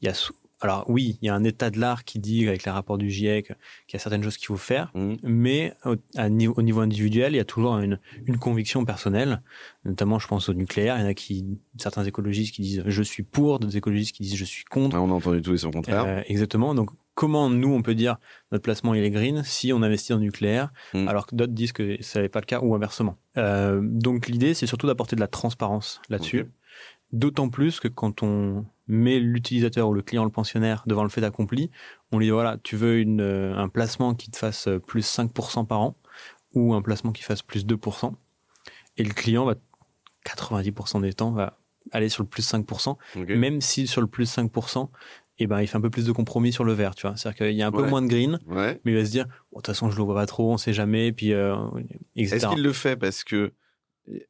Il 0.00 0.06
y 0.06 0.08
a 0.08 0.14
alors 0.62 0.84
oui, 0.88 1.18
il 1.20 1.26
y 1.26 1.28
a 1.28 1.34
un 1.34 1.44
état 1.44 1.70
de 1.70 1.80
l'art 1.80 2.04
qui 2.04 2.18
dit, 2.18 2.46
avec 2.46 2.64
les 2.64 2.70
rapports 2.70 2.98
du 2.98 3.10
GIEC, 3.10 3.46
qu'il 3.86 3.94
y 3.94 3.96
a 3.96 3.98
certaines 3.98 4.22
choses 4.22 4.36
qu'il 4.36 4.46
faut 4.46 4.56
faire, 4.56 4.90
mmh. 4.94 5.14
mais 5.22 5.74
au, 5.84 5.96
niveau, 6.28 6.80
individuel, 6.80 7.32
il 7.32 7.36
y 7.36 7.40
a 7.40 7.44
toujours 7.44 7.78
une, 7.78 7.98
conviction 8.40 8.84
personnelle. 8.84 9.42
Notamment, 9.84 10.18
je 10.18 10.28
pense 10.28 10.48
au 10.48 10.54
nucléaire. 10.54 10.96
Il 10.98 11.02
y 11.02 11.04
en 11.04 11.08
a 11.08 11.14
qui, 11.14 11.58
certains 11.78 12.04
écologistes 12.04 12.54
qui 12.54 12.62
disent 12.62 12.82
je 12.86 13.02
suis 13.02 13.22
pour, 13.22 13.58
d'autres 13.58 13.76
écologistes 13.76 14.14
qui 14.14 14.22
disent 14.22 14.36
je 14.36 14.44
suis 14.44 14.64
contre. 14.64 14.96
on 14.96 15.10
a 15.10 15.14
entendu 15.14 15.42
tout 15.42 15.52
et 15.52 15.58
son 15.58 15.70
contraire. 15.70 16.04
Euh, 16.06 16.22
exactement. 16.26 16.74
Donc, 16.74 16.90
comment 17.14 17.50
nous, 17.50 17.72
on 17.72 17.82
peut 17.82 17.94
dire 17.94 18.16
notre 18.52 18.62
placement 18.62 18.94
il 18.94 19.04
est 19.04 19.10
green 19.10 19.42
si 19.44 19.72
on 19.72 19.82
investit 19.82 20.12
dans 20.12 20.18
le 20.18 20.24
nucléaire, 20.24 20.72
mmh. 20.94 21.08
alors 21.08 21.26
que 21.26 21.34
d'autres 21.34 21.52
disent 21.52 21.72
que 21.72 21.96
ce 22.00 22.20
n'est 22.20 22.28
pas 22.28 22.40
le 22.40 22.46
cas 22.46 22.60
ou 22.60 22.74
inversement. 22.74 23.16
Euh, 23.36 23.80
donc, 23.82 24.28
l'idée, 24.28 24.54
c'est 24.54 24.66
surtout 24.66 24.86
d'apporter 24.86 25.16
de 25.16 25.20
la 25.20 25.28
transparence 25.28 26.00
là-dessus. 26.08 26.46
D'autant 27.12 27.48
plus 27.48 27.80
que 27.80 27.88
quand 27.88 28.22
on 28.22 28.64
met 28.88 29.18
l'utilisateur 29.20 29.88
ou 29.88 29.94
le 29.94 30.02
client, 30.02 30.24
le 30.24 30.30
pensionnaire, 30.30 30.82
devant 30.86 31.02
le 31.02 31.08
fait 31.08 31.22
accompli, 31.24 31.70
on 32.10 32.18
lui 32.18 32.26
dit 32.26 32.30
voilà, 32.30 32.56
tu 32.62 32.76
veux 32.76 32.98
une, 32.98 33.20
euh, 33.20 33.56
un 33.56 33.68
placement 33.68 34.14
qui 34.14 34.30
te 34.30 34.36
fasse 34.36 34.68
euh, 34.68 34.78
plus 34.78 35.06
5% 35.06 35.66
par 35.66 35.80
an 35.80 35.96
ou 36.54 36.74
un 36.74 36.82
placement 36.82 37.12
qui 37.12 37.22
fasse 37.22 37.42
plus 37.42 37.66
2%. 37.66 38.12
Et 38.98 39.04
le 39.04 39.12
client 39.14 39.44
va, 39.44 39.54
90% 40.26 41.00
des 41.00 41.12
temps, 41.12 41.32
va 41.32 41.58
aller 41.90 42.08
sur 42.08 42.22
le 42.22 42.28
plus 42.28 42.48
5%, 42.50 42.96
même 43.36 43.60
si 43.60 43.86
sur 43.86 44.00
le 44.00 44.06
plus 44.06 44.30
5%, 44.36 44.88
eh 45.38 45.46
ben, 45.46 45.60
il 45.60 45.66
fait 45.66 45.76
un 45.76 45.80
peu 45.80 45.90
plus 45.90 46.06
de 46.06 46.12
compromis 46.12 46.52
sur 46.52 46.62
le 46.64 46.72
vert, 46.72 46.94
tu 46.94 47.06
vois. 47.06 47.16
C'est-à-dire 47.16 47.46
qu'il 47.46 47.56
y 47.56 47.62
a 47.62 47.66
un 47.66 47.72
peu 47.72 47.86
moins 47.88 48.02
de 48.02 48.06
green, 48.06 48.38
mais 48.84 48.92
il 48.92 48.96
va 48.96 49.04
se 49.04 49.10
dire, 49.10 49.24
de 49.26 49.30
toute 49.56 49.66
façon, 49.66 49.90
je 49.90 49.96
le 49.96 50.02
vois 50.04 50.14
pas 50.14 50.26
trop, 50.26 50.52
on 50.52 50.58
sait 50.58 50.72
jamais, 50.72 51.10
puis, 51.12 51.32
euh, 51.32 51.56
Est-ce 52.16 52.46
qu'il 52.54 52.62
le 52.62 52.72
fait 52.72 52.96
parce 52.96 53.24
que 53.24 53.52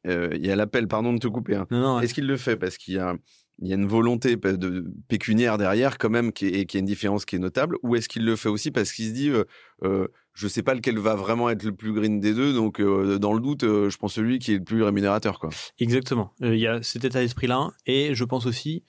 euh, 0.07 0.29
il 0.33 0.45
y 0.45 0.51
a 0.51 0.55
l'appel, 0.55 0.87
pardon 0.87 1.13
de 1.13 1.19
te 1.19 1.27
couper. 1.27 1.55
Hein. 1.55 2.01
Est-ce 2.01 2.13
qu'il 2.13 2.27
le 2.27 2.37
fait? 2.37 2.55
Parce 2.57 2.77
qu'il 2.77 2.95
y 2.95 2.99
a, 2.99 3.15
il 3.59 3.67
y 3.67 3.71
a 3.71 3.75
une 3.75 3.87
volonté 3.87 4.35
de 4.35 4.85
pécuniaire 5.07 5.57
derrière 5.57 5.97
quand 5.97 6.09
même 6.09 6.31
qui 6.31 6.47
est, 6.47 6.65
qui 6.65 6.77
a 6.77 6.79
une 6.79 6.85
différence 6.85 7.25
qui 7.25 7.35
est 7.35 7.39
notable 7.39 7.77
ou 7.83 7.95
est-ce 7.95 8.09
qu'il 8.09 8.25
le 8.25 8.35
fait 8.35 8.49
aussi 8.49 8.71
parce 8.71 8.91
qu'il 8.91 9.07
se 9.07 9.13
dit 9.13 9.29
euh, 9.29 9.43
euh, 9.83 10.07
je 10.33 10.47
sais 10.47 10.63
pas 10.63 10.73
lequel 10.73 10.97
va 10.97 11.15
vraiment 11.15 11.49
être 11.49 11.63
le 11.63 11.75
plus 11.75 11.93
green 11.93 12.19
des 12.19 12.33
deux 12.33 12.53
donc 12.53 12.81
dans 12.81 13.33
le 13.33 13.39
doute 13.39 13.61
je 13.61 13.95
pense 13.97 14.13
celui 14.13 14.39
qui 14.39 14.53
est 14.53 14.57
le 14.57 14.63
plus 14.63 14.81
rémunérateur 14.81 15.39
quoi. 15.39 15.49
Exactement. 15.79 16.33
Il 16.41 16.55
y 16.55 16.67
a 16.67 16.81
cet 16.81 17.05
état 17.05 17.19
d'esprit 17.19 17.47
là 17.47 17.71
et 17.85 18.15
je 18.15 18.23
pense 18.23 18.47
aussi 18.47 18.83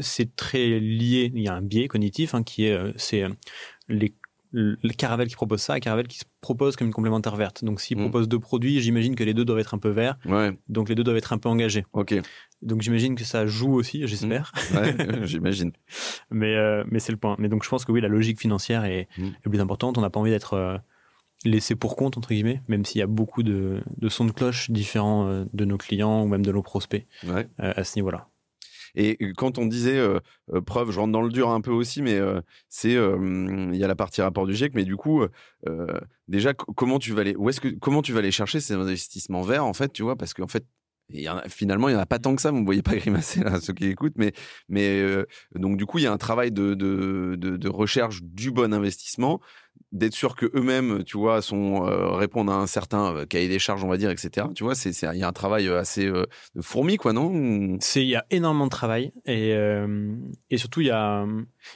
c'est 0.00 0.34
très 0.34 0.80
lié 0.80 1.30
il 1.32 1.42
y 1.42 1.48
a 1.48 1.54
un 1.54 1.62
biais 1.62 1.86
cognitif 1.86 2.34
hein, 2.34 2.42
qui 2.42 2.64
est 2.64 2.76
c'est 2.96 3.24
les 3.88 4.16
le 4.56 4.92
Caravel 4.92 5.26
qui 5.28 5.34
propose 5.34 5.60
ça, 5.60 5.76
et 5.76 5.80
Caravel 5.80 6.06
qui 6.06 6.18
se 6.18 6.24
propose 6.40 6.76
comme 6.76 6.86
une 6.86 6.92
complémentaire 6.92 7.34
verte. 7.34 7.64
Donc 7.64 7.80
s'il 7.80 7.98
Mm. 7.98 8.02
propose 8.02 8.28
deux 8.28 8.38
produits, 8.38 8.80
j'imagine 8.80 9.16
que 9.16 9.24
les 9.24 9.34
deux 9.34 9.44
doivent 9.44 9.58
être 9.58 9.74
un 9.74 9.78
peu 9.78 9.88
verts, 9.90 10.16
Ouais, 10.26 10.52
donc 10.68 10.88
les 10.88 10.94
deux 10.94 11.02
doivent 11.02 11.16
être 11.16 11.32
un 11.32 11.38
peu 11.38 11.48
engagés. 11.48 11.84
ok. 11.92 12.14
Donc 12.62 12.80
j'imagine 12.82 13.14
que 13.16 13.24
ça 13.24 13.46
joue 13.46 13.74
aussi, 13.74 14.06
j'espère. 14.06 14.52
Ouais, 14.74 14.94
j'imagine. 15.26 15.72
Mais, 16.30 16.54
euh, 16.54 16.84
mais 16.88 16.98
c'est 17.00 17.12
le 17.12 17.18
point. 17.18 17.36
Mais 17.38 17.48
donc 17.48 17.64
je 17.64 17.68
pense 17.68 17.84
que 17.84 17.92
oui, 17.92 18.00
la 18.00 18.08
logique 18.08 18.40
financière 18.40 18.84
est, 18.84 19.08
Mm. 19.18 19.26
est 19.44 19.48
plus 19.50 19.60
importante. 19.60 19.98
On 19.98 20.00
n'a 20.00 20.10
pas 20.10 20.20
envie 20.20 20.30
d'être 20.30 20.54
euh, 20.54 20.78
laissé 21.44 21.74
pour 21.74 21.96
compte, 21.96 22.16
entre 22.16 22.28
guillemets, 22.30 22.62
même 22.68 22.84
s'il 22.84 23.00
y 23.00 23.02
a 23.02 23.06
beaucoup 23.06 23.42
de, 23.42 23.80
de 23.98 24.08
sons 24.08 24.24
de 24.24 24.30
cloche 24.32 24.70
différents 24.70 25.26
euh, 25.28 25.44
de 25.52 25.64
nos 25.66 25.76
clients 25.76 26.22
ou 26.22 26.26
même 26.28 26.44
de 26.44 26.52
nos 26.52 26.62
prospects 26.62 27.06
Ouais. 27.26 27.46
à 27.58 27.84
ce 27.84 27.98
niveau-là. 27.98 28.28
Et 28.94 29.18
quand 29.36 29.58
on 29.58 29.66
disait 29.66 30.00
preuve, 30.66 30.90
je 30.90 31.00
rentre 31.00 31.12
dans 31.12 31.22
le 31.22 31.30
dur 31.30 31.50
un 31.50 31.60
peu 31.60 31.72
aussi, 31.72 32.02
mais 32.02 32.18
c'est 32.68 32.92
il 32.92 33.76
y 33.76 33.84
a 33.84 33.88
la 33.88 33.96
partie 33.96 34.22
rapport 34.22 34.46
du 34.46 34.54
GIEC, 34.54 34.74
mais 34.74 34.84
du 34.84 34.96
coup, 34.96 35.24
déjà 36.28 36.54
comment 36.54 36.98
tu 36.98 37.12
vas 37.12 37.22
aller, 37.22 37.34
où 37.36 37.48
est-ce 37.48 37.60
que 37.60 37.68
comment 37.68 38.02
tu 38.02 38.12
vas 38.12 38.28
chercher 38.30 38.60
ces 38.60 38.74
investissements 38.74 39.42
verts 39.42 39.64
en 39.64 39.72
fait, 39.74 39.92
tu 39.92 40.02
vois, 40.02 40.16
parce 40.16 40.34
qu'en 40.34 40.46
fait 40.46 40.64
a- 41.28 41.44
finalement, 41.48 41.88
il 41.88 41.92
n'y 41.92 41.98
en 41.98 42.02
a 42.02 42.06
pas 42.06 42.18
tant 42.18 42.34
que 42.34 42.42
ça. 42.42 42.50
Vous 42.50 42.60
ne 42.60 42.64
voyez 42.64 42.82
pas 42.82 42.94
grimacer 42.96 43.42
là, 43.44 43.60
ceux 43.60 43.72
qui 43.72 43.86
écoutent, 43.86 44.14
mais, 44.16 44.32
mais 44.68 45.00
euh, 45.00 45.26
donc 45.54 45.76
du 45.76 45.86
coup, 45.86 45.98
il 45.98 46.04
y 46.04 46.06
a 46.06 46.12
un 46.12 46.18
travail 46.18 46.50
de, 46.52 46.74
de, 46.74 47.36
de, 47.38 47.56
de 47.56 47.68
recherche 47.68 48.22
du 48.22 48.50
bon 48.50 48.72
investissement, 48.74 49.40
d'être 49.92 50.14
sûr 50.14 50.34
que 50.34 50.46
eux-mêmes, 50.56 51.04
tu 51.04 51.16
vois, 51.16 51.40
sont 51.42 51.86
euh, 51.86 52.10
répondent 52.12 52.50
à 52.50 52.54
un 52.54 52.66
certain 52.66 53.14
euh, 53.14 53.26
cahier 53.26 53.48
des 53.48 53.58
charges, 53.60 53.84
on 53.84 53.88
va 53.88 53.96
dire, 53.96 54.10
etc. 54.10 54.46
Tu 54.54 54.64
vois, 54.64 54.74
c'est 54.74 54.90
il 54.90 55.18
y 55.18 55.22
a 55.22 55.28
un 55.28 55.32
travail 55.32 55.68
assez 55.68 56.10
fourmi, 56.60 56.96
quoi, 56.96 57.12
non? 57.12 57.76
C'est 57.80 58.02
il 58.02 58.08
y 58.08 58.16
a 58.16 58.24
énormément 58.30 58.64
de 58.66 58.70
travail 58.70 59.12
et 59.26 59.54
et 60.50 60.58
surtout 60.58 60.80
il 60.80 60.88
y 60.88 60.90
a 60.90 61.24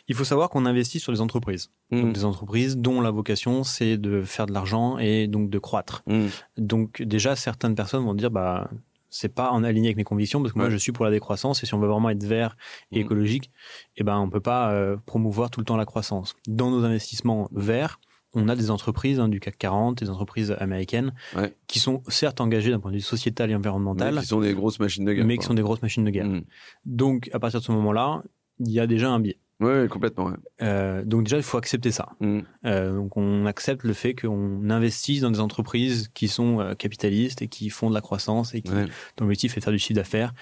il 0.08 0.14
faut 0.14 0.24
savoir 0.24 0.48
qu'on 0.50 0.66
investit 0.66 1.00
sur 1.00 1.12
des 1.12 1.20
entreprises, 1.20 1.70
Mm. 1.90 2.02
donc 2.02 2.12
des 2.12 2.24
entreprises 2.26 2.76
dont 2.76 3.00
la 3.00 3.10
vocation 3.10 3.64
c'est 3.64 3.96
de 3.96 4.20
faire 4.22 4.44
de 4.46 4.52
l'argent 4.52 4.98
et 4.98 5.26
donc 5.26 5.48
de 5.48 5.58
croître. 5.58 6.02
Mm. 6.06 6.26
Donc 6.58 7.00
déjà 7.02 7.34
certaines 7.36 7.74
personnes 7.74 8.04
vont 8.04 8.14
dire 8.14 8.30
bah 8.30 8.68
c'est 9.10 9.34
pas 9.34 9.50
en 9.50 9.64
aligné 9.64 9.88
avec 9.88 9.96
mes 9.96 10.04
convictions 10.04 10.40
parce 10.42 10.52
que 10.52 10.58
moi 10.58 10.70
je 10.70 10.76
suis 10.76 10.92
pour 10.92 11.04
la 11.04 11.10
décroissance 11.10 11.62
et 11.62 11.66
si 11.66 11.74
on 11.74 11.78
veut 11.78 11.88
vraiment 11.88 12.10
être 12.10 12.24
vert 12.24 12.56
et 12.92 12.98
Mm. 12.98 13.02
écologique, 13.02 13.50
eh 13.96 14.04
ben 14.04 14.18
on 14.18 14.28
peut 14.30 14.40
pas 14.40 14.70
euh, 14.72 14.96
promouvoir 15.06 15.50
tout 15.50 15.60
le 15.60 15.64
temps 15.66 15.76
la 15.76 15.86
croissance. 15.86 16.34
Dans 16.46 16.70
nos 16.70 16.84
investissements 16.84 17.48
verts, 17.52 18.00
on 18.34 18.48
a 18.48 18.54
des 18.56 18.70
entreprises 18.70 19.18
hein, 19.20 19.28
du 19.28 19.40
CAC 19.40 19.56
40, 19.58 19.98
des 19.98 20.10
entreprises 20.10 20.54
américaines 20.60 21.14
Ouais. 21.34 21.54
qui 21.66 21.78
sont 21.78 22.02
certes 22.08 22.40
engagées 22.42 22.70
d'un 22.70 22.78
point 22.80 22.90
de 22.90 22.96
vue 22.96 23.02
sociétal 23.02 23.50
et 23.50 23.54
environnemental, 23.54 24.14
Ouais, 24.14 24.20
qui 24.20 24.26
sont 24.26 24.40
des 24.40 24.52
grosses 24.52 24.78
machines 24.80 25.04
de 25.06 25.12
guerre. 25.14 25.24
mais 25.24 25.36
quoi. 25.36 25.42
qui 25.42 25.46
sont 25.46 25.54
des 25.54 25.62
grosses 25.62 25.80
machines 25.82 26.04
de 26.04 26.10
guerre. 26.10 26.26
Mm. 26.26 26.42
Donc, 26.84 27.30
à 27.32 27.38
partir 27.38 27.60
de 27.60 27.64
ce 27.64 27.72
moment-là, 27.72 28.22
il 28.60 28.70
y 28.70 28.80
a 28.80 28.86
déjà 28.86 29.10
un 29.10 29.20
biais. 29.20 29.38
Ouais, 29.60 29.88
complètement. 29.90 30.26
Ouais. 30.26 30.36
Euh, 30.62 31.04
donc 31.04 31.24
déjà, 31.24 31.36
il 31.36 31.42
faut 31.42 31.58
accepter 31.58 31.90
ça. 31.90 32.10
Mm. 32.20 32.40
Euh, 32.64 32.94
donc 32.94 33.16
on 33.16 33.44
accepte 33.46 33.82
le 33.82 33.92
fait 33.92 34.14
qu'on 34.14 34.70
investisse 34.70 35.20
dans 35.22 35.30
des 35.32 35.40
entreprises 35.40 36.08
qui 36.14 36.28
sont 36.28 36.60
euh, 36.60 36.74
capitalistes 36.74 37.42
et 37.42 37.48
qui 37.48 37.68
font 37.70 37.88
de 37.90 37.94
la 37.94 38.00
croissance 38.00 38.54
et 38.54 38.62
qui, 38.62 38.72
Ouais. 38.72 38.84
dont 39.16 39.24
l'objectif 39.24 39.56
est 39.56 39.60
de 39.60 39.64
faire 39.64 39.72
du 39.72 39.78
chiffre 39.80 39.96
d'affaires. 39.96 40.32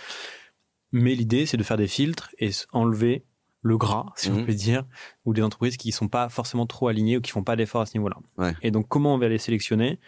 Mais 0.92 1.14
l'idée, 1.14 1.46
c'est 1.46 1.56
de 1.56 1.62
faire 1.62 1.76
des 1.78 1.88
filtres 1.88 2.30
et 2.38 2.50
enlever 2.72 3.24
le 3.62 3.76
gras, 3.78 4.12
si 4.16 4.28
on 4.30 4.36
Mhm. 4.36 4.46
peut 4.46 4.54
dire, 4.54 4.84
ou 5.24 5.32
des 5.34 5.42
entreprises 5.42 5.76
qui 5.76 5.90
sont 5.92 6.06
pas 6.08 6.28
forcément 6.28 6.66
trop 6.66 6.86
alignées 6.88 7.16
ou 7.16 7.20
qui 7.20 7.32
font 7.32 7.42
pas 7.42 7.56
d'efforts 7.56 7.80
à 7.80 7.86
ce 7.86 7.96
niveau-là. 7.98 8.16
Ouais. 8.38 8.54
Et 8.62 8.70
donc, 8.70 8.86
comment 8.86 9.14
on 9.14 9.18
va 9.18 9.28
les 9.28 9.38
sélectionner? 9.38 9.98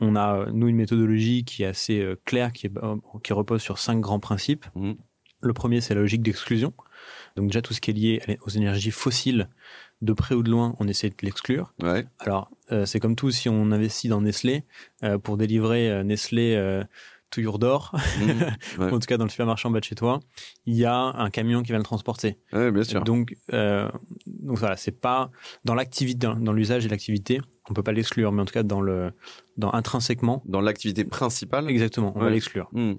On 0.00 0.16
a, 0.16 0.46
nous, 0.52 0.68
une 0.68 0.76
méthodologie 0.76 1.44
qui 1.44 1.64
est 1.64 1.66
assez 1.66 2.14
claire, 2.24 2.52
qui, 2.52 2.68
est, 2.68 2.72
qui 3.22 3.32
repose 3.34 3.60
sur 3.60 3.78
cinq 3.78 4.00
grands 4.00 4.20
principes. 4.20 4.64
Mhm. 4.76 4.94
Le 5.42 5.52
premier, 5.52 5.80
c'est 5.80 5.94
la 5.94 6.00
logique 6.00 6.22
d'exclusion. 6.22 6.72
Donc 7.36 7.48
déjà, 7.48 7.62
tout 7.62 7.74
ce 7.74 7.80
qui 7.80 7.90
est 7.90 7.94
lié 7.94 8.38
aux 8.46 8.50
énergies 8.50 8.90
fossiles, 8.90 9.48
de 10.00 10.12
près 10.12 10.34
ou 10.34 10.42
de 10.42 10.50
loin, 10.50 10.74
on 10.80 10.88
essaie 10.88 11.10
de 11.10 11.14
l'exclure. 11.22 11.72
Ouais. 11.80 12.04
Alors, 12.18 12.50
euh, 12.72 12.86
c'est 12.86 12.98
comme 12.98 13.14
tout, 13.14 13.30
si 13.30 13.48
on 13.48 13.70
investit 13.70 14.08
dans 14.08 14.20
Nestlé, 14.20 14.64
euh, 15.04 15.16
pour 15.18 15.36
délivrer 15.36 15.90
euh, 15.90 16.02
Nestlé 16.02 16.82
toujours 17.30 17.58
d'or, 17.58 17.92
Mm. 18.20 18.24
Ouais. 18.78 18.92
en 18.92 18.98
tout 18.98 19.06
cas 19.06 19.16
dans 19.16 19.24
le 19.24 19.30
supermarché 19.30 19.66
en 19.66 19.70
bas 19.70 19.80
de 19.80 19.84
chez 19.84 19.94
toi, 19.94 20.20
il 20.66 20.74
y 20.76 20.84
a 20.84 20.94
un 20.94 21.30
camion 21.30 21.62
qui 21.62 21.72
va 21.72 21.78
le 21.78 21.84
transporter. 21.84 22.38
Ouais, 22.52 22.70
bien 22.70 22.84
sûr. 22.84 23.02
Donc, 23.02 23.34
euh, 23.52 23.88
donc 24.26 24.58
voilà, 24.58 24.76
c'est 24.76 25.00
pas 25.00 25.30
dans 25.64 25.74
l'activité, 25.74 26.26
dans, 26.38 26.52
l'usage 26.52 26.84
et 26.84 26.88
l'activité, 26.88 27.40
on 27.70 27.74
peut 27.74 27.82
pas 27.82 27.92
l'exclure, 27.92 28.32
mais 28.32 28.42
en 28.42 28.44
tout 28.44 28.52
cas 28.52 28.62
dans 28.62 28.80
le, 28.80 29.12
dans 29.56 29.72
intrinsèquement, 29.72 30.42
Dans 30.46 30.60
l'activité 30.60 31.04
principale. 31.04 31.70
exactement, 31.70 32.12
on 32.14 32.20
va 32.20 32.30
l'exclure. 32.30 32.68
Mm. 32.72 32.92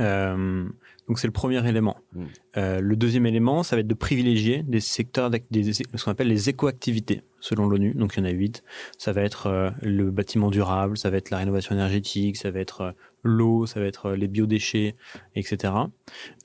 Euh, 0.00 0.68
donc 1.08 1.18
c'est 1.18 1.26
le 1.26 1.32
premier 1.32 1.66
élément. 1.68 1.96
Mm. 2.12 2.24
Euh, 2.56 2.80
le 2.80 2.96
deuxième 2.96 3.26
élément, 3.26 3.62
ça 3.62 3.76
va 3.76 3.80
être 3.80 3.86
de 3.86 3.94
privilégier 3.94 4.62
des 4.64 4.80
secteurs, 4.80 5.30
des, 5.30 5.72
ce 5.72 6.04
qu'on 6.04 6.10
appelle 6.10 6.28
les 6.28 6.48
éco-activités, 6.48 7.22
selon 7.40 7.68
l'ONU. 7.68 7.94
Donc 7.94 8.14
il 8.16 8.20
y 8.20 8.22
en 8.22 8.24
a 8.26 8.32
huit. 8.32 8.64
Ça 8.98 9.12
va 9.12 9.22
être 9.22 9.46
euh, 9.46 9.70
le 9.82 10.10
bâtiment 10.10 10.50
durable, 10.50 10.98
ça 10.98 11.10
va 11.10 11.16
être 11.16 11.30
la 11.30 11.38
rénovation 11.38 11.74
énergétique, 11.74 12.36
ça 12.36 12.50
va 12.50 12.58
être 12.60 12.80
euh, 12.80 12.92
l'eau, 13.22 13.66
ça 13.66 13.80
va 13.80 13.86
être 13.86 14.12
les 14.12 14.28
biodéchets, 14.28 14.96
etc. 15.34 15.72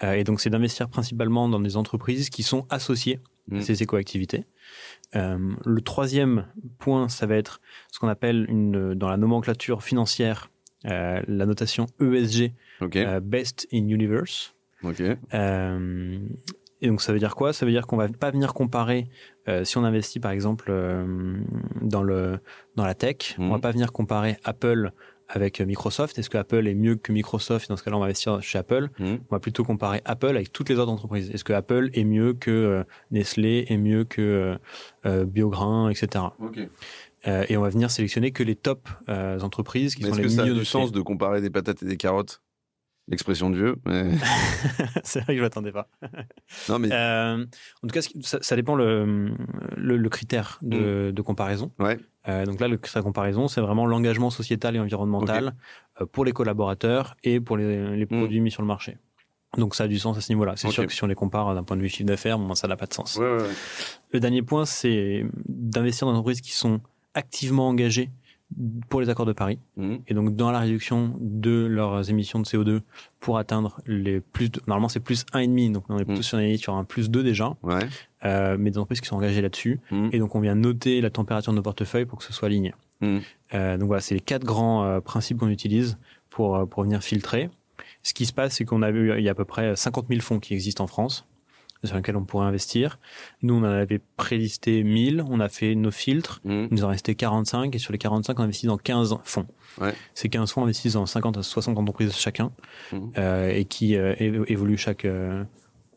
Et 0.02 0.24
donc 0.24 0.42
c'est 0.42 0.50
d'investir 0.50 0.90
principalement 0.90 1.48
dans 1.48 1.60
des 1.60 1.78
entreprises 1.78 2.32
qui 2.32 2.42
sont 2.42 2.66
associées 2.72 3.20
à 3.52 3.62
ces 3.62 3.84
éco-activités. 3.84 4.46
Le 5.14 5.80
troisième 5.82 6.48
point, 6.80 7.08
ça 7.08 7.28
va 7.28 7.36
être 7.36 7.62
ce 7.92 8.00
qu'on 8.00 8.08
appelle 8.08 8.48
une, 8.50 8.96
dans 8.96 9.10
la 9.10 9.18
nomenclature 9.18 9.84
financière 9.84 10.50
la 10.84 11.46
notation 11.46 11.86
ESG, 12.00 12.54
Euh, 13.06 13.20
Best 13.20 13.68
in 13.74 13.88
Universe. 13.90 14.54
Euh, 15.34 16.20
et 16.82 16.88
donc 16.88 17.02
ça 17.02 17.14
veut 17.14 17.20
dire 17.20 17.36
quoi? 17.36 17.54
Ça 17.54 17.66
veut 17.66 17.72
dire 17.72 17.86
qu'on 17.86 17.98
va 17.98 18.08
pas 18.10 18.32
venir 18.32 18.54
comparer 18.56 19.08
euh, 19.48 19.64
si 19.64 19.78
on 19.78 19.84
investit 19.84 20.20
par 20.20 20.32
exemple 20.32 20.72
dans 21.82 22.02
le 22.04 22.40
dans 22.76 22.86
la 22.86 22.96
tech, 22.96 23.36
Mhm. 23.38 23.50
on 23.50 23.54
va 23.54 23.60
pas 23.60 23.72
venir 23.72 23.92
comparer 23.92 24.38
Apple 24.44 24.92
avec 25.30 25.62
Microsoft. 25.62 26.18
Est-ce 26.20 26.30
que 26.30 26.38
Apple 26.38 26.68
est 26.68 26.74
mieux 26.74 26.96
que 26.96 27.12
Microsoft? 27.14 27.70
Dans 27.70 27.78
ce 27.78 27.84
cas-là, 27.84 27.96
on 27.98 28.00
va 28.00 28.06
investir 28.08 28.42
chez 28.42 28.58
Apple. 28.58 28.90
Mm. 29.00 29.06
On 29.06 29.36
va 29.36 29.40
plutôt 29.40 29.64
comparer 29.64 30.02
Apple 30.04 30.28
avec 30.30 30.52
toutes 30.52 30.68
les 30.70 30.78
autres 30.78 30.92
entreprises. 30.92 31.30
Est-ce 31.32 31.44
que 31.46 31.54
Apple 31.54 31.90
est 31.94 32.04
mieux 32.04 32.34
que 32.34 32.84
Nestlé, 33.12 33.66
est 33.70 33.78
mieux 33.78 34.04
que 34.04 34.58
Biograin, 35.06 35.90
etc. 35.90 36.26
Et 37.26 37.56
on 37.56 37.62
va 37.62 37.70
venir 37.70 37.92
sélectionner 37.92 38.32
que 38.32 38.44
les 38.44 38.56
top 38.56 38.90
entreprises 39.08 39.96
qui 39.96 40.04
Mais 40.04 40.10
sont 40.10 40.16
Est-ce 40.16 40.22
les 40.22 40.28
que 40.28 40.34
ça 40.34 40.42
a 40.42 40.46
mieux 40.48 40.54
du 40.56 40.66
sens 40.66 40.92
de 40.92 41.02
comparer 41.02 41.40
des 41.40 41.50
patates 41.50 41.82
et 41.84 41.86
des 41.86 41.98
carottes? 41.98 42.42
L'expression 43.08 43.50
de 43.50 43.56
vieux. 43.58 43.76
mais- 43.86 44.12
C'est 45.04 45.20
vrai 45.22 45.34
que 45.34 45.38
je 45.40 45.44
m'attendais 45.44 45.72
pas. 45.72 45.88
non, 46.70 46.80
mais. 46.80 46.90
Euh, 46.92 47.44
en 47.84 47.88
tout 47.88 47.94
cas, 47.94 48.02
ça, 48.22 48.40
ça 48.42 48.56
dépend 48.56 48.76
le, 48.76 49.32
le, 49.76 49.98
le 49.98 50.10
critère 50.10 50.60
de, 50.62 51.12
de 51.12 51.22
comparaison. 51.22 51.72
Ouais. 51.80 52.00
Euh, 52.28 52.46
donc 52.46 52.60
là, 52.60 52.68
le 52.68 52.78
critère 52.78 53.02
de 53.02 53.06
comparaison, 53.06 53.48
c'est 53.48 53.62
vraiment 53.62 53.86
l'engagement 53.86 54.30
sociétal 54.30 54.76
et 54.76 54.80
environnemental 54.80 55.54
euh, 56.00 56.06
pour 56.06 56.24
les 56.24 56.32
collaborateurs 56.32 57.16
et 57.24 57.40
pour 57.40 57.58
les, 57.58 57.98
les 57.98 58.06
produits 58.06 58.40
mis 58.40 58.52
sur 58.52 58.62
le 58.62 58.68
marché. 58.68 58.98
Donc 59.58 59.76
ça 59.76 59.84
a 59.84 59.88
du 59.88 60.00
sens 60.00 60.16
à 60.18 60.22
ce 60.22 60.32
niveau-là. 60.32 60.54
C'est 60.56 60.70
sûr 60.70 60.86
que 60.88 60.94
si 60.94 61.04
on 61.04 61.08
les 61.08 61.16
compare 61.16 61.54
d'un 61.56 61.64
point 61.64 61.76
de 61.76 61.82
vue 61.82 61.90
chiffre 61.90 62.06
d'affaires, 62.08 62.38
bon, 62.40 62.56
ça 62.56 62.68
n'a 62.70 62.78
pas 62.78 62.86
de 62.86 62.94
sens. 62.94 63.18
Ouais, 63.18 63.26
ouais, 63.26 63.42
ouais. 63.42 63.50
Le 64.14 64.20
dernier 64.22 64.44
point, 64.44 64.64
c'est 64.66 65.26
d'investir 65.48 66.08
dans 66.08 66.14
des 66.14 66.20
entreprises 66.20 66.40
qui 66.42 66.54
sont 66.54 66.80
activement 67.16 67.68
engagées 67.68 68.10
pour 68.90 69.02
les 69.02 69.10
accords 69.10 69.26
de 69.26 69.34
Paris 69.34 69.60
Mm. 69.78 69.96
et 70.08 70.14
donc 70.14 70.36
dans 70.36 70.52
la 70.52 70.60
réduction 70.60 71.16
de 71.20 71.66
leurs 71.66 72.10
émissions 72.10 72.40
de 72.40 72.46
CO2 72.46 72.82
pour 73.20 73.38
atteindre 73.38 73.80
les 73.86 74.20
plus 74.20 74.50
de, 74.52 74.60
normalement 74.68 74.90
c'est 74.90 75.00
plus 75.00 75.26
1,5 75.34 75.72
donc 75.72 75.84
on 75.90 75.98
est 75.98 76.02
Mm. 76.02 76.06
plutôt 76.06 76.22
sur, 76.22 76.38
une- 76.40 76.58
sur 76.58 76.76
un 76.76 76.84
plus 76.84 77.10
2 77.10 77.24
déjà 77.24 77.56
Ouais. 77.64 77.80
euh, 78.26 78.58
mais 78.60 78.72
des 78.72 78.78
entreprises 78.78 79.02
qui 79.02 79.08
sont 79.08 79.16
engagées 79.16 79.42
là-dessus 79.42 79.80
Mm. 79.92 80.10
et 80.12 80.20
donc 80.20 80.36
on 80.36 80.40
vient 80.42 80.56
noter 80.56 81.02
la 81.02 81.10
température 81.10 81.54
de 81.54 81.58
nos 81.58 81.64
portefeuilles 81.64 82.06
pour 82.06 82.20
que 82.20 82.26
ce 82.26 82.34
soit 82.34 82.48
aligné 82.48 82.74
Mm. 83.02 83.20
Euh, 83.54 83.78
donc 83.78 83.88
voilà 83.88 84.02
c'est 84.02 84.14
les 84.16 84.22
quatre 84.22 84.44
grands 84.46 84.84
euh, 84.84 85.00
principes 85.00 85.38
qu'on 85.40 85.50
utilise 85.50 85.98
pour, 86.30 86.68
pour 86.70 86.84
venir 86.84 87.02
filtrer 87.02 87.50
ce 88.04 88.14
qui 88.14 88.26
se 88.26 88.34
passe 88.34 88.56
c'est 88.56 88.66
qu'on 88.66 88.82
a 88.84 88.90
il 88.92 89.24
y 89.24 89.28
a 89.28 89.32
à 89.32 89.36
peu 89.36 89.46
près 89.46 89.76
50 89.76 90.08
000 90.10 90.22
fonds 90.22 90.40
qui 90.40 90.54
existent 90.54 90.84
en 90.84 90.88
France 90.88 91.26
sur 91.84 91.96
lesquels 91.96 92.16
on 92.18 92.26
pourrait 92.26 92.46
investir. 92.46 93.00
Nous, 93.42 93.54
on 93.56 93.60
en 93.60 93.64
avait 93.64 94.00
prélisté 94.18 94.84
1000, 94.84 95.24
on 95.28 95.40
a 95.40 95.50
fait 95.50 95.76
nos 95.76 95.92
filtres, 95.92 96.42
Mm. 96.44 96.68
il 96.70 96.76
nous 96.78 96.84
en 96.84 96.90
restait 96.90 97.16
45 97.16 97.76
et 97.76 97.80
sur 97.80 97.92
les 97.92 97.98
45, 97.98 98.40
on 98.40 98.44
investit 98.44 98.68
dans 98.68 98.78
15 98.78 99.16
fonds. 99.24 99.48
Ouais. 99.80 99.94
Ces 100.14 100.30
15 100.30 100.52
fonds 100.52 100.64
investissent 100.64 100.94
dans 100.94 101.06
50 101.06 101.38
à 101.38 101.44
60 101.44 101.78
entreprises 101.78 102.14
chacun 102.16 102.52
Mhm. 102.92 103.12
euh, 103.18 103.50
et 103.50 103.66
qui 103.66 103.96
euh, 103.96 104.14
évo- 104.20 104.46
évoluent 104.48 104.78
chaque 104.78 105.06
euh, 105.06 105.44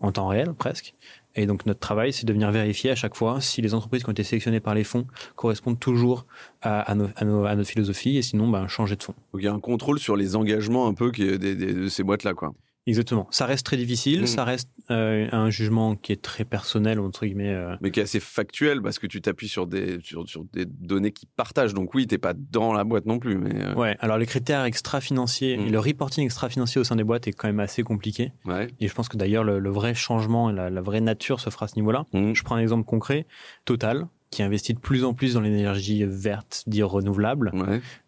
en 0.01 0.12
temps 0.12 0.28
réel 0.28 0.53
presque. 0.55 0.95
Et 1.37 1.47
donc 1.47 1.66
notre 1.66 1.80
travail, 1.80 2.12
c'est 2.12 2.26
de 2.26 2.32
venir 2.32 2.51
vérifier 2.53 2.91
à 2.91 2.95
chaque 2.95 3.16
fois 3.16 3.41
si 3.41 3.61
les 3.61 3.74
entreprises 3.74 4.05
qui 4.05 4.09
ont 4.09 4.12
été 4.12 4.22
sélectionnées 4.22 4.61
par 4.61 4.74
les 4.74 4.85
fonds 4.85 5.07
correspondent 5.35 5.80
toujours 5.80 6.26
à, 6.62 6.80
à, 6.80 6.95
nos, 6.95 7.09
à, 7.16 7.24
nos- 7.24 7.45
à 7.45 7.57
notre 7.57 7.68
philosophie 7.68 8.16
et 8.16 8.22
sinon, 8.22 8.49
ben, 8.49 8.68
changer 8.68 8.95
de 8.97 9.03
fonds. 9.03 9.14
Donc 9.32 9.43
il 9.43 9.45
y 9.45 9.49
a 9.49 9.53
un 9.53 9.59
contrôle 9.61 9.99
sur 9.99 10.14
les 10.16 10.37
engagements 10.37 10.87
un 10.87 10.95
peu 10.95 11.11
qui, 11.11 11.26
des, 11.39 11.57
des- 11.57 11.74
de 11.74 11.89
ces 11.89 12.05
boîtes-là, 12.05 12.35
quoi. 12.35 12.55
Exactement. 12.87 13.26
Ça 13.30 13.47
reste 13.47 13.64
très 13.64 13.76
difficile, 13.78 14.20
Mhm. 14.20 14.26
ça 14.26 14.45
reste 14.45 14.68
euh, 14.91 15.26
un 15.32 15.49
jugement 15.49 15.97
qui 15.97 16.12
est 16.12 16.20
très 16.20 16.45
personnel, 16.45 17.01
entre 17.01 17.24
guillemets. 17.24 17.49
euh, 17.55 17.74
Mais 17.80 17.91
qui 17.91 18.01
est 18.01 18.03
assez 18.03 18.20
factuel 18.20 18.82
parce 18.82 18.99
que 18.99 19.07
tu 19.07 19.22
t'appuies 19.22 19.49
sur 19.49 19.66
des, 19.66 19.99
sur, 20.03 20.28
sur 20.28 20.45
des 20.53 20.66
données 20.66 21.11
qui 21.12 21.24
partagent. 21.24 21.72
Donc 21.72 21.95
oui, 21.95 22.07
t'es 22.07 22.18
pas 22.18 22.35
dans 22.35 22.74
la 22.74 22.85
boîte 22.85 23.07
non 23.07 23.18
plus. 23.18 23.39
Mais 23.39 23.55
euh, 23.62 23.74
Ouais, 23.74 23.97
alors 24.01 24.18
les 24.18 24.26
critères 24.26 24.64
extra-financiers 24.64 25.53
et 25.55 25.68
le 25.70 25.78
reporting 25.80 26.24
extra-financier 26.26 26.78
au 26.80 26.85
sein 26.85 26.97
des 26.97 27.05
boîtes 27.05 27.26
est 27.26 27.32
quand 27.32 27.49
même 27.49 27.61
assez 27.61 27.82
compliqué. 27.82 28.32
ouais. 28.45 28.68
Et 28.80 28.89
je 28.89 28.95
pense 28.95 29.09
que 29.09 29.16
d'ailleurs, 29.16 29.45
le, 29.45 29.59
le 29.59 29.70
vrai 29.70 29.95
changement 29.95 30.51
et 30.51 30.53
la, 30.53 30.68
la 30.68 30.80
vraie 30.82 31.01
nature 31.01 31.41
se 31.41 31.49
fera 31.49 31.64
à 31.64 31.68
ce 31.68 31.76
niveau-là. 31.76 32.05
Mm. 32.12 32.35
Je 32.35 32.43
prends 32.43 32.57
un 32.57 32.61
exemple 32.61 32.85
concret. 32.85 33.26
Total, 33.64 34.07
qui 34.35 34.43
investit 34.43 34.74
de 34.74 34.80
plus 34.80 35.05
en 35.05 35.14
plus 35.14 35.35
dans 35.35 35.41
l'énergie 35.41 36.05
verte, 36.05 36.64
dire 36.66 36.89
renouvelable, 36.89 37.53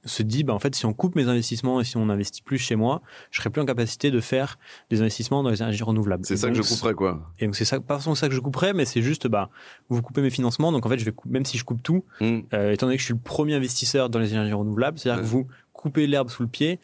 se 0.05 0.23
dit, 0.23 0.45
bah, 0.45 0.55
en 0.55 0.59
fait, 0.59 0.75
si 0.75 0.85
on 0.87 0.93
coupe 0.93 1.15
mes 1.15 1.29
investissements 1.29 1.81
et 1.81 1.85
si 1.85 1.97
on 1.97 2.09
investit 2.09 2.43
plus 2.43 2.59
chez 2.59 2.75
moi, 2.75 3.01
je 3.31 3.41
serai 3.41 3.51
plus 3.51 3.63
en 3.63 3.65
capacité 3.65 4.11
de 4.11 4.21
faire 4.21 4.59
des 4.91 5.01
investissements 5.01 5.43
dans 5.43 5.51
les 5.51 5.63
énergies 5.63 5.83
renouvelables. 5.83 6.25
C'est 6.27 6.37
ça 6.37 6.49
que 6.49 6.55
je 6.55 6.63
couperais, 6.63 6.95
quoi. 6.95 7.33
Et 7.39 7.47
donc, 7.47 7.55
c'est 7.55 7.65
ça, 7.65 7.79
pas 7.81 7.95
forcément 7.95 8.17
ça 8.17 8.29
que 8.29 8.35
je 8.35 8.41
couperais, 8.41 8.73
mais 8.73 8.85
c'est 8.85 9.03
juste, 9.03 9.29
bah, 9.29 9.51
vous 9.89 10.03
coupez 10.03 10.21
mes 10.21 10.31
financements. 10.31 10.73
Donc, 10.73 10.85
en 10.85 10.89
fait, 10.89 10.99
je 10.99 11.05
vais, 11.05 11.15
même 11.27 11.45
si 11.45 11.59
je 11.59 11.65
coupe 11.65 11.83
tout, 11.83 12.05
mm. 12.21 12.39
euh, 12.55 12.73
étant 12.73 12.87
donné 12.87 12.97
que 12.97 13.01
je 13.01 13.07
suis 13.07 13.15
le 13.15 13.21
premier 13.21 13.55
investisseur 13.55 14.11
dans 14.11 14.19
les 14.19 14.33
énergies 14.33 14.53
renouvelables, 14.53 14.99
c'est-à-dire 14.99 15.23
que 15.23 15.29
vous 15.29 15.47
coupez 15.77 16.07
l'herbe 16.07 16.31
sous 16.31 16.43
le 16.43 16.49
pied 16.49 16.81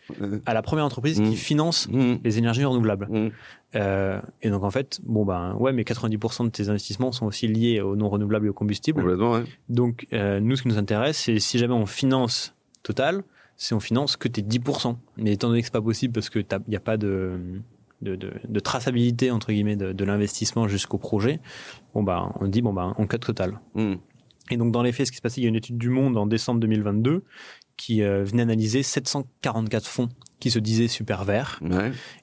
à 0.47 0.55
la 0.55 0.63
première 0.63 0.85
entreprise 0.85 1.17
qui 1.21 1.31
mm. 1.31 1.35
finance 1.35 1.89
mm. 1.89 2.15
les 2.23 2.39
énergies 2.39 2.65
renouvelables. 2.65 3.09
Euh, 3.75 4.21
et 4.43 4.51
donc 4.51 4.65
en 4.65 4.71
fait, 4.71 5.01
bon 5.05 5.25
ben 5.25 5.55
ouais, 5.59 5.73
mais 5.73 5.83
90% 5.83 6.45
de 6.45 6.51
tes 6.51 6.69
investissements 6.69 7.11
sont 7.11 7.27
aussi 7.27 7.49
liés 7.49 7.81
aux 7.81 7.97
non 7.97 8.09
renouvelables 8.09 8.47
et 8.47 8.49
aux 8.51 8.55
combustibles. 8.55 9.03
Donc 9.69 10.07
euh, 10.13 10.41
nous, 10.41 10.57
ce 10.57 10.63
qui 10.63 10.69
nous 10.69 10.79
intéresse, 10.79 11.19
c'est 11.19 11.39
si 11.39 11.59
jamais 11.59 11.75
on 11.75 11.87
finance 11.87 12.55
Total, 12.83 13.23
c'est 13.57 13.77
on 13.77 13.81
finance 13.81 14.17
que 14.17 14.27
tes 14.27 14.43
10%. 14.43 14.97
Mais 15.17 15.33
étant 15.33 15.49
donné 15.49 15.61
que 15.61 15.67
c'est 15.67 15.73
pas 15.73 15.81
possible 15.81 16.13
parce 16.13 16.31
que 16.31 16.41
il 16.41 16.47
n'y 16.69 16.77
a 16.77 16.81
pas 16.81 16.97
de 16.97 17.39
de, 18.03 18.17
de, 18.17 18.59
traçabilité 18.59 19.31
entre 19.31 19.53
guillemets 19.53 19.77
de, 19.77 20.05
l'investissement 20.05 20.67
jusqu'au 20.67 20.99
projet, 20.99 21.39
bon 21.95 22.03
bah 22.03 22.33
on 22.41 22.49
dit 22.49 22.61
bon 22.61 22.73
bah 22.73 22.95
on 22.99 23.07
cut 23.07 23.21
Total. 23.21 23.61
Et 24.51 24.57
donc 24.57 24.73
dans 24.73 24.83
les 24.83 24.93
faits, 24.93 25.07
ce 25.07 25.13
qui 25.13 25.17
se 25.17 25.23
passait, 25.23 25.41
il 25.41 25.45
y 25.45 25.47
a 25.47 25.51
une 25.51 25.57
étude 25.57 25.79
du 25.79 25.89
Monde 25.89 26.17
en 26.17 26.27
décembre 26.27 26.61
2022 26.61 27.25
qui 27.77 28.03
euh, 28.03 28.23
venait 28.25 28.43
analyser 28.43 28.83
744 28.83 29.87
fonds 29.87 30.09
qui 30.41 30.51
se 30.51 30.59
disaient 30.59 30.89
super 30.89 31.25
verts. 31.25 31.61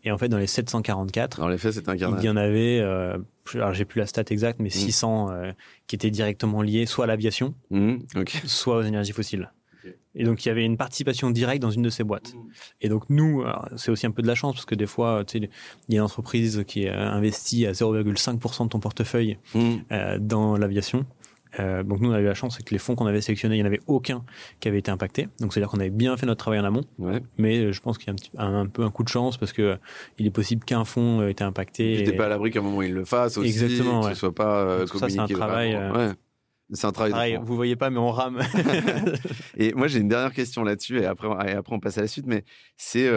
Et 0.04 0.12
en 0.12 0.18
fait, 0.18 0.30
dans 0.30 0.38
les 0.38 0.48
744, 0.48 1.40
dans 1.40 1.48
les 1.48 1.58
faits, 1.58 1.88
un 1.88 1.96
il 1.96 2.24
y 2.24 2.30
en 2.30 2.36
avait, 2.36 2.80
euh, 2.80 3.18
alors 3.54 3.74
j'ai 3.74 3.86
plus 3.86 4.00
la 4.00 4.06
stat 4.06 4.24
exacte, 4.30 4.60
mais 4.60 4.70
600 4.70 5.28
hmm. 5.28 5.32
euh, 5.32 5.52
qui 5.88 5.96
étaient 5.96 6.12
directement 6.12 6.62
liés 6.62 6.86
soit 6.86 7.06
à 7.06 7.08
l'aviation, 7.08 7.56
hmm, 7.72 7.98
soit 8.46 8.78
aux 8.78 8.84
énergies 8.84 9.14
fossiles. 9.14 9.52
Et 10.16 10.24
donc, 10.26 10.44
il 10.44 10.50
y 10.50 10.52
avait 10.52 10.66
une 10.66 10.76
participation 10.76 11.30
directe 11.30 11.62
dans 11.62 11.72
une 11.72 11.84
de 11.84 11.90
ces 11.90 12.04
boîtes. 12.04 12.34
Et 12.82 12.90
donc, 12.90 13.04
nous, 13.10 13.46
c'est 13.78 13.92
aussi 13.92 14.06
un 14.06 14.12
peu 14.12 14.22
de 14.22 14.28
la 14.28 14.36
chance 14.36 14.56
parce 14.56 14.66
que 14.66 14.76
des 14.76 14.88
fois, 14.88 15.24
tu 15.26 15.40
sais, 15.40 15.50
il 15.88 15.94
y 15.94 15.98
a 15.98 16.02
une 16.02 16.06
entreprise 16.06 16.64
qui 16.68 16.90
investit 16.90 17.66
à 17.68 17.72
0,5% 17.72 18.64
de 18.64 18.70
ton 18.70 18.80
portefeuille 18.80 19.38
dans 20.20 20.58
l'aviation. 20.58 21.06
Euh, 21.60 21.84
donc 21.84 22.00
nous 22.00 22.12
on 22.12 22.14
a 22.14 22.20
eu 22.20 22.26
la 22.26 22.36
chance 22.36 22.58
que 22.60 22.72
les 22.72 22.78
fonds 22.78 22.96
qu'on 22.96 23.08
avait 23.08 23.22
sélectionnés, 23.22 23.56
il 23.56 23.60
n'y 23.60 23.64
en 23.64 23.68
avait 23.68 23.82
aucun 23.88 24.24
qui 24.60 24.68
avait 24.68 24.80
été 24.80 24.92
impacté. 24.92 25.28
Donc 25.40 25.54
c'est 25.54 25.60
à 25.60 25.62
dire 25.62 25.70
qu'on 25.70 25.80
avait 25.80 25.90
bien 25.90 26.16
fait 26.18 26.26
notre 26.26 26.40
travail 26.40 26.60
en 26.60 26.66
amont. 26.66 26.84
Mais 27.38 27.58
euh, 27.60 27.72
je 27.72 27.82
pense 27.82 27.98
qu'il 27.98 28.08
y 28.08 28.10
a 28.10 28.14
un, 28.14 28.16
petit, 28.16 28.32
un, 28.38 28.66
peu 28.68 28.84
un 28.84 28.92
coup 28.92 29.04
de 29.04 29.10
chance 29.10 29.38
parce 29.38 29.54
que 29.54 29.62
euh, 29.62 29.76
il 30.18 30.28
est 30.28 30.32
possible 30.32 30.64
qu'un 30.64 30.86
fonds 30.86 31.24
ait 31.24 31.32
été 31.32 31.44
impacté. 31.44 31.96
Tu 31.96 32.04
n'étais 32.04 32.18
pas 32.18 32.26
à 32.26 32.30
l'abri 32.30 32.52
qu'à 32.52 32.60
un 32.60 32.64
moment 32.64 32.82
il 32.82 32.94
le 32.94 33.06
fasse 33.06 33.38
aussi. 33.38 33.50
Exactement. 33.50 34.02
Que 34.02 34.10
ce 34.10 34.16
soit 34.16 34.36
pas 34.36 34.86
Ça 34.88 35.10
c'est 35.10 35.20
un 35.20 35.28
travail. 35.28 35.78
C'est 36.72 36.86
un 36.86 36.92
travail. 36.92 37.12
Pareil, 37.12 37.40
vous 37.42 37.56
voyez 37.56 37.76
pas, 37.76 37.90
mais 37.90 37.98
on 37.98 38.12
rame. 38.12 38.42
et 39.58 39.74
moi, 39.74 39.88
j'ai 39.88 40.00
une 40.00 40.08
dernière 40.08 40.34
question 40.34 40.64
là-dessus, 40.64 41.00
et 41.00 41.06
après, 41.06 41.28
et 41.50 41.54
après, 41.54 41.74
on 41.74 41.80
passe 41.80 41.98
à 41.98 42.02
la 42.02 42.08
suite. 42.08 42.28
Mais 42.28 42.44
c'est, 42.78 43.10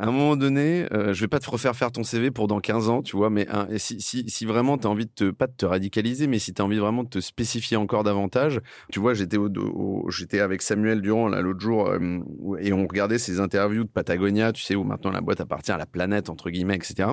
à 0.00 0.06
un 0.06 0.12
moment 0.12 0.34
donné, 0.34 0.86
euh, 0.94 1.12
je 1.12 1.20
vais 1.20 1.28
pas 1.28 1.40
te 1.40 1.50
refaire 1.50 1.76
faire 1.76 1.92
ton 1.92 2.04
CV 2.04 2.30
pour 2.30 2.48
dans 2.48 2.58
15 2.58 2.88
ans, 2.88 3.02
tu 3.02 3.18
vois, 3.18 3.28
mais 3.28 3.46
si, 3.76 4.00
si, 4.00 4.46
vraiment 4.46 4.78
tu 4.78 4.86
as 4.86 4.90
envie 4.90 5.04
de 5.04 5.10
te, 5.10 5.30
pas 5.30 5.46
de 5.46 5.52
te 5.52 5.66
radicaliser, 5.66 6.26
mais 6.26 6.38
si 6.38 6.54
tu 6.54 6.62
as 6.62 6.64
envie 6.64 6.78
vraiment 6.78 7.04
de 7.04 7.10
te 7.10 7.20
spécifier 7.20 7.76
encore 7.76 8.02
davantage, 8.02 8.62
tu 8.90 8.98
vois, 8.98 9.12
j'étais 9.12 9.36
au, 9.36 10.08
avec 10.40 10.62
Samuel 10.62 11.02
Durand 11.02 11.28
l'autre 11.28 11.60
jour 11.60 11.88
euh, 11.88 12.18
et 12.60 12.72
on 12.72 12.86
regardait 12.86 13.18
ses 13.18 13.40
interviews 13.40 13.84
de 13.84 13.90
Patagonia, 13.90 14.52
tu 14.52 14.62
sais, 14.62 14.74
où 14.74 14.84
maintenant 14.84 15.10
la 15.10 15.20
boîte 15.20 15.42
appartient 15.42 15.72
à 15.72 15.76
la 15.76 15.86
planète, 15.86 16.30
entre 16.30 16.48
guillemets, 16.48 16.76
etc. 16.76 17.10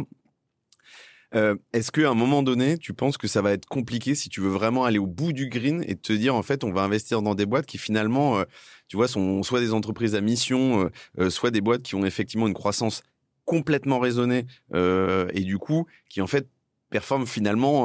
Euh, 1.36 1.56
est-ce 1.74 1.92
qu'à 1.92 2.10
un 2.10 2.14
moment 2.14 2.42
donné, 2.42 2.78
tu 2.78 2.94
penses 2.94 3.18
que 3.18 3.28
ça 3.28 3.42
va 3.42 3.52
être 3.52 3.66
compliqué 3.66 4.16
si 4.16 4.30
tu 4.30 4.40
veux 4.40 4.50
vraiment 4.50 4.86
aller 4.86 5.00
au 5.00 5.08
bout 5.08 5.34
du 5.34 5.50
green 5.50 5.84
et 5.86 5.96
te 5.96 6.14
dire, 6.14 6.36
en 6.36 6.44
fait, 6.44 6.64
on 6.64 6.72
va 6.72 6.82
investir 6.82 7.22
dans 7.22 7.36
des 7.36 7.46
boîtes 7.46 7.66
qui 7.66 7.78
finalement, 7.78 8.40
euh, 8.40 8.44
tu 8.88 8.96
vois, 8.96 9.08
sont 9.08 9.44
soit 9.44 9.60
des 9.60 9.74
entreprises 9.74 10.16
à 10.16 10.22
mission, 10.22 10.90
euh, 11.20 11.30
soit 11.30 11.52
des 11.52 11.62
boîtes 11.62 11.84
qui 11.84 11.96
ont 11.96 12.06
effectivement 12.06 12.48
une 12.48 12.54
croissance 12.54 13.04
complètement 13.44 14.00
raisonnée 14.00 14.46
et 14.74 15.42
du 15.42 15.58
coup, 15.58 15.86
qui 16.10 16.22
en 16.22 16.28
fait 16.28 16.50
performent 16.90 17.26
finalement, 17.26 17.84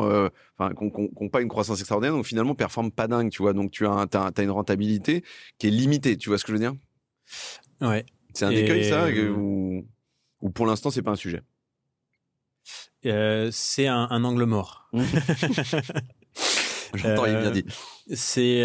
enfin, 0.59 0.75
qui 0.75 0.85
n'ont 1.21 1.29
pas 1.29 1.41
une 1.41 1.49
croissance 1.49 1.79
extraordinaire, 1.79 2.17
donc 2.17 2.27
finalement 2.27 2.57
performent 2.57 2.91
pas 2.91 3.07
dingue, 3.07 3.31
tu 3.31 3.43
vois. 3.43 3.53
Donc 3.53 3.71
tu 3.71 3.87
as, 3.87 4.09
as, 4.13 4.43
une 4.43 4.51
rentabilité 4.51 5.23
qui 5.59 5.69
est 5.69 5.71
limitée, 5.71 6.17
tu 6.17 6.31
vois 6.31 6.39
ce 6.39 6.45
que 6.45 6.49
je 6.49 6.55
veux 6.55 6.59
dire? 6.59 6.75
Ouais. 7.81 8.05
C'est 8.35 8.45
un 8.45 8.51
écueil 8.51 8.85
ça, 8.85 9.09
ou, 9.09 9.87
ou 10.41 10.51
pour 10.51 10.67
l'instant 10.67 10.91
c'est 10.91 11.03
pas 11.03 11.13
un 11.13 11.17
sujet? 11.17 11.43
Euh, 13.07 13.49
c'est 13.53 13.87
un, 13.87 14.07
un, 14.11 14.25
angle 14.25 14.45
mort. 14.45 14.89
J'entends, 16.95 17.27
il 17.27 17.37
bien 17.39 17.51
dit. 17.51 17.65
Euh, 17.67 17.73
c'est 18.15 18.63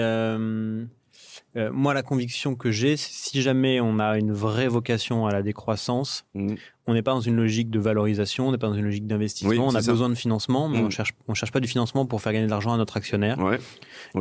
euh, 1.58 1.72
moi 1.72 1.94
la 1.94 2.04
conviction 2.04 2.56
que 2.56 2.72
j'ai, 2.72 2.98
si 2.98 3.42
jamais 3.42 3.80
on 3.82 4.00
a 4.00 4.18
une 4.18 4.32
vraie 4.32 4.68
vocation 4.68 5.26
à 5.26 5.32
la 5.32 5.42
décroissance, 5.42 6.26
mmh. 6.36 6.56
on 6.86 6.94
n'est 6.94 7.02
pas 7.02 7.14
dans 7.14 7.22
une 7.22 7.36
logique 7.36 7.70
de 7.70 7.80
valorisation, 7.80 8.50
on 8.50 8.52
n'est 8.52 8.58
pas 8.58 8.68
dans 8.68 8.76
une 8.76 8.86
logique 8.86 9.08
d'investissement. 9.08 9.66
on 9.66 9.76
a 9.76 9.82
besoin 9.82 10.10
de 10.10 10.16
financement, 10.16 10.68
mais 10.70 10.80
on 10.80 10.88
mmh. 10.88 10.92
cherche 10.92 11.14
on 11.28 11.34
cherche 11.34 11.52
pas 11.52 11.60
du 11.60 11.68
financement 11.68 12.06
pour 12.06 12.22
faire 12.22 12.34
gagner 12.34 12.46
de 12.46 12.52
l'argent 12.52 12.74
à 12.74 12.78
notre 12.78 12.98
actionnaire. 12.98 13.40
Ouais. 13.40 13.60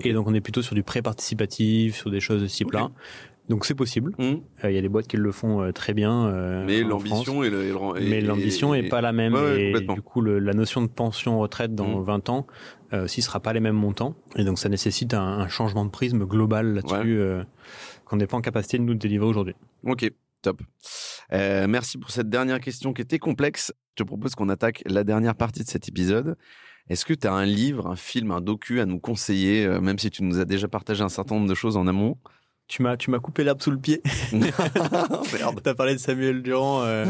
Et 0.04 0.12
donc 0.12 0.26
on 0.28 0.34
est 0.34 0.40
plutôt 0.40 0.62
sur 0.62 0.74
du 0.74 0.82
prêt 0.82 1.02
participatif, 1.02 1.96
sur 1.96 2.10
des 2.10 2.20
choses 2.20 2.42
de 2.42 2.46
ce 2.46 2.56
type-là. 2.56 2.90
Donc 3.48 3.64
c'est 3.64 3.74
possible. 3.74 4.12
Mmh. 4.18 4.24
Euh, 4.64 4.70
il 4.70 4.74
y 4.74 4.78
a 4.78 4.82
des 4.82 4.88
boîtes 4.88 5.06
qui 5.06 5.16
le 5.16 5.30
font 5.30 5.62
euh, 5.62 5.72
très 5.72 5.94
bien. 5.94 6.26
Euh, 6.26 6.64
mais 6.66 6.82
l'ambition 6.82 7.42
le, 7.42 8.00
mais 8.00 8.20
l'ambition 8.20 8.74
est 8.74 8.88
pas 8.88 9.00
la 9.00 9.12
même. 9.12 9.36
et 9.36 9.72
du 9.72 10.02
coup, 10.02 10.20
le, 10.20 10.38
la 10.38 10.52
notion 10.52 10.82
de 10.82 10.88
pension 10.88 11.38
retraite 11.38 11.74
dans 11.74 12.00
20 12.00 12.28
mmh. 12.28 12.32
ans 12.32 12.46
aussi 12.92 13.22
sera 13.22 13.40
pas 13.40 13.52
les 13.52 13.60
mêmes 13.60 13.76
montants. 13.76 14.14
Et 14.36 14.44
donc 14.44 14.58
ça 14.58 14.68
nécessite 14.68 15.14
un, 15.14 15.22
un 15.22 15.48
changement 15.48 15.84
de 15.84 15.90
prisme 15.90 16.24
global 16.24 16.74
là-dessus 16.74 17.20
qu'on 18.04 18.16
n'est 18.16 18.26
pas 18.26 18.36
en 18.36 18.40
capacité 18.40 18.78
de 18.78 18.84
nous 18.84 18.94
délivrer 18.94 19.26
aujourd'hui. 19.26 19.54
Ok, 19.84 20.10
top. 20.42 20.62
merci 21.30 21.98
pour 21.98 22.10
cette 22.10 22.28
dernière 22.28 22.60
question 22.60 22.92
qui 22.92 23.02
était 23.02 23.18
complexe. 23.18 23.72
Je 23.90 24.04
te 24.04 24.06
propose 24.06 24.34
qu'on 24.34 24.48
attaque 24.48 24.82
la 24.86 25.04
dernière 25.04 25.34
partie 25.34 25.62
de 25.62 25.68
cet 25.68 25.88
épisode. 25.88 26.36
Est-ce 26.88 27.04
que 27.04 27.14
tu 27.14 27.26
as 27.26 27.32
un 27.32 27.44
livre, 27.44 27.88
un 27.88 27.96
film, 27.96 28.30
un 28.30 28.40
docu 28.40 28.80
à 28.80 28.86
nous 28.86 29.00
conseiller, 29.00 29.66
même 29.80 29.98
si 29.98 30.10
tu 30.10 30.22
nous 30.22 30.38
as 30.38 30.44
déjà 30.44 30.68
partagé 30.68 31.02
un 31.02 31.08
certain 31.08 31.34
nombre 31.34 31.48
de 31.48 31.54
choses 31.54 31.76
en 31.76 31.86
amont? 31.88 32.16
Tu 32.68 32.82
m'as, 32.82 32.96
tu 32.96 33.10
m'as 33.10 33.18
coupé 33.18 33.44
l'herbe 33.44 33.62
sous 33.62 33.70
le 33.70 33.78
pied. 33.78 34.02
Merde. 34.32 35.60
T'as 35.62 35.74
parlé 35.74 35.94
de 35.94 35.98
Samuel 36.00 36.42
Durand. 36.42 36.82
Euh, 36.82 37.04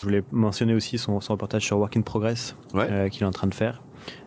je 0.00 0.06
voulais 0.06 0.22
mentionner 0.32 0.74
aussi 0.74 0.98
son, 0.98 1.20
son 1.20 1.32
reportage 1.34 1.64
sur 1.64 1.78
Work 1.78 1.96
in 1.96 2.02
Progress 2.02 2.56
euh, 2.74 3.08
qu'il 3.08 3.22
est 3.22 3.26
en 3.26 3.30
train 3.32 3.48
de 3.48 3.54
faire 3.54 3.82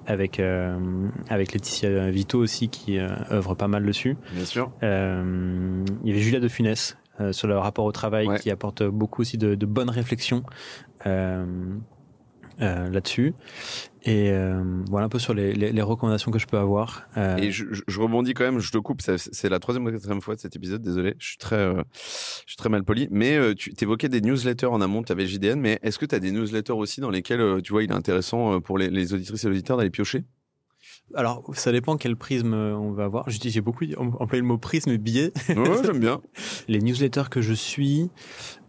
avec 0.06 0.40
euh, 0.40 1.08
avec 1.30 1.54
Laetitia 1.54 2.12
Vito 2.12 2.38
aussi 2.38 2.70
qui 2.70 3.00
euh, 3.00 3.08
œuvre 3.32 3.56
pas 3.56 3.68
mal 3.68 3.86
dessus. 3.86 4.18
Bien 4.34 4.46
sûr. 4.46 4.72
Euh, 4.84 5.84
il 6.04 6.10
y 6.10 6.12
avait 6.12 6.22
Julia 6.22 6.40
de 6.40 6.48
Funès 6.48 6.98
sur 7.32 7.48
le 7.48 7.58
rapport 7.58 7.86
au 7.86 7.92
travail 7.92 8.28
qui 8.40 8.50
apporte 8.50 8.84
beaucoup 8.84 9.22
aussi 9.22 9.38
de, 9.38 9.54
de 9.56 9.66
bonnes 9.68 9.90
réflexions. 9.92 10.44
Euh, 11.06 11.46
là-dessus. 12.90 13.34
Et 14.06 14.32
euh, 14.32 14.62
voilà 14.90 15.06
un 15.06 15.10
peu 15.10 15.20
sur 15.20 15.34
les, 15.34 15.54
les, 15.54 15.82
recommandations 15.82 16.30
que 16.30 16.40
je 16.40 16.46
peux 16.46 16.58
avoir. 16.58 17.04
Euh, 17.16 17.38
et 17.38 17.52
je, 17.52 17.66
je, 17.72 18.00
rebondis 18.02 18.34
quand 18.34 18.44
même, 18.44 18.60
je 18.60 18.70
te 18.70 18.78
coupe, 18.78 19.02
c'est 19.02 19.50
la 19.50 19.60
troisième 19.60 19.86
ou 19.86 19.92
quatrième 19.92 20.20
fois 20.20 20.36
de 20.36 20.42
cet 20.42 20.58
épisode, 20.58 20.82
désolé, 20.82 21.16
je 21.20 21.28
suis 21.30 21.38
très, 21.38 21.74
je 21.74 22.48
suis 22.48 22.58
très 22.58 22.68
mal 22.68 22.84
poli. 22.84 23.08
Mais 23.12 23.56
tu 23.56 23.74
évoquais 23.82 24.10
des 24.10 24.20
newsletters 24.20 24.66
en 24.66 24.82
amont, 24.82 25.04
tu 25.04 25.14
avais 25.14 25.26
JDN, 25.26 25.60
mais 25.60 25.80
est-ce 25.84 25.98
que 26.00 26.06
tu 26.06 26.16
as 26.16 26.20
des 26.20 26.32
newsletters 26.32 26.74
aussi 26.74 27.00
dans 27.00 27.10
lesquels, 27.10 27.62
tu 27.64 27.72
vois, 27.72 27.84
il 27.84 27.92
est 27.92 27.96
intéressant 27.96 28.60
pour 28.60 28.78
les, 28.78 28.90
les 28.90 29.14
auditrices 29.14 29.46
et 29.46 29.48
auditeurs 29.48 29.78
d'aller 29.78 29.90
piocher? 29.90 30.26
Alors, 31.16 31.44
ça 31.54 31.72
dépend 31.72 31.96
quel 31.98 32.16
prisme 32.16 32.54
on 32.54 32.92
va 32.92 33.06
avoir. 33.06 33.30
J'ai 33.30 33.62
beaucoup 33.62 33.86
employé 34.00 34.42
le 34.42 34.48
mot 34.48 34.58
prisme 34.58 34.90
et 34.90 34.98
billet. 34.98 35.32
Ouais, 35.50 35.84
j'aime 35.84 36.00
bien. 36.00 36.22
Les 36.68 36.80
newsletters 36.80 37.30
que 37.30 37.42
je 37.42 37.54
suis, 37.54 38.10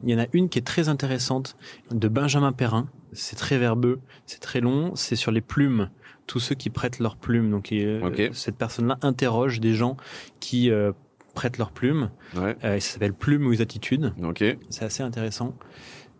il 0.04 0.10
y 0.10 0.14
en 0.14 0.18
a 0.18 0.26
une 0.32 0.48
qui 0.48 0.58
est 0.58 0.62
très 0.62 0.88
intéressante 0.88 1.56
de 1.90 2.08
Benjamin 2.08 2.52
Perrin. 2.52 2.88
C'est 3.14 3.36
très 3.36 3.58
verbeux, 3.58 4.00
c'est 4.26 4.40
très 4.40 4.60
long, 4.60 4.94
c'est 4.94 5.16
sur 5.16 5.30
les 5.30 5.40
plumes. 5.40 5.90
Tous 6.26 6.40
ceux 6.40 6.54
qui 6.54 6.70
prêtent 6.70 7.00
leurs 7.00 7.16
plumes. 7.16 7.50
Donc, 7.50 7.70
euh, 7.72 8.30
cette 8.32 8.56
personne-là 8.56 8.98
interroge 9.02 9.60
des 9.60 9.74
gens 9.74 9.96
qui 10.40 10.70
euh, 10.70 10.92
prêtent 11.34 11.58
leurs 11.58 11.70
plumes. 11.70 12.10
Ouais. 12.34 12.56
Euh, 12.64 12.80
ça 12.80 12.94
s'appelle 12.94 13.12
Plumes 13.12 13.46
ou 13.46 13.60
attitudes. 13.60 14.14
Okay. 14.22 14.58
C'est 14.70 14.84
assez 14.84 15.02
intéressant. 15.02 15.54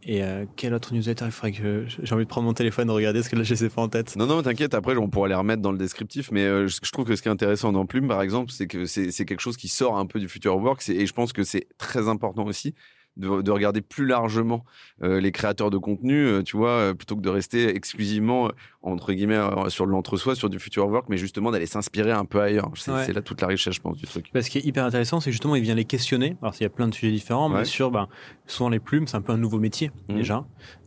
Et 0.07 0.21
quel 0.57 0.75
autre 0.75 0.93
newsletter? 0.93 1.25
Il 1.25 1.31
faudrait 1.31 1.53
que 1.53 1.87
j'ai 1.87 2.15
envie 2.15 2.25
de 2.25 2.29
prendre 2.29 2.47
mon 2.47 2.53
téléphone 2.53 2.91
et 2.91 2.93
regarder 2.93 3.23
ce 3.23 3.31
que 3.31 3.37
là 3.37 3.43
je 3.43 3.55
sais 3.55 3.71
pas 3.71 3.81
en 3.81 3.89
tête. 3.89 4.17
Non 4.17 4.27
non 4.27 4.43
t'inquiète 4.43 4.75
après 4.75 4.95
on 4.99 5.09
pourra 5.09 5.29
les 5.29 5.35
remettre 5.35 5.63
dans 5.63 5.73
le 5.73 5.79
descriptif 5.79 6.31
mais 6.31 6.69
je, 6.69 6.91
trouve 6.93 7.07
que 7.07 7.17
ce 7.17 7.23
qui 7.23 7.29
est 7.29 7.31
intéressant 7.31 7.73
dans 7.73 7.87
Plume 7.87 8.07
par 8.07 8.21
exemple 8.21 8.53
c'est 8.53 8.67
que 8.67 8.85
c'est 8.85 9.25
quelque 9.25 9.41
chose 9.41 9.57
qui 9.57 9.69
sort 9.69 9.97
un 9.97 10.05
peu 10.05 10.21
du 10.21 10.29
future 10.29 10.59
work 10.59 10.87
et 10.91 11.07
je 11.07 11.13
pense 11.15 11.33
que 11.33 11.43
c'est 11.43 11.69
très 11.79 12.07
important 12.07 12.45
aussi 12.45 12.75
de, 13.17 13.51
regarder 13.51 13.81
plus 13.81 14.07
largement 14.07 14.65
les 15.01 15.33
créateurs 15.33 15.71
de 15.71 15.79
contenu, 15.79 16.43
tu 16.45 16.57
vois, 16.57 16.95
plutôt 16.95 17.17
que 17.17 17.21
de 17.21 17.29
rester 17.29 17.69
exclusivement 17.75 18.51
entre 18.83 19.13
guillemets 19.13 19.41
sur 19.69 19.87
l'entre-soi, 19.87 20.35
sur 20.35 20.51
du 20.51 20.59
future 20.59 20.89
work, 20.89 21.07
mais 21.09 21.17
justement 21.17 21.51
d'aller 21.51 21.67
s'inspirer 21.67 22.13
un 22.13 22.25
peu 22.25 22.41
ailleurs. 22.41 22.71
C'est 22.77 23.13
là 23.13 23.23
toute 23.23 23.41
la 23.41 23.49
richesse, 23.49 23.75
je 23.75 23.81
pense, 23.81 23.97
du 23.97 24.07
truc. 24.07 24.27
Bah, 24.33 24.43
ce 24.43 24.51
qui 24.51 24.59
est 24.59 24.65
hyper 24.65 24.85
intéressant, 24.85 25.21
c'est 25.21 25.33
justement 25.33 25.57
il 25.57 25.63
vient 25.63 25.75
les 25.75 25.85
questionner. 25.85 26.37
Alors, 26.43 26.55
il 26.59 26.63
y 26.63 26.67
a 26.67 26.71
plein 26.71 26.89
de 26.89 26.95
sujets 26.95 27.13
différents, 27.13 27.49
mais 27.49 27.65
sur, 27.65 27.91
ben, 27.91 28.09
souvent 28.47 28.69
les 28.69 28.81
plumes, 28.81 29.07
c'est 29.07 29.17
un 29.17 29.23
peu 29.23 29.33
un 29.33 29.39
nouveau 29.39 29.59
métier 29.59 29.91
mmh. 30.09 30.15
déjà. 30.15 30.45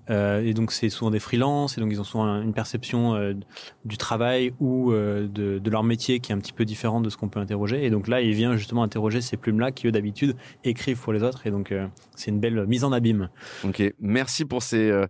Euh, 0.09 0.41
et 0.41 0.53
donc 0.53 0.71
c'est 0.71 0.89
souvent 0.89 1.11
des 1.11 1.19
freelances 1.19 1.77
et 1.77 1.81
donc 1.81 1.91
ils 1.91 1.99
ont 1.99 2.05
souvent 2.05 2.41
une 2.41 2.53
perception 2.53 3.15
euh, 3.15 3.33
du 3.85 3.97
travail 3.97 4.53
ou 4.59 4.91
euh, 4.91 5.27
de, 5.27 5.59
de, 5.59 5.69
leur 5.69 5.83
métier 5.83 6.19
qui 6.19 6.31
est 6.31 6.35
un 6.35 6.39
petit 6.39 6.53
peu 6.53 6.65
différente 6.65 7.03
de 7.03 7.09
ce 7.09 7.17
qu'on 7.17 7.29
peut 7.29 7.39
interroger. 7.39 7.85
Et 7.85 7.89
donc 7.89 8.07
là, 8.07 8.21
il 8.21 8.33
vient 8.33 8.55
justement 8.55 8.83
interroger 8.83 9.21
ces 9.21 9.37
plumes-là 9.37 9.71
qui 9.71 9.87
eux 9.87 9.91
d'habitude 9.91 10.35
écrivent 10.63 10.99
pour 10.99 11.13
les 11.13 11.23
autres. 11.23 11.45
Et 11.45 11.51
donc 11.51 11.73
c'est 12.15 12.31
une 12.31 12.39
belle 12.39 12.65
mise 12.67 12.83
en 12.83 12.91
abîme. 12.91 13.29
Ok, 13.63 13.83
merci 13.99 14.45
pour 14.45 14.63
ces 14.63 15.05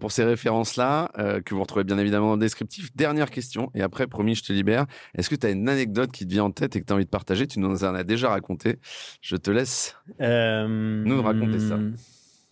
pour 0.00 0.12
ces 0.12 0.24
références-là 0.24 1.10
que 1.44 1.54
vous 1.54 1.60
retrouvez 1.60 1.84
bien 1.84 1.98
évidemment 1.98 2.28
dans 2.28 2.34
le 2.34 2.40
descriptif. 2.40 2.94
Dernière 2.94 3.30
question 3.30 3.70
et 3.74 3.82
après 3.82 4.06
promis 4.06 4.34
je 4.34 4.42
te 4.42 4.52
libère. 4.52 4.86
Est-ce 5.16 5.30
que 5.30 5.36
tu 5.36 5.46
as 5.46 5.50
une 5.50 5.68
anecdote 5.68 6.10
qui 6.12 6.26
te 6.26 6.32
vient 6.32 6.44
en 6.44 6.50
tête 6.50 6.76
et 6.76 6.80
que 6.80 6.86
tu 6.86 6.92
as 6.92 6.96
envie 6.96 7.04
de 7.04 7.10
partager? 7.10 7.46
Tu 7.46 7.60
nous 7.60 7.84
en 7.84 7.94
as 7.94 8.04
déjà 8.04 8.30
raconté. 8.30 8.78
Je 9.20 9.36
te 9.36 9.50
laisse 9.50 9.96
nous 10.18 11.22
raconter 11.22 11.58
ça. 11.58 11.78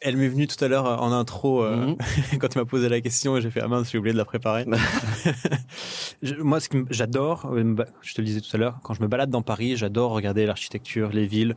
Elle 0.03 0.17
m'est 0.17 0.29
venue 0.29 0.47
tout 0.47 0.63
à 0.65 0.69
l'heure 0.69 0.87
euh, 0.87 0.97
en 0.97 1.13
intro 1.13 1.63
euh, 1.63 1.89
mhm. 1.89 1.97
quand 2.39 2.49
tu 2.49 2.59
m'as 2.59 2.65
posé 2.65 2.89
la 2.89 3.01
question 3.01 3.37
et 3.37 3.41
j'ai 3.41 3.51
fait 3.51 3.61
ah 3.63 3.69
mince 3.69 3.91
j'ai 3.91 3.99
oublié 3.99 4.13
de 4.13 4.19
la 4.19 4.25
préparer. 4.25 4.65
moi 6.39 6.61
ce 6.61 6.69
que 6.69 6.85
j'adore, 6.91 7.51
euh, 7.53 7.77
je 8.01 8.15
te 8.15 8.21
le 8.21 8.27
disais 8.27 8.41
tout 8.41 8.51
à 8.55 8.59
l'heure, 8.59 8.79
quand 8.83 8.95
je 8.95 9.03
me 9.03 9.09
balade 9.09 9.31
dans 9.31 9.43
Paris, 9.43 9.77
j'adore 9.77 10.13
regarder 10.13 10.47
l'architecture, 10.47 11.11
les 11.11 11.27
villes. 11.27 11.55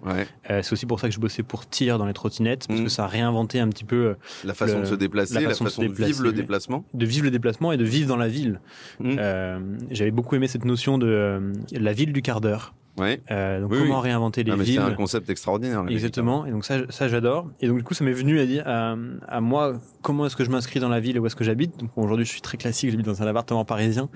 c'est 0.48 0.74
aussi 0.74 0.86
pour 0.86 1.00
ça 1.00 1.08
que 1.08 1.14
je 1.14 1.20
bossais 1.20 1.44
pour 1.44 1.68
TIR 1.68 1.98
dans 1.98 2.06
les 2.06 2.14
trottinettes 2.14 2.68
parce 2.68 2.80
que 2.80 2.86
mhm. 2.86 2.90
ça 2.90 3.06
a 3.06 3.08
réinventé 3.08 3.60
un 3.60 3.70
petit 3.70 3.86
peu 3.86 4.16
la 4.44 4.54
façon 4.54 4.82
de 4.82 4.86
se 4.86 4.96
déplacer, 4.96 5.40
la 5.40 5.50
façon, 5.50 5.82
de, 5.82 5.88
vivre 5.88 6.24
le 6.24 6.34
déplacement, 6.34 6.86
de 6.94 7.06
vivre 7.06 7.26
le 7.26 7.32
déplacement 7.32 7.72
et 7.72 7.78
de 7.78 7.86
vivre 7.86 8.08
dans 8.08 8.18
la 8.18 8.28
ville. 8.28 8.60
Mhm. 9.00 9.78
J'avais 9.92 10.12
beaucoup 10.12 10.36
aimé 10.36 10.48
cette 10.48 10.66
notion 10.66 10.98
de 10.98 11.54
la 11.72 11.94
ville 11.94 12.12
du 12.12 12.22
quart 12.22 12.42
d'heure. 12.42 12.74
Ouais. 12.98 13.22
Euh, 13.32 13.62
donc 13.62 13.72
comment 13.72 14.00
réinventer 14.00 14.44
les 14.44 14.52
ah, 14.52 14.56
villes 14.56 14.76
C'est 14.76 14.80
un 14.80 14.94
concept 14.94 15.30
extraordinaire. 15.30 15.84
Exactement. 15.90 16.46
Et 16.46 16.52
donc 16.52 16.64
ça, 16.66 16.80
ça 16.90 17.08
j'adore. 17.08 17.50
Et 17.60 17.68
donc 17.68 17.78
du 17.78 17.84
coup, 17.84 17.94
ça 17.94 18.04
m'est 18.04 18.12
venu 18.14 18.40
à 18.40 18.46
dire 18.46 18.64
à, 18.68 19.42
moi 19.42 19.74
comment 20.02 20.26
est-ce 20.26 20.36
que 20.36 20.44
je 20.44 20.52
m'inscris 20.52 20.80
dans 20.80 20.90
la 20.90 21.00
ville 21.00 21.16
et 21.16 21.20
où 21.20 21.26
est-ce 21.26 21.36
que 21.36 21.44
j'habite? 21.44 21.80
Donc 21.80 21.90
aujourd'hui, 21.96 22.26
je 22.26 22.32
suis 22.32 22.42
très 22.42 22.58
classique. 22.58 22.92
J'habite 22.92 23.06
dans 23.06 23.22
un 23.22 23.28
appartement 23.28 23.66
parisien, 23.66 24.10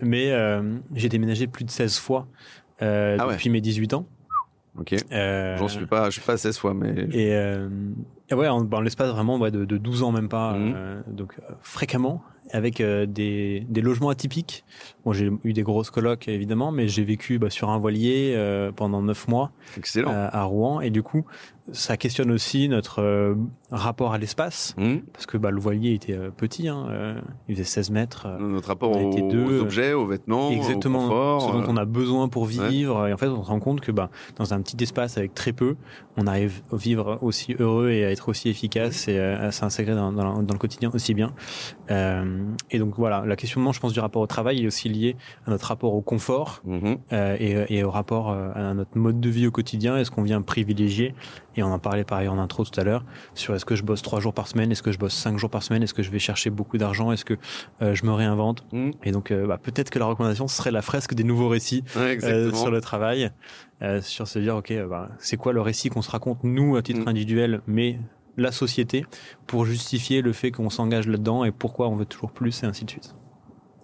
mais 0.00 0.32
euh, 0.32 0.62
j'ai 0.94 1.08
déménagé 1.08 1.46
plus 1.46 1.64
de 1.64 1.70
16 1.70 1.98
fois 1.98 2.26
euh, 2.82 3.16
ah 3.20 3.28
depuis 3.30 3.50
mes 3.50 3.60
18 3.60 3.94
ans. 3.94 4.06
Ok. 4.78 4.94
Euh, 5.12 5.56
J'en 5.56 5.68
suis 5.68 5.86
pas, 5.86 6.06
je 6.06 6.14
suis 6.14 6.22
pas 6.22 6.32
à 6.32 6.36
16 6.36 6.58
fois, 6.58 6.74
mais. 6.74 7.06
Et, 7.12 7.28
et 8.30 8.34
ouais, 8.34 8.48
en, 8.48 8.80
l'espace 8.80 9.10
vraiment 9.10 9.38
ouais, 9.38 9.52
de, 9.52 9.64
de, 9.64 9.76
12 9.76 10.02
ans 10.02 10.10
même 10.10 10.28
pas, 10.28 10.54
mhm. 10.54 11.04
donc 11.08 11.36
fréquemment 11.62 12.24
avec 12.50 12.80
euh, 12.80 13.06
des, 13.06 13.66
des, 13.68 13.80
logements 13.80 14.10
atypiques. 14.10 14.64
Bon, 15.04 15.12
j'ai 15.12 15.30
eu 15.44 15.52
des 15.52 15.62
grosses 15.62 15.90
colocs 15.90 16.28
évidemment, 16.28 16.72
mais 16.72 16.88
j'ai 16.88 17.04
vécu 17.04 17.38
bah, 17.38 17.50
sur 17.50 17.70
un 17.70 17.78
voilier 17.78 18.32
euh, 18.34 18.72
pendant 18.72 19.02
neuf 19.02 19.28
mois 19.28 19.52
Excellent. 19.76 20.10
à 20.10 20.42
Rouen 20.44 20.80
et 20.80 20.90
du 20.90 21.02
coup 21.02 21.24
ça 21.72 21.96
questionne 21.96 22.30
aussi 22.30 22.68
notre 22.68 23.00
euh, 23.00 23.34
rapport 23.70 24.12
à 24.12 24.18
l'espace, 24.18 24.74
mmh. 24.76 24.96
parce 25.12 25.24
que 25.24 25.38
bah, 25.38 25.50
le 25.50 25.60
voilier 25.60 25.94
était 25.94 26.12
euh, 26.12 26.30
petit, 26.30 26.68
hein, 26.68 26.86
euh, 26.90 27.20
il 27.48 27.54
faisait 27.54 27.64
16 27.64 27.90
mètres. 27.90 28.28
notre 28.38 28.68
rapport 28.68 28.90
aux, 28.90 29.60
objets, 29.60 29.94
aux 29.94 30.06
vêtements, 30.06 30.50
exactement, 30.50 31.06
au 31.06 31.08
confort, 31.08 31.42
ce 31.42 31.52
dont 31.52 31.64
on 31.66 31.76
a 31.76 31.86
besoin 31.86 32.28
pour 32.28 32.44
vivre. 32.44 33.08
Et 33.08 33.12
en 33.12 33.16
fait, 33.16 33.28
on 33.28 33.42
se 33.42 33.48
rend 33.48 33.60
compte 33.60 33.80
que 33.80 33.92
bah, 33.92 34.10
dans 34.36 34.52
un 34.52 34.60
petit 34.60 34.82
espace 34.82 35.16
avec 35.16 35.34
très 35.34 35.52
peu, 35.52 35.76
on 36.16 36.26
arrive 36.26 36.62
à 36.70 36.76
vivre 36.76 37.18
aussi 37.22 37.56
heureux 37.58 37.90
et 37.90 38.04
à 38.04 38.10
être 38.10 38.28
aussi 38.28 38.50
efficace 38.50 39.08
et 39.08 39.18
à 39.18 39.50
s'intégrer 39.50 39.94
dans, 39.94 40.12
dans, 40.12 40.42
dans, 40.42 40.54
le 40.54 40.58
quotidien 40.58 40.90
aussi 40.92 41.14
bien. 41.14 41.32
Et 42.70 42.78
donc 42.78 42.94
voilà, 42.96 43.24
la 43.26 43.36
questionnement, 43.36 43.72
je 43.72 43.80
pense, 43.80 43.92
du 43.92 44.00
rapport 44.00 44.22
au 44.22 44.26
travail 44.26 44.62
est 44.62 44.66
aussi 44.66 44.88
lié 44.88 45.16
à 45.46 45.50
notre 45.50 45.66
rapport 45.66 45.94
au 45.94 46.00
confort 46.00 46.62
mmh. 46.64 46.94
et, 47.12 47.78
et, 47.78 47.84
au 47.84 47.90
rapport 47.90 48.30
à 48.30 48.74
notre 48.74 48.96
mode 48.96 49.20
de 49.20 49.28
vie 49.28 49.46
au 49.46 49.50
quotidien. 49.50 49.96
Est-ce 49.96 50.10
qu'on 50.10 50.22
vient 50.22 50.42
privilégier 50.42 51.14
et 51.56 51.62
on 51.62 51.72
en 51.72 51.78
parlait 51.78 52.04
pareil 52.04 52.28
en 52.28 52.38
intro 52.38 52.64
tout 52.64 52.78
à 52.78 52.84
l'heure 52.84 53.04
sur 53.34 53.54
est-ce 53.54 53.64
que 53.64 53.76
je 53.76 53.82
bosse 53.82 54.02
trois 54.02 54.20
jours 54.20 54.34
par 54.34 54.48
semaine, 54.48 54.72
est-ce 54.72 54.82
que 54.82 54.92
je 54.92 54.98
bosse 54.98 55.14
cinq 55.14 55.38
jours 55.38 55.50
par 55.50 55.62
semaine, 55.62 55.82
est-ce 55.82 55.94
que 55.94 56.02
je 56.02 56.10
vais 56.10 56.18
chercher 56.18 56.50
beaucoup 56.50 56.78
d'argent, 56.78 57.12
est-ce 57.12 57.24
que 57.24 57.34
euh, 57.82 57.94
je 57.94 58.04
me 58.04 58.12
réinvente. 58.12 58.64
Mm. 58.72 58.90
Et 59.04 59.12
donc 59.12 59.30
euh, 59.30 59.46
bah, 59.46 59.58
peut-être 59.62 59.90
que 59.90 59.98
la 59.98 60.06
recommandation 60.06 60.48
serait 60.48 60.72
la 60.72 60.82
fresque 60.82 61.14
des 61.14 61.24
nouveaux 61.24 61.48
récits 61.48 61.84
euh, 61.96 62.52
sur 62.52 62.70
le 62.70 62.80
travail, 62.80 63.30
sur 64.00 64.26
se 64.26 64.38
dire 64.38 64.56
ok 64.56 64.72
bah, 64.88 65.10
c'est 65.18 65.36
quoi 65.36 65.52
le 65.52 65.60
récit 65.60 65.90
qu'on 65.90 66.02
se 66.02 66.10
raconte 66.10 66.42
nous 66.42 66.76
à 66.76 66.82
titre 66.82 67.04
mm. 67.04 67.08
individuel, 67.08 67.60
mais 67.66 67.98
la 68.36 68.52
société 68.52 69.06
pour 69.46 69.64
justifier 69.64 70.22
le 70.22 70.32
fait 70.32 70.50
qu'on 70.50 70.70
s'engage 70.70 71.06
là-dedans 71.06 71.44
et 71.44 71.52
pourquoi 71.52 71.88
on 71.88 71.96
veut 71.96 72.06
toujours 72.06 72.32
plus 72.32 72.62
et 72.62 72.66
ainsi 72.66 72.84
de 72.84 72.90
suite. 72.90 73.14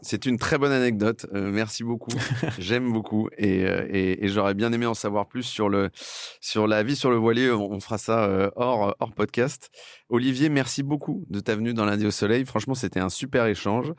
C'est 0.02 0.24
une 0.26 0.38
très 0.38 0.56
bonne 0.56 0.72
anecdote. 0.72 1.26
Euh, 1.34 1.50
merci 1.52 1.84
beaucoup. 1.84 2.10
J'aime 2.58 2.92
beaucoup 2.92 3.28
euh, 3.40 3.86
et, 3.90 4.24
et, 4.24 4.28
j'aurais 4.28 4.54
bien 4.54 4.72
aimé 4.72 4.86
en 4.86 4.94
savoir 4.94 5.28
plus 5.28 5.42
sur 5.42 5.68
le 5.68 5.90
sur 6.40 6.66
la 6.66 6.82
vie 6.82 6.96
sur 6.96 7.10
le 7.10 7.16
voilier. 7.16 7.50
On, 7.50 7.80
fera 7.80 7.98
ça 7.98 8.24
euh, 8.24 8.50
hors 8.56 8.96
hors 8.98 9.12
podcast. 9.12 9.70
Olivier, 10.08 10.48
merci 10.48 10.82
beaucoup 10.82 11.24
de 11.28 11.40
ta 11.40 11.54
venue 11.54 11.74
dans 11.74 11.84
lundi 11.84 12.06
au 12.06 12.10
soleil. 12.10 12.44
Franchement, 12.46 12.74
c'était 12.74 13.00
un 13.00 13.10
super 13.10 13.46
échange. 13.46 13.92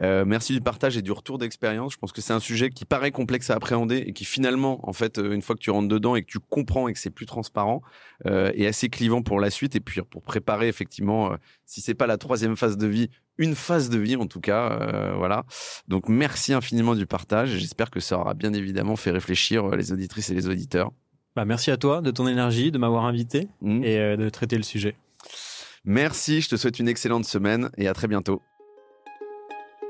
merci 0.00 0.52
du 0.52 0.60
partage 0.60 0.96
et 0.96 1.02
du 1.02 1.12
retour 1.12 1.38
d'expérience. 1.38 1.92
Je 1.92 1.98
pense 1.98 2.12
que 2.12 2.20
c'est 2.20 2.32
un 2.32 2.40
sujet 2.40 2.70
qui 2.70 2.84
paraît 2.84 3.12
complexe 3.12 3.50
à 3.50 3.54
appréhender 3.54 3.98
et 3.98 4.12
qui 4.12 4.24
finalement, 4.24 4.86
en 4.88 4.92
fait, 4.92 5.18
une 5.18 5.40
fois 5.40 5.54
que 5.54 5.60
tu 5.60 5.70
rentres 5.70 5.88
dedans 5.88 6.16
et 6.16 6.22
que 6.22 6.30
tu 6.30 6.38
comprends 6.38 6.88
et 6.88 6.92
que 6.92 6.98
c'est 6.98 7.10
plus 7.10 7.26
transparent, 7.26 7.82
est 8.26 8.66
assez 8.66 8.88
clivant 8.88 9.22
pour 9.22 9.40
la 9.40 9.50
suite 9.50 9.74
et 9.76 9.80
puis 9.80 10.02
pour 10.02 10.22
préparer 10.22 10.68
effectivement, 10.68 11.32
si 11.64 11.80
c'est 11.80 11.94
pas 11.94 12.06
la 12.06 12.18
troisième 12.18 12.56
phase 12.56 12.76
de 12.76 12.86
vie, 12.86 13.08
une 13.38 13.54
phase 13.54 13.90
de 13.90 13.98
vie 13.98 14.16
en 14.16 14.26
tout 14.26 14.40
cas. 14.40 14.78
Euh, 14.80 15.14
voilà. 15.16 15.44
Donc 15.88 16.08
merci 16.08 16.52
infiniment 16.52 16.94
du 16.94 17.06
partage. 17.06 17.50
J'espère 17.50 17.90
que 17.90 18.00
ça 18.00 18.18
aura 18.18 18.34
bien 18.34 18.52
évidemment 18.52 18.96
fait 18.96 19.10
réfléchir 19.10 19.64
euh, 19.64 19.76
les 19.76 19.92
auditrices 19.92 20.30
et 20.30 20.34
les 20.34 20.48
auditeurs. 20.48 20.92
Bah, 21.36 21.44
merci 21.44 21.70
à 21.70 21.76
toi 21.76 22.00
de 22.00 22.10
ton 22.10 22.28
énergie, 22.28 22.70
de 22.70 22.78
m'avoir 22.78 23.04
invité 23.04 23.48
mmh. 23.60 23.84
et 23.84 23.98
euh, 23.98 24.16
de 24.16 24.28
traiter 24.28 24.56
le 24.56 24.62
sujet. 24.62 24.96
Merci, 25.84 26.40
je 26.40 26.48
te 26.48 26.56
souhaite 26.56 26.78
une 26.78 26.88
excellente 26.88 27.24
semaine 27.24 27.70
et 27.76 27.88
à 27.88 27.92
très 27.92 28.08
bientôt. 28.08 28.40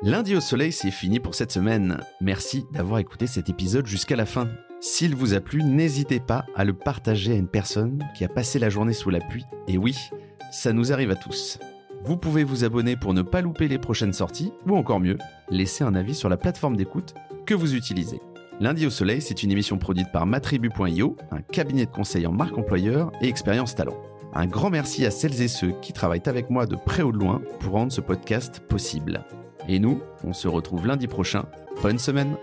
Lundi 0.03 0.35
au 0.35 0.41
soleil, 0.41 0.73
c'est 0.73 0.91
fini 0.91 1.21
pour 1.21 1.35
cette 1.35 1.53
semaine. 1.53 2.01
Merci 2.21 2.65
d'avoir 2.73 2.99
écouté 2.99 3.27
cet 3.27 3.49
épisode 3.49 3.87
jusqu'à 3.87 4.17
la 4.17 4.27
fin. 4.27 4.49
S'il 4.81 5.15
vous 5.15 5.33
a 5.33 5.41
plu, 5.41 5.63
n'hésitez 5.63 6.21
pas 6.21 6.45
à 6.55 6.65
le 6.65 6.75
partager 6.75 7.33
à 7.33 7.37
une 7.37 7.49
personne 7.49 8.05
qui 8.15 8.25
a 8.25 8.29
passé 8.29 8.59
la 8.59 8.69
journée 8.69 8.93
sous 8.93 9.09
la 9.09 9.21
pluie. 9.21 9.47
Et 9.67 9.79
oui, 9.79 9.97
ça 10.53 10.75
nous 10.75 10.93
arrive 10.93 11.11
à 11.11 11.17
tous. 11.17 11.59
Vous 12.07 12.19
pouvez 12.19 12.45
vous 12.45 12.65
abonner 12.65 12.97
pour 12.97 13.15
ne 13.15 13.23
pas 13.23 13.41
louper 13.41 13.67
les 13.67 13.79
prochaines 13.79 14.13
sorties, 14.13 14.53
ou 14.67 14.77
encore 14.77 15.01
mieux, 15.01 15.17
laisser 15.49 15.85
un 15.85 15.95
avis 15.95 16.15
sur 16.15 16.29
la 16.29 16.37
plateforme 16.37 16.77
d'écoute 16.77 17.15
que 17.47 17.55
vous 17.55 17.75
utilisez. 17.75 18.21
Lundi 18.61 18.85
au 18.87 18.91
Soleil, 18.91 19.23
c'est 19.23 19.43
une 19.43 19.51
émission 19.51 19.79
produite 19.79 20.13
par 20.13 20.27
matribu.io, 20.27 21.17
un 21.31 21.41
cabinet 21.41 21.87
de 21.87 21.91
conseil 21.91 22.27
en 22.27 22.33
marque 22.33 22.59
employeur 22.59 23.11
et 23.23 23.29
expérience 23.29 23.75
talent. 23.75 23.97
Un 24.35 24.47
grand 24.47 24.69
merci 24.69 25.07
à 25.07 25.11
celles 25.11 25.41
et 25.41 25.49
ceux 25.49 25.73
qui 25.81 25.95
travaillent 25.95 26.21
avec 26.27 26.51
moi 26.51 26.67
de 26.67 26.77
près 26.77 27.03
ou 27.03 27.11
de 27.11 27.19
loin 27.19 27.41
pour 27.61 27.73
rendre 27.73 27.91
ce 27.93 28.03
podcast 28.03 28.61
possible. 28.61 29.25
Et 29.67 29.79
nous, 29.79 30.03
on 30.25 30.35
se 30.35 30.47
retrouve 30.47 30.87
lundi 30.87 31.07
prochain. 31.07 31.47
Bonne 31.83 31.99
semaine 31.99 32.37